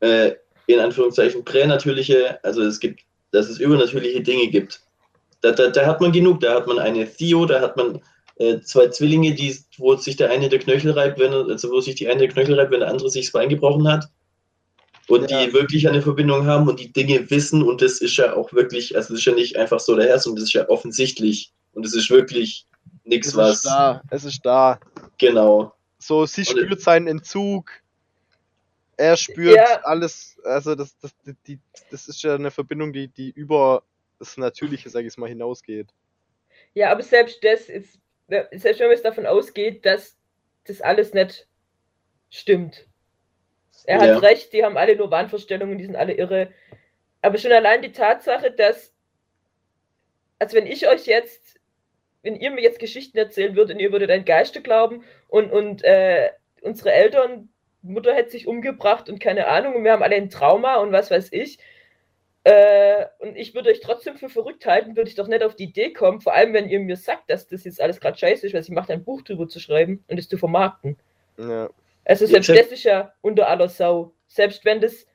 äh, 0.00 0.32
in 0.68 0.80
Anführungszeichen 0.80 1.44
pränatürliche, 1.44 2.42
also 2.42 2.62
es 2.62 2.80
gibt, 2.80 3.02
dass 3.32 3.50
es 3.50 3.58
übernatürliche 3.58 4.22
Dinge 4.22 4.48
gibt. 4.48 4.80
Da, 5.42 5.52
da, 5.52 5.68
da 5.68 5.84
hat 5.84 6.00
man 6.00 6.12
genug. 6.12 6.40
Da 6.40 6.54
hat 6.54 6.66
man 6.66 6.78
eine 6.78 7.06
Theo, 7.06 7.44
da 7.44 7.60
hat 7.60 7.76
man 7.76 8.00
äh, 8.36 8.58
zwei 8.60 8.88
Zwillinge, 8.88 9.34
die, 9.34 9.54
wo 9.76 9.94
sich 9.96 10.16
der 10.16 10.30
eine 10.30 10.48
der 10.48 10.60
Knöchel 10.60 10.92
reibt, 10.92 11.18
wenn 11.18 11.34
also 11.34 11.70
wo 11.70 11.82
sich 11.82 11.96
die 11.96 12.08
eine 12.08 12.20
der 12.20 12.28
Knöchel 12.28 12.58
reibt, 12.58 12.72
wenn 12.72 12.80
der 12.80 12.88
andere 12.88 13.10
sich 13.10 13.26
das 13.26 13.32
Bein 13.32 13.50
gebrochen 13.50 13.86
hat. 13.86 14.06
Und 15.08 15.30
Ja. 15.30 15.44
die 15.44 15.52
wirklich 15.52 15.86
eine 15.86 16.00
Verbindung 16.00 16.46
haben 16.46 16.68
und 16.68 16.80
die 16.80 16.90
Dinge 16.92 17.30
wissen 17.30 17.62
und 17.62 17.82
das 17.82 18.00
ist 18.00 18.16
ja 18.16 18.34
auch 18.34 18.50
wirklich, 18.54 18.96
also 18.96 19.12
das 19.12 19.20
ist 19.20 19.26
ja 19.26 19.34
nicht 19.34 19.56
einfach 19.56 19.80
so 19.80 19.94
daher, 19.94 20.18
sondern 20.18 20.36
das 20.36 20.48
ist 20.48 20.54
ja 20.54 20.68
offensichtlich. 20.70 21.52
Und 21.74 21.84
es 21.84 21.94
ist 21.94 22.08
wirklich 22.10 22.66
nichts, 23.08 23.28
es 23.28 23.36
was. 23.36 23.50
ist 23.56 23.64
da, 23.66 24.02
es 24.10 24.24
ist 24.24 24.44
da. 24.46 24.78
Genau. 25.18 25.72
So, 25.98 26.26
sie 26.26 26.42
Und- 26.42 26.48
spürt 26.48 26.80
seinen 26.80 27.06
Entzug. 27.08 27.70
Er 28.96 29.16
spürt 29.16 29.56
Ja. 29.56 29.80
alles, 29.84 30.38
also 30.44 30.74
das, 30.74 30.96
das, 30.98 31.14
die, 31.46 31.58
das 31.90 32.08
ist 32.08 32.22
ja 32.22 32.34
eine 32.34 32.50
Verbindung, 32.50 32.92
die, 32.92 33.08
die 33.08 33.30
über 33.30 33.82
das 34.18 34.36
Natürliche, 34.36 34.90
sag 34.90 35.04
ich 35.04 35.16
mal, 35.16 35.28
hinausgeht. 35.28 35.88
Ja, 36.74 36.90
aber 36.90 37.02
selbst 37.02 37.42
das 37.44 37.68
ist, 37.68 37.98
selbst 38.28 38.64
wenn 38.80 38.88
man 38.88 38.90
jetzt 38.90 39.04
davon 39.04 39.26
ausgeht, 39.26 39.86
dass 39.86 40.16
das 40.64 40.80
alles 40.80 41.14
nicht 41.14 41.46
stimmt. 42.28 42.86
Er 43.84 44.04
Ja. 44.04 44.16
hat 44.16 44.22
recht, 44.22 44.52
die 44.52 44.64
haben 44.64 44.76
alle 44.76 44.96
nur 44.96 45.10
Wahnvorstellungen, 45.12 45.78
die 45.78 45.84
sind 45.84 45.96
alle 45.96 46.14
irre. 46.14 46.52
Aber 47.22 47.38
schon 47.38 47.52
allein 47.52 47.80
die 47.82 47.92
Tatsache, 47.92 48.50
dass, 48.50 48.92
als 50.40 50.52
wenn 50.54 50.66
ich 50.66 50.88
euch 50.88 51.06
jetzt, 51.06 51.47
wenn 52.28 52.36
ihr 52.36 52.50
mir 52.50 52.60
jetzt 52.60 52.78
Geschichten 52.78 53.16
erzählen 53.16 53.56
würdet 53.56 53.76
und 53.76 53.80
ihr 53.80 53.90
würdet 53.90 54.10
an 54.10 54.26
Geister 54.26 54.60
glauben 54.60 55.02
und, 55.28 55.50
und 55.50 55.82
äh, 55.82 56.28
unsere 56.60 56.92
Eltern, 56.92 57.48
Mutter 57.80 58.12
hätte 58.12 58.32
sich 58.32 58.46
umgebracht 58.46 59.08
und 59.08 59.18
keine 59.18 59.46
Ahnung 59.46 59.74
und 59.76 59.84
wir 59.84 59.92
haben 59.92 60.02
alle 60.02 60.16
ein 60.16 60.28
Trauma 60.28 60.76
und 60.76 60.92
was 60.92 61.10
weiß 61.10 61.32
ich. 61.32 61.58
Äh, 62.44 63.06
und 63.18 63.34
ich 63.36 63.54
würde 63.54 63.70
euch 63.70 63.80
trotzdem 63.80 64.16
für 64.18 64.28
verrückt 64.28 64.66
halten, 64.66 64.94
würde 64.94 65.08
ich 65.08 65.16
doch 65.16 65.26
nicht 65.26 65.42
auf 65.42 65.54
die 65.54 65.64
Idee 65.64 65.94
kommen, 65.94 66.20
vor 66.20 66.34
allem 66.34 66.52
wenn 66.52 66.68
ihr 66.68 66.80
mir 66.80 66.96
sagt, 66.96 67.30
dass 67.30 67.46
das 67.46 67.64
jetzt 67.64 67.80
alles 67.80 67.98
gerade 67.98 68.18
scheiße 68.18 68.46
ist, 68.46 68.52
weil 68.52 68.60
ich 68.60 68.68
mache 68.68 68.92
ein 68.92 69.04
Buch 69.04 69.22
drüber 69.22 69.48
zu 69.48 69.58
schreiben 69.58 70.04
und 70.08 70.18
es 70.18 70.28
zu 70.28 70.36
vermarkten. 70.36 70.98
Ja. 71.38 71.70
Also 72.04 72.26
selbst 72.26 72.46
selbst- 72.48 72.64
das 72.64 72.72
ist 72.78 72.84
ja 72.84 73.14
unter 73.22 73.48
aller 73.48 73.70
Sau. 73.70 74.12
Selbst 74.26 74.66
wenn 74.66 74.82
das, 74.82 75.06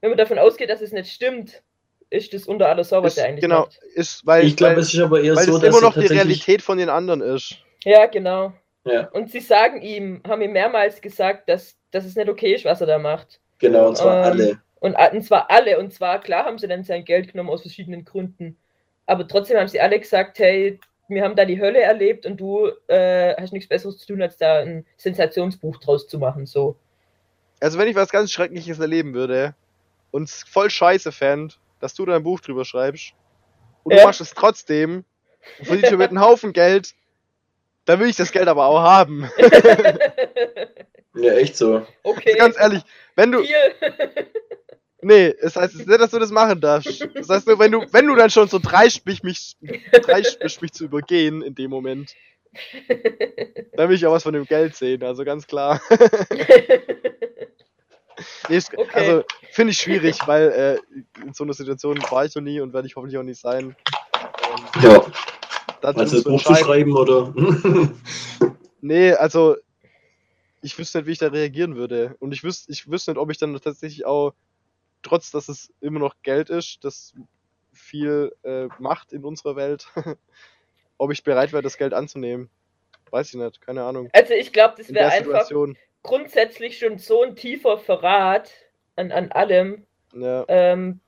wenn 0.00 0.10
man 0.10 0.18
davon 0.18 0.38
ausgeht, 0.38 0.70
dass 0.70 0.80
es 0.80 0.92
nicht 0.92 1.10
stimmt, 1.10 1.64
ist 2.12 2.32
das 2.34 2.46
unter 2.46 2.68
aller 2.68 2.84
Sau, 2.84 3.02
was 3.02 3.16
er 3.16 3.26
eigentlich 3.26 3.40
genau, 3.40 3.60
macht. 3.60 3.78
ist, 3.94 4.26
weil, 4.26 4.44
Ich 4.46 4.56
glaube, 4.56 4.80
es 4.80 4.92
ist 4.94 5.00
aber 5.00 5.20
eher 5.22 5.34
weil 5.36 5.44
so, 5.44 5.56
es 5.56 5.60
dass 5.60 5.68
immer 5.70 5.78
er 5.78 5.82
noch 5.82 5.94
die 5.98 6.06
Realität 6.06 6.62
von 6.62 6.78
den 6.78 6.88
anderen 6.88 7.20
ist. 7.20 7.56
Ja, 7.84 8.06
genau. 8.06 8.52
Ja, 8.84 9.08
Und 9.12 9.30
sie 9.30 9.40
sagen 9.40 9.80
ihm, 9.82 10.22
haben 10.26 10.42
ihm 10.42 10.52
mehrmals 10.52 11.00
gesagt, 11.00 11.48
dass, 11.48 11.76
dass 11.92 12.04
es 12.04 12.16
nicht 12.16 12.28
okay 12.28 12.54
ist, 12.54 12.64
was 12.64 12.80
er 12.80 12.86
da 12.86 12.98
macht. 12.98 13.40
genau, 13.58 13.88
und 13.88 13.96
zwar 13.96 14.18
Ähm, 14.18 14.24
alle. 14.24 14.62
Und, 14.80 14.96
a- 14.96 15.10
und 15.12 15.22
zwar 15.22 15.50
alle. 15.50 15.78
Und 15.78 15.92
zwar, 15.92 16.20
klar 16.20 16.44
haben 16.44 16.58
sie 16.58 16.66
dann 16.68 16.84
sein 16.84 17.04
Geld 17.04 17.30
genommen 17.32 17.50
aus 17.50 17.62
verschiedenen 17.62 18.04
Gründen. 18.04 18.56
Aber 19.06 19.26
trotzdem 19.28 19.58
haben 19.58 19.68
sie 19.68 19.80
alle 19.80 19.98
gesagt, 20.00 20.38
hey, 20.40 20.80
wir 21.08 21.22
haben 21.22 21.36
da 21.36 21.44
die 21.44 21.60
Hölle 21.60 21.80
erlebt 21.80 22.26
und 22.26 22.40
du 22.40 22.70
äh, 22.88 23.34
hast 23.40 23.52
nichts 23.52 23.68
Besseres 23.68 23.98
zu 23.98 24.06
tun, 24.06 24.22
als 24.22 24.36
da 24.36 24.60
ein 24.60 24.86
Sensationsbuch 24.96 25.78
draus 25.78 26.08
zu 26.08 26.18
machen. 26.18 26.46
So. 26.46 26.76
Also 27.60 27.78
wenn 27.78 27.88
ich 27.88 27.96
was 27.96 28.10
ganz 28.10 28.32
Schreckliches 28.32 28.78
erleben 28.80 29.14
würde 29.14 29.54
und 30.10 30.24
es 30.28 30.42
voll 30.48 30.70
scheiße 30.70 31.12
fänd, 31.12 31.58
dass 31.82 31.94
du 31.94 32.06
da 32.06 32.16
ein 32.16 32.22
Buch 32.22 32.40
drüber 32.40 32.64
schreibst 32.64 33.12
und 33.82 33.92
Ja. 33.92 34.00
du 34.00 34.06
machst 34.06 34.20
es 34.20 34.32
trotzdem 34.34 35.04
und 35.58 35.66
verdienst 35.66 35.92
damit 35.92 36.10
einen 36.10 36.20
Haufen 36.20 36.52
Geld, 36.52 36.94
dann 37.84 37.98
will 38.00 38.08
ich 38.08 38.16
das 38.16 38.30
Geld 38.32 38.48
aber 38.48 38.66
auch 38.66 38.80
haben. 38.80 39.28
Ja, 41.14 41.34
echt 41.34 41.56
so. 41.56 41.86
okay. 42.04 42.34
Ganz 42.38 42.56
ehrlich, 42.58 42.82
wenn 43.16 43.32
du, 43.32 43.42
Viel. 43.42 43.56
Nee, 45.04 45.34
es 45.40 45.56
heißt 45.56 45.74
nicht, 45.74 45.88
dass 46.00 46.12
du 46.12 46.20
das 46.20 46.30
machen 46.30 46.60
darfst. 46.60 47.08
Das 47.14 47.28
heißt 47.28 47.48
nur, 47.48 47.58
wenn 47.58 47.72
du, 47.72 47.84
wenn 47.92 48.06
du 48.06 48.14
dann 48.14 48.30
schon 48.30 48.46
so 48.46 48.60
dreist 48.60 49.04
bist, 49.04 49.24
mich, 49.24 49.56
dreist 49.90 50.38
bist, 50.38 50.62
mich 50.62 50.72
zu 50.72 50.84
übergehen 50.84 51.42
in 51.42 51.56
dem 51.56 51.70
Moment, 51.70 52.14
dann 53.74 53.88
will 53.88 53.96
ich 53.96 54.06
auch 54.06 54.12
was 54.12 54.22
von 54.22 54.32
dem 54.32 54.44
Geld 54.44 54.76
sehen, 54.76 55.02
also 55.02 55.24
ganz 55.24 55.48
klar. 55.48 55.80
Nee, 58.48 58.56
ist, 58.56 58.72
Okay. 58.76 58.90
Also, 58.92 59.24
finde 59.50 59.72
ich 59.72 59.78
schwierig, 59.78 60.18
weil 60.26 60.50
äh, 60.50 61.22
in 61.22 61.32
so 61.34 61.44
einer 61.44 61.52
Situation 61.54 61.98
war 62.10 62.24
ich 62.24 62.34
noch 62.34 62.42
nie 62.42 62.60
und 62.60 62.72
werde 62.72 62.86
ich 62.86 62.96
hoffentlich 62.96 63.18
auch 63.18 63.22
nicht 63.22 63.40
sein. 63.40 63.76
Ähm, 64.76 64.82
Ja. 64.82 65.04
dazu 65.80 66.00
Also 66.00 66.00
musst 66.00 66.14
das 66.14 66.22
du 66.24 66.30
Buch 66.30 66.42
zu 66.42 66.54
schreiben 66.54 66.96
oder? 66.96 67.34
Nee, 68.84 69.12
also 69.12 69.56
ich 70.60 70.76
wüsste 70.76 70.98
nicht, 70.98 71.06
wie 71.06 71.12
ich 71.12 71.18
da 71.18 71.28
reagieren 71.28 71.76
würde. 71.76 72.16
Und 72.18 72.32
ich 72.32 72.42
wüsste, 72.42 72.72
ich 72.72 72.90
wüsste 72.90 73.12
nicht, 73.12 73.20
ob 73.20 73.30
ich 73.30 73.38
dann 73.38 73.54
tatsächlich 73.60 74.04
auch, 74.06 74.32
trotz 75.02 75.30
dass 75.30 75.48
es 75.48 75.72
immer 75.80 76.00
noch 76.00 76.16
Geld 76.22 76.50
ist, 76.50 76.78
das 76.82 77.14
viel 77.72 78.32
äh, 78.42 78.66
macht 78.78 79.12
in 79.12 79.24
unserer 79.24 79.56
Welt, 79.56 79.86
ob 80.98 81.12
ich 81.12 81.22
bereit 81.22 81.52
wäre, 81.52 81.62
das 81.62 81.78
Geld 81.78 81.94
anzunehmen. 81.94 82.50
Weiß 83.10 83.28
ich 83.28 83.34
nicht, 83.34 83.60
keine 83.60 83.84
Ahnung. 83.84 84.08
Also 84.12 84.34
ich 84.34 84.52
glaube, 84.52 84.74
das 84.78 84.92
wäre 84.92 85.06
einfach 85.10 85.26
Situation. 85.26 85.76
Grundsätzlich 86.02 86.78
schon 86.78 86.98
so 86.98 87.22
ein 87.22 87.36
tiefer 87.36 87.78
Verrat 87.78 88.50
an, 88.96 89.12
an 89.12 89.30
allem, 89.32 89.86
Ja. 90.14 90.44
ähm, 90.48 91.00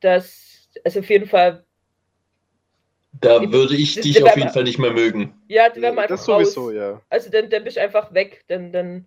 dass, 0.00 0.68
also 0.84 1.00
auf 1.00 1.08
jeden 1.10 1.26
Fall, 1.26 1.64
Da 3.20 3.40
würde 3.52 3.76
ich 3.76 3.94
Das- 3.94 4.02
dich 4.02 4.14
das 4.16 4.24
auf 4.24 4.36
jeden 4.36 4.50
Fall 4.50 4.64
nicht 4.64 4.78
mehr 4.78 4.90
mögen. 4.90 5.40
ja, 5.48 5.68
dann 5.68 5.82
wir 5.82 5.92
Das 5.92 5.98
einfach 6.10 6.18
sowieso, 6.18 6.64
raus. 6.66 6.74
ja. 6.74 7.00
Also 7.08 7.30
dann, 7.30 7.48
dann 7.48 7.62
bist 7.64 7.76
du 7.76 7.80
einfach 7.80 8.12
weg. 8.12 8.44
Dann, 8.48 8.72
dann, 8.72 9.06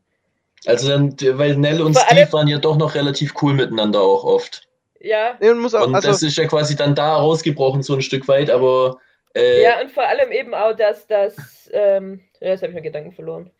Also 0.65 0.87
dann, 0.89 1.13
weil 1.37 1.55
Nell 1.57 1.81
und 1.81 1.93
Steve 1.95 2.07
allem- 2.21 2.33
waren 2.33 2.47
ja 2.47 2.57
doch 2.57 2.77
noch 2.77 2.95
relativ 2.95 3.33
cool 3.41 3.53
miteinander 3.53 4.01
auch 4.01 4.23
oft. 4.23 4.67
ja. 5.01 5.37
Nee, 5.41 5.49
man 5.49 5.59
muss 5.59 5.75
auch, 5.75 5.85
Und 5.85 5.93
also, 5.93 6.07
das 6.07 6.23
ist 6.23 6.37
ja 6.37 6.47
quasi 6.47 6.75
dann 6.77 6.95
da 6.95 7.17
rausgebrochen, 7.17 7.83
so 7.83 7.93
ein 7.95 8.01
Stück 8.01 8.27
weit, 8.29 8.49
aber 8.49 8.97
äh, 9.35 9.61
Ja, 9.61 9.81
und 9.81 9.91
vor 9.91 10.07
allem 10.07 10.31
eben 10.31 10.53
auch, 10.55 10.73
dass 10.73 11.05
das, 11.05 11.69
ähm, 11.73 12.21
ja, 12.39 12.47
jetzt 12.49 12.61
habe 12.61 12.69
ich 12.69 12.75
meinen 12.75 12.83
Gedanken 12.83 13.11
verloren. 13.11 13.51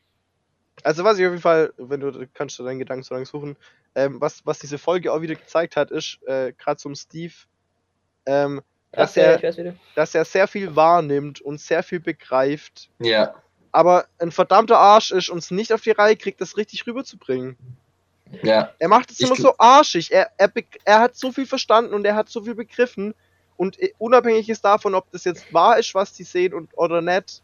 Also 0.84 1.04
was 1.04 1.18
ich 1.18 1.26
auf 1.26 1.32
jeden 1.32 1.42
Fall, 1.42 1.74
wenn 1.78 2.00
du 2.00 2.28
kannst 2.34 2.58
du 2.60 2.64
deinen 2.64 2.80
Gedanken 2.80 3.04
so 3.04 3.14
lange 3.14 3.26
suchen, 3.26 3.58
ähm, 3.96 4.22
was, 4.22 4.46
was 4.46 4.60
diese 4.60 4.78
Folge 4.78 5.12
auch 5.12 5.22
wieder 5.22 5.36
gezeigt 5.36 5.76
hat, 5.76 5.92
ist, 5.92 6.20
äh, 6.28 6.54
gerade 6.54 6.78
zum 6.78 6.96
Steve, 6.96 7.34
ähm, 8.26 8.62
dass, 8.92 9.16
ja, 9.16 9.24
er, 9.24 9.76
dass 9.96 10.16
er 10.16 10.24
sehr 10.26 10.48
viel 10.48 10.76
wahrnimmt 10.76 11.42
und 11.42 11.60
sehr 11.60 11.84
viel 11.84 12.00
begreift, 12.00 12.90
ja, 13.00 13.36
aber 13.72 14.08
ein 14.20 14.32
verdammter 14.32 14.78
Arsch 14.80 15.12
ist 15.12 15.30
und 15.30 15.40
es 15.40 15.52
nicht 15.52 15.72
auf 15.74 15.82
die 15.82 15.92
Reihe 15.92 16.16
kriegt, 16.16 16.42
das 16.42 16.58
richtig 16.58 16.88
rüberzubringen. 16.88 17.58
ja, 18.42 18.72
Er 18.80 18.88
macht 18.88 19.12
es 19.12 19.20
immer 19.20 19.36
so 19.36 19.54
arschig. 19.58 20.12
Er, 20.12 20.32
er, 20.38 20.52
er 20.84 21.00
hat 21.00 21.16
so 21.16 21.32
viel 21.32 21.46
verstanden 21.46 21.94
und 21.94 22.06
er 22.06 22.16
hat 22.16 22.30
so 22.30 22.44
viel 22.44 22.56
begriffen. 22.56 23.14
Und 23.56 23.80
äh, 23.80 23.94
unabhängig 23.98 24.50
ist 24.50 24.64
davon, 24.66 24.96
ob 24.96 25.12
das 25.12 25.26
jetzt 25.26 25.54
wahr 25.54 25.78
ist, 25.78 25.94
was 25.94 26.14
die 26.14 26.24
sehen 26.24 26.54
und, 26.54 26.70
oder 26.76 27.02
nicht, 27.02 27.44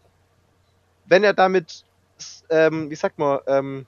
wenn 1.06 1.24
er 1.24 1.34
damit, 1.34 1.86
ähm, 2.50 2.90
wie 2.90 2.96
sagt 2.96 3.20
man, 3.20 3.40
ähm, 3.48 3.86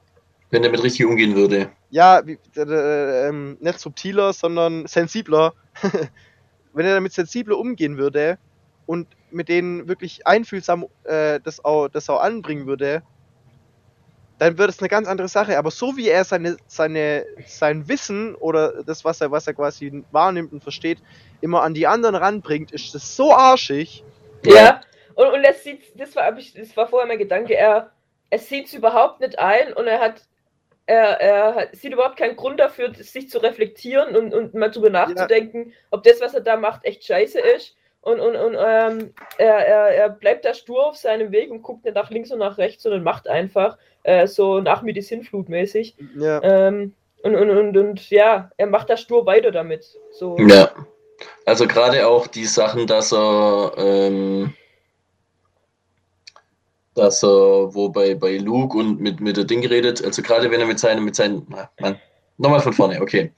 wenn 0.51 0.63
er 0.63 0.69
mit 0.69 0.83
richtig 0.83 1.05
umgehen 1.05 1.35
würde. 1.35 1.69
ja, 1.89 2.25
wie, 2.25 2.37
äh, 2.55 2.61
äh, 2.61 3.27
ähm, 3.27 3.57
nicht 3.59 3.79
subtiler, 3.79 4.31
sondern 4.31 4.85
sensibler, 4.87 5.53
wenn 6.73 6.85
er 6.85 6.95
damit 6.95 7.13
sensibler 7.13 7.57
umgehen 7.57 7.97
würde 7.97 8.37
und 8.85 9.07
mit 9.31 9.49
denen 9.49 9.87
wirklich 9.87 10.25
einfühlsam 10.27 10.85
äh, 11.03 11.39
das, 11.43 11.63
auch, 11.65 11.87
das 11.87 12.09
auch 12.09 12.21
anbringen 12.21 12.67
würde, 12.67 13.01
dann 14.37 14.57
wird 14.57 14.69
es 14.69 14.79
eine 14.79 14.89
ganz 14.89 15.07
andere 15.07 15.27
Sache. 15.27 15.57
Aber 15.57 15.71
so 15.71 15.97
wie 15.97 16.09
er 16.09 16.23
seine, 16.23 16.57
seine, 16.67 17.25
sein 17.47 17.87
Wissen 17.87 18.35
oder 18.35 18.83
das, 18.83 19.05
was 19.05 19.21
er, 19.21 19.31
was 19.31 19.47
er 19.47 19.53
quasi 19.53 20.03
wahrnimmt 20.11 20.51
und 20.51 20.61
versteht, 20.61 20.99
immer 21.41 21.63
an 21.63 21.73
die 21.73 21.87
anderen 21.87 22.15
ranbringt, 22.15 22.71
ist 22.71 22.93
das 22.93 23.15
so 23.15 23.33
arschig. 23.33 24.03
Ja, 24.43 24.81
und, 25.15 25.27
und 25.27 25.43
er 25.43 25.53
sieht, 25.53 25.99
das 25.99 26.15
war, 26.15 26.37
ich, 26.37 26.53
das 26.53 26.75
war 26.75 26.87
vorher 26.87 27.07
mein 27.07 27.17
Gedanke, 27.17 27.55
er, 27.55 27.91
er 28.29 28.39
sieht 28.39 28.67
es 28.67 28.73
überhaupt 28.73 29.21
nicht 29.21 29.39
ein 29.39 29.73
und 29.73 29.87
er 29.87 29.99
hat, 29.99 30.21
er, 30.85 31.21
er 31.21 31.55
hat, 31.55 31.75
sieht 31.75 31.93
überhaupt 31.93 32.17
keinen 32.17 32.35
Grund 32.35 32.59
dafür, 32.59 32.93
sich 32.93 33.29
zu 33.29 33.39
reflektieren 33.39 34.15
und, 34.15 34.33
und 34.33 34.53
mal 34.53 34.71
drüber 34.71 34.89
nachzudenken, 34.89 35.73
ob 35.91 36.03
das, 36.03 36.21
was 36.21 36.33
er 36.33 36.41
da 36.41 36.57
macht, 36.57 36.85
echt 36.85 37.03
scheiße 37.03 37.39
ist. 37.39 37.75
Und, 38.01 38.19
und, 38.19 38.35
und 38.35 38.55
ähm, 38.59 39.13
er, 39.39 39.67
er, 39.67 39.87
er 39.95 40.09
bleibt 40.09 40.45
da 40.45 40.53
stur 40.53 40.85
auf 40.85 40.95
seinem 40.95 41.31
Weg 41.31 41.49
und 41.49 41.63
guckt 41.63 41.85
nicht 41.85 41.95
nach 41.95 42.11
links 42.11 42.31
und 42.31 42.37
nach 42.37 42.59
rechts, 42.59 42.83
sondern 42.83 43.01
macht 43.01 43.27
einfach 43.27 43.79
äh, 44.03 44.27
so 44.27 44.59
nach 44.59 44.83
mir 44.83 44.93
die 44.93 45.01
Sinnflut 45.01 45.49
mäßig. 45.49 45.95
Ja. 46.15 46.39
Ähm, 46.43 46.93
und, 47.23 47.35
und, 47.35 47.49
und, 47.49 47.75
und 47.75 48.09
ja, 48.11 48.51
er 48.57 48.67
macht 48.67 48.91
da 48.91 48.97
stur 48.97 49.25
weiter 49.25 49.49
damit. 49.49 49.97
So. 50.11 50.37
Ja. 50.37 50.69
Also 51.45 51.65
gerade 51.65 52.07
auch 52.07 52.27
die 52.27 52.45
Sachen, 52.45 52.85
dass 52.85 53.11
er, 53.11 53.73
ähm, 53.77 54.53
dass 56.95 57.23
er, 57.23 57.73
wo 57.73 57.89
bei, 57.89 58.15
bei 58.15 58.37
Luke 58.37 58.77
und 58.77 58.99
mit, 58.99 59.19
mit 59.19 59.37
der 59.37 59.43
Ding 59.43 59.61
geredet, 59.61 60.03
also 60.03 60.21
gerade 60.21 60.49
wenn 60.49 60.61
er 60.61 60.65
mit 60.65 60.79
seinem, 60.79 61.05
mit 61.05 61.15
seinen, 61.15 61.45
ah, 61.53 61.69
Mann, 61.79 61.97
nochmal 62.37 62.61
von 62.61 62.73
vorne, 62.73 63.01
okay. 63.01 63.31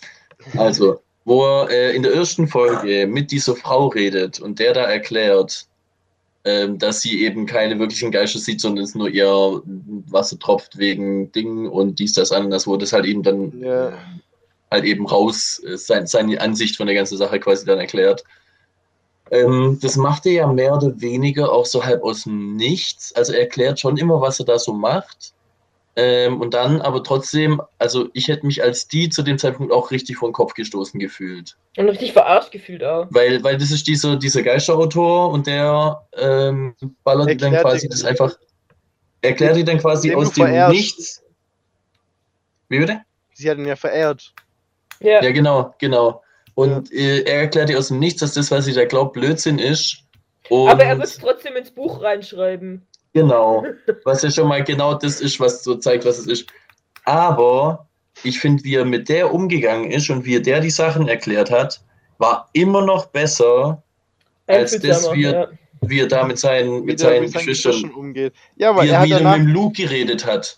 Also, 0.56 1.02
wo 1.26 1.44
er 1.44 1.70
äh, 1.70 1.96
in 1.96 2.04
der 2.04 2.14
ersten 2.14 2.48
Folge 2.48 3.08
mit 3.08 3.32
dieser 3.32 3.56
Frau 3.56 3.88
redet 3.88 4.40
und 4.40 4.60
der 4.60 4.74
da 4.74 4.84
erklärt, 4.84 5.68
ähm, 6.46 6.78
dass 6.78 7.02
sie 7.02 7.24
eben 7.26 7.46
keine 7.46 7.78
wirklichen 7.80 8.12
Geister 8.12 8.40
sieht, 8.40 8.62
sondern 8.62 8.86
es 8.86 8.96
nur 8.96 9.10
ihr 9.10 9.28
Wasser 10.10 10.40
tropft 10.40 10.78
wegen 10.78 11.32
Dingen 11.34 11.68
und 11.68 12.00
dies, 12.00 12.14
das, 12.14 12.32
anderes, 12.32 12.68
wo 12.68 12.78
das 12.78 12.94
halt 12.94 13.06
eben 13.06 13.24
dann 13.24 13.60
Ja. 13.60 13.92
halt 14.72 14.86
eben 14.86 15.06
raus 15.08 15.62
äh, 15.68 15.76
sein, 15.78 16.08
seine 16.08 16.40
Ansicht 16.40 16.78
von 16.78 16.88
der 16.88 16.96
ganzen 16.96 17.18
Sache 17.18 17.40
quasi 17.40 17.66
dann 17.66 17.80
erklärt. 17.80 18.24
Ähm, 19.32 19.78
das 19.82 19.96
macht 19.96 20.26
er 20.26 20.32
ja 20.32 20.48
mehr 20.48 20.74
oder 20.76 21.00
weniger 21.02 21.52
auch 21.52 21.66
so 21.66 21.84
halb 21.84 22.04
aus 22.04 22.24
dem 22.24 22.56
Nichts. 22.56 23.14
Also 23.16 23.34
er 23.34 23.42
erklärt 23.42 23.80
schon 23.80 23.98
immer, 23.98 24.22
was 24.22 24.40
er 24.40 24.46
da 24.46 24.58
so 24.60 24.74
macht. 24.74 25.34
Ähm, 26.00 26.40
und 26.42 26.54
dann 26.54 26.80
aber 26.82 27.04
trotzdem, 27.04 27.60
also 27.80 28.08
ich 28.14 28.28
hätte 28.28 28.46
mich 28.46 28.62
als 28.62 28.88
die 28.88 29.10
zu 29.10 29.24
dem 29.24 29.40
Zeitpunkt 29.40 29.74
auch 29.74 29.90
richtig 29.90 30.18
vor 30.18 30.30
den 30.30 30.34
Kopf 30.34 30.54
gestoßen 30.54 31.00
gefühlt. 31.00 31.58
Und 31.76 31.90
richtig 31.90 32.14
verarscht 32.14 32.52
gefühlt 32.52 32.84
auch. 32.84 33.08
Weil, 33.10 33.44
weil 33.44 33.58
das 33.58 33.72
ist 33.72 33.88
dieser, 33.88 34.16
dieser 34.16 34.44
Geisterautor 34.44 35.32
und 35.32 35.48
der 35.48 36.04
ähm, 36.16 36.76
ballert 37.04 37.30
die 37.32 37.38
dann 37.38 37.52
Erklärt 37.54 37.64
quasi 37.64 37.88
die- 37.88 37.90
das 37.90 38.04
einfach, 38.04 38.38
erklärt 39.22 39.56
die 39.56 39.64
dann 39.64 39.80
quasi 39.80 40.14
aus 40.14 40.32
dem 40.34 40.46
verehrst. 40.46 40.76
Nichts. 40.76 41.24
Wie 42.70 42.80
bitte? 42.80 43.02
Sie 43.34 43.50
hat 43.50 43.58
ihn 43.58 43.66
ja 43.66 43.76
verehrt. 43.76 44.34
Ja. 45.00 45.24
Ja, 45.24 45.32
genau, 45.32 45.74
genau. 45.80 46.22
Und 46.58 46.92
äh, 46.92 47.20
er 47.22 47.42
erklärt 47.42 47.70
ihr 47.70 47.78
aus 47.78 47.90
dem 47.90 48.00
Nichts, 48.00 48.22
dass 48.22 48.34
das, 48.34 48.50
was 48.50 48.66
sie 48.66 48.74
da 48.74 48.84
glaubt, 48.86 49.14
Blödsinn 49.14 49.60
ist. 49.60 49.98
Und 50.50 50.70
Aber 50.70 50.84
er 50.84 50.98
wird 50.98 51.08
es 51.08 51.18
trotzdem 51.20 51.56
ins 51.56 51.70
Buch 51.70 52.02
reinschreiben. 52.02 52.82
genau, 53.14 53.64
was 54.06 54.24
ja 54.24 54.32
schon 54.32 54.48
mal 54.48 54.64
genau 54.64 54.96
das 54.96 55.22
ist, 55.22 55.40
was 55.40 55.64
so 55.64 55.76
zeigt, 55.76 56.04
was 56.06 56.18
es 56.18 56.26
ist. 56.26 56.48
Aber 57.06 57.88
ich 58.24 58.40
finde, 58.40 58.64
wie 58.64 58.74
er 58.74 58.86
mit 58.86 59.08
der 59.08 59.32
umgegangen 59.32 59.92
ist 59.92 60.10
und 60.10 60.26
wie 60.26 60.38
er 60.38 60.42
der 60.42 60.60
die 60.60 60.72
Sachen 60.72 61.08
erklärt 61.08 61.52
hat, 61.52 61.80
war 62.18 62.50
immer 62.54 62.84
noch 62.84 63.06
besser, 63.08 63.84
Als 64.48 64.72
das 64.72 65.06
Einfühlsamer, 65.06 65.16
wir- 65.16 65.32
ja. 65.32 65.48
wie 65.82 66.00
er 66.00 66.08
da 66.08 66.24
mit 66.26 66.40
seinen, 66.40 66.82
Wie 66.82 66.86
mit 66.88 67.00
seinen 67.00 67.22
mit 67.26 67.34
seinen 67.34 67.46
Geschwistern, 67.46 67.92
umgeht. 67.92 68.34
Ja, 68.56 68.76
weil 68.76 68.86
wie 68.88 68.90
er 68.90 68.94
er 68.96 69.00
hat 69.02 69.06
wieder 69.08 69.18
danach. 69.20 69.38
mit 69.38 69.48
dem 69.48 69.54
Luke 69.54 69.82
geredet 69.84 70.26
hat. 70.26 70.58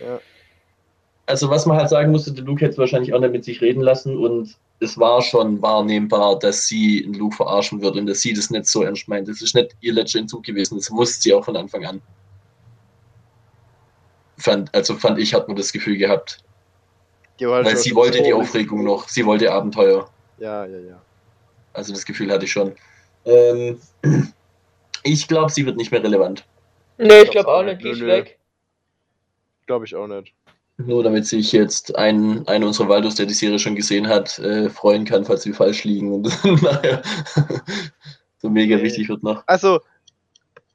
Ja. 0.00 0.20
Also 1.30 1.48
was 1.48 1.64
man 1.64 1.76
halt 1.76 1.88
sagen 1.88 2.10
musste, 2.10 2.32
der 2.32 2.44
Luke 2.44 2.60
hätte 2.60 2.72
es 2.72 2.78
wahrscheinlich 2.78 3.14
auch 3.14 3.20
nicht 3.20 3.30
mit 3.30 3.44
sich 3.44 3.60
reden 3.60 3.82
lassen 3.82 4.16
und 4.16 4.56
es 4.80 4.98
war 4.98 5.22
schon 5.22 5.62
wahrnehmbar, 5.62 6.38
dass 6.40 6.66
sie 6.66 7.02
den 7.02 7.14
Luke 7.14 7.36
verarschen 7.36 7.80
wird 7.80 7.96
und 7.96 8.06
dass 8.06 8.20
sie 8.20 8.32
das 8.32 8.50
nicht 8.50 8.66
so 8.66 8.82
ernst 8.82 9.06
meint. 9.06 9.28
Das 9.28 9.40
ist 9.40 9.54
nicht 9.54 9.76
ihr 9.80 9.92
letzter 9.92 10.18
Entzug 10.18 10.42
gewesen, 10.42 10.76
das 10.76 10.90
wusste 10.90 11.22
sie 11.22 11.32
auch 11.32 11.44
von 11.44 11.56
Anfang 11.56 11.86
an. 11.86 12.02
Fand, 14.38 14.74
also 14.74 14.96
fand 14.96 15.18
ich, 15.20 15.32
hat 15.32 15.46
man 15.46 15.56
das 15.56 15.72
Gefühl 15.72 15.98
gehabt. 15.98 16.42
Die 17.38 17.46
war 17.46 17.64
Weil 17.64 17.76
sie 17.76 17.90
so 17.90 17.96
wollte 17.96 18.22
die 18.22 18.32
Aufregung 18.32 18.82
noch, 18.82 19.08
sie 19.08 19.24
wollte 19.24 19.52
Abenteuer. 19.52 20.10
Ja, 20.38 20.66
ja, 20.66 20.78
ja. 20.78 21.02
Also 21.74 21.92
das 21.92 22.04
Gefühl 22.04 22.32
hatte 22.32 22.44
ich 22.46 22.50
schon. 22.50 22.74
Ähm, 23.24 23.80
ich 25.04 25.28
glaube, 25.28 25.52
sie 25.52 25.64
wird 25.64 25.76
nicht 25.76 25.92
mehr 25.92 26.02
relevant. 26.02 26.44
Nee, 26.98 27.22
ich 27.22 27.30
glaube 27.30 27.48
auch 27.48 27.62
nicht, 27.62 27.84
die 27.84 27.90
ist 27.90 28.00
weg. 28.00 28.38
Glaube 29.66 29.84
ich 29.84 29.94
auch 29.94 30.08
nicht. 30.08 30.34
Nur 30.86 31.02
damit 31.02 31.26
sich 31.26 31.52
jetzt 31.52 31.96
ein, 31.96 32.46
ein 32.48 32.64
unserer 32.64 32.88
Waldos, 32.88 33.14
der 33.16 33.26
die 33.26 33.34
Serie 33.34 33.58
schon 33.58 33.76
gesehen 33.76 34.08
hat, 34.08 34.38
äh, 34.38 34.68
freuen 34.70 35.04
kann, 35.04 35.24
falls 35.24 35.44
wir 35.46 35.54
falsch 35.54 35.84
liegen 35.84 36.12
und 36.12 36.24
nachher 36.62 37.02
so 38.38 38.48
mega 38.48 38.76
Nee. 38.76 38.82
wichtig 38.84 39.08
wird 39.08 39.22
noch. 39.22 39.42
Also, 39.46 39.80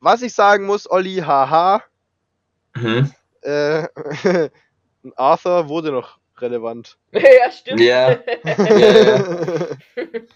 was 0.01 0.22
ich 0.22 0.34
sagen 0.34 0.66
muss, 0.66 0.89
Olli, 0.89 1.16
haha, 1.18 1.82
Mhm. 2.76 3.12
äh, 3.41 3.88
Arthur 5.16 5.70
wurde 5.70 5.91
noch 5.91 6.18
relevant. 6.39 6.97
ja, 7.14 7.51
stimmt. 7.51 7.80
Ja. 7.82 8.12
ja. 8.12 8.18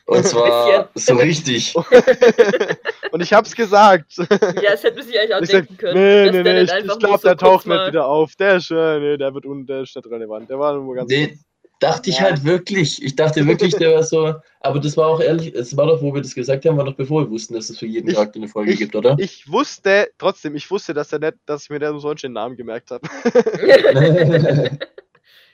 Und 0.06 0.26
zwar 0.26 0.90
so 0.96 1.16
richtig. 1.16 1.76
Und 3.12 3.22
ich 3.22 3.34
hab's 3.34 3.56
gesagt. 3.56 4.18
Ja, 4.18 4.26
das 4.72 4.84
hätte 4.84 4.98
man 4.98 5.06
sich 5.08 5.20
eigentlich 5.20 5.36
auch 5.36 5.42
Ich 5.42 5.50
sag, 5.50 5.58
denken 5.68 5.78
können. 5.78 5.94
nee, 5.96 6.32
nee, 6.32 6.44
der 6.44 6.54
nee, 6.54 6.62
ich, 6.62 6.72
ich 6.74 6.84
glaube, 7.00 7.18
so 7.18 7.28
der 7.28 7.38
taucht 7.38 7.66
mal- 7.66 7.78
nicht 7.80 7.88
wieder 7.94 8.06
auf. 8.08 8.36
Der 8.36 8.56
ist, 8.58 8.72
äh, 8.72 9.00
nee, 9.00 9.18
der 9.18 9.34
wird 9.34 9.46
un, 9.46 9.66
der 9.66 9.82
ist 9.82 9.96
nicht 9.96 10.06
relevant. 10.08 10.50
Der 10.50 10.60
war 10.60 10.74
nur 10.76 10.96
ganz 10.96 11.10
Nee, 11.10 11.38
Dachte 11.82 12.10
ich 12.10 12.18
Ja. 12.18 12.24
halt 12.26 12.44
wirklich. 12.44 13.02
Ich 13.02 13.16
dachte 13.16 13.48
wirklich, 13.48 13.74
der 13.74 13.94
war 13.96 14.04
so. 14.04 14.34
Aber 14.60 14.80
das 14.82 14.98
war 14.98 15.08
auch 15.08 15.22
ehrlich, 15.22 15.56
es 15.56 15.78
war 15.78 15.86
doch, 15.88 16.02
wo 16.02 16.14
wir 16.14 16.22
das 16.22 16.36
gesagt 16.36 16.66
haben, 16.66 16.76
war 16.78 16.84
doch 16.84 16.96
bevor 16.96 17.22
wir 17.24 17.30
wussten, 17.32 17.54
dass 17.54 17.70
es 17.70 17.80
für 17.80 17.86
jeden 17.86 18.10
Ich- 18.10 18.16
Charakter 18.16 18.36
eine 18.38 18.50
Folge 18.50 18.72
ich- 18.74 18.80
gibt, 18.80 18.98
oder? 18.98 19.16
Ich 19.18 19.50
wusste, 19.50 20.10
trotzdem, 20.18 20.56
ich 20.58 20.70
wusste, 20.70 20.94
dass 20.94 21.14
er 21.14 21.20
nicht, 21.20 21.36
dass 21.46 21.64
ich 21.64 21.70
mir 21.70 21.80
da 21.80 21.90
umsonst 21.92 22.26
den 22.26 22.34
Namen 22.34 22.58
gemerkt 22.58 22.92
habe. 22.92 23.08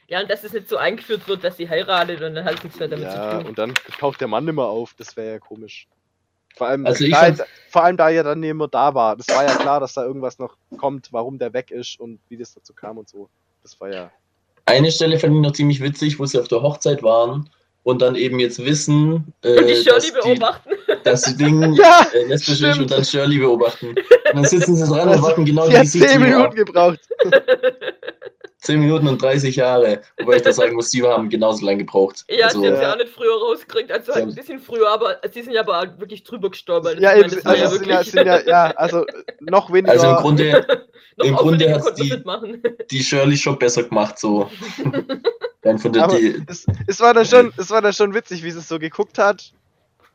ja, 0.08 0.22
und 0.22 0.30
dass 0.30 0.44
es 0.44 0.54
nicht 0.54 0.68
so 0.68 0.78
eingeführt 0.78 1.28
wird, 1.28 1.44
dass 1.44 1.58
sie 1.58 1.70
heiratet 1.70 2.22
und 2.22 2.34
dann 2.34 2.44
hat 2.46 2.56
es 2.56 2.64
nichts 2.64 2.80
mehr 2.80 2.88
damit 2.88 3.06
Ja, 3.06 3.30
zu 3.32 3.38
tun. 3.38 3.46
und 3.50 3.60
dann 3.60 3.74
taucht 4.00 4.20
der 4.20 4.28
Mann 4.28 4.48
immer 4.48 4.66
auf, 4.66 4.96
das 4.98 5.16
wäre 5.16 5.34
ja 5.34 5.40
komisch. 5.40 5.88
Vor 6.56 6.68
allem, 6.68 6.86
Also 6.86 7.04
ich 7.04 7.12
da, 7.12 7.18
fand's- 7.20 7.44
vor 7.70 7.84
allem 7.84 7.98
da 7.98 8.10
er 8.10 8.24
dann 8.24 8.42
immer 8.44 8.68
da 8.68 8.94
war. 8.94 9.16
Das 9.18 9.28
war 9.30 9.44
ja 9.44 9.56
klar, 9.56 9.80
dass 9.80 9.94
da 9.94 10.04
irgendwas 10.06 10.40
noch 10.40 10.56
kommt, 10.78 11.10
warum 11.12 11.38
der 11.38 11.54
weg 11.54 11.72
ist 11.72 12.00
und 12.00 12.20
wie 12.30 12.38
das 12.38 12.54
dazu 12.54 12.74
kam 12.74 12.98
und 12.98 13.10
so. 13.10 13.30
Das 13.62 13.80
war 13.82 13.92
ja. 13.94 14.12
Eine 14.66 14.92
Stelle 14.92 15.20
fand 15.20 15.36
ich 15.36 15.42
noch 15.42 15.52
ziemlich 15.52 15.82
witzig, 15.82 16.18
wo 16.20 16.26
sie 16.26 16.40
auf 16.40 16.48
der 16.48 16.62
Hochzeit 16.62 17.04
waren 17.04 17.50
und 17.84 18.02
dann 18.02 18.16
eben 18.16 18.40
jetzt 18.40 18.64
wissen, 18.66 19.34
äh, 19.44 19.58
Und 19.60 19.68
die 19.68 19.76
Shirley 19.76 20.12
dass, 20.12 20.24
beobachten. 20.24 20.70
dass 21.04 21.22
die 21.24 21.38
Dinge 21.38 21.76
Ja, 21.78 22.08
äh, 22.14 22.24
lesbisch 22.26 22.62
ist 22.62 22.80
und 22.80 22.90
dann 22.90 23.04
Shirley 23.06 23.38
beobachten. 23.38 23.90
Und 23.90 23.98
dann 24.34 24.46
sitzen 24.46 24.76
sie 24.76 24.88
dran 24.88 25.10
und 25.16 25.22
warten 25.22 25.46
genau 25.46 25.70
hat 25.70 25.86
sie 25.88 26.00
10 26.00 26.08
zu 26.10 26.14
ihr 26.16 26.20
Minuten 26.20 26.56
gebraucht. 26.56 27.00
10 28.60 28.80
Minuten 28.80 29.08
und 29.08 29.22
30 29.22 29.56
Jahre. 29.58 30.02
Wobei 30.20 30.38
ich 30.38 30.42
da 30.42 30.52
sagen 30.52 30.76
muss, 30.76 30.90
die 30.90 31.04
haben 31.04 31.30
genauso 31.30 31.66
lange 31.66 31.80
gebraucht. 31.80 32.26
Ja, 32.30 32.48
also, 32.48 32.62
sie 32.62 32.68
haben 32.68 32.76
sie 32.78 32.82
Ja. 32.82 32.94
auch 32.94 32.98
nicht 32.98 33.10
früher 33.14 33.38
rausgekriegt, 33.40 33.92
also 33.92 34.14
halt 34.14 34.28
ein 34.28 34.36
bisschen 34.36 34.60
früher, 34.60 34.90
aber 34.90 35.20
sie 35.32 35.42
sind 35.44 35.54
ja 35.54 35.62
aber 35.62 36.00
wirklich 36.00 36.24
drüber 36.24 36.50
gestorben. 36.50 36.88
Also 36.88 37.02
Ja, 37.02 37.16
ich 37.16 37.26
eben, 37.32 37.46
also 37.46 37.50
ja 37.56 37.66
es 37.66 37.72
sind 37.74 37.88
ja, 37.88 38.04
sind 38.04 38.26
ja, 38.26 38.42
ja, 38.42 38.64
also 38.76 39.06
noch 39.42 39.72
weniger. 39.72 39.92
also 39.92 40.10
im 40.10 40.16
Grunde 40.16 40.68
im 41.24 41.36
Grunde 41.36 41.82
man 42.26 42.62
die- 42.62 42.88
die 42.92 43.04
Shirley 43.04 43.38
schon 43.38 43.58
besser 43.60 43.84
gemacht, 43.84 44.18
so. 44.20 44.50
Dann 45.62 45.80
von 45.80 45.94
der 45.94 46.04
Aber 46.04 46.18
die, 46.18 46.44
es, 46.48 46.66
es, 46.88 47.00
war 47.00 47.14
dann 47.16 47.26
schon, 47.26 47.52
es 47.58 47.70
war 47.72 47.82
dann 47.82 47.94
schon 47.94 48.14
witzig, 48.14 48.44
wie 48.44 48.52
sie 48.52 48.60
es 48.60 48.68
so 48.68 48.78
geguckt 48.78 49.18
hat. 49.18 49.52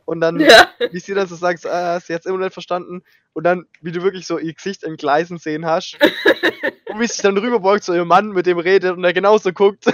Und 0.04 0.20
dann, 0.20 0.40
ja. 0.40 0.70
wie 0.90 0.98
sie 1.00 1.14
dann 1.14 1.28
so 1.28 1.36
sagt, 1.36 1.66
ah, 1.66 2.00
sie 2.00 2.14
hat 2.14 2.20
es 2.20 2.26
immer 2.26 2.38
nicht 2.38 2.52
verstanden. 2.52 3.02
Und 3.32 3.44
dann, 3.44 3.66
wie 3.80 3.92
du 3.92 4.02
wirklich 4.02 4.26
so 4.26 4.38
ihr 4.38 4.54
Gesicht 4.54 4.82
in 4.82 4.96
Gleisen 4.96 5.38
sehen 5.38 5.66
hast. 5.66 5.98
und 6.86 7.00
wie 7.00 7.06
sie 7.06 7.14
sich 7.14 7.22
dann 7.22 7.38
rüberbeugt 7.38 7.84
zu 7.84 7.94
ihrem 7.94 8.08
Mann, 8.08 8.30
mit 8.30 8.46
dem 8.46 8.58
redet 8.58 8.96
und 8.96 9.04
er 9.04 9.12
genauso 9.12 9.52
guckt. 9.52 9.84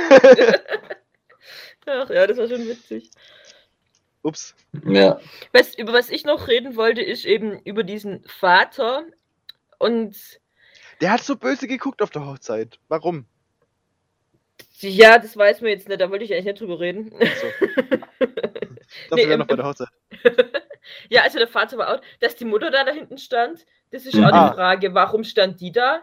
Ach 1.86 2.11
ja, 2.11 2.26
das 2.26 2.36
war 2.36 2.48
schon 2.48 2.66
witzig. 2.66 3.11
Ups. 4.22 4.57
ja. 4.84 5.20
Was, 5.52 5.78
über 5.78 5.92
was 5.92 6.11
ich 6.11 6.24
noch 6.24 6.48
reden 6.48 6.74
wollte, 6.74 7.00
ist 7.00 7.24
eben 7.24 7.61
über 7.61 7.84
diesen 7.84 8.24
Vater. 8.26 9.04
Und 9.78 10.16
Der 11.00 11.12
hat 11.12 11.22
so 11.22 11.36
böse 11.36 11.68
geguckt 11.68 12.02
auf 12.02 12.11
der 12.11 12.26
Hochzeit. 12.26 12.80
Warum? 12.88 13.26
Ja, 14.81 15.18
das 15.18 15.37
weiß 15.37 15.61
man 15.62 15.70
jetzt 15.70 15.89
nicht, 15.89 16.01
da 16.01 16.11
wollte 16.11 16.24
ich 16.24 16.33
eigentlich 16.33 16.45
nicht 16.47 16.61
drüber 16.61 16.81
reden. 16.81 17.11
So. 17.11 17.66
Das 19.11 19.16
Nee, 19.18 19.29
wäre 19.29 19.39
noch 19.39 19.47
bei 19.47 19.57
der 19.57 19.66
Hochzeit. 19.66 19.89
ja, 21.11 21.22
also 21.22 21.39
der 21.39 21.49
Vater 21.49 21.77
war 21.77 21.93
out. 21.93 22.01
Dass 22.20 22.37
die 22.37 22.45
Mutter 22.45 22.70
da, 22.70 22.85
da 22.85 22.93
hinten 22.93 23.18
stand, 23.18 23.66
das 23.91 24.07
ist 24.07 24.14
Mhm. 24.14 24.24
auch 24.24 24.33
Ah. 24.33 24.49
die 24.49 24.55
Frage, 24.55 24.95
warum 24.95 25.22
stand 25.24 25.61
die 25.61 25.72
da? 25.72 26.01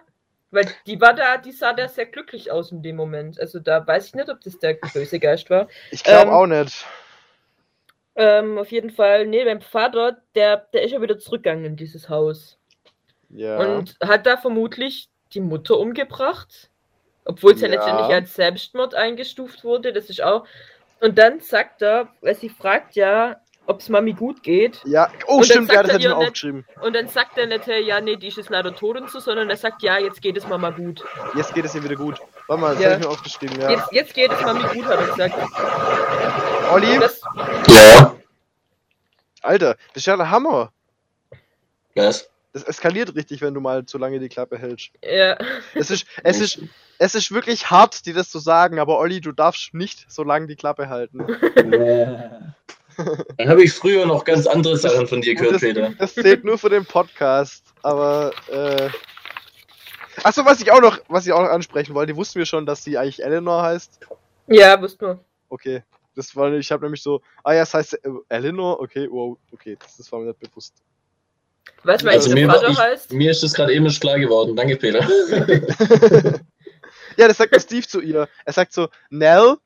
Weil 0.52 0.68
die 0.86 1.00
war 1.02 1.14
da, 1.14 1.38
die 1.38 1.52
sah 1.54 1.74
da 1.74 1.88
sehr 1.88 2.06
glücklich 2.06 2.52
aus 2.52 2.72
in 2.72 2.84
dem 2.84 2.96
Moment. 2.98 3.40
Also 3.40 3.60
da 3.60 3.86
weiß 3.88 4.08
ich 4.08 4.14
nicht, 4.16 4.30
ob 4.30 4.42
das 4.42 4.60
der 4.60 4.76
böse 4.94 5.20
Geist 5.20 5.50
war. 5.50 5.68
Ich 5.92 6.04
glaube 6.04 6.28
Ähm, 6.28 6.30
auch 6.30 6.46
nicht. 6.46 6.86
Ähm, 8.16 8.58
auf 8.60 8.72
jeden 8.72 8.92
Fall, 8.92 9.26
nee, 9.26 9.44
beim 9.44 9.62
Vater, 9.62 10.22
der, 10.36 10.58
der 10.74 10.84
ist 10.84 10.92
ja 10.92 11.02
wieder 11.02 11.18
zurückgegangen 11.18 11.66
in 11.66 11.76
dieses 11.76 12.10
Haus. 12.10 12.60
Ja. 13.30 13.58
Und 13.58 13.98
hat 14.04 14.26
da 14.28 14.38
vermutlich 14.38 15.10
die 15.34 15.40
Mutter 15.42 15.80
umgebracht. 15.80 16.70
Obwohl 17.26 17.54
es 17.54 17.62
ja, 17.62 17.68
Ja. 17.68 17.76
letztendlich 17.76 18.08
als 18.08 18.34
Selbstmord 18.36 18.96
eingestuft 18.96 19.64
wurde. 19.64 19.94
Das 19.94 20.10
ist 20.10 20.22
auch. 20.22 20.46
Und 21.00 21.18
dann 21.18 21.40
sagt 21.42 21.82
er, 21.82 22.08
weil 22.22 22.36
sie 22.36 22.50
fragt 22.50 22.96
ja, 22.96 23.38
ob 23.66 23.80
es 23.80 23.88
Mami 23.88 24.12
gut 24.14 24.44
geht. 24.44 24.82
ja. 24.86 25.10
Oh, 25.28 25.38
Und 25.38 25.46
stimmt, 25.46 25.72
ja, 25.72 25.82
das 25.84 25.92
er 25.92 25.94
hätte 25.96 26.08
ich 26.08 26.10
mir 26.14 26.18
aufgeschrieben. 26.18 26.66
Und 26.82 26.94
dann 26.94 27.08
sagt 27.08 27.38
er 27.38 27.46
nicht, 27.48 27.66
ja, 27.68 28.02
nee, 28.02 28.18
die 28.18 28.28
ist 28.28 28.36
jetzt 28.38 28.50
leider 28.50 28.76
tot 28.76 28.98
und 28.98 29.10
so, 29.10 29.20
sondern 29.22 29.50
er 29.50 29.56
sagt, 29.56 29.82
ja, 29.84 29.98
jetzt 29.98 30.22
geht 30.22 30.36
es 30.36 30.46
Mama 30.48 30.70
gut. 30.72 31.02
Jetzt 31.36 31.54
geht 31.54 31.64
es 31.64 31.74
ihr 31.74 31.82
wieder 31.84 31.96
gut. 31.96 32.20
Warte 32.48 32.62
mal, 32.62 32.74
das 32.74 32.84
Ja. 32.84 32.90
hätte 32.90 33.00
ich 33.02 33.06
mir 33.08 33.12
aufgeschrieben, 33.12 33.62
ja. 33.62 33.70
Jetzt, 33.70 33.92
jetzt 33.94 34.14
geht 34.14 34.32
es 34.34 34.42
Mami 34.42 34.64
gut, 34.74 34.86
hat 34.86 35.00
er 35.00 35.08
gesagt. 35.08 35.36
Olli, 36.72 37.00
Das, 37.00 37.22
Ja. 37.70 38.16
Alter, 39.42 39.76
das 39.94 39.98
ist 39.98 40.06
ja 40.08 40.18
der 40.18 40.30
Hammer. 40.30 40.72
Was? 41.96 42.30
Das 42.54 42.64
eskaliert 42.64 43.16
richtig, 43.16 43.42
wenn 43.42 43.54
du 43.54 43.62
mal 43.62 43.86
zu 43.86 43.98
lange 43.98 44.20
die 44.20 44.30
Klappe 44.30 44.58
hältst. 44.58 44.92
ja. 45.02 45.38
Es 45.74 45.90
ist, 45.90 46.06
es 46.24 46.40
ist, 46.40 46.60
es 47.04 47.16
ist 47.16 47.34
wirklich 47.34 47.70
hart, 47.70 48.06
dir 48.06 48.14
das 48.14 48.30
zu 48.30 48.39
sagen, 48.39 48.80
aber 48.80 48.97
Olli, 48.97 49.20
du 49.20 49.34
darfst 49.34 49.74
nicht 49.74 50.10
so 50.10 50.24
lange 50.24 50.47
die 50.47 50.56
Klappe 50.56 50.88
halten. 50.88 51.20
Dann 53.38 53.49
habe 53.49 53.64
ich 53.64 53.74
früher 53.74 54.06
noch 54.06 54.24
ganz 54.24 54.47
andere 54.47 54.78
Sachen 54.78 55.08
von 55.08 55.20
dir 55.20 55.36
gehört, 55.36 55.56
das, 55.56 55.62
Peter. 55.62 55.91
das 55.97 56.14
zählt 56.14 56.45
nur 56.45 56.58
für 56.58 56.70
den 56.70 56.86
Podcast, 56.86 57.66
aber 57.82 58.32
äh. 58.49 58.89
Achso, 60.24 60.45
was 60.45 60.62
ich 60.62 60.72
auch 60.72 60.80
noch, 60.80 60.99
was 61.10 61.26
ich 61.26 61.34
auch 61.34 61.41
noch 61.41 61.49
ansprechen 61.49 61.93
wollte, 61.93 62.16
wussten 62.16 62.39
wir 62.39 62.45
schon, 62.45 62.66
dass 62.66 62.84
sie 62.86 62.97
eigentlich 62.97 63.22
Eleanor 63.22 63.64
heißt. 63.64 63.99
ja, 64.47 64.80
wusste 64.82 65.06
man. 65.06 65.20
Okay. 65.49 65.84
Das 66.16 66.36
war, 66.36 66.54
ich 66.54 66.72
habe 66.72 66.84
nämlich 66.84 67.01
so, 67.01 67.22
ah 67.43 67.54
ja, 67.54 67.64
es 67.64 67.74
heißt 67.74 67.95
äh, 67.95 68.10
Eleanor, 68.30 68.80
okay, 68.80 69.08
wow, 69.10 69.38
okay, 69.51 69.76
das, 69.82 69.97
das 69.97 70.12
war 70.12 70.20
mir 70.20 70.28
nicht 70.28 70.39
bewusst. 70.39 70.76
Weißt 71.84 72.04
du, 72.04 72.10
Also 72.10 72.32
mir, 72.32 72.47
war, 72.47 72.64
ich, 72.64 72.78
heißt? 72.78 73.12
mir 73.12 73.32
ist 73.32 73.41
das 73.43 73.54
gerade 73.56 73.74
eben 73.74 73.86
erst 73.86 73.99
klar 73.99 74.20
geworden. 74.20 74.56
Danke, 74.56 74.78
Peter. 74.78 75.01
Ja, 77.18 77.28
das 77.28 77.38
sagt 77.38 77.53
der 77.53 77.59
Steve 77.59 77.88
zu 77.88 78.01
ihr. 78.01 78.28
Er 78.45 78.53
sagt 78.53 78.74
so, 78.74 78.89
Nell, 79.09 79.57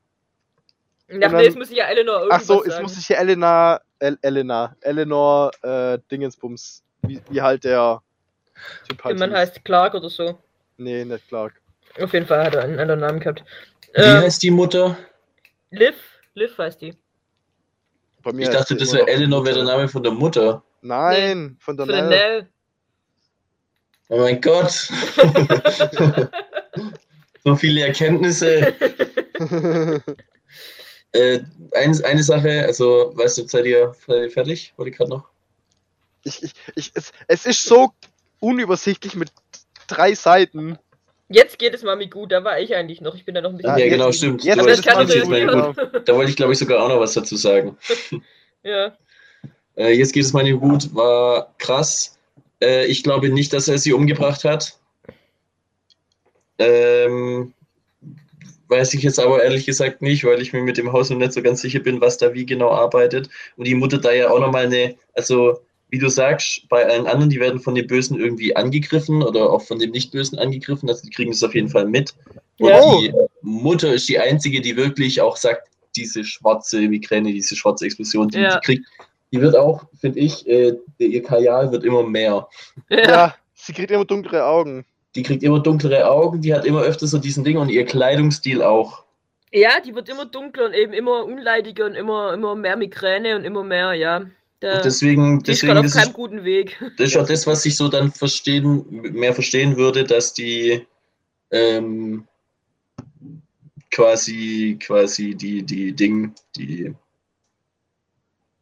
Ach 1.10 1.32
nee, 1.32 1.42
jetzt 1.44 1.56
muss 1.56 1.70
ich 1.70 1.76
ja 1.78 1.86
Eleanor 1.86 2.18
irgendwas 2.18 2.42
ach 2.42 2.44
so, 2.46 2.64
jetzt 2.64 2.72
sagen. 2.74 2.82
muss 2.82 2.98
ich 2.98 3.06
hier 3.06 3.16
Elena, 3.16 3.80
El 3.98 4.18
Elena, 4.20 4.76
Eleanor, 4.82 5.50
äh, 5.62 5.98
Dingensbums, 6.10 6.82
wie, 7.02 7.20
wie 7.30 7.40
halt 7.40 7.64
der 7.64 8.02
Typ 8.86 9.02
halt 9.02 9.18
Man 9.18 9.30
hieß. 9.30 9.38
heißt 9.38 9.64
Clark 9.64 9.94
oder 9.94 10.10
so. 10.10 10.38
Nee, 10.76 11.04
nicht 11.06 11.26
Clark. 11.28 11.54
Auf 11.98 12.12
jeden 12.12 12.26
Fall 12.26 12.44
hat 12.44 12.54
er 12.54 12.62
einen 12.64 12.78
anderen 12.78 13.00
Namen 13.00 13.20
gehabt. 13.20 13.42
Wie 13.94 14.02
Ähm, 14.02 14.18
heißt 14.22 14.42
die 14.42 14.50
Mutter? 14.50 14.98
Liv, 15.70 15.96
Liv 16.34 16.56
heißt 16.58 16.82
die. 16.82 16.94
Bei 18.22 18.32
mir 18.32 18.42
Ich 18.42 18.50
dachte, 18.50 18.76
das 18.76 18.92
wäre 18.92 19.08
Eleanor, 19.08 19.44
wäre 19.46 19.54
der 19.56 19.64
Name 19.64 19.88
von 19.88 20.02
der 20.02 20.12
Mutter. 20.12 20.62
Nein, 20.82 21.56
von 21.58 21.76
der. 21.76 21.86
Nell. 21.86 22.48
Oh 24.08 24.18
mein 24.18 24.40
Gott. 24.42 24.88
so 27.48 27.56
viele 27.56 27.82
Erkenntnisse. 27.82 28.74
Äh, 31.12 31.40
eine, 31.72 32.04
eine 32.04 32.22
Sache, 32.22 32.64
also, 32.66 33.12
weißt 33.14 33.38
du, 33.38 33.48
seid 33.48 33.64
ihr 33.64 33.94
fertig? 33.94 34.74
Wollte 34.76 34.90
ich 34.90 34.96
gerade 34.98 35.08
noch? 35.08 35.24
ich, 36.24 36.42
ich, 36.42 36.52
ich, 36.74 36.90
es, 36.94 37.12
es 37.28 37.46
ist 37.46 37.64
so 37.64 37.92
unübersichtlich 38.40 39.14
mit 39.14 39.30
drei 39.86 40.14
Seiten. 40.14 40.78
Jetzt 41.30 41.58
geht 41.58 41.74
es 41.74 41.82
Mami 41.82 42.08
gut, 42.08 42.32
da 42.32 42.44
war 42.44 42.60
ich 42.60 42.74
eigentlich 42.74 43.00
noch. 43.00 43.14
Ich 43.14 43.24
bin 43.24 43.34
da 43.34 43.40
noch 43.40 43.50
ein 43.50 43.56
bisschen. 43.56 43.70
Ja, 43.70 43.78
Ja, 43.78 43.84
jetzt- 43.84 43.92
genau, 43.94 44.12
stimmt. 44.12 44.44
jetzt 44.44 44.56
Da 44.56 44.62
Aber 44.62 45.08
wollte 45.08 45.18
ich 45.18 45.46
gut. 45.46 46.08
da 46.08 46.14
wollte 46.14 46.30
ich, 46.30 46.36
glaube 46.36 46.52
ich, 46.52 46.58
sogar 46.58 46.82
auch 46.82 46.88
noch 46.88 47.00
was 47.00 47.14
dazu 47.14 47.36
sagen. 47.36 47.76
Ja. 48.64 48.98
Äh, 49.76 49.92
jetzt 49.92 50.12
geht 50.12 50.24
es 50.24 50.32
meine 50.32 50.52
gut, 50.58 50.92
war 50.92 51.54
krass. 51.58 52.18
Äh, 52.60 52.86
ich 52.86 53.04
glaube 53.04 53.28
nicht, 53.28 53.52
dass 53.52 53.68
er 53.68 53.78
sie 53.78 53.92
umgebracht 53.92 54.42
hat. 54.44 54.77
Ähm, 56.58 57.52
weiß 58.68 58.94
ich 58.94 59.02
jetzt 59.02 59.18
aber 59.18 59.42
ehrlich 59.42 59.64
gesagt 59.66 60.02
nicht, 60.02 60.24
weil 60.24 60.42
ich 60.42 60.52
mir 60.52 60.62
mit 60.62 60.76
dem 60.76 60.92
Haus 60.92 61.10
noch 61.10 61.18
nicht 61.18 61.32
so 61.32 61.42
ganz 61.42 61.62
sicher 61.62 61.80
bin, 61.80 62.00
was 62.00 62.18
da 62.18 62.34
wie 62.34 62.44
genau 62.44 62.70
arbeitet. 62.70 63.30
Und 63.56 63.66
die 63.66 63.74
Mutter 63.74 63.98
da 63.98 64.12
ja 64.12 64.30
auch 64.30 64.40
nochmal 64.40 64.66
eine, 64.66 64.94
also 65.14 65.60
wie 65.90 65.98
du 65.98 66.10
sagst, 66.10 66.68
bei 66.68 66.84
allen 66.84 67.06
anderen, 67.06 67.30
die 67.30 67.40
werden 67.40 67.60
von 67.60 67.74
den 67.74 67.86
Bösen 67.86 68.20
irgendwie 68.20 68.54
angegriffen 68.54 69.22
oder 69.22 69.50
auch 69.50 69.62
von 69.62 69.78
dem 69.78 69.90
Nicht-Bösen 69.90 70.38
angegriffen, 70.38 70.88
also 70.88 71.02
die 71.02 71.10
kriegen 71.10 71.32
es 71.32 71.42
auf 71.42 71.54
jeden 71.54 71.70
Fall 71.70 71.86
mit. 71.86 72.14
Und 72.58 72.68
Ja. 72.68 72.80
die 72.98 73.12
Mutter 73.40 73.94
ist 73.94 74.06
die 74.08 74.18
einzige, 74.18 74.60
die 74.60 74.76
wirklich 74.76 75.20
auch 75.22 75.36
sagt, 75.38 75.68
diese 75.96 76.24
schwarze 76.24 76.80
Migräne, 76.80 77.32
diese 77.32 77.56
schwarze 77.56 77.86
Explosion, 77.86 78.28
die, 78.28 78.38
Ja. 78.38 78.56
die 78.58 78.66
kriegt, 78.66 78.86
die 79.32 79.40
wird 79.40 79.56
auch, 79.56 79.84
finde 79.98 80.18
ich, 80.20 80.46
äh, 80.46 80.74
ihr 80.98 81.22
Kajal 81.22 81.72
wird 81.72 81.84
immer 81.84 82.02
mehr. 82.02 82.46
Ja. 82.90 83.08
Ja, 83.08 83.34
sie 83.54 83.72
kriegt 83.72 83.90
immer 83.90 84.04
dunklere 84.04 84.44
Augen. 84.44 84.84
Die 85.18 85.24
kriegt 85.24 85.42
immer 85.42 85.58
dunklere 85.58 86.08
Augen, 86.08 86.42
die 86.42 86.54
hat 86.54 86.64
immer 86.64 86.82
öfter 86.82 87.08
so 87.08 87.18
diesen 87.18 87.42
Ding 87.42 87.56
und 87.58 87.70
ihr 87.70 87.84
Kleidungsstil 87.84 88.62
auch. 88.62 89.02
ja, 89.52 89.80
die 89.84 89.92
wird 89.92 90.08
immer 90.08 90.26
dunkler 90.26 90.66
und 90.66 90.74
eben 90.74 90.92
immer 90.92 91.24
unleidiger 91.24 91.86
und 91.86 91.96
immer, 91.96 92.34
immer 92.34 92.54
mehr 92.54 92.76
Migräne 92.76 93.34
und 93.34 93.42
immer 93.42 93.64
mehr, 93.64 93.94
ja. 93.94 94.18
Und 94.18 94.84
deswegen, 94.84 95.42
die 95.42 95.50
ist 95.50 95.62
deswegen 95.62 95.74
gerade 95.74 95.86
auf 95.88 95.92
keinem 95.92 96.08
ist, 96.10 96.14
guten 96.14 96.44
Weg. 96.44 96.78
das 96.98 97.08
ist 97.08 97.16
auch 97.16 97.26
das, 97.26 97.48
was 97.48 97.66
ich 97.66 97.74
so 97.74 97.88
dann 97.88 98.12
verstehen, 98.12 98.84
mehr 99.12 99.34
verstehen 99.34 99.76
würde, 99.76 100.04
dass 100.04 100.34
die 100.34 100.86
ähm, 101.50 102.28
quasi, 103.90 104.78
quasi 104.80 105.34
die, 105.34 105.64
die 105.64 105.92
Ding, 105.94 106.32
die. 106.54 106.94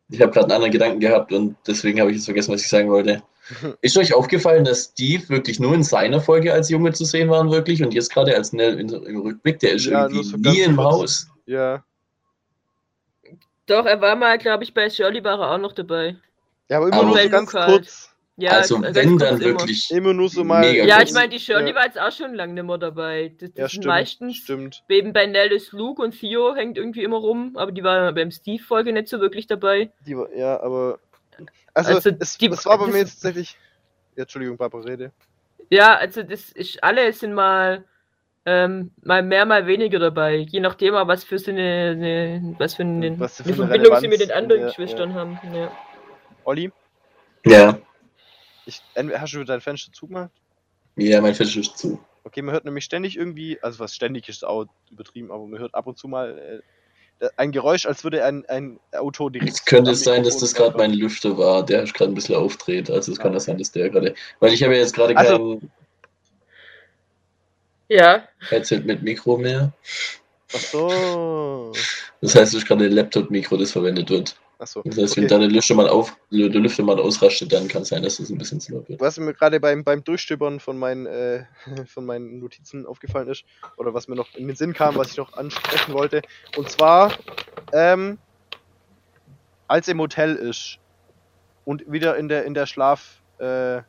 Ich 0.08 0.22
habe 0.22 0.32
gerade 0.32 0.46
einen 0.46 0.52
anderen 0.52 0.72
Gedanken 0.72 1.00
gehabt 1.00 1.34
und 1.34 1.54
deswegen 1.66 2.00
habe 2.00 2.10
ich 2.10 2.16
jetzt 2.16 2.24
vergessen, 2.24 2.54
was 2.54 2.62
ich 2.62 2.68
sagen 2.68 2.88
wollte. 2.88 3.22
Ist 3.80 3.96
euch 3.96 4.12
aufgefallen, 4.14 4.64
dass 4.64 4.84
Steve 4.92 5.28
wirklich 5.28 5.60
nur 5.60 5.74
in 5.74 5.82
seiner 5.82 6.20
Folge 6.20 6.52
als 6.52 6.68
Junge 6.70 6.92
zu 6.92 7.04
sehen 7.04 7.28
war, 7.30 7.48
wirklich? 7.50 7.82
Und 7.82 7.94
jetzt 7.94 8.12
gerade 8.12 8.34
als 8.34 8.52
Nell 8.52 8.78
im 8.78 9.20
Rückblick, 9.20 9.58
der 9.60 9.72
ist 9.74 9.84
Ja, 9.86 10.02
irgendwie 10.08 10.24
so 10.24 10.36
nie 10.36 10.60
im 10.60 10.76
kurz. 10.76 10.86
Haus. 10.92 11.28
Ja. 11.46 11.84
Doch, 13.66 13.84
er 13.84 14.00
war 14.00 14.14
mal, 14.16 14.38
glaube 14.38 14.64
ich, 14.64 14.72
bei 14.72 14.88
Shirley 14.88 15.22
war 15.24 15.40
er 15.40 15.52
auch 15.52 15.58
noch 15.58 15.72
dabei. 15.72 16.16
Ja, 16.68 16.78
aber 16.78 16.86
immer 16.88 16.96
Aber 16.96 17.06
nur 17.06 17.18
so 17.18 17.28
ganz 17.28 17.52
Luke 17.52 17.64
halt. 17.66 17.72
kurz. 17.82 18.12
Ja, 18.38 18.50
also 18.50 18.80
ganz 18.80 18.94
wenn 18.94 19.10
kurz 19.10 19.22
dann 19.22 19.34
immer. 19.40 19.44
wirklich. 19.60 19.90
Immer 19.90 20.12
nur 20.12 20.28
so 20.28 20.44
mal. 20.44 20.62
Ja, 20.74 21.00
ich 21.00 21.12
meine, 21.12 21.30
die 21.30 21.40
Shirley 21.40 21.70
Ja. 21.70 21.74
war 21.74 21.86
jetzt 21.86 21.98
auch 21.98 22.12
schon 22.12 22.34
lange 22.34 22.52
nicht 22.52 22.64
mehr 22.64 22.76
dabei. 22.78 23.32
Das, 23.40 23.48
das 23.50 23.58
Ja, 23.58 23.68
stimmt. 23.70 23.86
meistens 23.86 24.36
Stimmt. 24.36 24.84
eben 24.90 25.12
bei 25.14 25.26
Nell 25.26 25.50
ist 25.52 25.72
Luke 25.72 26.02
und 26.02 26.12
Theo 26.18 26.54
hängt 26.54 26.76
irgendwie 26.76 27.02
immer 27.02 27.16
rum, 27.16 27.52
aber 27.56 27.72
die 27.72 27.82
war 27.82 28.12
beim 28.12 28.30
Steve-Folge 28.30 28.92
nicht 28.92 29.08
so 29.08 29.20
wirklich 29.20 29.46
dabei. 29.46 29.90
Die 30.06 30.16
war, 30.16 30.30
ja, 30.36 30.60
aber. 30.60 30.98
Also, 31.74 31.94
Also, 31.94 32.10
es, 32.18 32.38
die- 32.38 32.48
es 32.48 32.64
war 32.66 32.78
bei 32.78 32.84
das- 32.86 32.92
mir 32.94 32.98
jetzt 33.00 33.14
tatsächlich. 33.14 33.56
Ja, 34.16 34.22
Entschuldigung, 34.22 34.56
Barbara, 34.56 34.82
rede. 34.84 35.12
Ja, 35.70 35.96
also 35.96 36.22
das 36.22 36.52
ist 36.52 36.82
alle 36.82 37.12
sind 37.12 37.34
mal 37.34 37.84
ähm, 38.48 38.92
mal 39.02 39.22
mehr, 39.24 39.44
mal 39.44 39.66
weniger 39.66 39.98
dabei. 39.98 40.36
Je 40.36 40.60
nachdem, 40.60 40.94
was 40.94 41.24
für 41.24 41.38
so 41.38 41.50
eine, 41.50 41.90
eine 41.96 42.54
was 42.58 42.74
für 42.76 42.82
eine, 42.82 43.18
Was 43.18 43.38
für 43.38 43.42
eine 43.44 43.52
eine 43.54 43.66
Verbindung 43.66 44.00
sie 44.00 44.08
mit 44.08 44.20
Relevanz 44.20 44.28
den 44.28 44.30
anderen 44.30 44.60
der- 44.60 44.68
Geschwistern 44.68 45.14
haben. 45.14 45.38
Ja. 45.52 45.72
Olli, 46.44 46.70
Ja, 47.44 47.76
ich, 48.64 48.80
hast 48.96 49.32
du 49.34 49.42
dein 49.44 49.60
Fenster 49.60 49.92
zugemacht? 49.92 50.30
ja, 50.96 51.20
mein 51.20 51.34
Fenster 51.34 51.58
ist 51.60 51.76
zu. 51.76 51.98
Okay, 52.22 52.40
man 52.42 52.52
hört 52.54 52.64
nämlich 52.64 52.84
ständig 52.84 53.16
irgendwie, 53.16 53.60
also 53.62 53.80
was 53.80 53.94
ständig 53.94 54.28
ist 54.28 54.44
auch 54.44 54.66
übertrieben, 54.92 55.30
aber 55.32 55.44
man 55.46 55.58
hört 55.58 55.74
ab 55.74 55.86
und 55.88 55.98
zu 55.98 56.06
mal 56.08 56.38
äh, 56.38 56.60
ein 57.36 57.52
Geräusch, 57.52 57.86
als 57.86 58.04
würde 58.04 58.24
ein, 58.24 58.44
ein 58.48 58.78
Auto 58.92 59.28
direkt. 59.28 59.52
Es 59.52 59.64
könnte 59.64 59.90
am 59.90 59.96
sein, 59.96 60.22
dass 60.22 60.38
das 60.38 60.54
gerade 60.54 60.76
mein 60.76 60.92
Lüfter 60.92 61.36
war, 61.38 61.64
der 61.64 61.84
gerade 61.84 62.10
ein 62.12 62.14
bisschen 62.14 62.34
aufdreht. 62.34 62.90
Also 62.90 63.12
es 63.12 63.18
kann 63.18 63.30
Ah, 63.30 63.34
das 63.34 63.44
sein, 63.44 63.58
dass 63.58 63.72
der 63.72 63.88
gerade. 63.90 64.14
Weil 64.40 64.52
ich 64.52 64.62
habe 64.62 64.74
ja 64.74 64.80
jetzt 64.80 64.94
gerade 64.94 65.16
Also- 65.16 65.58
kein 65.58 65.70
ja, 67.88 68.24
Headset 68.48 68.80
mit 68.84 69.02
Mikro 69.02 69.36
mehr. 69.36 69.72
Ach 70.52 70.58
so. 70.60 71.72
Das 72.20 72.34
heißt, 72.34 72.54
es 72.54 72.62
ist 72.62 72.66
gerade 72.66 72.84
ein 72.86 72.92
Laptop-Mikro, 72.92 73.56
das 73.56 73.72
verwendet 73.72 74.10
wird. 74.10 74.36
Ach 74.58 74.66
so. 74.66 74.82
Das 74.84 74.96
heißt, 74.96 75.16
wenn 75.16 75.24
Okay. 75.24 75.34
da 75.34 75.38
der 75.38 75.48
Lüfter 75.48 75.74
mal 75.74 75.88
auf, 75.88 76.16
der 76.30 76.48
Lüfter 76.48 76.82
mal 76.82 76.98
ausrastet, 76.98 77.52
dann 77.52 77.68
kann 77.68 77.82
es 77.82 77.88
sein, 77.88 78.02
dass 78.02 78.18
es 78.18 78.30
ein 78.30 78.38
bisschen 78.38 78.60
zu 78.60 78.72
laut 78.72 78.88
wird. 78.88 79.00
Was 79.00 79.18
mir 79.18 79.34
gerade 79.34 79.60
beim, 79.60 79.84
beim 79.84 80.02
Durchstöbern 80.02 80.60
von 80.60 80.78
meinen, 80.78 81.06
äh, 81.06 81.44
von 81.86 82.06
meinen 82.06 82.38
Notizen 82.38 82.86
aufgefallen 82.86 83.28
ist, 83.28 83.44
oder 83.76 83.92
was 83.92 84.08
mir 84.08 84.16
noch 84.16 84.34
in 84.34 84.46
den 84.46 84.56
Sinn 84.56 84.72
kam, 84.72 84.96
was 84.96 85.10
ich 85.10 85.16
noch 85.18 85.32
ansprechen 85.34 85.92
wollte, 85.92 86.22
und 86.56 86.70
zwar, 86.70 87.12
ähm, 87.72 88.18
als 89.68 89.88
er 89.88 89.92
im 89.92 90.00
Hotel 90.00 90.36
ist 90.36 90.78
und 91.64 91.90
wieder 91.90 92.16
in 92.16 92.28
der, 92.28 92.44
in 92.44 92.54
der 92.54 92.66
Schlaf, 92.66 93.22
äh, 93.38 93.82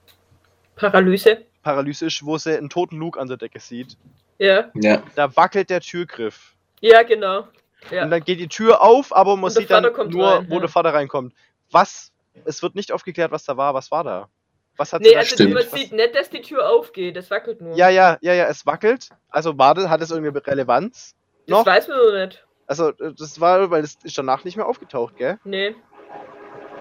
Paralyse. 0.76 1.46
Paralyse 1.64 2.06
ist, 2.08 2.26
wo 2.26 2.38
sie 2.38 2.58
einen 2.58 2.70
toten 2.70 2.98
Luke 2.98 3.20
an 3.20 3.28
der 3.28 3.38
Decke 3.38 3.60
sieht, 3.60 3.98
Ja, 4.40 4.70
Ja, 4.76 5.04
da 5.16 5.36
wackelt 5.36 5.70
der 5.70 5.82
Türgriff. 5.82 6.56
ja, 6.82 7.04
genau. 7.04 7.48
Ja. 7.92 8.04
Und 8.04 8.12
dann 8.12 8.24
geht 8.24 8.40
die 8.40 8.48
Tür 8.48 8.82
auf, 8.82 9.16
aber 9.16 9.36
man 9.38 9.52
der 9.54 9.62
sieht 9.62 9.70
dann 9.72 9.84
nur, 10.10 10.28
rein, 10.28 10.46
wo 10.50 10.56
ja. 10.56 10.60
der 10.62 10.70
Vater 10.70 10.94
reinkommt. 10.94 11.34
Was, 11.72 12.12
es 12.46 12.62
wird 12.64 12.76
nicht 12.76 12.92
aufgeklärt, 12.92 13.32
was 13.32 13.44
da 13.46 13.56
war, 13.58 13.74
was 13.74 13.92
war 13.92 14.04
da? 14.04 14.30
Was 14.78 14.94
hat 14.94 15.02
Nee, 15.02 15.14
da 15.14 15.20
also 15.20 15.36
Stimmt. 15.36 15.54
man 15.54 15.64
was- 15.64 15.72
sieht 15.72 15.92
nicht, 15.92 16.16
dass 16.16 16.30
die 16.30 16.42
Tür 16.42 16.70
aufgeht, 16.70 17.16
das 17.16 17.30
wackelt 17.32 17.62
nur. 17.62 17.76
Ja, 17.76 17.90
ja, 17.90 18.18
ja, 18.22 18.34
ja, 18.34 18.46
es 18.46 18.66
wackelt. 18.66 19.10
Also 19.30 19.58
war 19.58 19.74
das, 19.74 19.90
hat 19.90 20.02
es 20.02 20.12
irgendeine 20.12 20.46
Relevanz? 20.46 21.16
das 21.48 21.52
noch? 21.60 21.66
weiß 21.66 21.88
man 21.88 21.98
noch 21.98 22.14
nicht. 22.26 22.46
Also, 22.68 22.90
äh, 22.90 23.14
das 23.18 23.40
war, 23.40 23.72
weil 23.72 23.84
es 23.84 23.98
ist 24.04 24.18
danach 24.18 24.44
nicht 24.44 24.58
mehr 24.58 24.66
aufgetaucht, 24.68 25.16
gell? 25.16 25.40
Nee. 25.46 25.76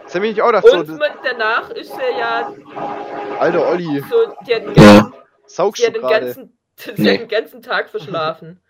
Das 0.04 0.14
hab 0.14 0.22
ich 0.22 0.30
nicht 0.30 0.42
auch 0.42 0.46
gedacht, 0.48 0.66
so, 0.66 0.78
Und 0.78 0.88
das, 0.88 0.98
man, 0.98 1.10
danach 1.24 1.70
ist 1.70 1.92
er 1.92 2.18
ja 2.18 2.52
alter 3.38 3.68
Olli, 3.68 4.02
so, 4.08 4.16
die 4.46 4.54
hat 4.54 4.62
den 4.62 4.74
Ja. 4.74 4.94
ganzen, 5.00 5.12
saugst 5.46 5.82
die 5.86 5.92
du 5.92 6.02
hat 6.02 6.10
den 6.12 6.22
ganzen, 6.24 6.58
Nee. 6.96 7.12
hat 7.12 7.20
den 7.20 7.28
ganzen 7.28 7.62
Tag 7.62 7.88
verschlafen. 7.88 8.60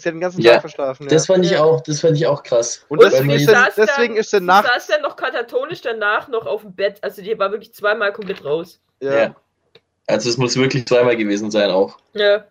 Sie 0.00 0.08
hat 0.08 0.14
den 0.14 0.20
ganzen 0.20 0.40
Ja, 0.40 0.52
Tag 0.54 0.62
verschlafen, 0.62 1.04
ja. 1.04 1.10
das 1.10 1.26
fand 1.26 1.44
ich 1.44 1.56
auch, 1.56 1.80
das 1.82 2.00
fand 2.00 2.16
ich 2.16 2.26
auch 2.26 2.42
krass. 2.42 2.84
Und 2.88 2.98
Und 3.02 3.12
deswegen 3.12 3.30
ist, 3.30 3.46
sie, 3.46 3.56
deswegen 3.76 4.14
dann, 4.14 4.16
ist 4.16 4.30
sie 4.30 4.40
nachts. 4.40 4.70
saß 4.72 4.86
dann 4.88 5.02
noch 5.02 5.16
katatonisch 5.16 5.80
danach 5.82 6.28
noch 6.28 6.46
auf 6.46 6.62
dem 6.62 6.74
Bett. 6.74 6.98
Also 7.02 7.22
die 7.22 7.38
war 7.38 7.50
wirklich 7.50 7.74
zweimal 7.74 8.12
komplett 8.12 8.44
raus. 8.44 8.80
Ja. 9.00 9.14
Ja. 9.18 9.36
Also 10.06 10.28
es 10.28 10.36
muss 10.38 10.56
wirklich 10.56 10.86
zweimal 10.86 11.16
gewesen 11.16 11.50
sein 11.50 11.70
auch. 11.70 11.98
Ja. 12.14 12.44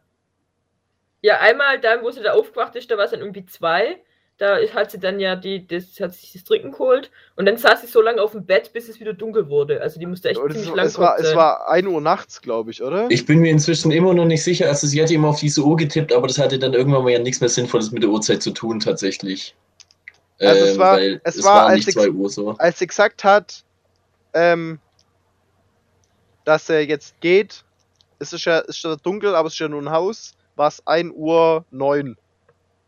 Ja, 1.22 1.40
einmal 1.40 1.80
dann, 1.80 2.02
wo 2.02 2.12
sie 2.12 2.22
da 2.22 2.32
aufgewacht 2.34 2.76
ist, 2.76 2.90
da 2.90 2.98
war 2.98 3.06
es 3.06 3.12
dann 3.12 3.20
irgendwie 3.20 3.46
zwei. 3.46 4.02
Da 4.40 4.58
hat 4.74 4.90
sie 4.90 5.00
dann 5.00 5.20
ja 5.20 5.36
die, 5.36 5.68
das 5.68 6.00
hat 6.00 6.14
sich 6.14 6.32
das 6.32 6.46
Trinken 6.46 6.72
geholt 6.72 7.12
und 7.36 7.46
dann 7.46 7.58
saß 7.58 7.82
sie 7.82 7.88
so 7.88 8.02
lange 8.02 8.22
auf 8.22 8.32
dem 8.32 8.46
Bett, 8.46 8.72
bis 8.72 8.88
es 8.88 8.98
wieder 9.02 9.12
dunkel 9.14 9.50
wurde. 9.50 9.82
Also 9.82 10.00
die 10.00 10.06
musste 10.06 10.30
echt 10.30 10.40
es, 10.40 10.54
ziemlich 10.54 10.74
lang 10.76 10.86
es, 10.88 10.98
war, 10.98 11.16
tot 11.18 11.20
es 11.26 11.28
sein. 11.32 11.38
war 11.38 11.70
1 11.70 11.88
Uhr 11.88 12.00
nachts, 12.00 12.42
glaube 12.42 12.72
ich, 12.72 12.82
oder? 12.82 13.08
Ich 13.12 13.26
bin 13.26 13.40
mir 13.40 13.52
inzwischen 13.52 13.92
immer 13.92 14.14
noch 14.14 14.24
nicht 14.24 14.42
sicher, 14.44 14.68
also 14.70 14.88
sie 14.88 15.02
hatte 15.04 15.14
immer 15.14 15.28
auf 15.28 15.40
diese 15.42 15.62
Uhr 15.62 15.76
getippt, 15.76 16.14
aber 16.14 16.28
das 16.28 16.38
hatte 16.40 16.58
dann 16.58 16.74
irgendwann 16.74 17.04
mal 17.04 17.10
ja 17.12 17.20
nichts 17.20 17.42
mehr 17.42 17.50
Sinnvolles 17.50 17.92
mit 17.92 18.02
der 18.02 18.10
Uhrzeit 18.10 18.42
zu 18.42 18.52
tun, 18.52 18.80
tatsächlich. 18.80 19.56
Also 20.40 20.64
es 20.66 20.72
Ähm, 20.76 20.80
war- 20.80 21.00
es 21.02 21.20
es, 21.36 21.44
war, 21.44 21.56
war, 21.56 21.66
als 21.68 21.76
nicht 21.76 21.90
ich- 21.90 21.96
2 21.96 22.10
Uhr 22.10 22.30
so. 22.30 22.52
Als 22.60 22.80
sie 22.80 22.88
gesagt 22.88 23.26
hat, 23.26 23.66
ähm, 24.34 24.80
dass 26.46 26.70
er 26.70 26.86
jetzt 26.86 27.20
geht, 27.20 27.66
es 28.20 28.32
ist 28.32 28.46
ja, 28.46 28.60
es 28.62 28.70
ist 28.78 28.84
ja 28.86 28.96
dunkel, 28.96 29.36
aber 29.36 29.48
es 29.48 29.54
ist 29.56 29.60
ja 29.60 29.68
nur 29.68 29.82
ein 29.82 29.92
Haus, 29.92 30.36
war 30.56 30.70
es 30.70 30.82
1 30.88 31.12
Uhr 31.14 31.66
9. 31.72 32.16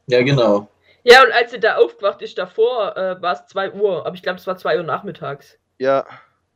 Ja, 0.08 0.22
genau. 0.24 0.70
Ja, 1.04 1.24
und 1.24 1.32
als 1.32 1.52
sie 1.52 1.60
da 1.60 1.76
aufgewacht 1.78 2.22
ist 2.22 2.38
davor, 2.38 2.96
äh, 2.96 3.22
war 3.22 3.34
es 3.34 3.46
2 3.48 3.72
Uhr. 3.74 4.06
Aber 4.06 4.16
ich 4.16 4.22
glaube, 4.24 4.40
es 4.40 4.48
war 4.48 4.58
2 4.58 4.78
Uhr 4.78 4.84
nachmittags. 4.84 5.58
Ja. 5.80 6.06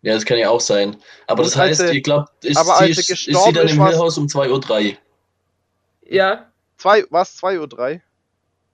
Ja, 0.03 0.13
das 0.13 0.23
kann 0.25 0.37
ja 0.37 0.49
auch 0.49 0.61
sein. 0.61 0.97
Aber 1.25 1.39
Und 1.41 1.47
das 1.47 1.55
heißt, 1.57 1.81
er- 1.81 1.91
ihr 1.93 2.01
glaubt, 2.01 2.45
ist, 2.45 2.55
aber 2.57 2.75
sie, 2.77 2.83
als 2.85 2.97
ist, 2.99 3.09
ist 3.09 3.23
sie 3.25 3.53
dann 3.53 3.65
ist, 3.65 3.73
im 3.73 3.83
Hillhaus 3.87 4.17
um 4.19 4.27
2.03 4.27 4.91
Uhr? 4.91 4.97
Ja. 6.07 6.51
Zwei, 6.77 7.03
war 7.09 7.23
es 7.23 7.35
2 7.37 7.59
Uhr 7.59 7.67
3? 7.67 8.01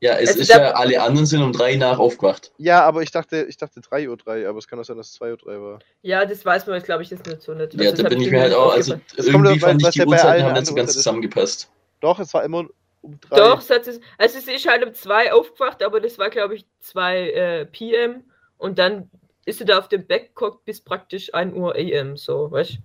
Ja, 0.02 0.14
es 0.16 0.30
Also 0.30 0.42
ist 0.42 0.50
ja, 0.50 0.72
alle 0.72 1.00
anderen 1.02 1.28
sind 1.28 1.44
um 1.44 1.54
3 1.54 1.76
nach 1.76 2.00
aufgewacht. 2.00 2.52
Ja, 2.58 2.82
aber 2.84 3.04
ich 3.04 3.12
dachte, 3.12 3.44
ich 3.48 3.56
dachte 3.58 3.82
3 3.82 4.10
Uhr 4.10 4.18
3, 4.18 4.48
aber 4.50 4.58
es 4.58 4.68
kann 4.68 4.80
auch 4.80 4.84
sein, 4.84 4.98
dass 4.98 5.10
es 5.10 5.14
2 5.14 5.32
Uhr 5.32 5.38
3 5.38 5.62
war. 5.62 5.80
Ja, 6.02 6.26
das 6.26 6.44
weiß 6.44 6.66
man 6.66 6.76
jetzt, 6.78 6.86
glaube 6.86 7.04
ich, 7.04 7.12
jetzt 7.12 7.26
nicht 7.28 7.42
so 7.44 7.54
nicht. 7.54 7.76
Ja, 7.76 7.92
Also, 7.92 7.92
das 7.92 8.04
da 8.04 8.10
bin 8.10 8.22
ich 8.22 8.32
mir 8.32 8.42
halt 8.42 8.54
auch, 8.56 8.74
also 8.74 8.94
kommt 8.94 9.04
irgendwie 9.28 9.60
fand 9.60 9.82
ich, 9.84 9.90
die 9.92 10.00
ja 10.00 10.06
Uhrzeiten 10.08 10.44
haben 10.44 10.54
nicht 10.54 10.66
so 10.66 10.74
ganz 10.76 10.90
ist. 10.90 10.96
zusammengepasst. 10.98 11.70
Doch, 12.02 12.20
es 12.20 12.34
war 12.34 12.44
immer 12.44 12.66
um 13.02 13.20
3. 13.20 13.36
Doch, 13.36 13.60
es 13.60 13.70
hat, 13.70 13.88
es- 13.88 14.00
also 14.18 14.40
sie 14.40 14.54
ist 14.54 14.68
halt 14.68 14.86
um 14.86 14.94
2 14.94 15.34
aufgewacht, 15.34 15.84
aber 15.84 16.00
das 16.00 16.18
war, 16.20 16.30
glaube 16.30 16.56
ich, 16.56 16.66
2 16.80 17.30
äh, 17.32 17.66
PM. 17.66 18.24
Und 18.58 18.78
dann 18.80 19.10
ist 19.46 19.60
sie 19.60 19.66
da 19.66 19.80
auf 19.80 19.90
dem 19.90 20.06
Bett 20.06 20.28
geguckt 20.36 20.66
bis 20.66 20.82
praktisch 20.82 21.34
1 21.34 21.54
Uhr 21.56 21.76
AM, 21.76 22.16
so, 22.16 22.52
weißt 22.52 22.78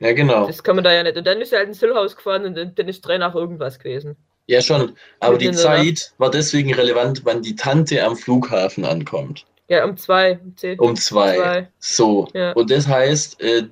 Ja, 0.00 0.12
genau. 0.12 0.46
Das 0.46 0.62
kann 0.62 0.76
man 0.76 0.84
da 0.84 0.92
ja 0.92 1.02
nicht. 1.02 1.16
Und 1.16 1.26
dann 1.26 1.40
ist 1.40 1.50
sie 1.50 1.56
halt 1.56 1.68
ins 1.68 1.80
Hillhaus 1.80 2.16
gefahren 2.16 2.44
und 2.46 2.56
dann, 2.56 2.74
dann 2.74 2.88
ist 2.88 3.02
3 3.02 3.18
nach 3.18 3.34
irgendwas 3.34 3.78
gewesen. 3.78 4.16
Ja, 4.46 4.60
schon. 4.60 4.96
Aber 5.20 5.38
die 5.38 5.52
Zeit 5.52 6.12
war 6.18 6.30
deswegen 6.30 6.74
relevant, 6.74 7.24
wann 7.24 7.42
die 7.42 7.54
Tante 7.54 8.02
am 8.04 8.16
Flughafen 8.16 8.84
ankommt. 8.84 9.46
Ja, 9.68 9.84
um 9.84 9.96
2, 9.96 10.38
um 10.42 10.56
10. 10.56 10.78
Um 10.80 10.96
zwei. 10.96 11.36
Zwei. 11.36 11.68
So. 11.78 12.28
Ja. 12.34 12.52
Und 12.52 12.70
das 12.70 12.88
heißt, 12.88 13.40
äh, 13.40 13.64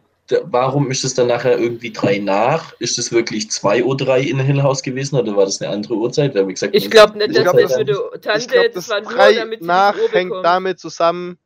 warum 0.44 0.90
ist 0.90 1.04
es 1.04 1.14
dann 1.14 1.28
nachher 1.28 1.58
irgendwie 1.58 1.92
drei 1.92 2.18
nach? 2.18 2.72
Ist 2.80 2.98
es 2.98 3.12
wirklich 3.12 3.48
2.03 3.48 3.82
Uhr 3.84 4.16
in 4.16 4.40
Hill 4.40 4.62
House 4.62 4.82
gewesen 4.82 5.16
oder 5.16 5.36
war 5.36 5.44
das 5.44 5.60
eine 5.60 5.70
andere 5.72 5.94
Uhrzeit? 5.94 6.34
Weil, 6.34 6.48
wie 6.48 6.54
gesagt, 6.54 6.74
Ich 6.74 6.90
glaube 6.90 7.18
nicht, 7.18 7.30
Ich 7.30 7.36
dass 7.36 7.44
glaub, 7.44 7.56
das 7.56 7.74
für 7.74 7.84
die 7.84 7.92
Tante, 8.20 8.38
ich 8.38 8.48
glaube, 8.48 8.70
das 8.70 8.88
war 8.88 9.00
nur, 9.00 9.10
3 9.12 9.34
damit 9.34 9.60
sie 9.62 9.66
nach 9.66 9.94
hängt 10.12 10.28
bekommt. 10.30 10.44
damit 10.44 10.78
zusammen, 10.80 11.38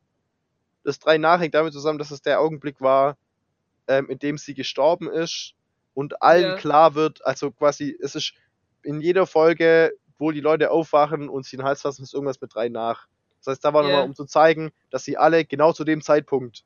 das 0.83 0.99
3 0.99 1.17
nach 1.17 1.39
hängt 1.39 1.53
damit 1.55 1.73
zusammen, 1.73 1.99
dass 1.99 2.11
es 2.11 2.21
der 2.21 2.39
Augenblick 2.41 2.81
war, 2.81 3.17
ähm, 3.87 4.09
in 4.09 4.19
dem 4.19 4.37
sie 4.37 4.53
gestorben 4.53 5.09
ist 5.09 5.53
und 5.93 6.21
allen 6.21 6.43
Ja. 6.43 6.55
klar 6.55 6.95
wird, 6.95 7.25
also 7.25 7.51
quasi, 7.51 7.97
es 8.01 8.15
ist 8.15 8.33
in 8.83 9.01
jeder 9.01 9.25
Folge, 9.25 9.93
wo 10.17 10.31
die 10.31 10.41
Leute 10.41 10.71
aufwachen 10.71 11.27
und 11.29 11.45
sie 11.45 11.57
den 11.57 11.65
Hals 11.65 11.81
fassen, 11.81 12.03
ist 12.03 12.13
irgendwas 12.13 12.39
mit 12.41 12.53
3 12.53 12.69
nach. 12.69 13.07
Das 13.43 13.53
heißt, 13.53 13.65
da 13.65 13.73
war 13.73 13.83
Ja. 13.83 13.89
nochmal, 13.89 14.05
um 14.05 14.15
zu 14.15 14.25
zeigen, 14.25 14.71
dass 14.91 15.03
sie 15.03 15.17
alle 15.17 15.45
genau 15.45 15.71
zu 15.73 15.83
dem 15.83 16.01
Zeitpunkt 16.01 16.63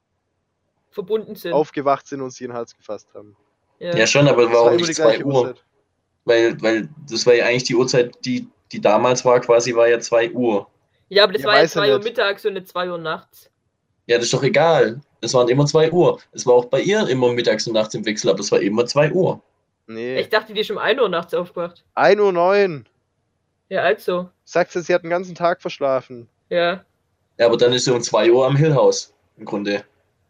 verbunden 0.92 1.36
sind. 1.36 1.54
aufgewacht 1.54 2.08
sind 2.08 2.22
und 2.22 2.32
sie 2.32 2.46
den 2.46 2.54
Hals 2.54 2.76
gefasst 2.76 3.08
haben. 3.14 3.36
ja. 3.80 3.96
ja, 3.96 4.08
schon, 4.08 4.28
aber 4.28 4.44
Das 4.44 4.52
war 4.54 4.66
warum 4.66 4.78
die 4.78 4.84
nicht 4.86 4.96
2 4.96 5.04
gleiche 5.04 5.26
Uhr? 5.26 5.34
Uhrzeit. 5.42 5.64
Weil, 6.26 6.62
weil 6.62 6.90
das 7.10 7.26
war 7.26 7.34
ja 7.34 7.46
eigentlich 7.46 7.64
die 7.64 7.76
Uhrzeit, 7.76 8.14
die, 8.26 8.48
die 8.72 8.82
damals 8.82 9.24
war, 9.26 9.40
quasi 9.40 9.74
war 9.76 9.88
ja 9.88 10.00
2 10.00 10.32
Uhr. 10.32 10.68
ja, 11.10 11.24
aber 11.24 11.34
das 11.34 11.42
Ja, 11.44 11.48
war 11.48 11.56
ja 11.56 11.62
weiß 11.64 11.76
er 11.76 11.82
2 11.82 11.94
Uhr 11.94 12.00
mittags 12.04 12.46
und 12.46 12.54
nicht 12.54 12.68
2 12.68 12.92
Uhr 12.92 12.98
nachts. 12.98 13.50
Ja, 14.08 14.18
das 14.18 14.26
ist 14.26 14.34
doch 14.34 14.44
egal. 14.44 15.02
Es 15.22 15.34
waren 15.34 15.48
immer 15.50 15.66
2 15.66 15.92
Uhr. 15.92 16.20
Es 16.32 16.46
war 16.46 16.54
auch 16.56 16.66
bei 16.66 16.82
ihr 16.82 17.08
immer 17.08 17.32
mittags 17.34 17.68
und 17.68 17.74
nachts 17.74 17.94
im 17.94 18.06
Wechsel, 18.06 18.30
aber 18.30 18.40
es 18.40 18.52
war 18.52 18.60
immer 18.62 18.86
2 18.86 19.12
Uhr. 19.12 19.42
Nee. 19.88 20.20
Ich 20.20 20.30
dachte, 20.30 20.54
die 20.54 20.60
ist 20.62 20.68
schon 20.68 20.78
um 20.78 20.82
1 20.84 21.00
Uhr 21.02 21.10
nachts 21.10 21.34
aufgewacht. 21.34 21.84
1 21.96 22.20
Uhr 22.20 22.32
9. 22.32 22.88
Ja, 23.70 23.82
also. 23.84 24.30
Sagt 24.46 24.72
sie, 24.72 24.82
sie 24.82 24.94
hat 24.94 25.04
den 25.04 25.10
ganzen 25.10 25.36
Tag 25.36 25.62
verschlafen. 25.62 26.28
Ja. 26.50 26.84
Ja, 27.38 27.46
aber 27.46 27.58
dann 27.58 27.72
ist 27.74 27.86
sie 27.86 27.94
um 27.94 28.02
2 28.02 28.32
Uhr 28.32 28.46
am 28.46 28.56
Hill 28.56 28.74
House. 28.76 29.14
Im 29.38 29.46
Grunde. 29.46 29.84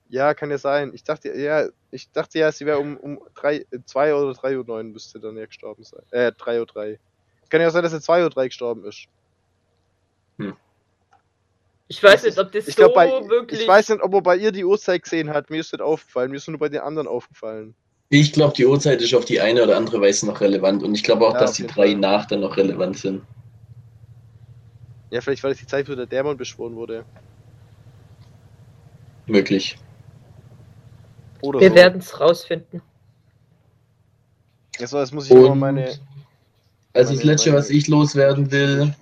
Ja, 0.10 0.34
kann 0.34 0.50
ja 0.50 0.58
sein. 0.58 0.92
Ich 0.94 1.04
dachte, 1.04 1.38
ja, 1.38 1.68
ich 1.92 2.12
dachte 2.12 2.40
ja, 2.40 2.52
sie 2.52 2.66
wäre 2.66 2.80
um, 2.80 2.98
um 2.98 3.20
3, 3.36 3.66
2 3.86 4.14
oder 4.16 4.34
3 4.34 4.58
Uhr 4.58 4.66
9 4.66 4.92
müsste 4.92 5.20
dann 5.20 5.38
ja 5.38 5.46
gestorben 5.46 5.84
sein. 5.84 6.02
Äh, 6.12 6.32
3 6.38 6.60
Uhr 6.60 6.66
3. 6.66 7.00
Kann 7.50 7.62
ja 7.62 7.68
auch 7.68 7.72
sein, 7.72 7.84
dass 7.84 7.92
sie 7.92 8.02
2 8.02 8.24
Uhr 8.24 8.30
3 8.30 8.48
gestorben 8.48 8.86
ist. 8.86 9.06
Ich 11.92 12.04
weiß 12.04 12.22
Das 12.22 12.24
nicht, 12.24 12.38
ob 12.40 12.52
das 12.52 12.68
Ich 12.68 12.76
so 12.76 12.82
glaube, 12.84 12.94
bei, 12.96 13.30
wirklich. 13.30 13.62
ich 13.62 13.68
weiß 13.68 13.90
nicht, 13.90 14.04
ob 14.04 14.14
er 14.14 14.22
bei 14.22 14.36
ihr 14.38 14.52
die 14.52 14.64
Uhrzeit 14.64 15.02
gesehen 15.04 15.32
hat. 15.32 15.50
Mir 15.50 15.60
ist 15.60 15.74
das 15.74 15.80
aufgefallen. 15.80 16.30
Mir 16.30 16.38
ist 16.38 16.48
nur 16.48 16.60
bei 16.60 16.70
den 16.70 16.82
anderen 16.82 17.08
aufgefallen. 17.08 17.74
Ich 18.10 18.32
glaube, 18.34 18.54
die 18.54 18.66
Uhrzeit 18.66 19.02
ist 19.02 19.14
auf 19.16 19.26
die 19.26 19.40
eine 19.42 19.64
oder 19.64 19.78
andere 19.78 20.00
Weise 20.02 20.26
noch 20.28 20.42
relevant 20.42 20.84
und 20.84 20.94
ich 20.96 21.04
glaube 21.04 21.28
auch, 21.28 21.34
Ja, 21.34 21.40
dass 21.40 21.54
die 21.54 21.66
drei 21.68 21.92
Fall. 21.92 21.96
nach 21.96 22.26
dann 22.26 22.40
noch 22.42 22.58
relevant 22.58 22.98
sind. 22.98 23.24
Ja, 25.12 25.22
vielleicht 25.22 25.44
war 25.44 25.50
das 25.50 25.60
die 25.60 25.68
Zeit, 25.68 25.90
wo 25.90 25.96
der 25.96 26.06
Dämon 26.06 26.38
beschworen 26.38 26.76
wurde. 26.76 27.06
Möglich. 29.28 29.78
Oder 31.42 31.60
Wir 31.60 31.70
so. 31.70 31.76
werden 31.76 32.00
es 32.00 32.20
rausfinden. 32.20 32.82
Achso, 34.82 35.00
jetzt 35.00 35.14
muss 35.14 35.26
ich 35.26 35.32
Und 35.32 35.60
meine. 35.60 35.98
also 36.94 37.14
das 37.14 37.24
Letzte, 37.24 37.54
was 37.54 37.70
ich 37.70 37.88
loswerden 37.88 38.52
will, 38.52 38.94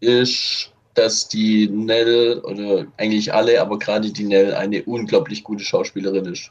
ist, 0.00 0.72
dass 0.94 1.28
die 1.28 1.68
Nell, 1.68 2.40
oder 2.40 2.86
eigentlich 2.96 3.32
alle, 3.32 3.60
aber 3.60 3.78
gerade 3.78 4.10
die 4.10 4.24
Nell, 4.24 4.54
eine 4.54 4.82
unglaublich 4.84 5.44
gute 5.44 5.64
Schauspielerin 5.64 6.26
ist. 6.26 6.50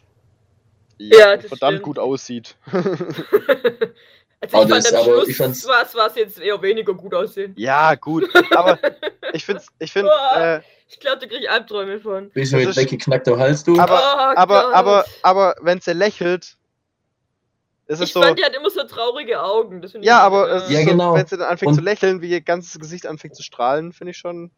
Ja, 0.97 1.35
das 1.37 1.45
verdammt 1.45 1.75
stimmt. 1.75 1.83
gut 1.83 1.99
aussieht. 1.99 2.55
Also 4.41 4.61
ich 4.63 4.69
das- 4.69 4.87
fand 4.87 4.97
am 4.97 5.03
Schluss 5.03 5.27
ich 5.27 5.37
fand's- 5.37 5.67
was, 5.67 5.95
was 5.95 6.15
jetzt 6.15 6.39
eher 6.39 6.61
weniger 6.61 6.93
gut 6.93 7.13
aussehen. 7.13 7.53
ja, 7.57 7.95
gut. 7.95 8.29
Aber 8.55 8.79
ich 9.33 9.45
finde, 9.45 9.61
ich 9.79 9.91
finde, 9.91 10.11
äh, 10.37 10.61
Ich 10.87 10.99
glaube, 10.99 11.19
da 11.19 11.27
kriege 11.27 11.41
ich 11.43 11.49
Albträume 11.49 11.99
von. 11.99 12.29
Bist 12.31 12.51
du 12.53 12.57
mit 12.57 12.69
ist- 12.69 12.77
weggeknacktem 12.77 13.37
Hals, 13.37 13.63
du? 13.63 13.79
Aber- 13.79 13.95
oh, 14.01 14.33
aber, 14.37 14.61
Gott. 14.63 14.73
aber, 14.73 15.05
aber, 15.23 15.55
wenn 15.61 15.81
sie 15.81 15.93
lächelt, 15.93 16.55
ist 17.87 17.99
es 17.99 18.01
ich 18.01 18.13
so. 18.13 18.21
fand, 18.21 18.39
die 18.39 18.43
hat 18.43 18.55
immer 18.55 18.69
so 18.69 18.83
traurige 18.83 19.41
Augen. 19.41 19.81
Das 19.81 19.91
find 19.91 20.03
ich 20.03 20.07
Ja, 20.07 20.19
aber 20.21 20.47
Ja, 20.69 20.79
so, 20.81 20.85
genau. 20.85 21.13
wenn 21.15 21.25
sie 21.27 21.37
dann 21.37 21.47
anfängt 21.47 21.69
Und- 21.71 21.75
zu 21.75 21.81
lächeln, 21.83 22.21
wie 22.21 22.29
ihr 22.29 22.41
ganzes 22.41 22.79
Gesicht 22.79 23.05
anfängt 23.05 23.35
zu 23.35 23.43
strahlen, 23.43 23.91
finde 23.93 24.11
ich 24.11 24.17
schon. 24.17 24.51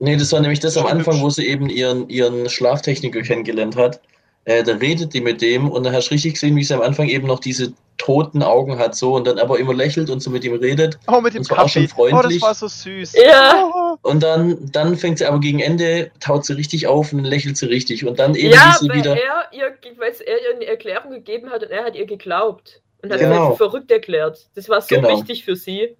Nee, 0.00 0.16
das 0.16 0.30
war 0.32 0.40
nämlich 0.40 0.60
das 0.60 0.76
am 0.76 0.86
Anfang, 0.86 1.20
wo 1.22 1.30
sie 1.30 1.46
eben 1.46 1.68
ihren, 1.70 2.08
ihren 2.08 2.48
Schlaftechniker 2.48 3.22
kennengelernt 3.22 3.76
hat. 3.76 4.00
Äh, 4.46 4.62
da 4.62 4.74
redet 4.74 5.14
die 5.14 5.20
mit 5.20 5.40
dem 5.40 5.70
und 5.70 5.84
dann 5.84 5.94
hast 5.94 6.08
du 6.08 6.14
richtig 6.14 6.34
gesehen, 6.34 6.54
wie 6.56 6.64
sie 6.64 6.74
am 6.74 6.82
Anfang 6.82 7.08
eben 7.08 7.26
noch 7.26 7.40
diese 7.40 7.72
toten 7.96 8.42
Augen 8.42 8.78
hat 8.78 8.94
so 8.96 9.14
und 9.14 9.26
dann 9.26 9.38
aber 9.38 9.58
immer 9.58 9.72
lächelt 9.72 10.10
und 10.10 10.20
so 10.20 10.28
mit 10.28 10.44
ihm 10.44 10.54
redet. 10.54 10.98
Oh, 11.06 11.20
mit 11.20 11.32
dem 11.32 11.42
Das 11.42 11.50
war 11.50 11.64
auch 11.64 11.68
schon 11.68 11.86
Kaffee. 11.86 12.02
Oh, 12.02 12.06
das 12.08 12.20
freundlich. 12.20 12.42
war 12.42 12.54
so 12.54 12.66
süß. 12.68 13.14
Ja. 13.14 13.70
Oh. 13.72 13.96
Und 14.02 14.22
dann, 14.22 14.58
dann 14.72 14.96
fängt 14.96 15.18
sie 15.18 15.26
aber 15.26 15.38
gegen 15.40 15.60
Ende, 15.60 16.10
taut 16.20 16.44
sie 16.44 16.54
richtig 16.54 16.86
auf 16.88 17.12
und 17.12 17.18
dann 17.22 17.30
lächelt 17.30 17.56
sie 17.56 17.66
richtig. 17.66 18.04
Und 18.04 18.18
dann 18.18 18.34
eben 18.34 18.52
Ja, 18.52 18.76
sie 18.78 18.88
weil 18.88 18.96
wieder. 18.98 19.12
er 19.16 19.46
ihr, 19.52 19.72
weil 19.98 20.12
er 20.26 20.42
ihr 20.42 20.56
eine 20.56 20.66
Erklärung 20.66 21.12
gegeben 21.12 21.50
hat 21.50 21.62
und 21.62 21.70
er 21.70 21.84
hat 21.84 21.94
ihr 21.96 22.04
geglaubt. 22.06 22.82
Und 23.02 23.12
hat 23.12 23.20
Genau. 23.20 23.52
sie 23.52 23.56
verrückt 23.58 23.90
erklärt. 23.90 24.48
Das 24.54 24.68
war 24.68 24.80
so 24.80 24.94
Genau. 24.94 25.08
wichtig 25.16 25.44
für 25.44 25.56
sie. 25.56 25.96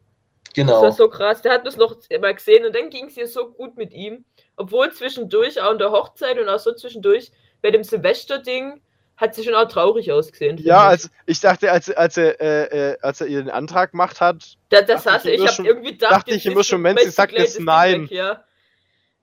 Das 0.56 0.66
war 0.66 0.80
Genau. 0.82 0.90
so 0.90 1.08
krass. 1.08 1.42
Der 1.42 1.52
hat 1.52 1.66
das 1.66 1.76
noch 1.76 1.96
mal 2.20 2.34
gesehen 2.34 2.66
und 2.66 2.74
dann 2.74 2.90
ging 2.90 3.06
es 3.06 3.16
ihr 3.16 3.28
so 3.28 3.46
gut 3.50 3.76
mit 3.76 3.92
ihm. 3.92 4.24
Obwohl 4.56 4.92
zwischendurch, 4.92 5.60
auch 5.60 5.72
in 5.72 5.78
der 5.78 5.90
Hochzeit 5.92 6.38
und 6.38 6.48
auch 6.48 6.58
so 6.58 6.72
zwischendurch, 6.74 7.30
bei 7.64 7.70
dem 7.70 7.82
Silvester-Ding, 7.82 8.82
hat 9.16 9.34
sie 9.34 9.42
schon 9.42 9.54
auch 9.54 9.66
traurig 9.68 10.12
ausgesehen. 10.12 10.58
Ja, 10.58 10.82
ich. 10.82 10.88
als 10.90 11.10
ich 11.24 11.40
dachte, 11.40 11.72
als, 11.72 11.90
als, 11.90 12.16
er, 12.18 12.38
äh, 12.40 12.90
äh, 12.92 12.96
als 13.00 13.20
er 13.22 13.26
ihr 13.28 13.38
den 13.42 13.48
Antrag 13.50 13.92
gemacht 13.92 14.20
hat, 14.20 14.56
Da, 14.68 14.82
das 14.82 15.04
dachte 15.04 15.10
saß 15.10 15.24
ich 15.24 15.30
ich, 15.32 15.38
immer 15.38 15.44
ich 15.48 15.50
schon- 15.56 15.64
habe 15.64 15.68
irgendwie 15.74 15.92
gedacht, 15.92 16.12
dachte 16.12 16.30
ich 16.34 16.44
immer 16.46 16.62
schon, 16.62 16.78
so 16.78 16.82
Mensch, 16.82 17.00
sie 17.02 17.10
sagt 17.10 17.32
jetzt 17.32 17.58
nein. 17.58 18.02
Weg, 18.02 18.10
ja, 18.10 18.44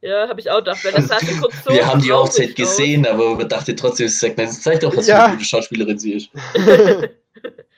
ja 0.01 0.27
habe 0.27 0.39
ich 0.39 0.49
auch 0.49 0.57
gedacht, 0.57 0.83
weil 0.83 0.91
das 0.93 1.19
sie 1.19 1.37
kurz 1.39 1.53
so 1.65 1.71
Wir 1.71 1.85
haben 1.85 2.01
die 2.01 2.11
Hochzeit 2.11 2.55
gesehen, 2.55 3.05
aber 3.05 3.35
man 3.35 3.47
dachte 3.47 3.75
trotzdem, 3.75 4.07
sie 4.07 4.17
sagt, 4.17 4.37
nein, 4.39 4.49
zeig 4.49 4.79
doch, 4.79 4.95
was 4.97 5.05
für 5.05 5.11
Ja. 5.11 5.25
eine 5.25 5.33
gute 5.35 5.45
Schauspielerin 5.45 5.99
sie 5.99 6.13
ist. 6.13 6.29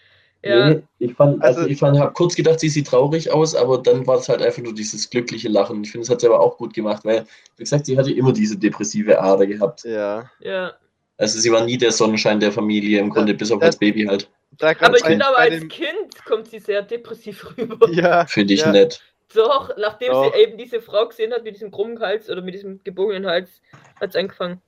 Ja, 0.45 0.69
Nee, 0.71 0.83
ich 0.99 1.13
fand, 1.13 1.41
also, 1.41 1.59
Also- 1.61 1.69
ich 1.71 1.79
fand, 1.79 1.97
habe 1.99 2.13
kurz 2.13 2.35
gedacht, 2.35 2.59
sie 2.59 2.69
sieht 2.69 2.87
traurig 2.87 3.31
aus, 3.31 3.55
aber 3.55 3.77
dann 3.77 4.05
war 4.05 4.17
es 4.17 4.27
halt 4.27 4.41
einfach 4.41 4.61
nur 4.61 4.73
dieses 4.73 5.09
glückliche 5.09 5.47
Lachen. 5.49 5.83
Ich 5.83 5.91
finde, 5.91 6.05
das 6.05 6.11
hat 6.13 6.21
sie 6.21 6.27
aber 6.27 6.39
auch 6.41 6.57
gut 6.57 6.73
gemacht, 6.73 7.05
weil, 7.05 7.25
wie 7.57 7.63
gesagt, 7.63 7.85
sie 7.85 7.97
hatte 7.97 8.11
immer 8.11 8.33
diese 8.33 8.57
depressive 8.57 9.19
Ader 9.21 9.45
gehabt. 9.47 9.83
ja. 9.85 10.29
ja. 10.41 10.73
Also 11.17 11.39
sie 11.39 11.51
war 11.51 11.63
nie 11.63 11.77
der 11.77 11.91
Sonnenschein 11.91 12.39
der 12.39 12.51
Familie, 12.51 12.99
im 12.99 13.09
Grunde, 13.11 13.33
bis 13.35 13.51
auf 13.51 13.59
das- 13.59 13.69
das 13.69 13.77
Baby 13.77 14.03
halt. 14.05 14.29
Da 14.57 14.73
Aber 14.79 14.97
ich 14.97 15.05
finde 15.05 15.25
aber 15.27 15.37
als 15.37 15.59
dem- 15.59 15.69
Kind 15.69 16.25
kommt 16.25 16.47
sie 16.47 16.59
sehr 16.59 16.81
depressiv 16.81 17.55
rüber. 17.57 17.87
Ja, 17.91 18.25
Finde 18.25 18.53
ich 18.55 18.61
Ja. 18.61 18.71
nett. 18.71 18.99
Doch, 19.33 19.71
nachdem 19.77 20.11
Doch. 20.11 20.33
sie 20.33 20.39
eben 20.41 20.57
diese 20.57 20.81
Frau 20.81 21.07
gesehen 21.07 21.31
hat 21.31 21.43
mit 21.43 21.55
diesem 21.55 21.71
krummen 21.71 21.99
Hals 21.99 22.29
oder 22.29 22.41
mit 22.41 22.53
diesem 22.55 22.83
gebogenen 22.83 23.25
Hals, 23.27 23.61
hat 23.99 24.09
es 24.09 24.15
angefangen. 24.15 24.59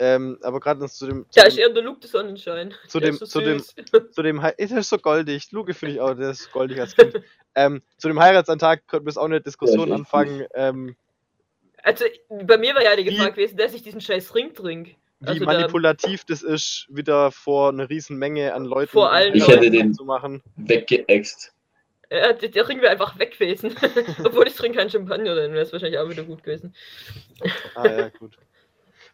Ähm, 0.00 0.38
aber 0.42 0.58
gerade 0.58 0.88
zu 0.88 1.06
dem, 1.06 1.26
zu 1.30 1.40
ist 1.40 1.56
dem, 1.56 1.60
eher 1.62 1.68
der 1.70 1.82
Luke 1.84 2.00
der 2.00 2.10
Sonnenschein. 2.10 2.74
Zu 2.88 2.98
Der 2.98 3.10
dem- 3.10 3.14
ist 3.14 3.20
so 3.20 3.26
zu 3.26 3.40
dem- 3.40 3.62
zu 4.12 4.22
dem 4.22 4.40
ist 4.56 4.72
er 4.72 4.82
so 4.82 4.98
goldig. 4.98 5.52
Luke 5.52 5.72
finde 5.74 5.94
ich 5.94 6.00
auch, 6.00 6.14
der 6.14 6.30
ist 6.30 6.50
goldig 6.50 6.80
als 6.80 6.96
Kind. 6.96 7.22
ähm, 7.54 7.82
zu 7.98 8.08
dem 8.08 8.18
Heiratsantrag 8.18 8.86
könnten 8.88 9.06
wir 9.06 9.10
jetzt 9.10 9.18
auch 9.18 9.24
eine 9.26 9.40
Diskussion 9.40 9.88
Ja, 9.90 9.94
anfangen, 9.94 10.46
ähm, 10.54 10.96
Also, 11.82 12.04
bei 12.28 12.58
mir 12.58 12.74
war 12.74 12.82
ja 12.82 12.96
die 12.96 13.04
Wie- 13.06 13.10
Gefahr 13.10 13.30
gewesen, 13.30 13.56
dass 13.56 13.74
ich 13.74 13.82
diesen 13.82 14.00
scheiß 14.00 14.34
Ring 14.34 14.52
trinke. 14.54 14.92
wie 15.20 15.26
Also 15.28 15.44
da- 15.44 15.52
manipulativ 15.52 16.24
das 16.24 16.42
ist, 16.42 16.86
wieder 16.88 17.30
vor 17.30 17.68
einer 17.68 17.88
riesen 17.90 18.16
Menge 18.16 18.54
an 18.54 18.64
Leuten 18.64 18.90
Vor 18.90 19.12
allen 19.12 19.34
Ich 19.34 19.46
hätte 19.46 19.70
den 19.70 19.92
zu 19.94 20.04
machen. 20.04 20.42
weggeäxt. 20.56 21.52
Ja, 22.12 22.32
der, 22.32 22.48
der 22.48 22.68
Ring 22.68 22.80
wäre 22.80 22.90
einfach 22.90 23.16
weg 23.20 23.38
gewesen. 23.38 23.76
Obwohl 24.24 24.48
ich 24.48 24.54
trinke 24.56 24.78
keinen 24.78 24.90
Champagner, 24.90 25.34
dann 25.36 25.52
wäre 25.52 25.62
es 25.62 25.72
wahrscheinlich 25.72 25.98
auch 26.00 26.08
wieder 26.08 26.24
gut 26.24 26.42
gewesen. 26.42 26.74
Ah 27.76 27.86
ja, 27.88 28.08
gut. 28.08 28.36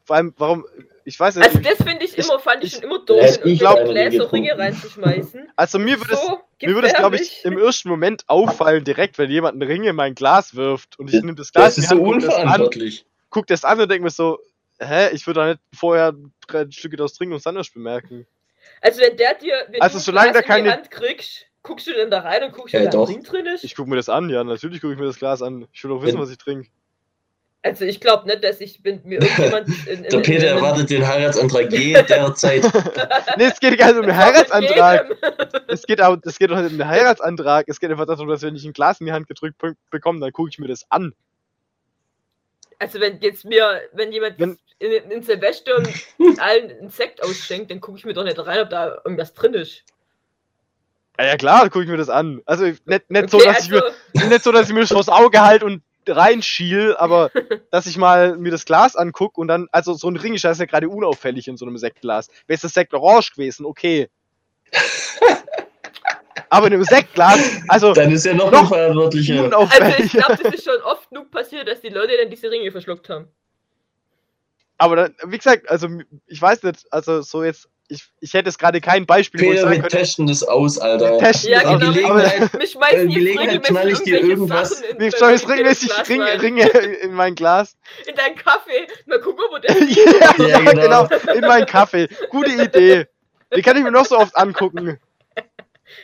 Vor 0.07 0.15
allem, 0.17 0.33
warum, 0.39 0.65
ich 1.05 1.19
weiß 1.19 1.35
nicht, 1.35 1.45
Also 1.45 1.59
das 1.59 1.77
finde 1.87 2.05
ich 2.05 2.17
Ich- 2.17 2.25
immer, 2.25 2.39
fand 2.39 2.63
ich, 2.63 2.69
ich- 2.73 2.75
schon 2.77 2.85
immer 2.85 3.01
doof, 3.05 3.19
in 3.45 3.51
ich 3.55 3.63
habe 3.65 3.83
nie 3.85 3.91
Gläser 3.93 4.33
Ringe 4.33 4.57
reinzuschmeißen. 4.57 5.49
also 5.57 5.79
mir 5.81 5.99
würde 6.01 6.15
es, 6.15 6.21
so 6.23 6.41
mir 6.63 6.75
würde 6.77 6.87
es 6.89 6.95
glaube 6.95 7.17
ich, 7.17 7.45
im 7.45 7.59
ersten 7.59 7.89
Moment 7.89 8.23
auffallen, 8.29 8.85
direkt, 8.85 9.19
wenn 9.19 9.31
jemand 9.31 9.61
einen 9.61 9.69
Ring 9.69 9.83
in 9.83 9.97
mein 9.97 10.15
Glas 10.15 10.55
wirft 10.55 10.97
und 11.01 11.13
ich 11.13 11.21
nehme 11.23 11.35
das 11.35 11.53
Glas 11.53 11.75
Das 11.75 11.79
in 11.79 11.83
ist 11.83 11.91
so 11.91 11.97
Hand, 11.97 12.07
an, 12.07 12.13
unverantwortlich. 12.15 13.05
guck 13.31 13.49
das 13.49 13.65
an 13.65 13.81
und 13.81 13.91
denke 13.91 14.05
mir 14.05 14.11
so, 14.11 14.39
hä, 14.79 15.09
ich 15.13 15.27
würde 15.27 15.41
da 15.41 15.47
nicht 15.49 15.61
vorher 15.75 16.15
drei 16.47 16.71
Stücke 16.71 16.97
daraus 16.97 17.15
trinken 17.15 17.33
und 17.33 17.39
es 17.39 17.43
dann 17.45 17.57
erst 17.57 17.75
bemerken. 17.75 18.27
Also 18.81 19.01
wenn 19.01 19.17
der 19.17 19.35
dir, 19.35 19.55
wenn 19.71 19.81
Also 19.83 19.99
du 19.99 20.05
solange 20.05 20.31
Glas 20.31 20.45
da 20.47 20.55
in 20.57 20.65
die 20.65 20.69
keine- 20.71 20.77
Hand 20.83 20.91
kriegst, 20.93 21.47
guckst 21.65 21.87
du 21.89 21.93
denn 21.95 22.11
da 22.13 22.21
rein 22.21 22.45
und 22.45 22.53
guckst, 22.53 22.75
Ja, 22.75 22.85
ob 22.85 22.91
da 22.93 22.99
ein. 23.01 23.05
Ring 23.07 23.23
drin 23.25 23.47
ist? 23.47 23.65
Ich 23.65 23.75
gucke 23.75 23.91
mir 23.91 23.97
das 23.97 24.09
an, 24.09 24.31
ja, 24.31 24.45
natürlich 24.45 24.81
gucke 24.81 24.93
ich 24.93 24.99
mir 25.01 25.07
das 25.07 25.19
Glas 25.19 25.43
an. 25.43 25.67
Ich 25.73 25.83
will 25.83 25.91
doch 25.91 26.03
wissen, 26.03 26.15
Wenn- 26.15 26.23
was 26.23 26.31
ich 26.31 26.39
trinke. 26.39 26.69
Also 27.67 27.85
ich 27.85 28.01
glaube 28.01 28.29
nicht, 28.29 28.45
dass 28.45 28.61
ich 28.61 28.81
bin, 28.81 29.01
mir 29.05 29.21
irgendjemand 29.21 29.69
in, 29.89 30.05
in, 30.05 30.11
Der 30.11 30.19
Peter 30.21 30.51
in, 30.51 30.51
in, 30.53 30.57
erwartet 30.59 30.89
den 30.89 31.05
Heiratsantrag 31.07 31.73
jederzeit. 31.73 32.63
Nee, 33.37 33.45
es 33.47 33.59
geht 33.59 33.77
gar 33.77 33.89
nicht 33.89 33.97
um 33.99 34.03
den 34.07 34.13
auch 34.15 34.17
Heiratsantrag. 34.19 35.17
Es 35.67 35.83
geht, 35.83 36.01
auch, 36.01 36.17
es 36.23 36.39
geht 36.39 36.51
doch 36.51 36.57
nicht 36.61 36.71
um 36.71 36.79
den 36.79 36.87
Heiratsantrag. 36.87 37.65
Es 37.69 37.81
geht 37.81 37.91
einfach 37.91 38.07
darum, 38.07 38.29
dass 38.29 38.43
wenn 38.43 38.55
ich 38.55 38.65
ein 38.65 38.73
Glas 38.73 39.01
in 39.01 39.07
die 39.07 39.13
Hand 39.13 39.27
gedrückt 39.27 39.59
be- 39.59 39.75
bekomme, 39.91 40.21
dann 40.21 40.31
gucke 40.33 40.49
ich 40.49 40.61
mir 40.61 40.69
das 40.69 40.87
an. 40.91 41.13
Also 42.79 43.01
wenn 43.01 43.19
jetzt 43.21 43.45
mir, 43.45 43.81
wenn 43.95 44.13
jemand 44.13 44.39
Wenn- 44.39 44.59
in, 44.79 45.11
in 45.11 45.23
Silvester 45.25 45.83
allen 46.39 46.71
einen 46.71 46.91
Sekt 46.91 47.21
ausschenkt, 47.21 47.73
dann 47.73 47.81
gucke 47.81 47.99
ich 47.99 48.05
mir 48.05 48.13
doch 48.15 48.23
nicht 48.23 48.39
rein, 48.39 48.61
ob 48.61 48.71
da 48.71 48.99
irgendwas 49.05 49.35
drin 49.35 49.55
ist. 49.55 49.83
Ja, 51.19 51.27
ja 51.27 51.37
klar, 51.37 51.63
dann 51.63 51.71
gucke 51.71 51.85
ich 51.85 51.91
mir 51.91 51.97
das 51.97 52.11
an. 52.11 52.43
Also 52.47 52.65
nicht, 52.67 53.11
nicht, 53.11 53.31
so, 53.31 53.39
Okay, 53.39 53.47
dass 53.47 53.65
ich 53.65 53.71
mir, 53.71 53.83
also, 53.83 54.29
nicht 54.29 54.45
so, 54.45 54.53
dass 54.53 54.69
ich 54.69 54.75
mir 54.75 54.81
das 54.83 54.93
vors 54.93 55.09
Auge 55.09 55.41
halte 55.41 55.65
und 55.65 55.83
reinschiel, 56.09 56.97
aber 56.97 57.31
dass 57.71 57.87
ich 57.87 57.97
mal 57.97 58.37
mir 58.37 58.51
das 58.51 58.65
Glas 58.65 58.97
angucke 58.97 59.41
und 59.41 59.49
dann, 59.49 59.69
also 59.73 59.95
so 59.95 60.09
ein 60.09 60.17
Ring 60.17 60.35
ist 60.35 60.43
ja 60.45 60.53
gerade 60.53 60.89
unauffällig 60.89 61.49
in 61.49 61.57
so 61.57 61.67
einem 61.67 61.79
Sektglas. 61.79 62.29
Wäre 62.47 62.57
es 62.57 62.63
das 62.63 62.75
Sekt 62.75 62.95
orange 62.95 63.33
gewesen, 63.33 63.67
okay. 63.67 64.09
aber 66.51 66.67
in 66.69 66.75
einem 66.75 66.85
Sektglas, 66.85 67.41
also 67.69 67.93
Dann 67.93 68.11
ist 68.13 68.27
er 68.27 68.35
noch 68.35 68.51
Noch 68.51 68.63
unverantwortlicher. 68.63 69.57
also 69.57 70.03
ich 70.03 70.13
glaube, 70.13 70.39
das 70.43 70.55
ist 70.55 70.65
schon 70.65 70.81
oft 70.83 71.09
genug 71.11 71.31
passiert, 71.31 71.69
dass 71.69 71.81
die 71.81 71.89
Leute 71.89 72.17
dann 72.21 72.31
diese 72.31 72.51
Ringe 72.51 72.71
verschluckt 72.71 73.09
haben. 73.09 73.29
aber 74.79 74.97
dann, 74.97 75.15
wie 75.27 75.39
gesagt, 75.39 75.69
also 75.71 75.89
ich 76.27 76.41
weiß 76.41 76.63
nicht, 76.65 76.87
also 76.91 77.23
so 77.23 77.43
jetzt, 77.45 77.69
ich, 77.89 78.05
ich 78.21 78.35
hätte 78.35 78.49
jetzt 78.49 78.59
gerade 78.59 78.81
kein 78.81 79.07
Beispiel, 79.07 79.41
wo 79.41 79.45
ich 79.45 79.51
Peter, 79.51 79.61
sagen 79.63 79.73
wir 79.75 79.81
könnte, 79.83 79.97
testen 79.97 80.27
das 80.27 80.43
aus, 80.43 80.79
Alter. 80.79 81.19
testen 81.19 81.51
Ja, 81.53 81.63
das 81.63 81.81
genau. 81.81 81.93
Gelegenheit- 81.93 82.55
Mich 82.55 82.71
schmeißen 82.73 83.09
Äh, 83.11 83.15
Gelegenheit 83.15 83.65
knall 83.65 83.89
ich 83.91 83.99
dir 84.01 84.21
irgendwas- 84.21 84.83
Wir 84.99 85.11
in 85.45 85.51
regelmäßig 85.51 85.89
Glas 85.91 86.09
Ringe, 86.43 86.69
in 86.69 87.13
mein 87.13 87.35
Glas. 87.35 87.77
In 88.07 88.15
deinen 88.17 88.37
Kaffee. 88.37 88.87
Mal 89.07 89.21
gucken, 89.21 89.45
ob 89.55 89.63
der. 89.63 89.77
ja, 89.83 90.35
Ja, 90.49 90.59
genau. 90.73 91.07
genau. 91.07 91.33
in 91.33 91.41
meinen 91.43 91.67
Kaffee. 91.67 92.09
Gute 92.31 92.51
Idee. 92.51 93.07
Den 93.55 93.63
kann 93.63 93.77
ich 93.77 93.85
mir 93.85 93.93
noch 93.93 94.07
so 94.07 94.19
oft 94.19 94.37
angucken. 94.37 94.99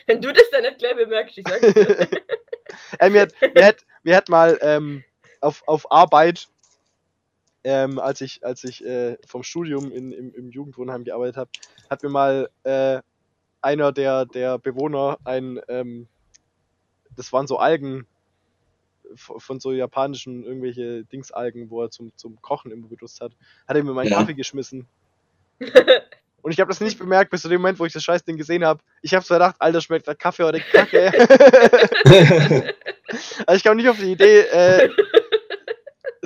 Wenn 0.07 0.21
du 0.21 0.31
das 0.31 0.49
dann 0.51 0.61
nicht 0.63 0.79
gleich 0.79 0.95
bemerkst, 0.95 1.37
ich 1.37 1.45
sag's 1.47 1.73
dir. 1.73 2.07
Mir, 3.09 3.21
hat, 3.21 3.33
mir, 3.53 3.65
hat, 3.65 3.75
mir 4.03 4.15
hat 4.15 4.29
mal 4.29 4.57
ähm, 4.61 5.03
auf, 5.41 5.61
auf 5.67 5.91
Arbeit, 5.91 6.47
ähm, 7.63 7.99
als 7.99 8.21
ich, 8.21 8.45
als 8.45 8.63
ich 8.63 8.83
äh, 8.85 9.17
vom 9.25 9.43
Studium 9.43 9.91
in, 9.91 10.11
im, 10.11 10.33
im 10.33 10.49
Jugendwohnheim 10.49 11.03
gearbeitet 11.03 11.37
habe, 11.37 11.49
hat 11.89 12.03
mir 12.03 12.09
mal 12.09 12.49
äh, 12.63 13.01
einer 13.61 13.91
der, 13.91 14.25
der 14.25 14.57
Bewohner 14.59 15.17
ein, 15.23 15.59
ähm, 15.67 16.07
das 17.15 17.31
waren 17.31 17.47
so 17.47 17.57
Algen 17.57 18.05
von 19.15 19.59
so 19.59 19.71
japanischen 19.71 20.43
irgendwelche 20.43 21.03
Dingsalgen, 21.05 21.69
wo 21.69 21.83
er 21.83 21.91
zum, 21.91 22.11
zum 22.17 22.41
Kochen 22.41 22.71
immer 22.71 22.87
benutzt 22.87 23.21
hat, 23.21 23.31
hat 23.67 23.77
er 23.77 23.83
mir 23.83 23.93
meinen 23.93 24.09
Ja. 24.09 24.19
Kaffee 24.19 24.33
geschmissen. 24.33 24.87
Und 26.41 26.51
ich 26.51 26.59
habe 26.59 26.69
das 26.69 26.81
nicht 26.81 26.97
bemerkt, 26.99 27.31
bis 27.31 27.43
zu 27.43 27.47
dem 27.49 27.61
Moment, 27.61 27.79
wo 27.79 27.85
ich 27.85 27.93
das 27.93 28.03
Scheißding 28.03 28.35
gesehen 28.35 28.65
habe. 28.65 28.81
Ich 29.01 29.13
habe 29.13 29.23
so 29.23 29.35
gedacht, 29.35 29.55
Alter, 29.59 29.79
schmeckt 29.81 30.07
der 30.07 30.15
Kaffee 30.15 30.43
oder 30.43 30.59
Kacke. 30.59 31.11
Also 33.45 33.57
ich 33.57 33.63
kam 33.63 33.77
nicht 33.77 33.89
auf 33.89 33.97
die 33.97 34.11
Idee, 34.11 34.39
äh, 34.39 34.89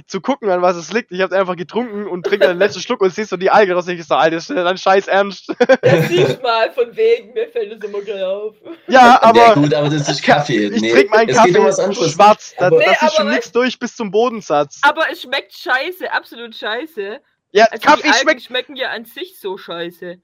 zu 0.07 0.21
gucken, 0.21 0.49
an 0.49 0.61
was 0.61 0.75
es 0.77 0.91
liegt. 0.91 1.11
Ich 1.11 1.21
habe 1.21 1.35
einfach 1.37 1.55
getrunken 1.55 2.07
und 2.07 2.25
trinke 2.25 2.47
den 2.47 2.57
letzten 2.57 2.79
Schluck 2.81 3.01
und 3.01 3.13
siehst 3.13 3.29
so 3.29 3.37
die 3.37 3.49
Alge 3.51 3.73
raus. 3.73 3.87
Ich 3.87 4.03
so, 4.05 4.15
Alter, 4.15 4.37
das 4.37 4.49
ist 4.49 4.55
dein 4.55 4.77
Scheiß 4.77 5.07
ernst. 5.07 5.53
Das 5.81 6.07
siehst 6.07 6.41
mal 6.41 6.71
von 6.71 6.95
wegen, 6.95 7.33
mir 7.33 7.47
fällt 7.49 7.71
das 7.81 7.89
immer 7.89 8.01
gleich 8.01 8.23
auf. 8.23 8.55
ja, 8.87 9.21
aber 9.21 9.39
ja, 9.39 9.53
gut, 9.53 9.73
aber 9.73 9.89
das 9.89 10.07
ist 10.09 10.23
Kaffee. 10.23 10.67
ich 10.73 10.81
nee, 10.81 10.91
trinke 10.91 11.09
meinen 11.11 11.29
um 11.29 11.35
Kaffee 11.35 11.57
anderes. 11.57 12.11
schwarz. 12.13 12.55
Da, 12.57 12.67
Aber- 12.67 12.77
Nee, 12.79 12.85
das 12.85 13.01
ist 13.11 13.15
schon 13.17 13.29
nichts 13.29 13.51
durch 13.51 13.77
bis 13.79 13.95
zum 13.95 14.09
Bodensatz. 14.11 14.79
Aber 14.83 15.03
es 15.11 15.21
schmeckt 15.21 15.53
scheiße, 15.53 16.11
absolut 16.11 16.55
scheiße. 16.55 17.19
Ja, 17.51 17.65
Also 17.65 17.81
Kaffee 17.81 18.03
die 18.03 18.09
Algen 18.09 18.19
schmeckt. 18.21 18.41
schmecken 18.43 18.75
ja 18.75 18.89
an 18.89 19.05
sich 19.05 19.39
so 19.39 19.57
scheiße. 19.57 20.19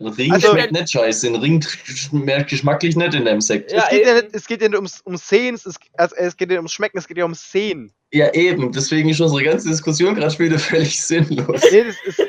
Ein 0.00 0.06
Ring 0.08 0.32
Also- 0.32 0.52
schmeckt 0.52 0.72
nicht 0.72 0.90
scheiße. 0.92 1.26
Ein 1.26 1.34
Ring 1.36 1.60
schmeckt 1.62 2.50
geschmacklich 2.50 2.96
nicht 2.96 3.14
in 3.14 3.24
deinem 3.24 3.40
Sekt. 3.40 3.72
Ja, 3.72 3.82
es, 3.84 3.88
geht 3.90 4.06
ja 4.06 4.14
nicht, 4.14 4.26
es 4.32 4.46
geht 4.46 4.62
ja 4.62 4.68
nicht 4.68 4.76
ums, 4.76 5.02
ums 5.04 5.28
Sehen, 5.28 5.54
es, 5.56 5.66
ist- 5.66 5.80
also, 5.94 6.14
es 6.16 6.36
geht 6.36 6.48
ja 6.48 6.52
nicht 6.54 6.58
ums 6.60 6.72
Schmecken, 6.72 6.98
es 6.98 7.08
geht 7.08 7.18
ja 7.18 7.24
ums 7.24 7.50
Sehen. 7.50 7.92
Ja, 8.12 8.32
eben. 8.32 8.70
Deswegen 8.72 9.08
ist 9.08 9.20
unsere 9.20 9.42
ganze 9.42 9.68
Diskussion 9.68 10.14
gerade 10.14 10.30
schon 10.30 10.46
wieder 10.46 10.58
völlig 10.58 11.00
sinnlos. 11.02 11.62
Nee, 11.72 11.84
das, 11.84 11.96
ist, 12.06 12.22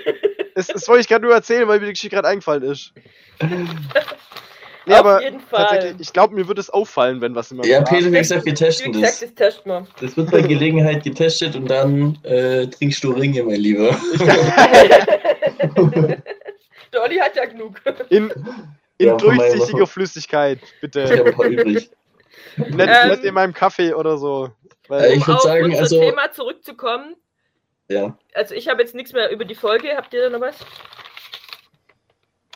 das, 0.55 0.67
das 0.67 0.87
wollte 0.87 1.01
ich 1.01 1.07
gerade 1.07 1.23
nur 1.25 1.33
erzählen, 1.33 1.67
weil 1.67 1.79
mir 1.79 1.85
die 1.85 1.93
Geschichte 1.93 2.15
gerade 2.15 2.27
eingefallen 2.27 2.63
ist. 2.63 2.91
Nee, 4.85 4.93
Auf 4.95 4.99
aber 5.01 5.21
jeden 5.23 5.39
Fall. 5.39 5.67
tatsächlich, 5.69 6.01
ich 6.01 6.13
glaube, 6.13 6.33
mir 6.33 6.47
wird 6.47 6.57
es 6.57 6.69
auffallen, 6.71 7.21
wenn 7.21 7.35
was 7.35 7.51
meinem 7.51 7.69
Ja, 7.69 7.81
Peter, 7.83 8.07
wie 8.11 8.17
gesagt, 8.17 8.43
wir 8.45 8.53
Wie 8.53 8.55
testen 8.55 8.91
gesagt, 8.91 9.13
das. 9.13 9.19
das 9.19 9.33
testen 9.35 9.71
wir. 9.71 9.87
Das 10.01 10.17
wird 10.17 10.31
bei 10.31 10.41
Gelegenheit 10.41 11.03
getestet 11.03 11.55
und 11.55 11.67
dann 11.69 12.17
äh, 12.23 12.65
trinkst 12.65 13.03
du 13.03 13.11
Ringe, 13.11 13.43
mein 13.43 13.59
Lieber. 13.59 13.95
Der 16.93 17.01
Olli 17.03 17.17
hat 17.17 17.35
ja 17.35 17.45
genug. 17.45 17.81
in, 18.09 18.29
in 18.97 19.07
Ja, 19.07 19.15
durchsichtiger 19.15 19.87
Flüssigkeit, 19.87 20.59
Ich 20.63 20.81
bitte. 20.81 21.03
habe 21.09 21.29
ein 21.29 21.35
paar 21.35 21.45
übrig. 21.47 21.91
Nicht, 22.57 22.79
Ähm, 22.79 23.09
nicht 23.09 23.23
in 23.23 23.33
meinem 23.33 23.53
Kaffee 23.53 23.93
oder 23.93 24.17
so. 24.17 24.45
Äh, 24.45 24.89
Weil, 24.89 25.11
ich 25.13 25.27
würd 25.27 25.37
auf 25.37 25.43
sagen, 25.43 25.65
unser 25.65 25.79
also- 25.79 25.99
Thema 25.99 26.31
zurückzukommen. 26.31 27.15
Ja. 27.89 28.17
Also 28.33 28.53
ich 28.55 28.67
habe 28.67 28.81
jetzt 28.81 28.95
nichts 28.95 29.13
mehr 29.13 29.29
über 29.31 29.45
die 29.45 29.55
Folge. 29.55 29.95
Habt 29.95 30.13
ihr 30.13 30.21
da 30.23 30.29
noch 30.29 30.41
was? 30.41 30.55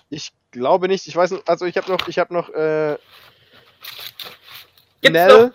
ich 0.10 0.32
glaube 0.52 0.88
nicht. 0.88 1.08
Ich 1.08 1.16
weiß 1.16 1.32
nicht, 1.32 1.48
also 1.50 1.66
ich 1.66 1.76
habe 1.78 1.92
noch, 1.92 2.08
ich 2.08 2.20
habe 2.20 2.34
noch 2.34 2.50
äh, 2.50 2.98
Gibt's 5.02 5.12
Nell, 5.12 5.48
noch? 5.48 5.54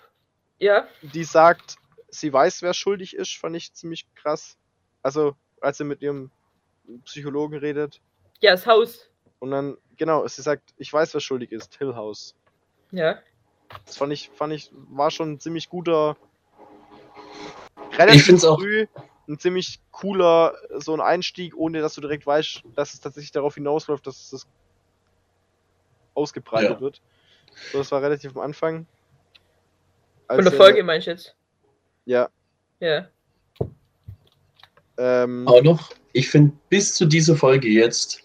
Ja. 0.58 0.88
die 1.02 1.24
sagt, 1.24 1.76
sie 2.08 2.32
weiß, 2.32 2.62
wer 2.62 2.74
schuldig 2.74 3.14
ist, 3.14 3.36
fand 3.36 3.56
ich 3.56 3.72
ziemlich 3.72 4.06
krass. 4.14 4.56
Also, 5.02 5.36
als 5.60 5.78
sie 5.78 5.84
mit 5.84 6.02
ihrem 6.02 6.30
Psychologen 7.04 7.58
redet 7.58 8.00
Ja, 8.40 8.52
das 8.52 8.66
Haus. 8.66 9.08
und 9.40 9.50
dann, 9.50 9.76
genau, 9.96 10.26
sie 10.26 10.42
sagt, 10.42 10.74
ich 10.78 10.92
weiß, 10.92 11.14
wer 11.14 11.20
schuldig 11.20 11.52
ist, 11.52 11.76
Hill 11.76 11.94
House. 11.94 12.34
Ja. 12.92 13.18
Das 13.86 13.96
fand 13.96 14.12
ich, 14.12 14.30
fand 14.34 14.52
ich, 14.52 14.70
war 14.72 15.10
schon 15.10 15.32
ein 15.32 15.40
ziemlich 15.40 15.68
guter, 15.68 16.16
relativ 17.98 18.20
Ich 18.20 18.26
find's 18.26 18.44
auch- 18.44 18.58
früh 18.58 18.86
ein 19.28 19.38
ziemlich 19.38 19.78
cooler, 19.90 20.54
so 20.76 20.94
ein 20.94 21.02
Einstieg, 21.02 21.54
ohne 21.54 21.82
dass 21.82 21.94
du 21.94 22.00
direkt 22.00 22.26
weißt, 22.26 22.62
dass 22.74 22.94
es 22.94 23.00
tatsächlich 23.00 23.30
darauf 23.30 23.56
hinausläuft, 23.56 24.06
dass 24.06 24.32
es 24.32 24.46
ausgebreitet 26.14 26.70
Ja. 26.70 26.80
wird. 26.80 27.02
So, 27.72 27.78
das 27.78 27.92
war 27.92 28.00
relativ 28.00 28.34
am 28.36 28.42
Anfang. 28.42 28.86
Von 30.28 30.36
Als 30.36 30.44
der 30.44 30.52
er- 30.54 30.56
Folge 30.56 30.82
meinst 30.82 31.06
du 31.06 31.10
jetzt? 31.10 31.36
Ja. 32.06 32.30
Ja. 32.80 33.08
Ähm, 34.96 35.46
Auch 35.46 35.62
noch, 35.62 35.90
ich 36.12 36.28
finde, 36.30 36.56
bis 36.70 36.94
zu 36.94 37.04
dieser 37.04 37.36
Folge 37.36 37.68
jetzt 37.68 38.22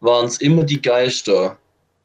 waren 0.00 0.26
es 0.26 0.40
immer 0.40 0.64
die 0.64 0.80
Geister. 0.80 1.56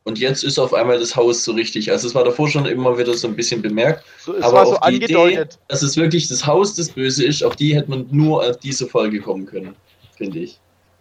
Und 0.03 0.19
jetzt 0.19 0.43
ist 0.43 0.59
auf 0.59 0.73
einmal 0.73 0.99
das 0.99 1.15
Haus 1.15 1.43
so 1.43 1.53
richtig. 1.53 1.89
Also 1.91 2.07
es 2.07 2.13
war 2.13 2.23
davor 2.23 2.47
schon 2.47 2.65
immer 2.67 2.95
wieder 2.97 3.13
so 3.15 3.27
ein 3.27 3.35
bisschen 3.35 3.61
bemerkt. 3.61 4.03
so, 4.19 4.35
es 4.35 4.43
aber 4.43 4.53
war 4.57 4.65
so 4.67 4.72
auf 4.73 4.80
die 4.81 4.84
angedeutet. 5.03 5.57
Dass 5.67 5.81
es 5.81 5.97
wirklich 5.97 6.27
das 6.27 6.45
Haus 6.45 6.76
das 6.76 6.89
Böse 6.91 7.26
ist, 7.26 7.43
auf 7.43 7.55
die 7.55 7.76
hätte 7.76 7.89
man 7.89 8.07
nur 8.11 8.47
auf 8.47 8.57
diese 8.57 8.85
Folge 8.88 9.19
kommen 9.19 9.47
können, 9.47 9.76
finde 10.15 10.39
ich. 10.39 10.59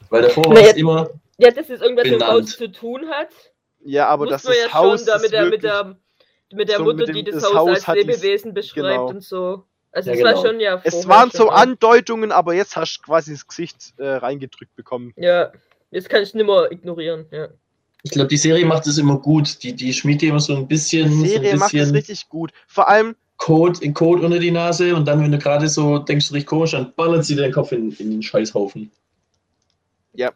Weil 0.08 0.22
davor 0.22 0.44
war 0.46 0.56
es 0.56 0.72
immer, 0.74 1.10
Ja, 1.36 1.50
dass 1.50 1.68
es 1.68 1.82
irgendwas 1.82 2.04
mit 2.04 2.20
dem. 2.20 2.26
Haus 2.26 2.56
zu 2.56 2.72
tun 2.72 3.06
hat. 3.10 3.28
Ja, 3.84 4.08
aber 4.08 4.26
das 4.26 4.44
ist 4.44 4.54
ja 4.64 4.72
Haus 4.72 5.00
schon 5.00 5.06
da 5.06 5.16
ist 5.16 5.22
mit 5.22 5.32
der, 5.32 5.42
mit 5.42 5.50
wirklich- 5.62 5.70
der, 5.72 5.96
mit 6.54 6.68
der 6.70 6.76
so 6.78 6.84
Mutter, 6.84 6.96
mit 6.98 7.08
dem- 7.08 7.14
die 7.16 7.24
das, 7.24 7.34
das 7.42 7.44
Haus, 7.52 7.54
Haus 7.56 7.88
als 7.88 7.98
Lebewesen 7.98 8.54
beschreibt 8.54 8.76
genau. 8.86 9.08
und 9.08 9.22
so. 9.22 9.64
Also 9.92 10.10
Ja, 10.10 10.16
es 10.16 10.22
war 10.24 10.32
genau. 10.32 10.46
schon 10.46 10.60
ja 10.60 10.80
Es 10.82 11.06
waren 11.06 11.30
schon 11.30 11.38
so. 11.40 11.48
Andeutungen, 11.50 12.32
aber 12.32 12.54
jetzt 12.54 12.74
hast 12.76 12.98
du 12.98 13.02
quasi 13.02 13.32
das 13.32 13.46
Gesicht 13.46 13.92
äh, 13.98 14.06
reingedrückt 14.06 14.74
bekommen. 14.76 15.12
Ja, 15.16 15.52
jetzt 15.94 16.08
kann 16.10 16.22
ich 16.22 16.34
nimmer 16.34 16.70
ignorieren. 16.70 17.24
Ja. 17.30 17.48
ich 18.02 18.10
glaube, 18.10 18.28
die 18.28 18.36
Serie 18.36 18.66
macht 18.66 18.86
es 18.86 18.98
immer 18.98 19.18
gut. 19.18 19.62
Die, 19.62 19.72
die 19.74 19.92
schmiert 19.94 20.20
dir 20.20 20.28
immer 20.30 20.40
so 20.40 20.54
ein 20.56 20.68
bisschen, 20.68 21.08
Die 21.08 21.16
so 21.16 21.24
Serie 21.26 21.52
ein 21.52 21.58
macht 21.58 21.72
es 21.72 21.80
bisschen 21.80 21.94
richtig 21.96 22.28
gut. 22.28 22.52
Vor 22.68 22.88
allem, 22.88 23.16
Code, 23.38 23.82
in 23.82 23.94
Code 23.94 24.22
unter 24.24 24.38
die 24.38 24.50
Nase 24.50 24.94
und 24.94 25.06
dann, 25.06 25.22
wenn 25.22 25.32
du 25.32 25.38
gerade 25.38 25.68
so 25.68 25.98
denkst, 25.98 26.28
du 26.28 26.34
richtig 26.34 26.46
komisch, 26.48 26.72
dann 26.72 26.92
ballert 26.94 27.24
sie 27.24 27.34
deinen 27.36 27.52
Kopf 27.52 27.72
in, 27.72 27.90
in 27.92 28.10
den 28.10 28.22
Scheißhaufen. 28.22 28.90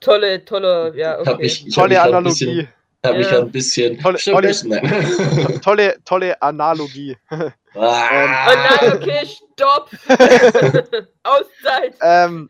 Tolle, 0.01 0.45
tolle, 0.45 0.93
ja, 0.97 1.21
Ich 1.21 1.27
hab 1.29 1.35
okay. 1.37 1.47
ich 1.47 1.65
hab 1.67 1.75
tolle 1.85 2.03
Analogie. 2.03 2.29
bisschen, 2.31 2.69
hab 3.05 3.17
mich 3.17 3.27
Ja. 3.27 3.33
grad 3.33 3.43
ein 3.45 3.53
bisschen. 3.53 3.99
Tolle- 4.01 4.19
tolle- 4.19 5.61
tolle, 5.63 5.97
tolle 6.05 6.43
Analogie. 6.43 7.17
Oh 7.75 7.81
Ah, 7.81 8.79
nein, 8.81 8.93
okay, 8.95 9.27
stopp! 9.27 9.91
Auszeit! 11.23 11.95
ähm, 12.03 12.49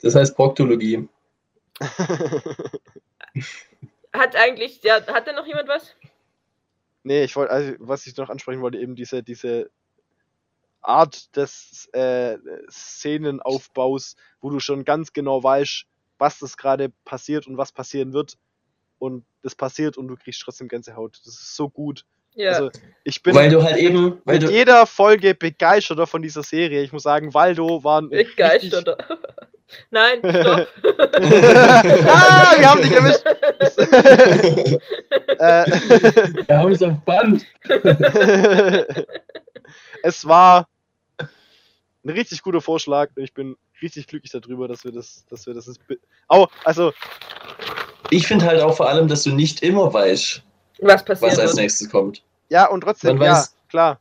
das 0.00 0.14
heißt 0.16 0.34
Proktologie. 0.34 1.06
Hat 4.12 4.36
eigentlich, 4.36 4.82
ja, 4.82 5.06
hat 5.06 5.26
da 5.26 5.32
noch 5.32 5.46
jemand 5.46 5.68
was? 5.68 5.94
nee, 7.04 7.24
ich 7.24 7.36
wollte, 7.36 7.52
also, 7.52 7.74
was 7.78 8.06
ich 8.06 8.16
noch 8.16 8.30
ansprechen 8.30 8.62
wollte, 8.62 8.78
eben 8.78 8.94
diese, 8.94 9.22
diese 9.22 9.70
Art 10.80 11.36
des 11.36 11.88
äh, 11.92 12.38
Szenenaufbaus, 12.70 14.16
wo 14.40 14.50
du 14.50 14.60
schon 14.60 14.84
ganz 14.84 15.12
genau 15.12 15.42
weißt, 15.42 15.84
was 16.18 16.38
das 16.38 16.56
gerade 16.56 16.90
passiert 17.04 17.46
und 17.46 17.56
was 17.56 17.72
passieren 17.72 18.12
wird. 18.12 18.36
Und 18.98 19.24
das 19.42 19.54
passiert 19.54 19.96
und 19.96 20.08
du 20.08 20.16
kriegst 20.16 20.40
trotzdem 20.42 20.68
Gänsehaut. 20.68 21.20
Das 21.24 21.34
ist 21.34 21.56
so 21.56 21.68
gut. 21.68 22.04
Ja. 22.34 22.52
Also, 22.52 22.70
ich 23.04 23.22
bin 23.22 23.34
Weil 23.34 23.50
du 23.50 23.62
halt 23.62 23.76
eben, 23.76 24.20
weil 24.24 24.38
mit 24.38 24.48
du, 24.48 24.52
jeder 24.52 24.86
Folge 24.86 25.34
begeisterter 25.34 26.06
von 26.06 26.22
dieser 26.22 26.42
Serie. 26.42 26.82
Ich 26.82 26.92
muss 26.92 27.02
sagen, 27.02 27.34
Waldo 27.34 27.82
war 27.84 28.00
ein 28.00 28.08
Begeistert. 28.08 28.96
Nein, 29.90 30.18
stopp! 30.20 30.68
ah, 32.06 32.54
wir 32.58 32.70
haben 32.70 32.82
dich 32.82 32.92
erwischt. 32.92 33.24
äh, 35.38 35.64
wir 36.48 36.58
haben 36.58 36.72
es 36.72 36.82
auf 36.82 36.98
Band. 37.04 37.44
es 40.02 40.26
war 40.26 40.68
ein 42.04 42.10
richtig 42.10 42.42
guter 42.42 42.60
Vorschlag 42.60 43.10
und 43.16 43.22
ich 43.22 43.32
bin 43.32 43.56
richtig 43.80 44.06
glücklich 44.06 44.32
darüber, 44.32 44.68
dass 44.68 44.84
wir 44.84 44.92
das, 44.92 45.24
dass 45.30 45.46
wir 45.46 45.54
das. 45.54 45.72
Oh, 46.28 46.46
also 46.64 46.92
Ich 48.10 48.26
finde 48.26 48.44
halt 48.46 48.60
auch 48.60 48.76
vor 48.76 48.88
allem, 48.88 49.08
dass 49.08 49.22
du 49.24 49.30
nicht 49.32 49.62
immer 49.62 49.92
weißt, 49.92 50.42
Was 50.80 51.04
passiert? 51.04 51.32
was 51.32 51.38
als 51.38 51.54
nächstes 51.54 51.90
kommt. 51.90 52.22
ja 52.48 52.68
und 52.68 52.80
trotzdem 52.82 53.16
Man 53.18 53.26
ja 53.26 53.34
weiß- 53.34 53.50
klar. 53.68 54.00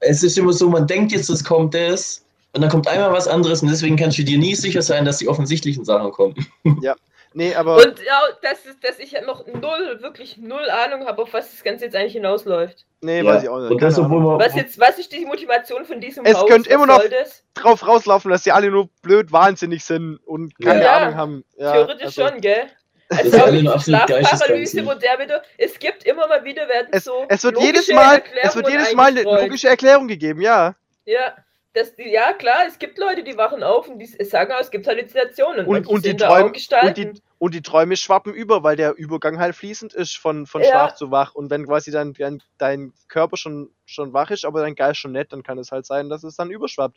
Es 0.00 0.22
ist 0.22 0.36
immer 0.38 0.52
so, 0.52 0.68
man 0.68 0.86
denkt 0.86 1.12
jetzt, 1.12 1.28
es 1.30 1.42
kommt 1.44 1.74
das 1.74 2.23
und 2.54 2.60
dann 2.60 2.70
kommt 2.70 2.88
einmal 2.88 3.12
was 3.12 3.28
anderes 3.28 3.62
und 3.62 3.68
deswegen 3.70 3.96
kannst 3.96 4.16
du 4.18 4.22
dir 4.24 4.38
nie 4.38 4.54
sicher 4.54 4.82
sein, 4.82 5.04
dass 5.04 5.18
die 5.18 5.28
offensichtlichen 5.28 5.84
Sachen 5.84 6.10
kommen. 6.12 6.34
Nee, 7.36 7.52
aber 7.56 7.74
Und 7.78 7.98
ja, 8.06 8.20
das 8.42 8.64
ist, 8.64 8.84
dass 8.84 9.00
ich 9.00 9.10
ja 9.10 9.20
noch 9.22 9.44
null, 9.48 9.98
wirklich 10.00 10.36
null 10.36 10.70
Ahnung 10.70 11.04
habe, 11.04 11.20
auf 11.22 11.32
was 11.32 11.50
das 11.50 11.64
Ganze 11.64 11.86
jetzt 11.86 11.96
eigentlich 11.96 12.12
hinausläuft. 12.12 12.86
nee, 13.00 13.22
Ja. 13.22 13.24
weiß 13.24 13.42
ich 13.42 13.48
auch 13.48 13.58
nicht. 13.58 13.72
Und 13.72 13.82
das, 13.82 13.98
obwohl 13.98 14.20
man, 14.20 14.38
Was 14.38 14.54
jetzt, 14.54 14.78
was 14.78 15.00
ist 15.00 15.10
die 15.12 15.24
Motivation 15.24 15.84
von 15.84 16.00
diesem 16.00 16.24
Es 16.24 16.36
Haus? 16.36 16.48
könnte 16.48 16.70
immer 16.70 16.86
noch- 16.86 17.02
drauf 17.54 17.84
rauslaufen, 17.88 18.30
dass 18.30 18.44
sie 18.44 18.52
alle 18.52 18.70
nur 18.70 18.88
blöd 19.02 19.32
wahnsinnig 19.32 19.84
sind 19.84 20.18
und 20.24 20.56
keine 20.62 20.84
Ja. 20.84 20.92
Ahnung 20.98 21.16
haben. 21.16 21.44
Ja, 21.56 21.72
Theoretisch 21.72 22.04
also, 22.18 22.28
schon, 22.28 22.40
gell? 22.40 22.66
Also 23.10 23.36
auch 23.38 23.82
Schlafparalyse, 23.82 24.86
wo 24.86 24.94
der 24.94 25.18
wieder, 25.18 25.42
es 25.58 25.76
gibt 25.80 26.04
immer 26.04 26.28
mal 26.28 26.44
wieder, 26.44 26.68
werden 26.68 26.86
Es, 26.92 27.02
so 27.02 27.24
es 27.28 27.42
wird 27.42 27.60
jedes 27.60 27.88
Mal, 27.88 28.22
es 28.42 28.54
wird 28.54 28.68
jedes 28.68 28.94
Mal 28.94 29.06
eine 29.08 29.22
logische 29.24 29.68
Erklärung 29.68 30.06
gegeben, 30.06 30.40
ja. 30.40 30.76
Ja, 31.04 31.34
das, 31.74 31.94
die, 31.96 32.08
ja 32.10 32.32
klar, 32.32 32.64
es 32.66 32.78
gibt 32.78 32.98
Leute, 32.98 33.22
die 33.24 33.36
wachen 33.36 33.62
auf 33.62 33.88
und 33.88 33.98
die 33.98 34.06
sagen 34.06 34.52
auch, 34.52 34.60
es 34.60 34.70
gibt 34.70 34.86
Halluzinationen. 34.86 35.66
Und, 35.66 35.72
manche 35.72 35.88
und, 35.90 36.04
die 36.06 36.16
Träume, 36.16 36.46
und, 36.46 36.52
Gestalten. 36.54 37.14
die, 37.14 37.22
und 37.38 37.54
die 37.54 37.62
Träume 37.62 37.96
schwappen 37.96 38.32
über, 38.32 38.62
weil 38.62 38.76
der 38.76 38.94
Übergang 38.96 39.38
halt 39.38 39.54
fließend 39.54 39.92
ist 39.92 40.16
von, 40.16 40.46
von 40.46 40.62
Ja. 40.62 40.68
Schlaf 40.68 40.94
zu 40.94 41.10
wach. 41.10 41.34
Und 41.34 41.50
wenn 41.50 41.66
quasi 41.66 41.90
dein, 41.90 42.12
dein, 42.14 42.40
dein 42.58 42.92
Körper 43.08 43.36
schon, 43.36 43.70
schon 43.86 44.12
wach 44.12 44.30
ist, 44.30 44.44
aber 44.44 44.60
dein 44.62 44.74
Geist 44.74 45.00
schon 45.00 45.12
nicht, 45.12 45.32
dann 45.32 45.42
kann 45.42 45.58
es 45.58 45.70
halt 45.72 45.84
sein, 45.84 46.08
dass 46.08 46.24
es 46.24 46.36
dann 46.36 46.50
überschwappt. 46.50 46.96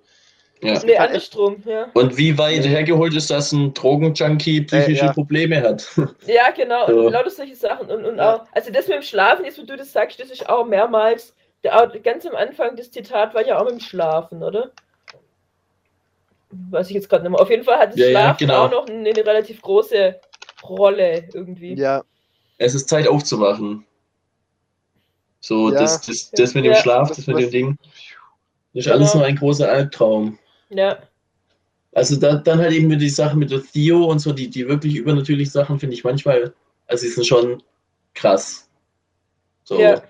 ja. 0.62 0.80
Nee, 0.86 0.98
andersrum, 0.98 1.62
ja. 1.66 1.90
Und 1.94 2.16
wie 2.18 2.38
weit 2.38 2.66
hergeholt 2.66 3.16
ist, 3.16 3.30
dass 3.30 3.52
ein 3.52 3.74
Drogenjunkie 3.74 4.62
psychische 4.62 5.04
Äh, 5.04 5.06
ja. 5.08 5.14
Probleme 5.14 5.62
hat? 5.62 5.88
Ja, 6.28 6.50
genau, 6.52 6.88
So. 6.88 7.06
und 7.08 7.14
lauter 7.14 7.30
solche 7.32 7.56
Sachen. 7.56 7.90
Und, 7.90 8.06
und 8.06 8.18
Ja. 8.18 8.36
auch, 8.36 8.46
also 8.52 8.72
das 8.72 8.88
mit 8.88 8.98
dem 8.98 9.04
Schlafen, 9.04 9.44
jetzt 9.46 9.58
wo 9.60 9.64
du 9.66 9.76
das 9.76 9.92
sagst, 9.92 10.20
das 10.20 10.30
ist 10.30 10.48
auch 10.50 10.66
mehrmals, 10.66 11.34
ganz 12.04 12.26
am 12.26 12.36
Anfang, 12.36 12.76
das 12.76 12.92
Zitat 12.92 13.34
war 13.34 13.46
ja 13.46 13.60
auch 13.60 13.66
mit 13.66 13.74
dem 13.74 13.80
Schlafen, 13.80 14.44
oder? 14.44 14.72
Weiß 16.50 16.88
ich 16.90 16.96
jetzt 16.96 17.10
gerade 17.10 17.24
nicht 17.24 17.32
mehr. 17.32 17.42
Auf 17.42 17.50
jeden 17.50 17.64
Fall 17.64 17.78
hat 17.78 17.90
das 17.90 17.98
Ja, 17.98 18.06
ja, 18.08 18.12
Schlafen 18.12 18.48
genau. 18.48 18.66
auch 18.66 18.72
noch 18.72 18.88
eine, 18.88 19.10
eine 19.10 19.26
relativ 19.26 19.62
große 19.62 20.20
Rolle 20.64 21.28
irgendwie. 21.34 21.76
Ja, 21.76 22.04
Es 22.58 22.74
ist 22.74 22.88
Zeit 22.90 23.08
aufzuwachen. 23.08 23.86
So, 25.42 25.72
Ja. 25.72 25.82
das, 25.82 26.02
das, 26.02 26.32
das 26.32 26.54
mit 26.54 26.66
dem 26.66 26.74
Ja. 26.74 26.82
Schlaf, 26.82 27.10
Das 27.10 27.18
das 27.18 27.28
mit 27.28 27.40
dem 27.40 27.52
Ding. 27.52 27.78
Das 28.74 28.82
ist 28.82 28.86
Genau. 28.86 28.96
alles 28.98 29.14
nur 29.14 29.26
ein 29.26 29.36
großer 29.36 29.70
Albtraum. 29.70 30.40
Ja. 30.70 30.98
Also 31.94 32.16
da, 32.20 32.36
dann 32.36 32.60
halt 32.60 32.74
eben 32.74 32.98
die 32.98 33.10
Sache 33.10 33.36
mit 33.38 33.50
der 33.52 33.62
Theo 33.64 34.06
und 34.06 34.20
so, 34.20 34.32
die, 34.32 34.50
die 34.50 34.68
wirklich 34.68 34.96
übernatürlichen 34.96 35.52
Sachen 35.52 35.80
finde 35.80 35.96
ich 35.96 36.04
manchmal, 36.04 36.54
also 36.88 37.06
die 37.06 37.12
sind 37.12 37.26
schon 37.26 37.64
krass. 38.14 38.70
So. 39.64 39.80
Ja. 39.80 40.02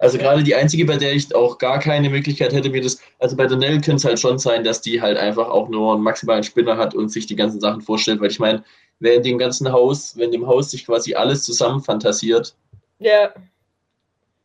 Also 0.00 0.16
gerade 0.16 0.44
die 0.44 0.54
einzige, 0.54 0.84
bei 0.84 0.96
der 0.96 1.12
ich 1.12 1.34
auch 1.34 1.58
gar 1.58 1.80
keine 1.80 2.08
Möglichkeit 2.08 2.52
hätte, 2.52 2.70
mir 2.70 2.80
das, 2.80 3.00
also 3.18 3.36
bei 3.36 3.46
der 3.46 3.56
Nell 3.56 3.74
könnte 3.80 3.94
es 3.96 4.04
halt 4.04 4.20
schon 4.20 4.38
sein, 4.38 4.62
dass 4.62 4.80
die 4.80 5.00
halt 5.02 5.18
einfach 5.18 5.48
auch 5.48 5.68
nur 5.68 5.94
einen 5.94 6.02
maximalen 6.02 6.44
Spinner 6.44 6.76
hat 6.76 6.94
und 6.94 7.08
sich 7.08 7.26
die 7.26 7.34
ganzen 7.36 7.60
Sachen 7.60 7.80
vorstellt, 7.80 8.20
weil 8.20 8.30
ich 8.30 8.38
meine, 8.38 8.62
wer 9.00 9.14
in 9.14 9.22
dem 9.24 9.38
ganzen 9.38 9.72
Haus, 9.72 10.16
wenn 10.16 10.30
dem 10.30 10.46
Haus 10.46 10.70
sich 10.70 10.86
quasi 10.86 11.14
alles 11.14 11.42
zusammen 11.42 11.82
fantasiert, 11.82 12.54
Ja. 13.00 13.32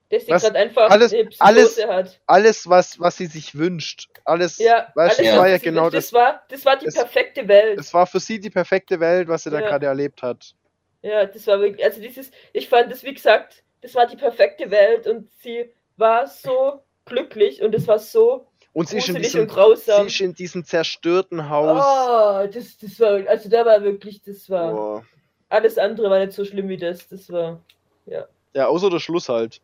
Dass 0.09 0.25
sie 0.25 0.31
gerade 0.31 0.59
einfach 0.59 0.91
Alles- 0.91 1.11
alles- 1.39 1.83
hat. 1.87 2.19
Alles, 2.27 2.69
was, 2.69 2.99
was 2.99 3.17
sie 3.17 3.25
sich 3.25 3.55
wünscht. 3.55 4.09
Alles, 4.25 4.59
Ja, 4.59 4.87
weißt 4.93 5.17
alles, 5.19 5.29
das 5.31 5.37
war 5.37 5.43
was 5.45 5.49
ja 5.51 5.57
sie 5.57 5.63
genau 5.65 5.81
wünscht. 5.85 5.95
das. 5.95 6.03
Das 6.05 6.13
war, 6.13 6.43
das 6.49 6.65
war 6.65 6.77
die 6.77 6.85
es- 6.85 6.93
perfekte 6.93 7.47
Welt. 7.47 7.79
Es 7.79 7.91
war 7.95 8.05
für 8.05 8.19
sie 8.19 8.39
die 8.39 8.51
perfekte 8.51 8.99
Welt, 8.99 9.27
was 9.27 9.41
sie 9.43 9.49
da 9.49 9.59
Ja. 9.59 9.67
gerade 9.69 9.87
erlebt 9.87 10.21
hat. 10.21 10.53
Ja, 11.01 11.25
das 11.25 11.47
war 11.47 11.59
wirklich, 11.59 11.83
also 11.83 11.99
dieses, 11.99 12.29
ich 12.53 12.69
fand 12.69 12.91
das, 12.91 13.03
wie 13.03 13.13
gesagt, 13.15 13.63
das 13.83 13.93
war 13.93 14.07
die 14.07 14.15
perfekte 14.15 14.71
Welt 14.71 15.05
und 15.05 15.29
sie 15.41 15.71
war 15.97 16.25
so 16.25 16.81
glücklich 17.05 17.61
und 17.61 17.75
es 17.75 17.87
war 17.87 17.99
so 17.99 18.47
Und 18.73 18.89
sie 18.89 18.97
ist 18.97 19.09
in 19.09 19.15
gruselig 19.15 19.35
und 19.35 19.41
diesem, 19.41 19.47
grausam. 19.47 20.01
sie 20.01 20.07
ist 20.15 20.21
in 20.21 20.33
diesem 20.33 20.65
zerstörten 20.65 21.49
Haus. 21.49 21.83
Oh, 21.85 22.47
das, 22.51 22.77
das 22.77 22.99
war, 22.99 23.27
also 23.29 23.49
da 23.49 23.65
war 23.65 23.83
wirklich, 23.83 24.21
das 24.23 24.49
war, 24.49 24.71
Boah. 24.71 25.05
alles 25.49 25.77
andere 25.77 26.09
war 26.09 26.19
nicht 26.19 26.31
so 26.31 26.43
schlimm 26.45 26.69
wie 26.69 26.77
das, 26.77 27.07
das 27.09 27.29
war, 27.31 27.61
Ja, 28.07 28.67
außer 28.67 28.89
der 28.89 28.99
Schluss 28.99 29.29
halt. 29.29 29.61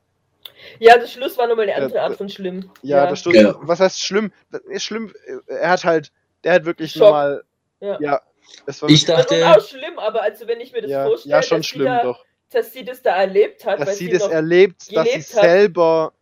ja, 0.79 0.97
das 0.97 1.11
Schluss 1.13 1.37
war 1.37 1.47
nochmal 1.47 1.63
eine 1.69 1.71
Ja, 1.79 1.85
andere 1.85 2.01
Art 2.01 2.11
d- 2.13 2.17
von 2.17 2.29
schlimm. 2.29 2.71
Ja, 2.81 3.07
der 3.07 3.15
Schluss. 3.15 3.35
Ja. 3.35 3.55
Was 3.61 3.79
heißt 3.79 3.99
schlimm? 4.01 4.31
Das 4.51 4.61
ist 4.61 4.83
schlimm. 4.83 5.13
Er 5.47 5.69
hat 5.71 5.83
halt, 5.85 6.11
der 6.43 6.53
hat 6.53 6.65
wirklich 6.65 6.91
Schock. 6.91 7.01
normal. 7.03 7.43
Ja. 7.79 7.97
Ja. 8.01 8.21
Es 8.65 8.81
war 8.81 8.89
ich 8.89 9.05
Das 9.05 9.27
dachte, 9.27 9.41
war 9.41 9.57
auch 9.57 9.61
schlimm, 9.65 9.99
aber 9.99 10.23
also 10.23 10.47
wenn 10.47 10.59
ich 10.59 10.71
mir 10.73 10.81
das 10.81 10.89
ja, 10.91 11.05
vorstelle, 11.05 11.35
ja, 11.35 11.43
schon 11.43 11.57
dass, 11.59 11.65
schlimm, 11.67 11.99
doch. 12.03 12.25
Dass 12.49 12.73
sie 12.73 12.83
das 12.83 13.01
da 13.01 13.15
erlebt 13.15 13.65
hat, 13.65 13.79
weil 13.79 13.85
Dass 13.85 13.97
sie 13.97 14.09
das 14.09 14.27
erlebt, 14.27 14.95
dass 14.95 15.11
sie 15.11 15.21
selber. 15.21 16.13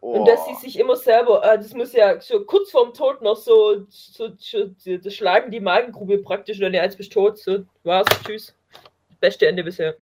Oh. 0.00 0.20
Und 0.20 0.28
dass 0.28 0.46
sie 0.46 0.54
sich 0.54 0.78
immer 0.78 0.96
selber, 0.96 1.42
äh, 1.44 1.56
das 1.56 1.72
muss 1.74 1.92
ja 1.92 2.20
so 2.20 2.44
kurz 2.44 2.70
vorm 2.70 2.92
Tod 2.92 3.22
noch 3.22 3.36
so, 3.36 3.86
so, 3.88 4.30
so 4.38 4.70
das 4.98 5.14
Schlagen 5.14 5.50
die 5.50 5.60
Magengrube 5.60 6.18
praktisch, 6.18 6.60
dann 6.60 6.74
ja, 6.74 6.82
jetzt 6.82 6.96
bist 6.96 7.12
tot, 7.12 7.38
so, 7.38 7.64
war's, 7.82 8.06
tschüss. 8.24 8.54
Beste 9.20 9.46
Ende 9.46 9.64
bisher. 9.64 9.94